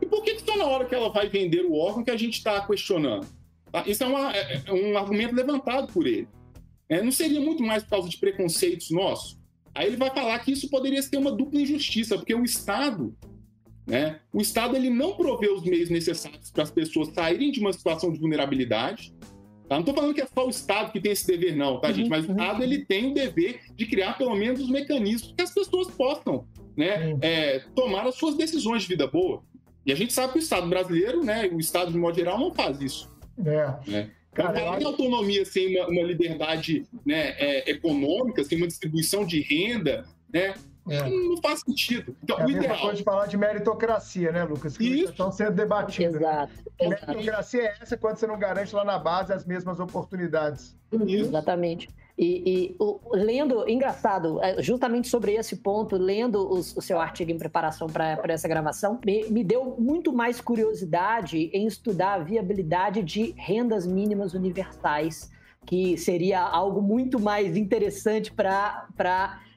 e 0.00 0.06
por 0.06 0.22
que, 0.22 0.36
que 0.36 0.44
só 0.46 0.56
na 0.56 0.64
hora 0.64 0.86
que 0.86 0.94
ela 0.94 1.10
vai 1.10 1.28
vender 1.28 1.60
o 1.66 1.74
órgão 1.74 2.02
que 2.02 2.10
a 2.10 2.16
gente 2.16 2.38
está 2.38 2.66
questionando? 2.66 3.26
Tá? 3.70 3.84
Isso 3.86 4.02
é, 4.02 4.06
uma, 4.06 4.34
é, 4.34 4.62
é 4.64 4.72
um 4.72 4.96
argumento 4.96 5.34
levantado 5.34 5.92
por 5.92 6.06
ele. 6.06 6.26
É, 6.88 7.02
não 7.02 7.12
seria 7.12 7.40
muito 7.40 7.62
mais 7.62 7.82
por 7.82 7.90
causa 7.90 8.08
de 8.08 8.18
preconceitos 8.18 8.90
nossos? 8.90 9.38
Aí 9.74 9.88
ele 9.88 9.96
vai 9.96 10.10
falar 10.10 10.38
que 10.38 10.52
isso 10.52 10.70
poderia 10.70 11.02
ser 11.02 11.16
uma 11.16 11.32
dupla 11.32 11.60
injustiça, 11.60 12.16
porque 12.16 12.34
o 12.34 12.44
Estado, 12.44 13.14
né, 13.86 14.20
o 14.32 14.40
Estado 14.40 14.76
ele 14.76 14.88
não 14.88 15.16
provê 15.16 15.48
os 15.48 15.64
meios 15.64 15.90
necessários 15.90 16.50
para 16.50 16.62
as 16.62 16.70
pessoas 16.70 17.08
saírem 17.08 17.50
de 17.50 17.60
uma 17.60 17.72
situação 17.72 18.12
de 18.12 18.20
vulnerabilidade. 18.20 19.12
Tá? 19.68 19.76
Não 19.76 19.80
estou 19.80 19.94
falando 19.94 20.14
que 20.14 20.20
é 20.20 20.26
só 20.26 20.46
o 20.46 20.50
Estado 20.50 20.92
que 20.92 21.00
tem 21.00 21.12
esse 21.12 21.26
dever, 21.26 21.56
não, 21.56 21.80
tá, 21.80 21.90
gente? 21.90 22.08
Mas 22.08 22.24
o 22.24 22.28
uhum. 22.28 22.36
Estado 22.36 22.62
ele 22.62 22.84
tem 22.84 23.10
o 23.10 23.14
dever 23.14 23.62
de 23.74 23.86
criar 23.86 24.16
pelo 24.16 24.34
menos 24.36 24.60
os 24.60 24.70
mecanismos 24.70 25.32
que 25.36 25.42
as 25.42 25.52
pessoas 25.52 25.88
possam 25.88 26.46
né, 26.76 27.16
é, 27.20 27.60
tomar 27.74 28.06
as 28.06 28.14
suas 28.14 28.36
decisões 28.36 28.82
de 28.82 28.88
vida 28.88 29.06
boa. 29.06 29.42
E 29.86 29.92
a 29.92 29.94
gente 29.94 30.12
sabe 30.12 30.34
que 30.34 30.38
o 30.38 30.42
Estado 30.42 30.68
brasileiro, 30.68 31.24
né, 31.24 31.48
o 31.52 31.58
Estado 31.58 31.90
de 31.90 31.98
modo 31.98 32.14
geral, 32.14 32.38
não 32.38 32.54
faz 32.54 32.80
isso. 32.80 33.10
É. 33.44 33.90
Né? 33.90 34.10
Cara, 34.34 34.64
não 34.64 34.76
tem 34.76 34.86
autonomia 34.86 35.44
sem 35.44 35.76
uma, 35.76 35.88
uma 35.88 36.02
liberdade 36.02 36.84
né, 37.06 37.34
é, 37.38 37.70
econômica, 37.70 38.42
sem 38.44 38.58
uma 38.58 38.66
distribuição 38.66 39.24
de 39.24 39.40
renda, 39.40 40.04
né? 40.32 40.54
É. 40.88 41.08
Não 41.08 41.40
faz 41.40 41.60
sentido. 41.60 42.14
Então, 42.22 42.38
é 42.38 42.44
o 42.44 42.50
ideal. 42.50 42.78
Pode 42.78 43.02
falar 43.02 43.26
de 43.26 43.36
meritocracia, 43.36 44.30
né, 44.30 44.44
Lucas? 44.44 44.76
Que 44.76 45.02
Isso. 45.02 45.12
estão 45.12 45.32
sendo 45.32 45.52
debatidos. 45.52 46.16
Exato. 46.16 46.52
Meritocracia 46.80 47.62
é 47.62 47.74
essa 47.80 47.96
quando 47.96 48.16
você 48.16 48.26
não 48.26 48.38
garante 48.38 48.74
lá 48.74 48.84
na 48.84 48.98
base 48.98 49.32
as 49.32 49.44
mesmas 49.46 49.80
oportunidades. 49.80 50.76
Isso. 50.92 51.28
Exatamente. 51.28 51.88
E, 52.16 52.42
e 52.46 52.76
o, 52.78 53.00
lendo, 53.12 53.68
engraçado, 53.68 54.40
é, 54.40 54.62
justamente 54.62 55.08
sobre 55.08 55.32
esse 55.32 55.56
ponto, 55.56 55.96
lendo 55.96 56.48
os, 56.48 56.76
o 56.76 56.80
seu 56.80 57.00
artigo 57.00 57.32
em 57.32 57.38
preparação 57.38 57.88
para 57.88 58.20
essa 58.28 58.46
gravação, 58.46 59.00
me, 59.04 59.24
me, 59.24 59.42
deu 59.42 59.74
muito 59.78 60.12
mais 60.12 60.40
curiosidade 60.40 61.50
em 61.52 61.66
estudar 61.66 62.14
a 62.14 62.18
viabilidade 62.18 63.02
de 63.02 63.34
rendas 63.36 63.84
mínimas 63.84 64.32
universais, 64.32 65.28
que 65.66 65.98
seria 65.98 66.40
algo 66.40 66.80
muito 66.80 67.18
mais 67.18 67.56
interessante 67.56 68.32
para, 68.32 68.86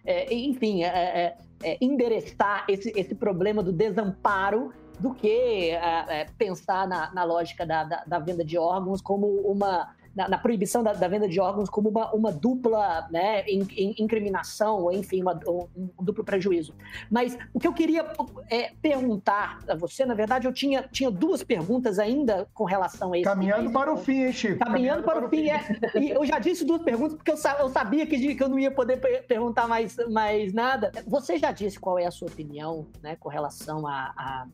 é, 0.08 0.34
enfim, 0.34 0.84
é, 0.84 0.88
é, 0.88 1.38
é, 1.62 1.78
endereçar 1.82 2.66
esse, 2.70 2.94
esse 2.96 3.14
problema 3.14 3.62
do 3.62 3.74
desamparo 3.74 4.72
do 4.98 5.14
que 5.14 5.72
é, 5.72 6.26
pensar 6.38 6.88
na, 6.88 7.14
na 7.14 7.24
lógica 7.26 7.66
da, 7.66 7.84
da, 7.84 8.04
da 8.06 8.18
venda 8.18 8.44
de 8.44 8.58
órgãos 8.58 9.02
como 9.02 9.28
uma 9.42 9.94
na, 10.18 10.28
na 10.28 10.38
proibição 10.40 10.82
da, 10.82 10.94
da, 10.94 11.08
venda 11.08 11.30
de 11.30 11.40
órgãos 11.40 11.70
como 11.70 11.90
uma, 11.90 12.12
uma 12.12 12.32
dupla 12.32 13.08
né, 13.12 13.48
in, 13.48 13.68
in, 13.78 13.96
incriminação, 14.00 14.82
ou 14.82 14.92
enfim, 14.92 15.22
uma, 15.22 15.40
um, 15.48 15.68
um, 15.78 16.04
duplo 16.04 16.24
prejuízo. 16.24 16.74
Mas 17.10 17.38
o 17.54 17.60
que 17.60 17.68
eu 17.68 17.74
queria 17.74 18.04
é, 18.50 18.72
perguntar 18.82 19.60
a 19.70 19.76
você, 19.76 20.06
na 20.06 20.16
verdade, 20.16 20.48
eu 20.48 20.52
tinha, 20.52 20.82
tinha 20.92 21.12
duas 21.12 21.44
perguntas 21.44 22.00
ainda 22.00 22.48
com 22.52 22.64
relação 22.64 23.14
a 23.14 23.18
esse. 23.18 23.26
Caminhando 23.26 23.72
para 23.72 23.94
o 23.94 23.98
fim, 23.98 24.24
hein, 24.24 24.34
Chico? 24.34 24.58
Caminhando, 24.58 25.04
Caminhando 25.04 25.04
para, 25.04 25.16
para, 25.18 25.28
o 25.28 25.30
fim, 25.30 25.44
fim. 25.44 25.50
É, 25.50 26.00
e 26.02 26.10
eu 26.10 26.26
já 26.26 26.40
disse 26.40 26.66
duas 26.66 26.82
perguntas, 26.82 27.16
porque 27.16 27.30
eu, 27.30 27.38
eu 27.60 27.70
sabia 27.70 28.08
que, 28.08 28.34
que 28.34 28.44
eu 28.44 28.50
não 28.50 28.58
ia 28.58 28.72
poder 28.72 28.98
perguntar 29.28 29.68
mais, 29.68 29.96
mais 30.10 30.52
nada. 30.52 30.92
Você 31.06 31.38
já 31.38 31.52
disse 31.52 31.80
qual 31.80 32.00
é 32.00 32.08
a 32.08 32.12
sua 32.12 32.28
opinião 32.28 32.88
né, 33.04 33.16
com 33.20 33.30
relação 33.30 33.86
a, 33.86 34.14
a 34.18 34.48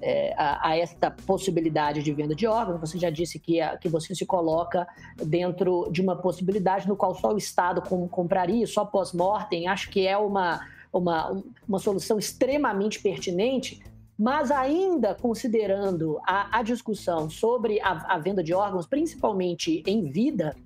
é, 0.00 0.34
a, 0.36 0.70
a, 0.70 0.76
esta 0.76 1.10
possibilidade 1.10 2.02
de 2.02 2.12
venda 2.12 2.34
de 2.34 2.46
órgãos. 2.46 2.80
Você 2.80 2.98
já 2.98 3.10
disse 3.10 3.38
que, 3.38 3.60
a, 3.60 3.76
que 3.76 3.88
você 3.88 4.14
se 4.14 4.26
coloca 4.26 4.86
dentro 5.16 5.88
de 5.90 6.00
uma 6.00 6.16
possibilidade 6.16 6.88
no 6.88 6.96
qual 6.96 7.14
só 7.14 7.32
o 7.32 7.38
Estado 7.38 7.82
com, 7.82 8.08
compraria, 8.08 8.66
só 8.66 8.84
pós-mortem. 8.84 9.68
Acho 9.68 9.90
que 9.90 10.06
é 10.06 10.16
uma, 10.16 10.60
uma, 10.92 11.42
uma 11.68 11.78
solução 11.78 12.18
extremamente 12.18 13.00
pertinente, 13.00 13.80
mas 14.18 14.50
ainda 14.50 15.14
considerando 15.14 16.18
a, 16.26 16.58
a 16.58 16.62
discussão 16.62 17.30
sobre 17.30 17.80
a, 17.80 18.14
a, 18.14 18.18
venda 18.18 18.42
de 18.42 18.52
órgãos, 18.52 18.86
principalmente 18.86 19.82
em 19.86 20.10
vida, 20.10 20.56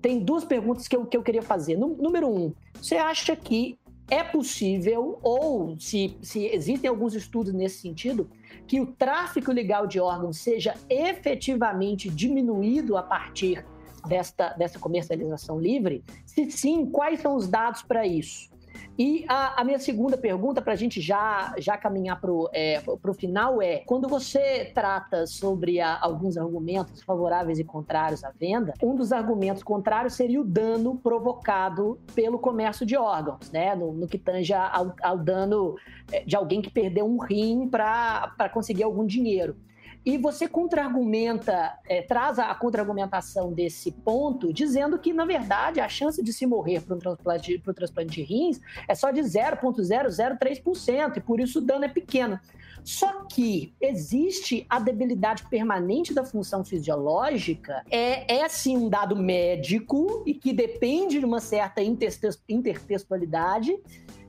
tem 0.00 0.20
duas 0.20 0.44
perguntas 0.44 0.86
que 0.86 0.96
eu, 0.96 1.06
que 1.06 1.16
eu 1.16 1.22
queria 1.22 1.42
fazer. 1.42 1.76
Número 1.76 2.28
um, 2.28 2.52
você 2.74 2.96
acha 2.96 3.34
que 3.34 3.78
é 4.10 4.24
possível, 4.24 5.18
ou 5.22 5.78
se, 5.78 6.16
se 6.22 6.46
existem 6.46 6.88
alguns 6.88 7.14
estudos 7.14 7.52
nesse 7.52 7.80
sentido, 7.80 8.28
que 8.66 8.80
o 8.80 8.86
tráfico 8.86 9.52
legal 9.52 9.86
de 9.86 10.00
órgãos 10.00 10.38
seja 10.38 10.74
efetivamente 10.88 12.08
diminuído 12.08 12.96
a 12.96 13.02
partir 13.02 13.64
desta, 14.06 14.50
dessa 14.54 14.78
comercialização 14.78 15.60
livre? 15.60 16.02
Se 16.24 16.50
sim, 16.50 16.86
quais 16.86 17.20
são 17.20 17.36
os 17.36 17.46
dados 17.46 17.82
para 17.82 18.06
isso? 18.06 18.50
E 18.98 19.24
a, 19.28 19.60
a, 19.60 19.64
minha 19.64 19.78
segunda 19.78 20.18
pergunta, 20.18 20.60
para 20.60 20.72
a 20.72 20.76
gente 20.76 21.00
já, 21.00 21.54
já 21.56 21.76
caminhar 21.76 22.20
para 22.20 22.32
o 22.32 22.50
é, 22.52 22.82
final, 23.14 23.62
é: 23.62 23.78
quando 23.86 24.08
você 24.08 24.72
trata 24.74 25.24
sobre 25.24 25.80
a, 25.80 25.96
alguns 26.00 26.36
argumentos 26.36 27.00
favoráveis 27.02 27.60
e 27.60 27.64
contrários 27.64 28.24
à 28.24 28.32
venda, 28.32 28.74
um 28.82 28.96
dos 28.96 29.12
argumentos 29.12 29.62
contrários 29.62 30.14
seria 30.14 30.40
o 30.40 30.44
dano 30.44 30.96
provocado 30.96 32.00
pelo 32.12 32.40
comércio 32.40 32.84
de 32.84 32.96
órgãos, 32.96 33.52
né? 33.52 33.76
No, 33.76 33.92
no 33.92 34.08
que 34.08 34.18
tange 34.18 34.52
ao, 34.52 34.92
ao 35.00 35.16
dano 35.16 35.76
é, 36.10 36.24
de 36.24 36.34
alguém 36.34 36.60
que 36.60 36.70
perdeu 36.70 37.06
um 37.06 37.18
rim 37.18 37.68
para 37.68 38.50
conseguir 38.52 38.82
algum 38.82 39.06
dinheiro. 39.06 39.56
E 40.04 40.16
você 40.16 40.48
contra-argumenta, 40.48 41.78
é, 41.86 42.02
traz 42.02 42.38
a 42.38 42.54
contra-argumentação 42.54 43.52
desse 43.52 43.92
ponto, 43.92 44.52
dizendo 44.52 44.98
que, 44.98 45.12
na 45.12 45.24
verdade, 45.24 45.80
a 45.80 45.88
chance 45.88 46.22
de 46.22 46.32
se 46.32 46.46
morrer 46.46 46.80
para 46.80 46.94
um 46.94 46.98
transplante, 46.98 47.62
um 47.66 47.72
transplante 47.72 48.10
de 48.10 48.22
rins 48.22 48.60
é 48.86 48.94
só 48.94 49.10
de 49.10 49.20
0,003%, 49.20 51.16
e 51.16 51.20
por 51.20 51.40
isso 51.40 51.58
o 51.58 51.62
dano 51.62 51.84
é 51.84 51.88
pequeno. 51.88 52.40
Só 52.84 53.24
que 53.24 53.74
existe 53.80 54.64
a 54.68 54.78
debilidade 54.78 55.46
permanente 55.50 56.14
da 56.14 56.24
função 56.24 56.64
fisiológica, 56.64 57.84
é, 57.90 58.38
é 58.38 58.48
sim 58.48 58.76
um 58.76 58.88
dado 58.88 59.14
médico 59.14 60.22
e 60.26 60.32
que 60.32 60.52
depende 60.52 61.18
de 61.18 61.24
uma 61.26 61.40
certa 61.40 61.82
intertextualidade, 61.82 63.76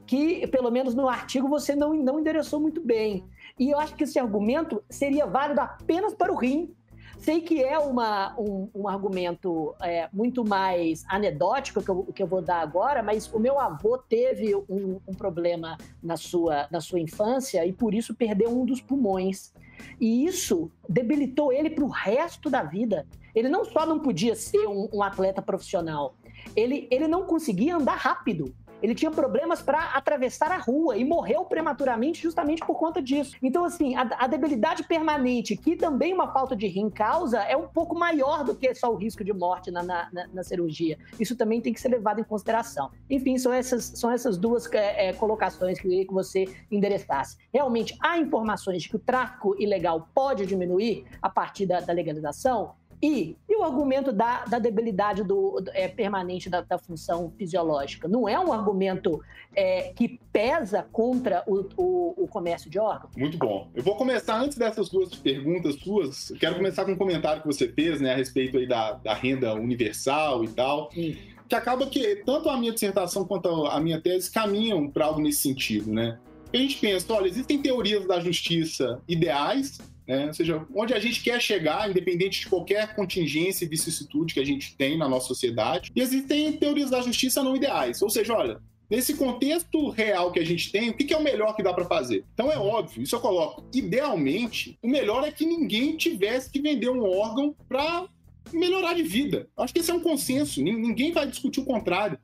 que, 0.06 0.46
pelo 0.48 0.72
menos 0.72 0.96
no 0.96 1.08
artigo, 1.08 1.48
você 1.48 1.76
não, 1.76 1.94
não 1.94 2.20
endereçou 2.20 2.60
muito 2.60 2.82
bem. 2.82 3.24
E 3.60 3.72
eu 3.72 3.80
acho 3.80 3.94
que 3.94 4.06
esse 4.06 4.18
argumento 4.18 4.82
seria 4.90 5.26
válido 5.26 5.60
apenas 5.60 6.14
para 6.14 6.32
o 6.32 6.36
rim. 6.36 6.74
Sei 7.20 7.42
que 7.42 7.62
é 7.62 7.78
uma, 7.78 8.34
um, 8.40 8.70
um 8.74 8.88
argumento 8.88 9.76
é, 9.82 10.08
muito 10.14 10.46
mais 10.46 11.04
anedótico 11.10 11.84
que 11.84 11.90
eu, 11.90 12.04
que 12.06 12.24
eu 12.24 12.28
vou 12.28 12.42
dar 12.42 12.62
agora, 12.62 13.04
mas 13.04 13.30
o 13.34 13.38
meu 13.38 13.60
avô 13.60 13.98
teve 13.98 14.56
um, 14.56 15.02
um 15.06 15.14
problema 15.14 15.78
na 16.02 16.16
sua, 16.16 16.68
na 16.72 16.80
sua 16.80 17.02
infância 17.02 17.66
e 17.66 17.74
por 17.74 17.94
isso 17.94 18.16
perdeu 18.16 18.50
um 18.50 18.66
dos 18.66 18.80
pulmões. 18.80 19.54
E 20.00 20.26
isso 20.26 20.72
debilitou 20.88 21.52
ele 21.52 21.70
para 21.70 21.84
o 21.84 21.90
resto 21.90 22.50
da 22.50 22.64
vida. 22.64 23.06
Ele 23.36 23.50
não 23.50 23.66
só 23.66 23.86
não 23.86 24.00
podia 24.00 24.34
ser 24.34 24.66
um, 24.68 24.88
um 24.94 25.04
atleta 25.04 25.42
profissional, 25.42 26.16
ele, 26.56 26.88
ele 26.90 27.08
não 27.08 27.26
conseguia 27.26 27.76
andar 27.76 27.98
rápido 27.98 28.56
ele 28.82 28.96
tinha 28.96 29.12
problemas 29.12 29.62
para 29.62 29.96
atravessar 29.96 30.52
a 30.52 30.58
rua 30.58 30.98
e 30.98 31.04
morreu 31.04 31.46
prematuramente 31.46 32.22
justamente 32.22 32.66
por 32.66 32.78
conta 32.78 33.02
disso. 33.02 33.36
Então, 33.42 33.64
assim, 33.64 33.96
a, 33.96 34.02
a, 34.18 34.28
debilidade 34.28 34.84
permanente, 34.84 35.56
que 35.56 35.76
também 35.76 36.14
uma 36.14 36.32
falta 36.32 36.56
de 36.56 36.68
rim 36.68 36.90
causa, 36.90 37.40
é 37.40 37.56
um 37.56 37.68
pouco 37.68 37.98
maior 37.98 38.44
do 38.44 38.56
que 38.56 38.74
só 38.76 38.92
o 38.92 38.96
risco 38.96 39.24
de 39.24 39.34
morte 39.34 39.72
na, 39.72 39.84
na, 39.84 40.10
na 40.34 40.44
cirurgia. 40.44 40.98
Isso 41.20 41.36
também 41.36 41.62
tem 41.62 41.74
que 41.74 41.82
ser 41.82 41.90
levado 41.90 42.20
em 42.20 42.24
consideração. 42.24 42.92
Enfim, 43.10 43.38
são 43.38 43.52
essas, 43.52 43.86
são 43.96 44.12
essas 44.12 44.38
duas 44.38 44.72
é, 44.74 45.10
é, 45.10 45.14
colocações 45.14 45.80
que 45.80 45.88
eu 45.88 45.90
queria 45.90 46.08
que 46.08 46.14
você 46.14 46.46
endereçasse. 46.72 47.38
Realmente, 47.54 47.98
há 48.02 48.18
informações 48.18 48.84
de 48.84 48.90
que 48.90 48.96
o 48.96 49.00
tráfico 49.00 49.56
ilegal 49.60 50.10
pode 50.14 50.46
diminuir 50.46 51.06
a 51.22 51.30
partir 51.30 51.66
da, 51.66 51.80
da 51.80 51.94
legalização? 51.94 52.76
E, 53.02 53.38
e 53.48 53.56
o 53.56 53.64
argumento 53.64 54.12
da, 54.12 54.44
da 54.44 54.60
debilidade 54.60 55.24
do, 55.24 55.64
é, 55.74 55.88
permanente 55.88 56.50
da, 56.50 56.62
da, 56.62 56.78
função 56.78 57.32
fisiológica? 57.38 58.10
Não 58.10 58.28
é 58.28 58.38
um 58.38 58.52
argumento 58.52 59.22
é, 59.56 59.94
que 59.94 60.20
pesa 60.34 60.86
contra 60.92 61.42
o, 61.48 61.66
o, 61.78 62.24
o, 62.24 62.28
comércio 62.28 62.70
de 62.70 62.78
órgãos? 62.78 63.16
Muito 63.16 63.38
bom. 63.38 63.70
Eu 63.74 63.84
vou 63.84 63.96
começar, 63.96 64.38
antes 64.38 64.58
dessas 64.58 64.90
duas 64.90 65.16
perguntas 65.16 65.76
suas, 65.76 66.34
quero 66.40 66.56
começar 66.56 66.84
com 66.84 66.92
um 66.92 66.98
comentário 66.98 67.42
que 67.42 67.48
você 67.48 67.70
fez 67.70 68.02
né, 68.02 68.12
a 68.12 68.18
respeito 68.18 68.58
aí 68.58 68.68
da, 68.68 68.94
da 68.94 69.14
renda 69.14 69.54
universal 69.54 70.44
e 70.44 70.50
tal. 70.50 70.92
Sim. 70.92 71.18
Que 71.48 71.56
acaba 71.56 71.88
que 71.88 72.18
tanto 72.18 72.50
a 72.50 72.58
minha 72.58 72.74
dissertação 72.74 73.26
quanto 73.26 73.66
a 73.66 73.80
minha 73.80 74.00
tese 74.00 74.30
caminham 74.30 74.90
para 74.90 75.06
algo 75.06 75.22
nesse 75.22 75.42
sentido, 75.42 75.92
né? 75.92 76.20
A 76.54 76.58
gente 76.58 76.78
pensa, 76.78 77.14
olha, 77.14 77.28
existem 77.28 77.62
teorias 77.62 78.06
da 78.08 78.20
justiça 78.20 79.02
ideais 79.08 79.80
né? 80.10 80.26
Ou 80.26 80.34
seja, 80.34 80.66
onde 80.74 80.92
a 80.92 81.00
gente 81.00 81.22
quer 81.22 81.40
chegar, 81.40 81.88
independente 81.88 82.40
de 82.40 82.50
qualquer 82.50 82.96
contingência 82.96 83.64
e 83.64 83.68
vicissitude 83.68 84.34
que 84.34 84.40
a 84.40 84.46
gente 84.46 84.76
tem 84.76 84.98
na 84.98 85.08
nossa 85.08 85.28
sociedade. 85.28 85.92
E 85.96 86.02
existem 86.02 86.52
teorias 86.54 86.90
da 86.90 87.00
justiça 87.00 87.44
não 87.44 87.56
ideais. 87.56 88.02
Ou 88.02 88.10
seja, 88.10 88.34
olha, 88.34 88.60
nesse 88.90 89.14
contexto 89.14 89.92
real 89.92 90.32
que 90.32 90.40
a 90.40 90.44
gente 90.44 90.72
tem, 90.72 90.90
o 90.90 90.94
que 90.96 91.14
é 91.14 91.18
o 91.18 91.24
melhor 91.24 91.56
que 91.56 91.62
dá 91.62 91.72
para 91.72 91.86
fazer? 91.86 92.26
Então 92.34 92.52
é 92.52 92.58
óbvio, 92.58 93.04
isso 93.04 93.16
eu 93.16 93.20
coloco. 93.20 93.64
Idealmente, 93.72 94.80
o 94.82 94.90
melhor 94.90 95.24
é 95.24 95.32
que 95.32 95.46
ninguém 95.46 95.96
tivesse 95.96 96.50
que 96.50 96.60
vender 96.60 96.90
um 96.90 97.04
órgão 97.04 97.56
para 97.68 98.08
melhorar 98.52 98.96
de 98.96 99.04
vida. 99.04 99.48
Acho 99.56 99.72
que 99.72 99.80
esse 99.80 99.92
é 99.92 99.94
um 99.94 100.00
consenso, 100.00 100.60
ninguém 100.60 101.12
vai 101.12 101.28
discutir 101.28 101.60
o 101.60 101.66
contrário. 101.66 102.18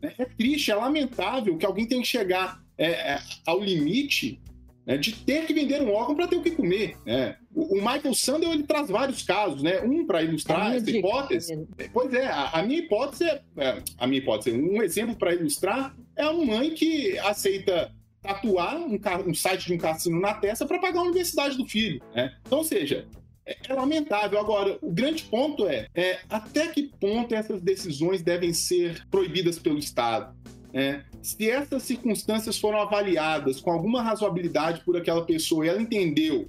É 0.00 0.24
triste, 0.26 0.70
é 0.70 0.76
lamentável 0.76 1.58
que 1.58 1.66
alguém 1.66 1.86
tenha 1.86 2.02
que 2.02 2.06
chegar 2.06 2.62
é, 2.78 3.14
é, 3.14 3.20
ao 3.44 3.60
limite 3.60 4.40
né, 4.86 4.96
de 4.96 5.12
ter 5.12 5.46
que 5.46 5.54
vender 5.54 5.80
um 5.82 5.92
órgão 5.92 6.14
para 6.14 6.26
ter 6.26 6.36
o 6.36 6.42
que 6.42 6.50
comer. 6.50 6.96
Né? 7.06 7.36
O, 7.54 7.76
o, 7.76 7.76
Michael 7.76 8.14
Sandel 8.14 8.52
ele 8.52 8.64
traz 8.64 8.88
vários 8.88 9.22
casos, 9.22 9.62
né? 9.62 9.80
Um 9.80 10.06
para 10.06 10.22
ilustrar 10.22 10.74
essa 10.74 10.90
hipótese. 10.90 11.66
Pois 11.92 12.12
é, 12.14 12.26
a, 12.26 12.50
a 12.50 12.62
minha 12.62 12.80
hipótese 12.80 13.24
é, 13.24 13.42
é, 13.56 13.82
a 13.98 14.06
minha 14.06 14.20
hipótese, 14.20 14.56
um 14.56 14.82
exemplo 14.82 15.14
para 15.16 15.34
ilustrar 15.34 15.94
é 16.16 16.26
uma 16.28 16.44
mãe 16.44 16.70
que 16.70 17.18
aceita 17.18 17.92
tatuar 18.22 18.76
um, 18.76 18.98
um, 19.26 19.34
site 19.34 19.66
de 19.66 19.74
um 19.74 19.78
cassino 19.78 20.20
na 20.20 20.34
testa 20.34 20.64
para 20.64 20.78
pagar 20.78 21.00
a 21.00 21.04
universidade 21.04 21.56
do 21.56 21.66
filho. 21.66 22.00
Né? 22.14 22.32
Então, 22.46 22.58
ou 22.58 22.64
seja, 22.64 23.06
é, 23.44 23.56
é 23.68 23.74
lamentável. 23.74 24.38
Agora, 24.38 24.78
o 24.80 24.90
grande 24.92 25.24
ponto 25.24 25.66
é, 25.66 25.88
é 25.94 26.20
até 26.30 26.68
que 26.68 26.84
ponto 27.00 27.34
essas 27.34 27.60
decisões 27.60 28.22
devem 28.22 28.52
ser 28.52 29.04
proibidas 29.10 29.58
pelo 29.58 29.78
Estado. 29.78 30.34
É, 30.74 31.02
se 31.20 31.50
essas 31.50 31.82
circunstâncias 31.82 32.58
foram 32.58 32.80
avaliadas 32.80 33.60
com 33.60 33.70
alguma 33.70 34.02
razoabilidade 34.02 34.82
por 34.84 34.96
aquela 34.96 35.24
pessoa 35.24 35.66
e 35.66 35.68
ela 35.68 35.82
entendeu 35.82 36.48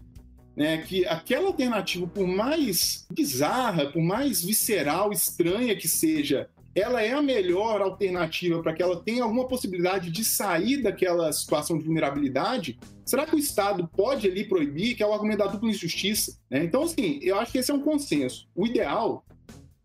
né, 0.55 0.77
que 0.77 1.05
aquela 1.05 1.47
alternativa, 1.47 2.07
por 2.07 2.27
mais 2.27 3.05
bizarra, 3.11 3.87
por 3.87 4.01
mais 4.01 4.43
visceral, 4.43 5.11
estranha 5.11 5.75
que 5.75 5.87
seja, 5.87 6.49
ela 6.75 7.01
é 7.01 7.13
a 7.13 7.21
melhor 7.21 7.81
alternativa 7.81 8.61
para 8.61 8.73
que 8.73 8.81
ela 8.81 8.99
tenha 8.99 9.23
alguma 9.23 9.47
possibilidade 9.47 10.09
de 10.09 10.23
sair 10.23 10.81
daquela 10.81 11.31
situação 11.31 11.77
de 11.77 11.85
vulnerabilidade, 11.85 12.79
será 13.05 13.25
que 13.25 13.35
o 13.35 13.39
Estado 13.39 13.87
pode 13.95 14.27
ali 14.27 14.43
proibir, 14.43 14.95
que 14.95 15.03
é 15.03 15.05
o 15.05 15.13
argumento 15.13 15.39
da 15.39 15.47
dupla 15.47 15.69
injustiça? 15.69 16.37
Né? 16.49 16.63
Então, 16.63 16.83
assim, 16.83 17.19
eu 17.21 17.37
acho 17.37 17.51
que 17.51 17.59
esse 17.59 17.69
é 17.69 17.73
um 17.73 17.81
consenso. 17.81 18.47
O 18.55 18.65
ideal 18.65 19.23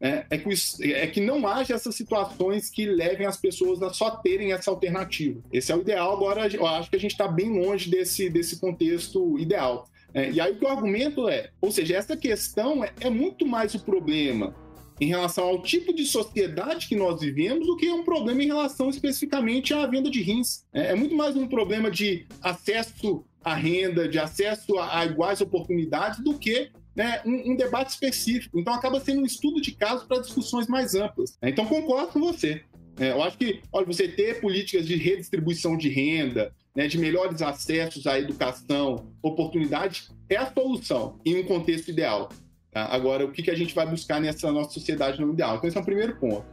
é, 0.00 0.24
é, 0.30 0.38
que, 0.38 0.48
é 0.92 1.06
que 1.06 1.20
não 1.20 1.46
haja 1.46 1.74
essas 1.74 1.94
situações 1.94 2.70
que 2.70 2.86
levem 2.86 3.26
as 3.26 3.36
pessoas 3.36 3.82
a 3.82 3.90
só 3.90 4.10
terem 4.10 4.52
essa 4.52 4.70
alternativa. 4.70 5.40
Esse 5.52 5.72
é 5.72 5.76
o 5.76 5.80
ideal, 5.80 6.12
agora 6.12 6.46
eu 6.54 6.66
acho 6.66 6.88
que 6.88 6.96
a 6.96 7.00
gente 7.00 7.12
está 7.12 7.26
bem 7.26 7.50
longe 7.50 7.90
desse, 7.90 8.30
desse 8.30 8.60
contexto 8.60 9.38
ideal. 9.38 9.88
É, 10.14 10.30
e 10.30 10.40
aí 10.40 10.56
o 10.60 10.68
argumento 10.68 11.28
é, 11.28 11.50
ou 11.60 11.70
seja, 11.70 11.96
essa 11.96 12.16
questão 12.16 12.82
é, 12.82 12.92
é 13.00 13.10
muito 13.10 13.46
mais 13.46 13.74
o 13.74 13.80
problema 13.80 14.54
em 15.00 15.06
relação 15.06 15.44
ao 15.44 15.62
tipo 15.62 15.92
de 15.92 16.04
sociedade 16.04 16.88
que 16.88 16.96
nós 16.96 17.20
vivemos 17.20 17.66
do 17.66 17.76
que 17.76 17.90
um 17.90 18.02
problema 18.02 18.42
em 18.42 18.46
relação 18.46 18.88
especificamente 18.88 19.72
à 19.72 19.86
venda 19.86 20.10
de 20.10 20.20
rins. 20.22 20.64
É, 20.72 20.92
é 20.92 20.94
muito 20.94 21.14
mais 21.14 21.36
um 21.36 21.46
problema 21.46 21.90
de 21.90 22.26
acesso 22.42 23.24
à 23.44 23.54
renda, 23.54 24.08
de 24.08 24.18
acesso 24.18 24.76
a, 24.78 25.00
a 25.00 25.06
iguais 25.06 25.40
oportunidades, 25.40 26.20
do 26.20 26.38
que 26.38 26.70
né, 26.98 27.22
um, 27.24 27.52
um, 27.52 27.56
debate 27.56 27.90
específico. 27.90 28.58
Então 28.58 28.74
acaba 28.74 28.98
sendo 28.98 29.22
um 29.22 29.24
estudo 29.24 29.60
de 29.60 29.70
caso 29.70 30.04
para 30.08 30.20
discussões 30.20 30.66
mais 30.66 30.96
amplas. 30.96 31.38
Então 31.40 31.64
concordo 31.64 32.08
com 32.08 32.18
você. 32.18 32.62
É, 32.98 33.12
eu 33.12 33.22
acho 33.22 33.38
que, 33.38 33.60
olha, 33.72 33.86
você 33.86 34.08
ter 34.08 34.40
políticas 34.40 34.84
de 34.84 34.96
redistribuição 34.96 35.76
de 35.76 35.88
renda, 35.88 36.52
né, 36.74 36.88
de 36.88 36.98
melhores 36.98 37.40
acessos 37.40 38.04
à 38.08 38.18
educação, 38.18 39.12
oportunidade, 39.22 40.08
é 40.28 40.36
a 40.36 40.52
solução 40.52 41.20
em 41.24 41.38
um 41.38 41.44
contexto 41.44 41.88
ideal. 41.88 42.30
Tá? 42.72 42.86
Agora, 42.86 43.24
o 43.24 43.30
que, 43.30 43.44
que 43.44 43.50
a 43.52 43.56
gente 43.56 43.72
vai 43.72 43.86
buscar 43.86 44.20
nessa 44.20 44.50
nossa 44.50 44.70
sociedade 44.70 45.20
não 45.20 45.32
ideal? 45.32 45.56
Então, 45.56 45.68
esse 45.68 45.78
é 45.78 45.80
o 45.80 45.84
primeiro 45.84 46.16
ponto. 46.16 46.44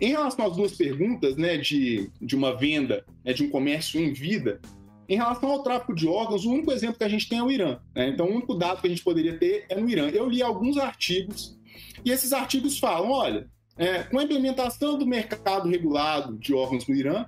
Em 0.00 0.10
relação 0.10 0.46
às 0.46 0.54
duas 0.54 0.76
perguntas, 0.76 1.36
né, 1.36 1.56
de, 1.56 2.08
de 2.22 2.36
uma 2.36 2.56
venda, 2.56 3.04
né, 3.24 3.32
de 3.32 3.42
um 3.42 3.50
comércio 3.50 4.00
em 4.00 4.12
vida, 4.12 4.60
em 5.08 5.16
relação 5.16 5.50
ao 5.50 5.62
tráfico 5.62 5.94
de 5.94 6.06
órgãos, 6.06 6.44
o 6.44 6.50
único 6.50 6.70
exemplo 6.70 6.98
que 6.98 7.04
a 7.04 7.08
gente 7.08 7.28
tem 7.28 7.38
é 7.38 7.42
o 7.42 7.50
Irã. 7.50 7.78
Né? 7.94 8.08
Então, 8.08 8.26
o 8.26 8.32
único 8.32 8.54
dado 8.54 8.80
que 8.80 8.86
a 8.86 8.90
gente 8.90 9.02
poderia 9.02 9.38
ter 9.38 9.64
é 9.68 9.74
no 9.74 9.88
Irã. 9.88 10.08
Eu 10.10 10.28
li 10.28 10.42
alguns 10.42 10.76
artigos 10.76 11.58
e 12.04 12.10
esses 12.10 12.32
artigos 12.32 12.78
falam: 12.78 13.10
olha, 13.10 13.48
é, 13.76 14.02
com 14.02 14.18
a 14.18 14.24
implementação 14.24 14.98
do 14.98 15.06
mercado 15.06 15.68
regulado 15.68 16.36
de 16.36 16.52
órgãos 16.52 16.86
no 16.86 16.94
Irã, 16.94 17.26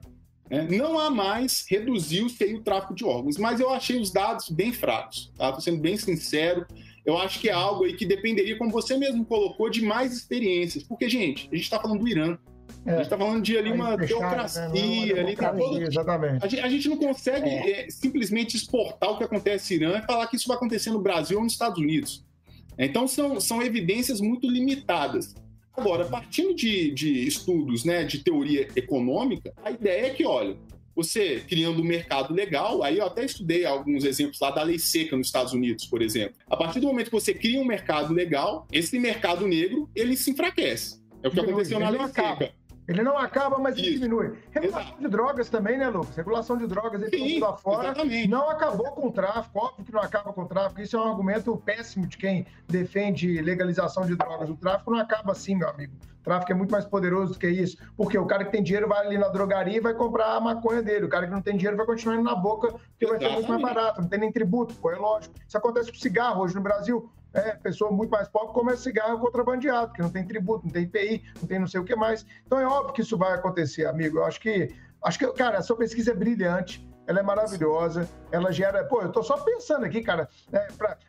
é, 0.51 0.66
não 0.66 0.99
há 0.99 1.09
mais, 1.11 1.64
reduziu-se 1.68 2.45
o 2.55 2.61
tráfico 2.61 2.95
de 2.95 3.05
órgãos. 3.05 3.39
Mas 3.39 3.61
eu 3.61 3.70
achei 3.70 4.01
os 4.01 4.11
dados 4.11 4.51
bem 4.51 4.72
fracos, 4.72 5.33
tá? 5.39 5.47
Estou 5.47 5.61
sendo 5.61 5.81
bem 5.81 5.97
sincero. 5.97 6.66
Eu 7.07 7.16
acho 7.16 7.41
que 7.41 7.49
é 7.49 7.53
algo 7.53 7.85
aí 7.85 7.95
que 7.95 8.05
dependeria, 8.05 8.59
como 8.59 8.70
você 8.70 8.97
mesmo 8.97 9.24
colocou, 9.24 9.70
de 9.70 9.81
mais 9.81 10.12
experiências. 10.12 10.83
Porque, 10.83 11.09
gente, 11.09 11.49
a 11.51 11.55
gente 11.55 11.64
está 11.64 11.81
falando 11.81 12.01
do 12.01 12.09
Irã. 12.09 12.37
É. 12.87 12.91
A 12.91 12.95
gente 12.95 13.03
está 13.05 13.18
falando 13.18 13.43
de 13.43 13.59
ali 13.59 13.72
uma 13.72 13.99
fechado, 13.99 14.20
teocracia, 14.20 15.14
né? 15.14 15.20
ali 15.20 15.37
tem 15.37 15.49
todo... 15.49 15.83
Exatamente. 15.83 16.45
A 16.45 16.49
gente, 16.49 16.62
a 16.62 16.68
gente 16.68 16.89
não 16.89 16.97
consegue 16.97 17.49
é. 17.49 17.87
É, 17.87 17.91
simplesmente 17.91 18.57
exportar 18.57 19.11
o 19.11 19.18
que 19.18 19.24
acontece 19.24 19.76
no 19.76 19.83
Irã 19.85 19.99
e 19.99 20.07
falar 20.07 20.26
que 20.26 20.37
isso 20.37 20.49
vai 20.49 20.57
acontecer 20.57 20.91
no 20.91 21.01
Brasil 21.01 21.39
ou 21.39 21.45
nos 21.45 21.53
Estados 21.53 21.78
Unidos. 21.78 22.24
Então 22.78 23.07
são, 23.07 23.39
são 23.41 23.62
evidências 23.62 24.20
muito 24.20 24.51
limitadas. 24.51 25.35
Agora, 25.76 26.05
partindo 26.05 26.55
de, 26.55 26.91
de 26.91 27.26
estudos 27.26 27.84
né, 27.84 28.05
de 28.05 28.18
teoria 28.18 28.68
econômica, 28.75 29.53
a 29.63 29.71
ideia 29.71 30.07
é 30.07 30.11
que, 30.11 30.26
olha, 30.26 30.57
você 30.95 31.42
criando 31.49 31.80
um 31.80 31.84
mercado 31.84 32.34
legal, 32.34 32.83
aí 32.83 32.99
eu 32.99 33.07
até 33.07 33.25
estudei 33.25 33.64
alguns 33.64 34.05
exemplos 34.05 34.38
lá 34.41 34.50
da 34.50 34.63
lei 34.63 34.79
seca 34.79 35.17
nos 35.17 35.29
Estados 35.29 35.53
Unidos, 35.53 35.87
por 35.87 36.03
exemplo. 36.03 36.34
A 36.49 36.57
partir 36.57 36.80
do 36.80 36.87
momento 36.87 37.07
que 37.07 37.13
você 37.13 37.33
cria 37.33 37.61
um 37.61 37.64
mercado 37.64 38.13
legal, 38.13 38.67
esse 38.72 38.99
mercado 38.99 39.46
negro, 39.46 39.88
ele 39.95 40.17
se 40.17 40.30
enfraquece. 40.30 41.00
É 41.22 41.29
o 41.29 41.30
que 41.30 41.41
aconteceu 41.41 41.79
na 41.79 41.88
lei 41.88 42.07
seca. 42.09 42.53
Ele 42.91 43.04
não 43.04 43.17
acaba, 43.17 43.57
mas 43.57 43.79
ele 43.79 43.92
diminui. 43.92 44.33
Regulação 44.50 44.83
Exato. 44.83 45.00
de 45.00 45.08
drogas 45.08 45.49
também, 45.49 45.79
né, 45.79 45.88
Lucas? 45.88 46.17
Regulação 46.17 46.57
de 46.57 46.67
drogas 46.67 47.00
aí 47.00 47.11
Sim, 47.11 47.34
mundo 47.34 47.46
afora. 47.46 47.84
Exatamente. 47.84 48.29
Não 48.29 48.50
acabou 48.50 48.91
com 48.91 49.07
o 49.07 49.12
tráfico, 49.12 49.61
óbvio 49.61 49.84
que 49.84 49.92
não 49.92 50.00
acaba 50.00 50.33
com 50.33 50.42
o 50.42 50.46
tráfico. 50.46 50.80
Isso 50.80 50.96
é 50.96 51.00
um 51.00 51.08
argumento 51.08 51.57
péssimo 51.58 52.04
de 52.08 52.18
quem 52.18 52.45
defende 52.67 53.41
legalização 53.42 54.04
de 54.04 54.17
drogas. 54.17 54.50
O 54.50 54.57
tráfico 54.57 54.91
não 54.91 54.99
acaba 54.99 55.30
assim, 55.30 55.54
meu 55.54 55.68
amigo. 55.68 55.92
O 56.21 56.25
tráfico 56.25 56.50
é 56.50 56.54
muito 56.57 56.72
mais 56.72 56.84
poderoso 56.84 57.34
do 57.34 57.38
que 57.38 57.49
isso. 57.49 57.76
Porque 57.96 58.18
o 58.18 58.26
cara 58.26 58.45
que 58.45 58.50
tem 58.50 58.61
dinheiro 58.61 58.88
vai 58.88 59.07
ali 59.07 59.17
na 59.17 59.29
drogaria 59.29 59.76
e 59.76 59.80
vai 59.80 59.95
comprar 59.95 60.34
a 60.34 60.41
maconha 60.41 60.83
dele. 60.83 61.07
O 61.07 61.08
cara 61.08 61.26
que 61.29 61.33
não 61.33 61.41
tem 61.41 61.57
dinheiro 61.57 61.76
vai 61.76 61.87
continuar 61.87 62.17
indo 62.17 62.25
na 62.25 62.34
boca 62.34 62.72
porque 62.72 63.04
Exatamente. 63.04 63.21
vai 63.21 63.30
ser 63.30 63.46
muito 63.46 63.62
mais 63.62 63.75
barato. 63.75 64.00
Não 64.03 64.08
tem 64.08 64.18
nem 64.18 64.33
tributo, 64.33 64.75
pô, 64.75 64.91
é 64.91 64.96
lógico. 64.96 65.33
Isso 65.46 65.57
acontece 65.57 65.92
com 65.92 65.99
cigarro 65.99 66.42
hoje 66.42 66.57
no 66.57 66.61
Brasil. 66.61 67.08
É, 67.33 67.53
pessoa 67.53 67.91
muito 67.93 68.11
mais 68.11 68.29
pobre 68.29 68.53
começa 68.53 68.83
cigarro 68.83 69.19
contrabandeado, 69.19 69.93
que 69.93 70.03
não 70.03 70.11
tem 70.11 70.27
tributo, 70.27 70.65
não 70.65 70.73
tem 70.73 70.83
IPI, 70.83 71.25
não 71.41 71.49
tem 71.49 71.59
não 71.59 71.67
sei 71.67 71.81
o 71.81 71.85
que 71.85 71.95
mais. 71.95 72.27
Então 72.47 72.59
é 72.59 72.67
óbvio 72.67 72.93
que 72.93 73.03
isso 73.03 73.17
vai 73.17 73.35
acontecer, 73.35 73.87
amigo. 73.87 74.19
Eu 74.19 74.25
acho 74.25 74.41
que, 74.41 74.75
acho 75.05 75.19
que, 75.19 75.33
cara, 75.33 75.59
a 75.59 75.63
sua 75.63 75.77
pesquisa 75.77 76.11
é 76.11 76.15
brilhante. 76.15 76.89
ela 77.07 77.21
é 77.21 77.23
maravilhosa, 77.23 78.09
ela 78.31 78.53
gera. 78.53 78.85
Pô, 78.85 79.03
eu 79.03 79.11
tô 79.11 79.23
só 79.23 79.37
pensando 79.39 79.85
aqui, 79.85 80.01
cara, 80.01 80.29
né, 80.51 80.69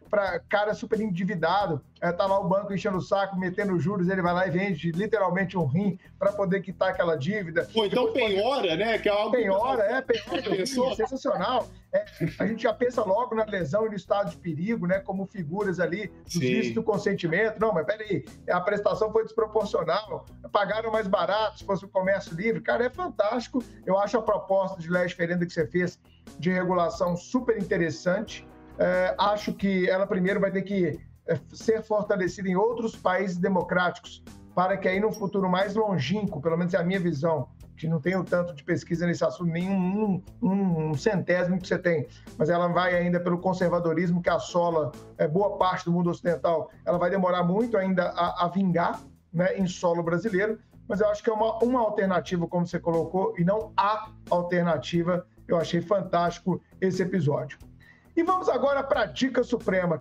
para 0.09 0.39
cara 0.49 0.73
super 0.73 0.99
endividado, 0.99 1.83
é, 2.01 2.11
tá 2.11 2.25
lá 2.25 2.39
o 2.39 2.47
banco 2.47 2.73
enchendo 2.73 2.97
o 2.97 3.01
saco, 3.01 3.37
metendo 3.37 3.79
juros, 3.79 4.09
ele 4.09 4.21
vai 4.21 4.33
lá 4.33 4.47
e 4.47 4.49
vende 4.49 4.91
literalmente 4.91 5.55
um 5.55 5.65
rim 5.65 5.99
para 6.17 6.31
poder 6.31 6.61
quitar 6.61 6.89
aquela 6.89 7.15
dívida. 7.15 7.67
Então 7.75 8.11
penhora, 8.11 8.69
pode... 8.69 8.77
né? 8.77 8.97
Que 8.97 9.07
é 9.07 9.11
algo 9.11 9.31
penhora, 9.31 9.83
é, 9.83 10.01
penhora, 10.01 10.61
é 10.61 10.65
sensacional. 10.95 11.67
É, 11.93 12.05
a 12.39 12.47
gente 12.47 12.63
já 12.63 12.73
pensa 12.73 13.03
logo 13.03 13.35
na 13.35 13.45
lesão 13.45 13.85
e 13.85 13.89
no 13.89 13.95
estado 13.95 14.31
de 14.31 14.37
perigo, 14.37 14.87
né? 14.87 14.99
Como 14.99 15.25
figuras 15.27 15.79
ali 15.79 16.11
do 16.33 16.73
do 16.73 16.83
consentimento. 16.83 17.59
Não, 17.59 17.71
mas 17.71 17.85
peraí, 17.85 18.25
a 18.49 18.59
prestação 18.59 19.11
foi 19.11 19.23
desproporcional, 19.23 20.25
pagaram 20.51 20.91
mais 20.91 21.07
barato 21.07 21.59
se 21.59 21.65
fosse 21.65 21.85
o 21.85 21.87
comércio 21.87 22.35
livre. 22.35 22.61
Cara, 22.61 22.85
é 22.85 22.89
fantástico. 22.89 23.63
Eu 23.85 23.97
acho 23.99 24.17
a 24.17 24.21
proposta 24.21 24.79
de 24.81 24.89
lei 24.89 25.05
diferente 25.05 25.45
que 25.45 25.53
você 25.53 25.67
fez 25.67 25.99
de 26.39 26.49
regulação 26.49 27.15
super 27.15 27.57
interessante. 27.57 28.47
É, 28.79 29.13
acho 29.19 29.53
que 29.53 29.87
ela 29.89 30.07
primeiro 30.07 30.39
vai 30.39 30.49
ter 30.49 30.63
que 30.63 30.99
ser 31.53 31.81
fortalecida 31.81 32.49
em 32.49 32.55
outros 32.55 32.95
países 32.95 33.37
democráticos, 33.37 34.23
para 34.53 34.77
que 34.77 34.87
aí 34.87 34.99
no 34.99 35.11
futuro 35.11 35.49
mais 35.49 35.75
longínquo, 35.75 36.41
pelo 36.41 36.57
menos 36.57 36.73
é 36.73 36.77
a 36.77 36.83
minha 36.83 36.99
visão, 36.99 37.47
que 37.77 37.87
não 37.87 37.99
tenho 37.99 38.23
tanto 38.23 38.53
de 38.53 38.63
pesquisa 38.63 39.07
nesse 39.07 39.23
assunto, 39.23 39.49
nenhum 39.49 40.21
um, 40.41 40.89
um, 40.89 40.93
centésimo 40.93 41.59
que 41.59 41.67
você 41.67 41.79
tem, 41.79 42.07
mas 42.37 42.49
ela 42.49 42.67
vai 42.67 42.95
ainda 42.95 43.19
pelo 43.19 43.39
conservadorismo 43.39 44.21
que 44.21 44.29
assola 44.29 44.91
é, 45.17 45.27
boa 45.27 45.57
parte 45.57 45.85
do 45.85 45.91
mundo 45.91 46.09
ocidental, 46.09 46.69
ela 46.85 46.99
vai 46.99 47.09
demorar 47.09 47.43
muito 47.43 47.77
ainda 47.77 48.09
a, 48.09 48.45
a 48.45 48.47
vingar 48.49 49.01
né, 49.33 49.57
em 49.57 49.65
solo 49.65 50.03
brasileiro, 50.03 50.59
mas 50.87 50.99
eu 50.99 51.07
acho 51.07 51.23
que 51.23 51.29
é 51.29 51.33
uma, 51.33 51.57
uma 51.63 51.79
alternativa, 51.79 52.45
como 52.45 52.67
você 52.67 52.79
colocou, 52.79 53.33
e 53.37 53.43
não 53.43 53.71
a 53.77 54.09
alternativa. 54.29 55.25
Eu 55.47 55.57
achei 55.57 55.81
fantástico 55.81 56.61
esse 56.81 57.01
episódio. 57.01 57.57
E 58.15 58.23
vamos 58.23 58.49
agora 58.49 58.83
para 58.83 59.03
a 59.03 59.05
Dica 59.05 59.41
Suprema. 59.41 59.99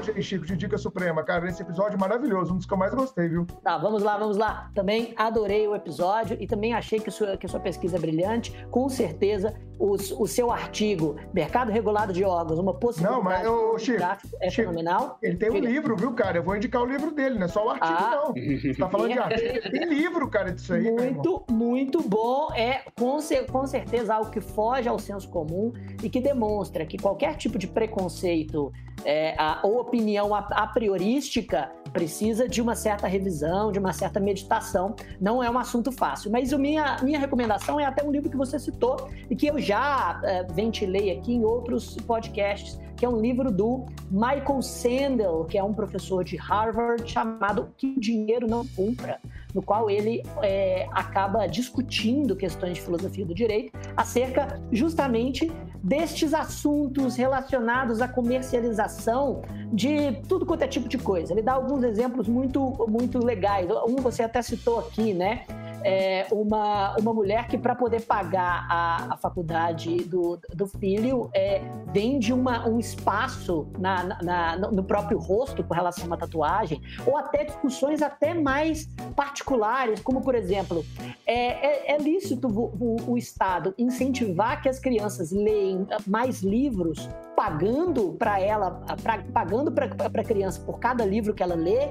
Hoje 0.00 0.12
aí, 0.16 0.22
Chico, 0.22 0.46
de 0.46 0.56
Dica 0.56 0.78
Suprema, 0.78 1.22
cara, 1.22 1.48
esse 1.48 1.62
episódio 1.62 1.98
maravilhoso, 1.98 2.54
um 2.54 2.56
dos 2.56 2.66
que 2.66 2.72
eu 2.72 2.78
mais 2.78 2.92
gostei, 2.94 3.28
viu? 3.28 3.46
Tá, 3.62 3.76
vamos 3.76 4.02
lá, 4.02 4.16
vamos 4.16 4.36
lá. 4.36 4.70
Também 4.74 5.12
adorei 5.16 5.68
o 5.68 5.74
episódio 5.74 6.36
e 6.40 6.46
também 6.46 6.72
achei 6.72 6.98
que, 6.98 7.10
sua, 7.10 7.36
que 7.36 7.46
sua 7.46 7.60
pesquisa 7.60 7.96
é 7.96 8.00
brilhante. 8.00 8.66
Com 8.70 8.88
certeza, 8.88 9.54
o, 9.80 9.94
o 9.94 10.28
seu 10.28 10.52
artigo, 10.52 11.16
Mercado 11.32 11.72
Regulado 11.72 12.12
de 12.12 12.22
Órgãos, 12.22 12.58
uma 12.58 12.74
possibilidade 12.74 13.16
não, 13.16 13.24
mas, 13.24 13.46
ô, 13.46 13.78
Chico, 13.78 14.02
é 14.40 14.50
Chico, 14.50 14.68
fenomenal. 14.68 15.18
Ele 15.22 15.36
tem 15.36 15.50
um 15.50 15.58
livro, 15.58 15.96
viu, 15.96 16.12
cara? 16.12 16.36
Eu 16.36 16.42
vou 16.42 16.54
indicar 16.54 16.82
o 16.82 16.84
livro 16.84 17.10
dele, 17.10 17.38
não 17.38 17.46
é 17.46 17.48
só 17.48 17.66
o 17.66 17.70
artigo, 17.70 17.86
ah, 17.90 18.10
não. 18.10 18.74
Tá 18.74 18.90
falando 18.90 19.12
de 19.12 19.18
artigo. 19.18 19.40
Tem 19.70 19.84
livro, 19.86 20.28
cara, 20.28 20.52
disso 20.52 20.74
aí. 20.74 20.82
Muito, 20.82 21.44
muito 21.50 22.02
bom. 22.02 22.52
É 22.54 22.82
com, 22.98 23.18
com 23.50 23.66
certeza 23.66 24.14
algo 24.14 24.30
que 24.30 24.40
foge 24.40 24.88
ao 24.88 24.98
senso 24.98 25.28
comum 25.30 25.72
e 26.02 26.10
que 26.10 26.20
demonstra 26.20 26.84
que 26.84 26.98
qualquer 26.98 27.36
tipo 27.36 27.58
de 27.58 27.66
preconceito 27.66 28.70
é, 29.04 29.34
a, 29.38 29.60
ou 29.62 29.80
opinião 29.80 30.34
a, 30.34 30.40
a 30.40 30.66
priorística 30.66 31.70
precisa 31.92 32.48
de 32.48 32.60
uma 32.60 32.74
certa 32.74 33.06
revisão, 33.06 33.72
de 33.72 33.78
uma 33.78 33.92
certa 33.92 34.20
meditação. 34.20 34.94
Não 35.20 35.42
é 35.42 35.50
um 35.50 35.58
assunto 35.58 35.92
fácil. 35.92 36.30
Mas 36.30 36.52
a 36.52 36.58
minha, 36.58 36.96
minha 37.02 37.18
recomendação 37.18 37.78
é 37.78 37.84
até 37.84 38.02
um 38.02 38.10
livro 38.10 38.30
que 38.30 38.36
você 38.36 38.58
citou 38.58 39.08
e 39.28 39.36
que 39.36 39.46
eu 39.46 39.60
já 39.60 40.20
é, 40.24 40.44
ventilei 40.44 41.10
aqui 41.10 41.34
em 41.34 41.44
outros 41.44 41.96
podcasts, 42.06 42.78
que 43.00 43.06
é 43.06 43.08
um 43.08 43.18
livro 43.18 43.50
do 43.50 43.86
Michael 44.10 44.60
Sandel, 44.60 45.46
que 45.48 45.56
é 45.56 45.64
um 45.64 45.72
professor 45.72 46.22
de 46.22 46.36
Harvard, 46.36 47.10
chamado 47.10 47.70
Que 47.74 47.94
o 47.96 47.98
Dinheiro 47.98 48.46
Não 48.46 48.66
Compra, 48.66 49.18
no 49.54 49.62
qual 49.62 49.88
ele 49.88 50.22
é, 50.42 50.86
acaba 50.92 51.46
discutindo 51.46 52.36
questões 52.36 52.74
de 52.74 52.82
filosofia 52.82 53.24
do 53.24 53.34
direito 53.34 53.72
acerca 53.96 54.60
justamente 54.70 55.50
destes 55.82 56.34
assuntos 56.34 57.16
relacionados 57.16 58.02
à 58.02 58.06
comercialização 58.06 59.40
de 59.72 60.12
tudo 60.28 60.44
quanto 60.44 60.60
é 60.60 60.68
tipo 60.68 60.86
de 60.86 60.98
coisa. 60.98 61.32
Ele 61.32 61.40
dá 61.40 61.54
alguns 61.54 61.82
exemplos 61.82 62.28
muito, 62.28 62.84
muito 62.86 63.24
legais. 63.24 63.66
Um 63.88 63.96
você 63.96 64.24
até 64.24 64.42
citou 64.42 64.78
aqui, 64.78 65.14
né? 65.14 65.46
é, 65.82 66.26
uma, 66.30 66.96
uma 66.96 67.12
mulher 67.12 67.46
que, 67.48 67.56
para 67.56 67.74
poder 67.74 68.02
pagar 68.02 68.66
a, 68.68 69.14
a 69.14 69.16
faculdade 69.16 69.96
do, 70.04 70.38
do 70.54 70.66
filho, 70.66 71.30
é, 71.34 71.62
vende 71.92 72.32
uma, 72.32 72.68
um 72.68 72.78
espaço 72.90 73.68
na, 73.78 74.04
na, 74.22 74.56
no 74.56 74.84
próprio 74.84 75.18
rosto 75.18 75.62
com 75.64 75.74
relação 75.74 76.04
a 76.04 76.06
uma 76.08 76.16
tatuagem, 76.16 76.80
ou 77.06 77.16
até 77.16 77.44
discussões 77.44 78.02
até 78.02 78.34
mais 78.34 78.88
particulares, 79.16 80.00
como, 80.00 80.20
por 80.20 80.34
exemplo, 80.34 80.84
é, 81.26 81.92
é, 81.92 81.94
é 81.94 81.98
lícito 81.98 82.48
o, 82.48 82.64
o, 82.78 83.12
o 83.12 83.18
Estado 83.18 83.74
incentivar 83.78 84.62
que 84.62 84.68
as 84.68 84.78
crianças 84.78 85.30
leem 85.30 85.86
mais 86.06 86.42
livros 86.42 87.08
pagando 87.36 88.12
para 88.18 88.38
ela, 88.38 88.82
pra, 89.02 89.22
pagando 89.32 89.72
para 89.72 89.86
a 89.86 90.24
criança 90.24 90.60
por 90.60 90.78
cada 90.78 91.04
livro 91.04 91.32
que 91.32 91.42
ela 91.42 91.54
lê, 91.54 91.88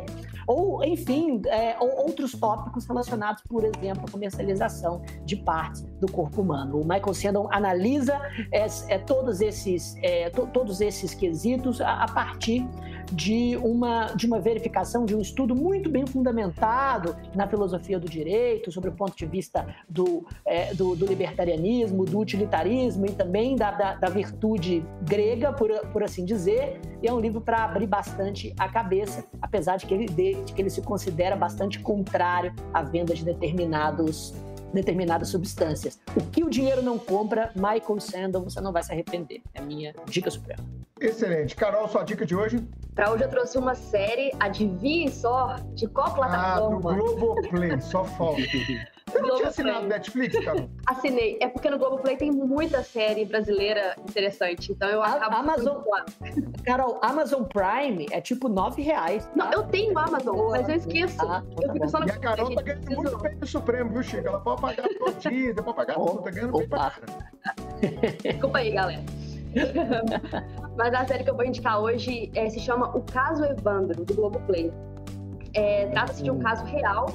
ou, 0.50 0.84
enfim, 0.84 1.40
é, 1.46 1.78
ou 1.80 2.08
outros 2.08 2.32
tópicos 2.32 2.84
relacionados, 2.88 3.44
por 3.48 3.64
exemplo, 3.64 4.04
à 4.08 4.12
comercialização 4.12 5.00
de 5.24 5.36
partes 5.36 5.84
do 6.02 6.12
corpo 6.12 6.42
humano. 6.42 6.82
O 6.82 6.84
Michael 6.84 7.14
Sandon 7.14 7.48
analisa 7.52 8.20
é, 8.52 8.66
é, 8.88 8.98
todos, 8.98 9.42
esses, 9.42 9.96
é, 10.02 10.28
to, 10.32 10.48
todos 10.48 10.82
esses 10.82 11.14
quesitos 11.14 11.80
a, 11.80 12.04
a 12.04 12.08
partir 12.08 12.68
de 13.12 13.58
uma, 13.58 14.08
de 14.08 14.26
uma 14.26 14.40
verificação, 14.40 15.06
de 15.06 15.16
um 15.16 15.22
estudo 15.22 15.56
muito 15.56 15.90
bem 15.90 16.06
fundamentado 16.06 17.16
na 17.36 17.48
filosofia 17.48 18.00
do 18.00 18.08
direito, 18.08 18.72
sobre 18.72 18.90
o 18.90 18.94
ponto 18.94 19.16
de 19.16 19.26
vista 19.26 19.68
do, 19.88 20.26
é, 20.46 20.74
do, 20.74 20.96
do, 20.96 21.06
libertarianismo, 21.06 22.06
do 22.06 22.20
utilitarismo 22.20 23.06
e 23.06 23.12
também 23.12 23.56
da, 23.56 23.72
da, 23.72 23.96
da 23.96 24.10
virtude 24.10 24.84
grega, 25.02 25.52
por, 25.54 25.70
por 25.92 26.04
assim 26.04 26.26
dizer. 26.26 26.80
E 27.02 27.08
é 27.08 27.14
um 27.14 27.20
livro 27.20 27.42
para 27.42 27.64
abrir 27.64 27.88
bastante 27.88 28.54
a 28.58 28.68
cabeça, 28.68 29.26
apesar 29.42 29.78
de 29.78 29.86
que, 29.86 29.94
ele, 29.94 30.06
de 30.06 30.54
que 30.54 30.62
ele 30.62 30.70
se 30.70 30.82
considera 30.82 31.36
bastante 31.36 31.80
contrário 31.80 32.54
à 32.74 32.84
venda 32.84 33.14
de 33.14 33.24
determinados 33.24 34.34
determinadas 34.74 35.30
substâncias. 35.30 36.00
O 36.16 36.22
que 36.22 36.44
o 36.44 36.50
dinheiro 36.50 36.82
não 36.82 36.98
compra, 36.98 37.52
Michael 37.56 38.00
Sandel, 38.00 38.44
você 38.44 38.62
não 38.62 38.72
vai 38.72 38.84
se 38.84 38.92
arrepender. 38.92 39.42
É 39.54 39.60
a 39.60 39.64
minha 39.64 39.94
dica 40.06 40.30
suprema. 40.30 40.64
Excelente. 41.00 41.56
Carol, 41.56 41.88
sua 41.88 42.04
dica 42.04 42.26
de 42.26 42.36
hoje? 42.36 42.62
Para 42.94 43.12
hoje 43.12 43.24
eu 43.24 43.30
trouxe 43.30 43.58
uma 43.58 43.74
série, 43.74 44.32
adivinhe 44.40 45.10
só, 45.10 45.56
de 45.74 45.88
qual 45.88 46.14
plataforma? 46.14 46.92
Ah, 46.92 46.96
do 46.96 47.16
Globoplay, 47.16 47.80
só 47.80 48.04
falta. 48.04 48.42
Você 49.10 49.20
não 49.20 49.36
tinha 49.36 49.48
assinado 49.48 49.88
Netflix, 49.88 50.40
cara? 50.44 50.70
Assinei. 50.86 51.38
É 51.42 51.48
porque 51.48 51.70
no 51.70 51.78
Globoplay 51.78 52.18
tem 52.18 52.32
muita 52.32 52.84
série 52.84 53.26
brasileira 53.26 53.96
interessante. 53.98 54.72
Então 54.72 54.90
eu 54.90 55.02
acabo. 55.02 55.36
A 55.36 55.40
Amazon. 55.40 55.82
Carol, 56.64 57.00
Amazon 57.02 57.44
Prime 57.44 58.08
é 58.12 58.22
tipo 58.22 58.48
nove 58.48 58.82
reais. 58.82 59.26
Tá? 59.26 59.32
Não, 59.36 59.52
eu 59.52 59.64
tenho 59.64 59.98
Amazon, 59.98 60.36
Boa. 60.36 60.52
mas 60.52 60.70
eu 60.70 60.76
esqueço. 60.76 61.22
Ah, 61.22 61.44
então 61.52 61.68
eu 61.68 61.74
fico 61.74 61.86
tá 61.86 61.88
só 61.88 62.00
no. 62.00 62.08
E 62.08 62.12
a 62.12 62.18
Carol 62.18 62.56
tá 62.56 62.62
ganhando 62.62 62.96
muito 62.96 63.18
bem 63.18 63.36
no 63.36 63.48
Supremo, 63.48 63.90
viu, 63.92 64.04
Chico? 64.04 64.28
Ela 64.28 64.40
pode 64.40 64.62
pagar 64.62 64.88
todo 64.88 65.14
dia, 65.30 65.54
pode 65.56 65.76
pagar 65.76 65.96
tudo. 65.96 66.22
Tá 66.22 66.32
ganhando 66.32 66.58
bem 66.58 66.70
pra 66.70 66.94
Desculpa 68.22 68.58
aí, 68.58 68.72
galera. 68.72 69.02
Mas 70.78 70.94
a 70.94 71.06
série 71.08 71.24
que 71.24 71.30
eu 71.30 71.36
vou 71.36 71.46
indicar 71.46 71.80
hoje 71.80 72.32
é, 72.36 72.50
se 72.50 72.60
chama 72.60 72.96
O 72.96 73.02
Caso 73.02 73.44
Evandro, 73.44 74.06
do 74.06 74.14
Globoplay. 74.14 74.72
É, 75.54 75.88
Trata-se 75.88 76.22
de 76.22 76.30
um 76.30 76.40
caso 76.40 76.64
real 76.66 77.08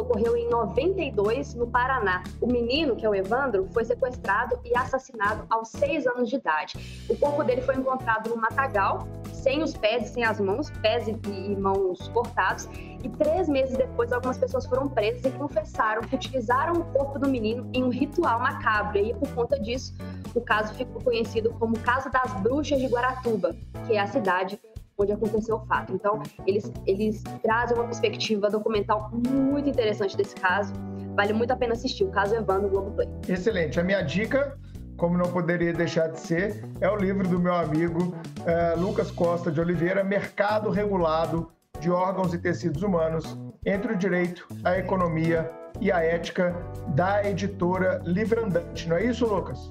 ocorreu 0.00 0.36
em 0.36 0.48
92 0.48 1.54
no 1.54 1.66
Paraná. 1.66 2.22
O 2.40 2.46
menino, 2.46 2.96
que 2.96 3.04
é 3.04 3.08
o 3.08 3.14
Evandro, 3.14 3.66
foi 3.72 3.84
sequestrado 3.84 4.58
e 4.64 4.76
assassinado 4.76 5.44
aos 5.50 5.68
seis 5.68 6.06
anos 6.06 6.28
de 6.28 6.36
idade. 6.36 7.06
O 7.08 7.16
corpo 7.16 7.42
dele 7.42 7.62
foi 7.62 7.76
encontrado 7.76 8.30
no 8.30 8.36
matagal, 8.36 9.06
sem 9.32 9.62
os 9.62 9.76
pés 9.76 10.10
e 10.10 10.14
sem 10.14 10.24
as 10.24 10.40
mãos, 10.40 10.70
pés 10.82 11.06
e 11.08 11.56
mãos 11.56 12.08
cortados. 12.08 12.68
E 13.02 13.08
três 13.10 13.48
meses 13.48 13.76
depois, 13.76 14.12
algumas 14.12 14.38
pessoas 14.38 14.66
foram 14.66 14.88
presas 14.88 15.24
e 15.24 15.30
confessaram 15.30 16.02
que 16.02 16.16
utilizaram 16.16 16.74
o 16.74 16.84
corpo 16.86 17.18
do 17.18 17.28
menino 17.28 17.68
em 17.72 17.84
um 17.84 17.88
ritual 17.88 18.40
macabro. 18.40 18.98
E 18.98 19.14
por 19.14 19.32
conta 19.34 19.58
disso, 19.60 19.94
o 20.34 20.40
caso 20.40 20.74
ficou 20.74 21.00
conhecido 21.02 21.50
como 21.58 21.78
Caso 21.78 22.10
das 22.10 22.32
Bruxas 22.40 22.80
de 22.80 22.86
Guaratuba, 22.86 23.54
que 23.86 23.94
é 23.94 24.00
a 24.00 24.06
cidade 24.06 24.58
onde 24.98 25.12
aconteceu 25.12 25.56
o 25.56 25.66
fato. 25.66 25.94
Então, 25.94 26.22
eles, 26.46 26.72
eles 26.86 27.22
trazem 27.42 27.76
uma 27.76 27.84
perspectiva 27.84 28.48
documental 28.48 29.10
muito 29.12 29.68
interessante 29.68 30.16
desse 30.16 30.34
caso. 30.34 30.72
Vale 31.14 31.32
muito 31.32 31.50
a 31.50 31.56
pena 31.56 31.72
assistir. 31.72 32.04
O 32.04 32.10
caso 32.10 32.34
Evandro 32.34 32.68
Globoplay. 32.68 33.08
Excelente. 33.28 33.78
A 33.78 33.82
minha 33.84 34.02
dica, 34.02 34.58
como 34.96 35.16
não 35.16 35.30
poderia 35.30 35.72
deixar 35.72 36.08
de 36.08 36.20
ser, 36.20 36.64
é 36.80 36.88
o 36.88 36.96
livro 36.96 37.28
do 37.28 37.38
meu 37.38 37.54
amigo 37.54 38.14
é, 38.46 38.74
Lucas 38.74 39.10
Costa 39.10 39.50
de 39.50 39.60
Oliveira, 39.60 40.02
Mercado 40.02 40.70
Regulado 40.70 41.50
de 41.80 41.90
Órgãos 41.90 42.32
e 42.32 42.38
Tecidos 42.38 42.82
Humanos 42.82 43.36
entre 43.64 43.92
o 43.92 43.96
Direito, 43.96 44.46
a 44.64 44.78
Economia 44.78 45.50
e 45.80 45.92
a 45.92 46.00
Ética, 46.00 46.54
da 46.94 47.22
editora 47.28 48.00
Livrandante. 48.04 48.88
Não 48.88 48.96
é 48.96 49.04
isso, 49.04 49.26
Lucas? 49.26 49.70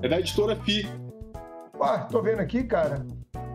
É 0.00 0.08
da 0.08 0.18
editora 0.18 0.56
FI. 0.56 0.88
Ah, 1.80 1.98
tô 1.98 2.22
vendo 2.22 2.40
aqui, 2.40 2.64
cara. 2.64 3.04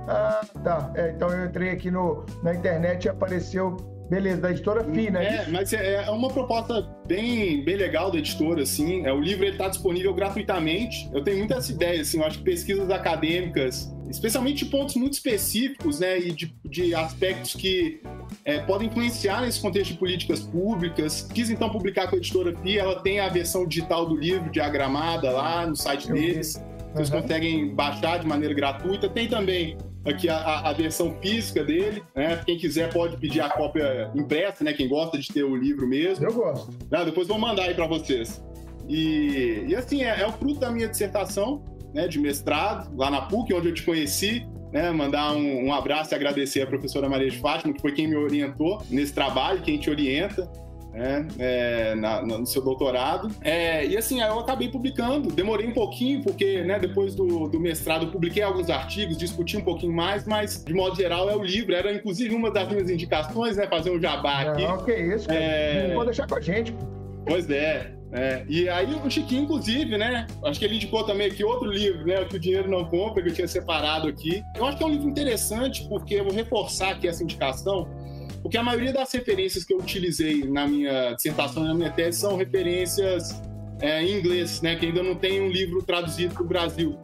Ah, 0.08 0.42
tá. 0.64 0.92
É, 0.96 1.12
então 1.12 1.30
eu 1.30 1.46
entrei 1.46 1.70
aqui 1.70 1.92
no, 1.92 2.26
na 2.44 2.54
internet 2.54 3.06
e 3.06 3.10
apareceu 3.10 3.78
Beleza, 4.12 4.42
da 4.42 4.52
editora 4.52 4.84
Fina. 4.84 5.24
É, 5.24 5.48
mas 5.48 5.72
é, 5.72 6.04
é, 6.04 6.10
uma 6.12 6.28
proposta 6.28 6.86
bem, 7.08 7.64
bem 7.64 7.78
legal 7.78 8.12
da 8.12 8.18
editora, 8.18 8.64
assim. 8.64 9.06
É, 9.06 9.14
o 9.14 9.22
livro 9.22 9.46
está 9.46 9.70
disponível 9.70 10.14
gratuitamente. 10.14 11.10
Eu 11.14 11.24
tenho 11.24 11.38
muitas 11.38 11.70
ideias, 11.70 12.10
assim, 12.10 12.20
eu 12.20 12.26
acho 12.26 12.40
que 12.40 12.44
pesquisas 12.44 12.90
acadêmicas, 12.90 13.90
especialmente 14.10 14.66
de 14.66 14.70
pontos 14.70 14.96
muito 14.96 15.14
específicos, 15.14 16.02
né, 16.02 16.20
e 16.20 16.34
de, 16.34 16.54
de 16.66 16.94
aspectos 16.94 17.56
que 17.56 18.02
é, 18.44 18.60
podem 18.60 18.90
influenciar 18.90 19.44
nesse 19.44 19.62
contexto 19.62 19.94
de 19.94 19.98
políticas 19.98 20.42
públicas. 20.42 21.26
Quis 21.34 21.50
então 21.50 21.70
publicar 21.70 22.10
com 22.10 22.16
a 22.16 22.18
editora 22.18 22.54
FIA, 22.58 22.82
ela 22.82 23.02
tem 23.02 23.22
a 23.22 23.30
versão 23.30 23.66
digital 23.66 24.06
do 24.06 24.18
livro 24.18 24.52
diagramada 24.52 25.32
lá 25.32 25.66
no 25.66 25.76
site 25.78 26.12
deles. 26.12 26.62
Vocês 26.94 27.10
uhum. 27.10 27.22
conseguem 27.22 27.74
baixar 27.74 28.20
de 28.20 28.28
maneira 28.28 28.54
gratuita. 28.54 29.08
Tem 29.08 29.30
também 29.30 29.78
aqui 30.06 30.30
a, 30.30 30.60
a, 30.62 30.74
versão 30.74 31.16
física 31.22 31.64
dele, 31.64 32.04
né? 32.16 32.42
Quem 32.46 32.58
quiser 32.58 32.92
pode 32.92 33.18
pedir 33.18 33.42
a 33.42 33.50
cópia 33.50 34.12
impressa, 34.16 34.64
né? 34.64 34.74
Quem 34.74 34.88
gosta 34.88 35.18
de 35.18 35.28
ter 35.28 35.44
o 35.44 35.56
livro 35.56 35.88
mesmo. 35.88 36.26
Eu 36.26 36.34
gosto. 36.34 36.72
Né? 36.90 37.06
Depois 37.06 37.28
vou 37.28 37.38
mandar 37.38 37.64
aí 37.64 37.74
para 37.74 37.88
vocês. 37.88 38.44
E, 38.90 39.66
e 39.68 39.76
assim, 39.76 40.04
é, 40.04 40.22
é, 40.22 40.28
o 40.28 40.32
fruto 40.32 40.60
da 40.60 40.72
minha 40.72 40.88
dissertação 40.88 41.64
né, 41.94 42.08
de 42.08 42.20
mestrado, 42.20 42.96
lá 42.96 43.10
na 43.10 43.22
PUC, 43.22 43.54
onde 43.54 43.70
eu 43.70 43.74
te 43.74 43.84
conheci. 43.84 44.48
Né, 44.72 44.90
mandar 44.90 45.34
um, 45.34 45.66
um 45.66 45.74
abraço 45.74 46.14
e 46.14 46.16
agradecer 46.16 46.62
a 46.62 46.66
professora 46.66 47.10
Maria 47.10 47.30
de 47.30 47.38
Fátima, 47.40 47.74
que 47.74 47.82
foi 47.82 47.92
quem 47.92 48.08
me 48.08 48.16
orientou 48.16 48.82
nesse 48.90 49.12
trabalho, 49.12 49.62
quem 49.62 49.78
te 49.78 49.90
orienta 49.90 50.50
né, 50.94 51.28
é, 51.40 51.96
na, 51.96 52.22
no 52.22 52.46
seu 52.46 52.62
doutorado. 52.62 53.30
É, 53.42 53.86
e 53.86 53.98
assim, 53.98 54.22
eu 54.22 54.40
acabei 54.40 54.70
publicando, 54.70 55.32
demorei 55.32 55.68
um 55.68 55.74
pouquinho, 55.74 56.22
porque 56.22 56.62
né, 56.64 56.80
depois 56.80 57.16
do, 57.16 57.48
do 57.48 57.60
mestrado 57.60 58.06
eu 58.06 58.12
publiquei 58.12 58.44
alguns 58.44 58.70
artigos, 58.70 59.18
discuti 59.18 59.58
um 59.58 59.64
pouquinho 59.64 59.94
mais, 59.94 60.26
mas 60.26 60.64
de 60.64 60.74
modo 60.74 60.96
geral 60.96 61.30
é 61.30 61.36
o 61.36 61.44
livro. 61.44 61.74
Era 61.74 61.94
inclusive 61.94 62.34
uma 62.36 62.52
das 62.52 62.68
minhas 62.70 62.90
indicações, 62.90 63.58
né? 63.58 63.68
Fazer 63.68 63.92
um 63.92 64.00
jabá 64.00 64.42
aqui. 64.42 64.64
Não, 64.64 64.84
que 64.84 64.94
isso, 64.94 65.28
cara. 65.28 65.40
É... 65.40 65.94
Pode 65.94 66.06
deixar 66.08 66.28
com 66.28 66.36
a 66.36 66.42
gente. 66.42 66.76
Pois 67.26 67.50
é. 67.50 67.94
É, 68.14 68.44
e 68.50 68.68
aí 68.68 68.94
o 68.94 69.10
Chiquinho, 69.10 69.44
inclusive, 69.44 69.98
né? 69.98 70.28
Acho 70.44 70.60
que 70.60 70.66
ele 70.66 70.76
indicou 70.76 71.06
também 71.06 71.28
aqui 71.28 71.44
outro 71.46 71.72
livro, 71.72 72.06
né? 72.06 72.20
O 72.20 72.28
que 72.28 72.36
o 72.36 72.40
dinheiro 72.40 72.70
não 72.70 72.84
compra, 72.84 73.24
que 73.24 73.30
eu 73.30 73.34
tinha 73.34 73.48
separado 73.48 74.08
aqui. 74.10 74.44
Eu 74.56 74.66
acho 74.66 74.78
que 74.78 74.84
é 74.84 74.86
um 74.86 74.90
livro 74.90 75.08
interessante, 75.08 75.88
porque 75.88 76.16
eu 76.16 76.26
vou 76.26 76.34
reforçar 76.34 76.92
aqui 76.92 77.08
essa 77.08 77.24
indicação 77.24 77.88
porque 78.42 78.58
a 78.58 78.64
maioria 78.64 78.92
das 78.92 79.12
referências 79.12 79.64
que 79.64 79.74
eu 79.74 79.78
utilizei 79.78 80.44
na 80.46 80.68
minha 80.68 81.14
dissertação 81.14 81.64
e 81.64 81.68
na 81.68 81.74
minha 81.74 81.92
tese 81.92 82.20
são 82.20 82.36
referências 82.36 83.42
é, 83.80 84.04
em 84.04 84.20
inglês, 84.20 84.62
né, 84.62 84.76
que 84.76 84.86
ainda 84.86 85.04
não 85.04 85.16
tem 85.16 85.42
um 85.42 85.50
livro 85.50 85.82
traduzido 85.84 86.34
para 86.34 86.44
o 86.44 86.48
Brasil. 86.48 86.98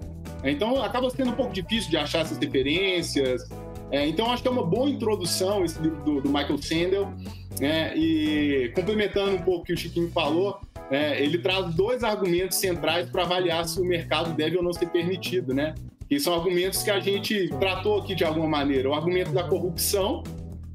Então 0.43 0.81
acaba 0.81 1.09
sendo 1.09 1.31
um 1.31 1.35
pouco 1.35 1.53
difícil 1.53 1.89
de 1.89 1.97
achar 1.97 2.19
essas 2.21 2.37
referências. 2.37 3.47
É, 3.91 4.05
então 4.05 4.31
acho 4.31 4.41
que 4.41 4.47
é 4.47 4.51
uma 4.51 4.65
boa 4.65 4.89
introdução 4.89 5.63
esse 5.63 5.81
livro 5.81 6.03
do, 6.03 6.21
do 6.21 6.29
Michael 6.29 6.57
Sandel. 6.57 7.13
Né, 7.59 7.97
e 7.97 8.71
complementando 8.75 9.31
um 9.31 9.41
pouco 9.41 9.61
o 9.61 9.63
que 9.63 9.73
o 9.73 9.77
Chiquinho 9.77 10.11
falou, 10.11 10.59
é, 10.91 11.21
ele 11.21 11.39
traz 11.39 11.73
dois 11.73 12.03
argumentos 12.03 12.57
centrais 12.57 13.09
para 13.09 13.23
avaliar 13.23 13.67
se 13.67 13.79
o 13.81 13.83
mercado 13.83 14.33
deve 14.33 14.57
ou 14.57 14.63
não 14.63 14.71
ser 14.71 14.87
permitido, 14.87 15.53
né? 15.53 15.75
Que 16.07 16.19
são 16.19 16.33
argumentos 16.33 16.83
que 16.83 16.91
a 16.91 16.99
gente 16.99 17.49
tratou 17.59 17.99
aqui 17.99 18.15
de 18.15 18.23
alguma 18.23 18.47
maneira. 18.47 18.89
O 18.89 18.93
argumento 18.93 19.31
da 19.31 19.43
corrupção, 19.43 20.23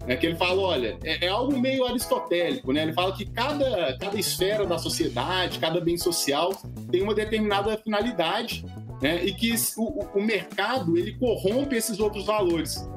é 0.07 0.17
que 0.17 0.27
ele 0.27 0.37
fala, 0.37 0.61
olha, 0.61 0.99
é, 1.05 1.27
é, 1.27 1.29
algo 1.29 1.57
meio 1.59 1.87
aristotélico, 1.87 2.73
né? 2.73 2.83
Ele 2.83 2.93
fala 2.93 3.13
que 3.13 3.25
cada, 3.25 3.97
cada 3.99 4.19
esfera 4.19 4.67
da 4.67 4.79
sociedade, 4.79 5.59
cada 5.59 5.81
bem 5.81 5.97
social 5.97 6.53
tem 6.91 7.03
uma 7.03 7.15
determinada 7.15 7.77
finalidade, 7.77 8.65
né? 9.01 9.25
E 9.25 9.33
que 9.33 9.55
o, 9.77 10.05
o 10.15 10.23
mercado 10.23 10.97
ele 10.99 11.13
corrompe 11.13 11.77
esses 11.77 12.01
outros 12.01 12.27
valores. 12.27 12.89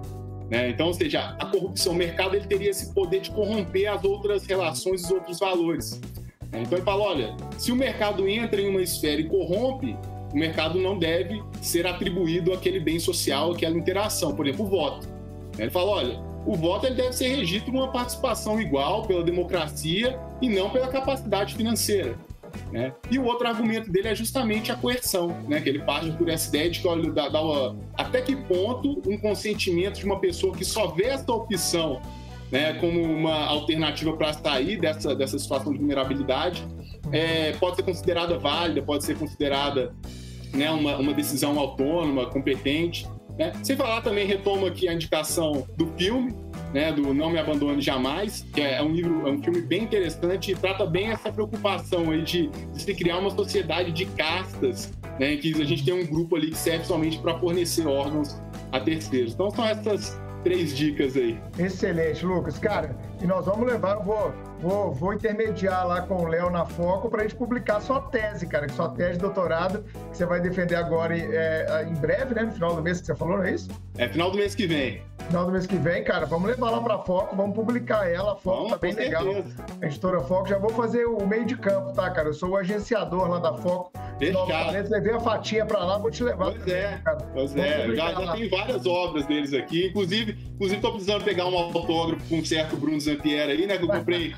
Né? 0.50 0.70
Então, 0.70 0.88
ou 0.88 0.94
seja, 0.94 1.36
a 1.40 1.46
corrupção, 1.46 1.94
o 1.94 1.96
mercado 1.96 2.36
ele 2.36 2.46
teria 2.46 2.70
esse 2.70 2.94
poder 2.94 3.22
de 3.22 3.32
corromper 3.32 3.92
as 3.92 4.04
outras 4.04 4.46
relações, 4.46 5.04
os 5.04 5.12
outros 5.12 5.40
valores. 5.40 6.00
Então 6.54 6.78
ele 6.78 6.86
fala, 6.86 7.04
olha, 7.04 7.36
se 7.58 7.72
o 7.72 7.76
mercado 7.76 8.28
entra 8.28 8.62
em 8.62 8.70
uma 8.70 8.82
esfera 8.82 9.20
e 9.20 9.28
corrompe, 9.28 9.98
o 10.32 10.38
mercado 10.38 10.80
não 10.80 10.98
deve 10.98 11.44
ser 11.62 11.88
atribuído 11.88 12.54
àquele 12.54 12.80
bem 12.80 13.00
social, 13.00 13.52
àquela 13.52 13.78
interação, 13.78 14.36
por 14.36 14.48
exemplo, 14.48 14.66
o 14.66 14.70
voto. 14.70 15.08
Ele 15.58 15.70
fala, 15.70 15.92
olha, 15.92 16.35
o 16.46 16.56
voto 16.56 16.86
ele 16.86 16.96
deve 16.96 17.14
ser 17.14 17.30
regido 17.30 17.66
por 17.66 17.76
uma 17.76 17.92
participação 17.92 18.60
igual 18.62 19.04
pela 19.04 19.24
democracia 19.24 20.20
e 20.42 20.48
não 20.48 20.70
pela 20.70 20.88
capacidade 20.88 21.56
financeira. 21.56 22.16
Né? 22.72 22.94
E 23.12 23.20
o 23.20 23.26
outro 23.26 23.48
argumento 23.48 23.92
dele 23.92 24.08
é 24.08 24.16
justamente 24.16 24.72
a 24.72 24.76
coerção, 24.76 25.28
né? 25.48 25.60
que 25.60 25.68
ele 25.68 25.80
parte 25.80 26.12
por 26.12 26.30
essa 26.30 26.48
ideia 26.50 26.70
de 26.70 26.80
que 26.80 26.88
olha, 26.88 27.12
dá, 27.12 27.28
dá 27.30 27.42
uma, 27.42 27.78
até 27.96 28.22
que 28.22 28.36
ponto 28.36 29.02
um 29.08 29.18
consentimento 29.18 30.00
de 30.00 30.06
uma 30.06 30.20
pessoa 30.20 30.56
que 30.56 30.64
só 30.64 30.88
vê 30.88 31.06
essa 31.06 31.32
opção 31.32 32.02
né, 32.52 32.74
como 32.74 33.02
uma 33.02 33.46
alternativa 33.48 34.16
para 34.16 34.32
sair 34.34 34.78
dessa, 34.80 35.16
dessa 35.16 35.38
situação 35.38 35.74
de 35.74 35.80
vulnerabilidade 35.80 36.66
é, 37.12 37.54
pode 37.54 37.76
ser 37.76 37.84
considerada 37.84 38.38
válida, 38.38 38.82
pode 38.82 39.04
ser 39.04 39.18
considerada 39.18 39.94
né, 40.54 40.70
uma, 40.72 40.98
uma 40.98 41.14
decisão 41.14 41.60
autônoma, 41.60 42.28
competente. 42.28 43.08
Né? 43.38 43.52
Sem 43.64 43.76
falar 43.76 44.02
também, 44.02 44.26
retomo 44.26 44.66
aqui 44.66 44.88
a 44.88 44.94
indicação 44.94 45.68
do 45.76 45.88
filme, 45.98 46.34
né, 46.74 46.92
do 46.92 47.14
Não 47.14 47.30
Me 47.30 47.38
Abandone 47.38 47.82
Jamais, 47.82 48.46
que 48.54 48.62
é 48.62 48.82
um 48.82 48.92
livro, 48.92 49.28
é 49.28 49.32
um 49.32 49.42
filme 49.42 49.62
bem 49.62 49.84
interessante 49.84 50.52
e 50.52 50.56
trata 50.56 50.86
bem 50.86 51.10
essa 51.10 51.32
preocupação 51.32 52.12
aí 52.12 52.22
de, 52.22 52.48
de 52.48 52.82
se 52.82 52.94
criar 52.94 53.18
uma 53.18 53.30
sociedade 53.30 53.92
de 53.92 54.06
castas, 54.06 54.92
né, 55.20 55.34
em 55.34 55.38
que 55.38 55.62
a 55.62 55.66
gente 55.66 55.86
tem 55.86 55.94
um 55.94 56.06
grupo 56.06 56.36
ali 56.36 56.52
que 56.52 56.58
serve 56.58 56.86
somente 56.86 57.18
para 57.20 57.38
fornecer 57.40 57.88
órgãos 57.88 58.42
a 58.72 58.80
terceiros. 58.80 59.34
Então 59.34 59.50
são 59.52 59.66
essas 59.66 60.20
três 60.44 60.76
dicas 60.76 61.16
aí. 61.18 61.40
Excelente, 61.58 62.26
Lucas. 62.26 62.60
Cara, 62.60 62.96
e 63.22 63.26
nós 63.26 63.46
vamos 63.46 63.66
levar, 63.66 63.96
eu 63.96 64.04
vou 64.04 64.34
Vou, 64.62 64.94
vou 64.94 65.14
intermediar 65.14 65.86
lá 65.86 66.02
com 66.02 66.16
o 66.16 66.28
Léo 66.28 66.50
na 66.50 66.66
Foco 66.66 67.10
para 67.10 67.22
a 67.22 67.24
gente 67.24 67.36
publicar 67.36 67.82
sua 67.82 68.02
tese, 68.02 68.48
cara, 68.48 68.68
sua 68.70 68.90
tese 68.90 69.14
de 69.14 69.20
doutorado, 69.20 69.84
que 69.84 70.18
você 70.18 70.26
vai 70.26 70.40
defender 70.40 70.76
agora 70.76 71.16
é, 71.18 71.88
em 71.88 71.94
breve, 71.94 72.34
né? 72.34 72.44
No 72.44 72.52
final 72.52 72.76
do 72.76 72.82
mês 72.82 73.00
que 73.00 73.08
você 73.08 73.16
falou, 73.16 73.38
não 73.38 73.44
é 73.44 73.54
isso? 73.54 73.70
É 73.98 74.08
final 74.08 74.32
do 74.32 74.38
mês 74.38 74.56
que 74.56 74.66
vem. 74.66 75.02
Final 75.28 75.46
do 75.46 75.52
mês 75.52 75.66
que 75.66 75.76
vem, 75.76 76.04
cara, 76.04 76.26
vamos 76.26 76.50
levar 76.50 76.72
lá 76.72 76.82
para 76.82 77.00
Foco, 77.00 77.36
vamos 77.36 77.56
publicar 77.56 78.10
ela. 78.10 78.34
A 78.34 78.36
Foco 78.36 78.58
vamos, 78.58 78.72
tá 78.72 78.78
bem 78.78 78.94
legal. 78.94 79.24
A 79.82 79.86
editora 79.86 80.22
Foco, 80.22 80.48
já 80.48 80.58
vou 80.58 80.70
fazer 80.72 81.06
o 81.06 81.26
meio 81.28 81.46
de 81.46 81.58
campo, 81.58 81.94
tá, 81.94 82.10
cara? 82.10 82.30
Eu 82.30 82.34
sou 82.34 82.50
o 82.50 82.58
agenciador 82.58 83.28
lá 83.30 83.40
da 83.40 83.54
Foco. 83.54 83.92
Fechado. 84.18 84.90
Levei 84.90 85.14
a 85.14 85.20
fatinha 85.20 85.66
para 85.66 85.80
lá, 85.80 85.98
vou 85.98 86.10
te 86.10 86.24
levar. 86.24 86.52
Pois 86.52 86.60
também, 86.60 86.76
é, 86.76 87.02
cara. 87.04 87.18
pois 87.34 87.56
é. 87.56 87.96
Já, 87.96 88.14
já 88.14 88.32
tem 88.34 88.50
várias 88.50 88.86
obras 88.86 89.26
deles 89.26 89.54
aqui. 89.54 89.88
Inclusive, 89.88 90.38
inclusive 90.54 90.82
tô 90.82 90.92
precisando 90.92 91.24
pegar 91.24 91.46
um 91.48 91.58
autógrafo 91.58 92.24
com 92.30 92.38
um 92.38 92.46
certo 92.46 92.78
Bruno 92.78 93.00
Zampieri 93.00 93.52
aí, 93.52 93.68
né? 93.68 93.78
Que 93.78 93.84
eu 93.84 93.90
comprei 93.90 94.34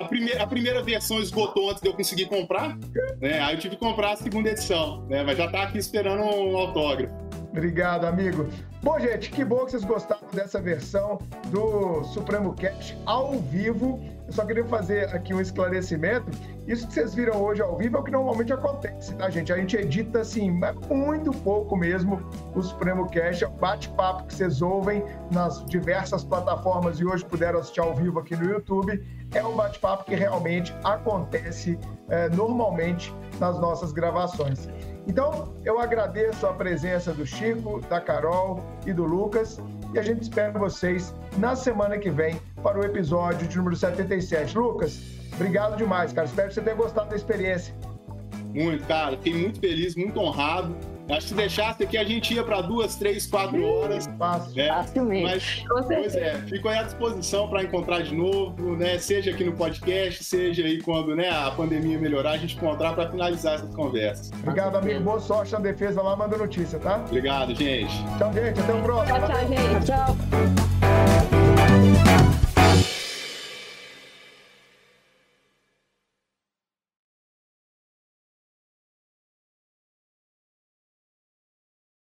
a, 0.00 0.04
primeira, 0.04 0.42
a 0.42 0.46
primeira 0.46 0.82
versão 0.82 1.20
esgotou 1.20 1.70
antes 1.70 1.82
de 1.82 1.88
eu 1.88 1.94
conseguir 1.94 2.26
comprar, 2.26 2.76
né? 3.20 3.40
Aí 3.40 3.54
eu 3.54 3.58
tive 3.58 3.76
que 3.76 3.80
comprar 3.80 4.12
a 4.12 4.16
segunda 4.16 4.50
edição, 4.50 5.06
né? 5.08 5.22
Mas 5.22 5.36
já 5.36 5.48
tá 5.50 5.62
aqui 5.62 5.78
esperando 5.78 6.22
um 6.22 6.56
autógrafo. 6.56 7.12
Obrigado, 7.50 8.04
amigo. 8.04 8.46
Bom, 8.82 8.98
gente, 9.00 9.30
que 9.30 9.44
bom 9.44 9.64
que 9.64 9.72
vocês 9.72 9.84
gostaram 9.84 10.28
dessa 10.32 10.60
versão 10.60 11.18
do 11.46 12.04
Supremo 12.04 12.54
Cash 12.54 12.96
ao 13.06 13.32
vivo. 13.32 14.00
Eu 14.26 14.32
só 14.32 14.44
queria 14.44 14.64
fazer 14.66 15.08
aqui 15.08 15.32
um 15.32 15.40
esclarecimento. 15.40 16.30
Isso 16.66 16.86
que 16.86 16.92
vocês 16.92 17.14
viram 17.14 17.42
hoje 17.42 17.62
ao 17.62 17.76
vivo 17.76 17.96
é 17.96 18.00
o 18.00 18.02
que 18.04 18.10
normalmente 18.10 18.52
acontece, 18.52 19.14
tá, 19.14 19.30
gente? 19.30 19.50
A 19.50 19.56
gente 19.56 19.74
edita, 19.74 20.20
assim, 20.20 20.50
muito 20.90 21.32
pouco 21.32 21.74
mesmo 21.74 22.20
o 22.54 22.62
Supremo 22.62 23.10
Cash. 23.10 23.42
É 23.42 23.46
o 23.46 23.50
bate-papo 23.50 24.26
que 24.26 24.34
vocês 24.34 24.60
ouvem 24.60 25.02
nas 25.32 25.64
diversas 25.64 26.22
plataformas 26.22 27.00
e 27.00 27.06
hoje 27.06 27.24
puderam 27.24 27.58
assistir 27.60 27.80
ao 27.80 27.94
vivo 27.94 28.18
aqui 28.18 28.36
no 28.36 28.44
YouTube. 28.44 29.02
É 29.34 29.42
um 29.42 29.56
bate-papo 29.56 30.04
que 30.04 30.14
realmente 30.14 30.74
acontece 30.84 31.78
é, 32.10 32.28
normalmente 32.28 33.14
nas 33.40 33.58
nossas 33.58 33.92
gravações. 33.92 34.68
Então, 35.08 35.54
eu 35.64 35.80
agradeço 35.80 36.46
a 36.46 36.52
presença 36.52 37.14
do 37.14 37.26
Chico, 37.26 37.80
da 37.88 37.98
Carol 37.98 38.62
e 38.86 38.92
do 38.92 39.04
Lucas 39.04 39.58
e 39.94 39.98
a 39.98 40.02
gente 40.02 40.22
espera 40.22 40.52
vocês 40.52 41.14
na 41.38 41.56
semana 41.56 41.96
que 41.96 42.10
vem 42.10 42.38
para 42.62 42.78
o 42.78 42.84
episódio 42.84 43.48
de 43.48 43.56
número 43.56 43.74
77. 43.74 44.56
Lucas, 44.56 45.00
obrigado 45.32 45.76
demais, 45.78 46.12
cara. 46.12 46.26
Espero 46.26 46.48
que 46.48 46.54
você 46.54 46.60
tenha 46.60 46.76
gostado 46.76 47.08
da 47.08 47.16
experiência. 47.16 47.74
Muito, 48.54 48.86
cara. 48.86 49.16
Fiquei 49.16 49.34
muito 49.34 49.58
feliz, 49.60 49.96
muito 49.96 50.20
honrado. 50.20 50.76
Acho 51.08 51.20
que 51.20 51.28
se 51.28 51.34
deixasse 51.34 51.82
aqui, 51.82 51.96
a 51.96 52.04
gente 52.04 52.34
ia 52.34 52.44
para 52.44 52.60
duas, 52.60 52.96
três, 52.96 53.26
quatro 53.26 53.62
horas. 53.64 54.08
Fácil. 54.18 54.54
Né? 54.54 54.68
Facilmente. 54.68 55.24
Mas, 55.24 55.64
pois 55.86 56.14
é, 56.14 56.34
fico 56.48 56.68
aí 56.68 56.78
à 56.78 56.82
disposição 56.82 57.48
para 57.48 57.62
encontrar 57.62 58.02
de 58.02 58.14
novo, 58.14 58.76
né? 58.76 58.98
Seja 58.98 59.30
aqui 59.30 59.44
no 59.44 59.52
podcast, 59.52 60.22
seja 60.22 60.64
aí 60.64 60.82
quando 60.82 61.16
né, 61.16 61.30
a 61.30 61.50
pandemia 61.50 61.98
melhorar, 61.98 62.32
a 62.32 62.36
gente 62.36 62.56
encontrar 62.56 62.94
para 62.94 63.10
finalizar 63.10 63.54
essas 63.54 63.74
conversas. 63.74 64.30
Obrigado, 64.42 64.76
amigo. 64.76 65.00
Boa 65.00 65.20
sorte 65.20 65.52
na 65.52 65.60
defesa 65.60 66.02
lá, 66.02 66.14
manda 66.16 66.36
notícia, 66.36 66.78
tá? 66.78 67.02
Obrigado, 67.06 67.54
gente. 67.54 67.94
Tchau, 68.18 68.32
gente. 68.32 68.60
Até 68.60 68.74
o 68.74 68.82
próximo. 68.82 69.18
Tchau, 69.18 69.28
tchau, 69.28 69.48
gente. 69.48 69.86
Tchau. 69.86 70.97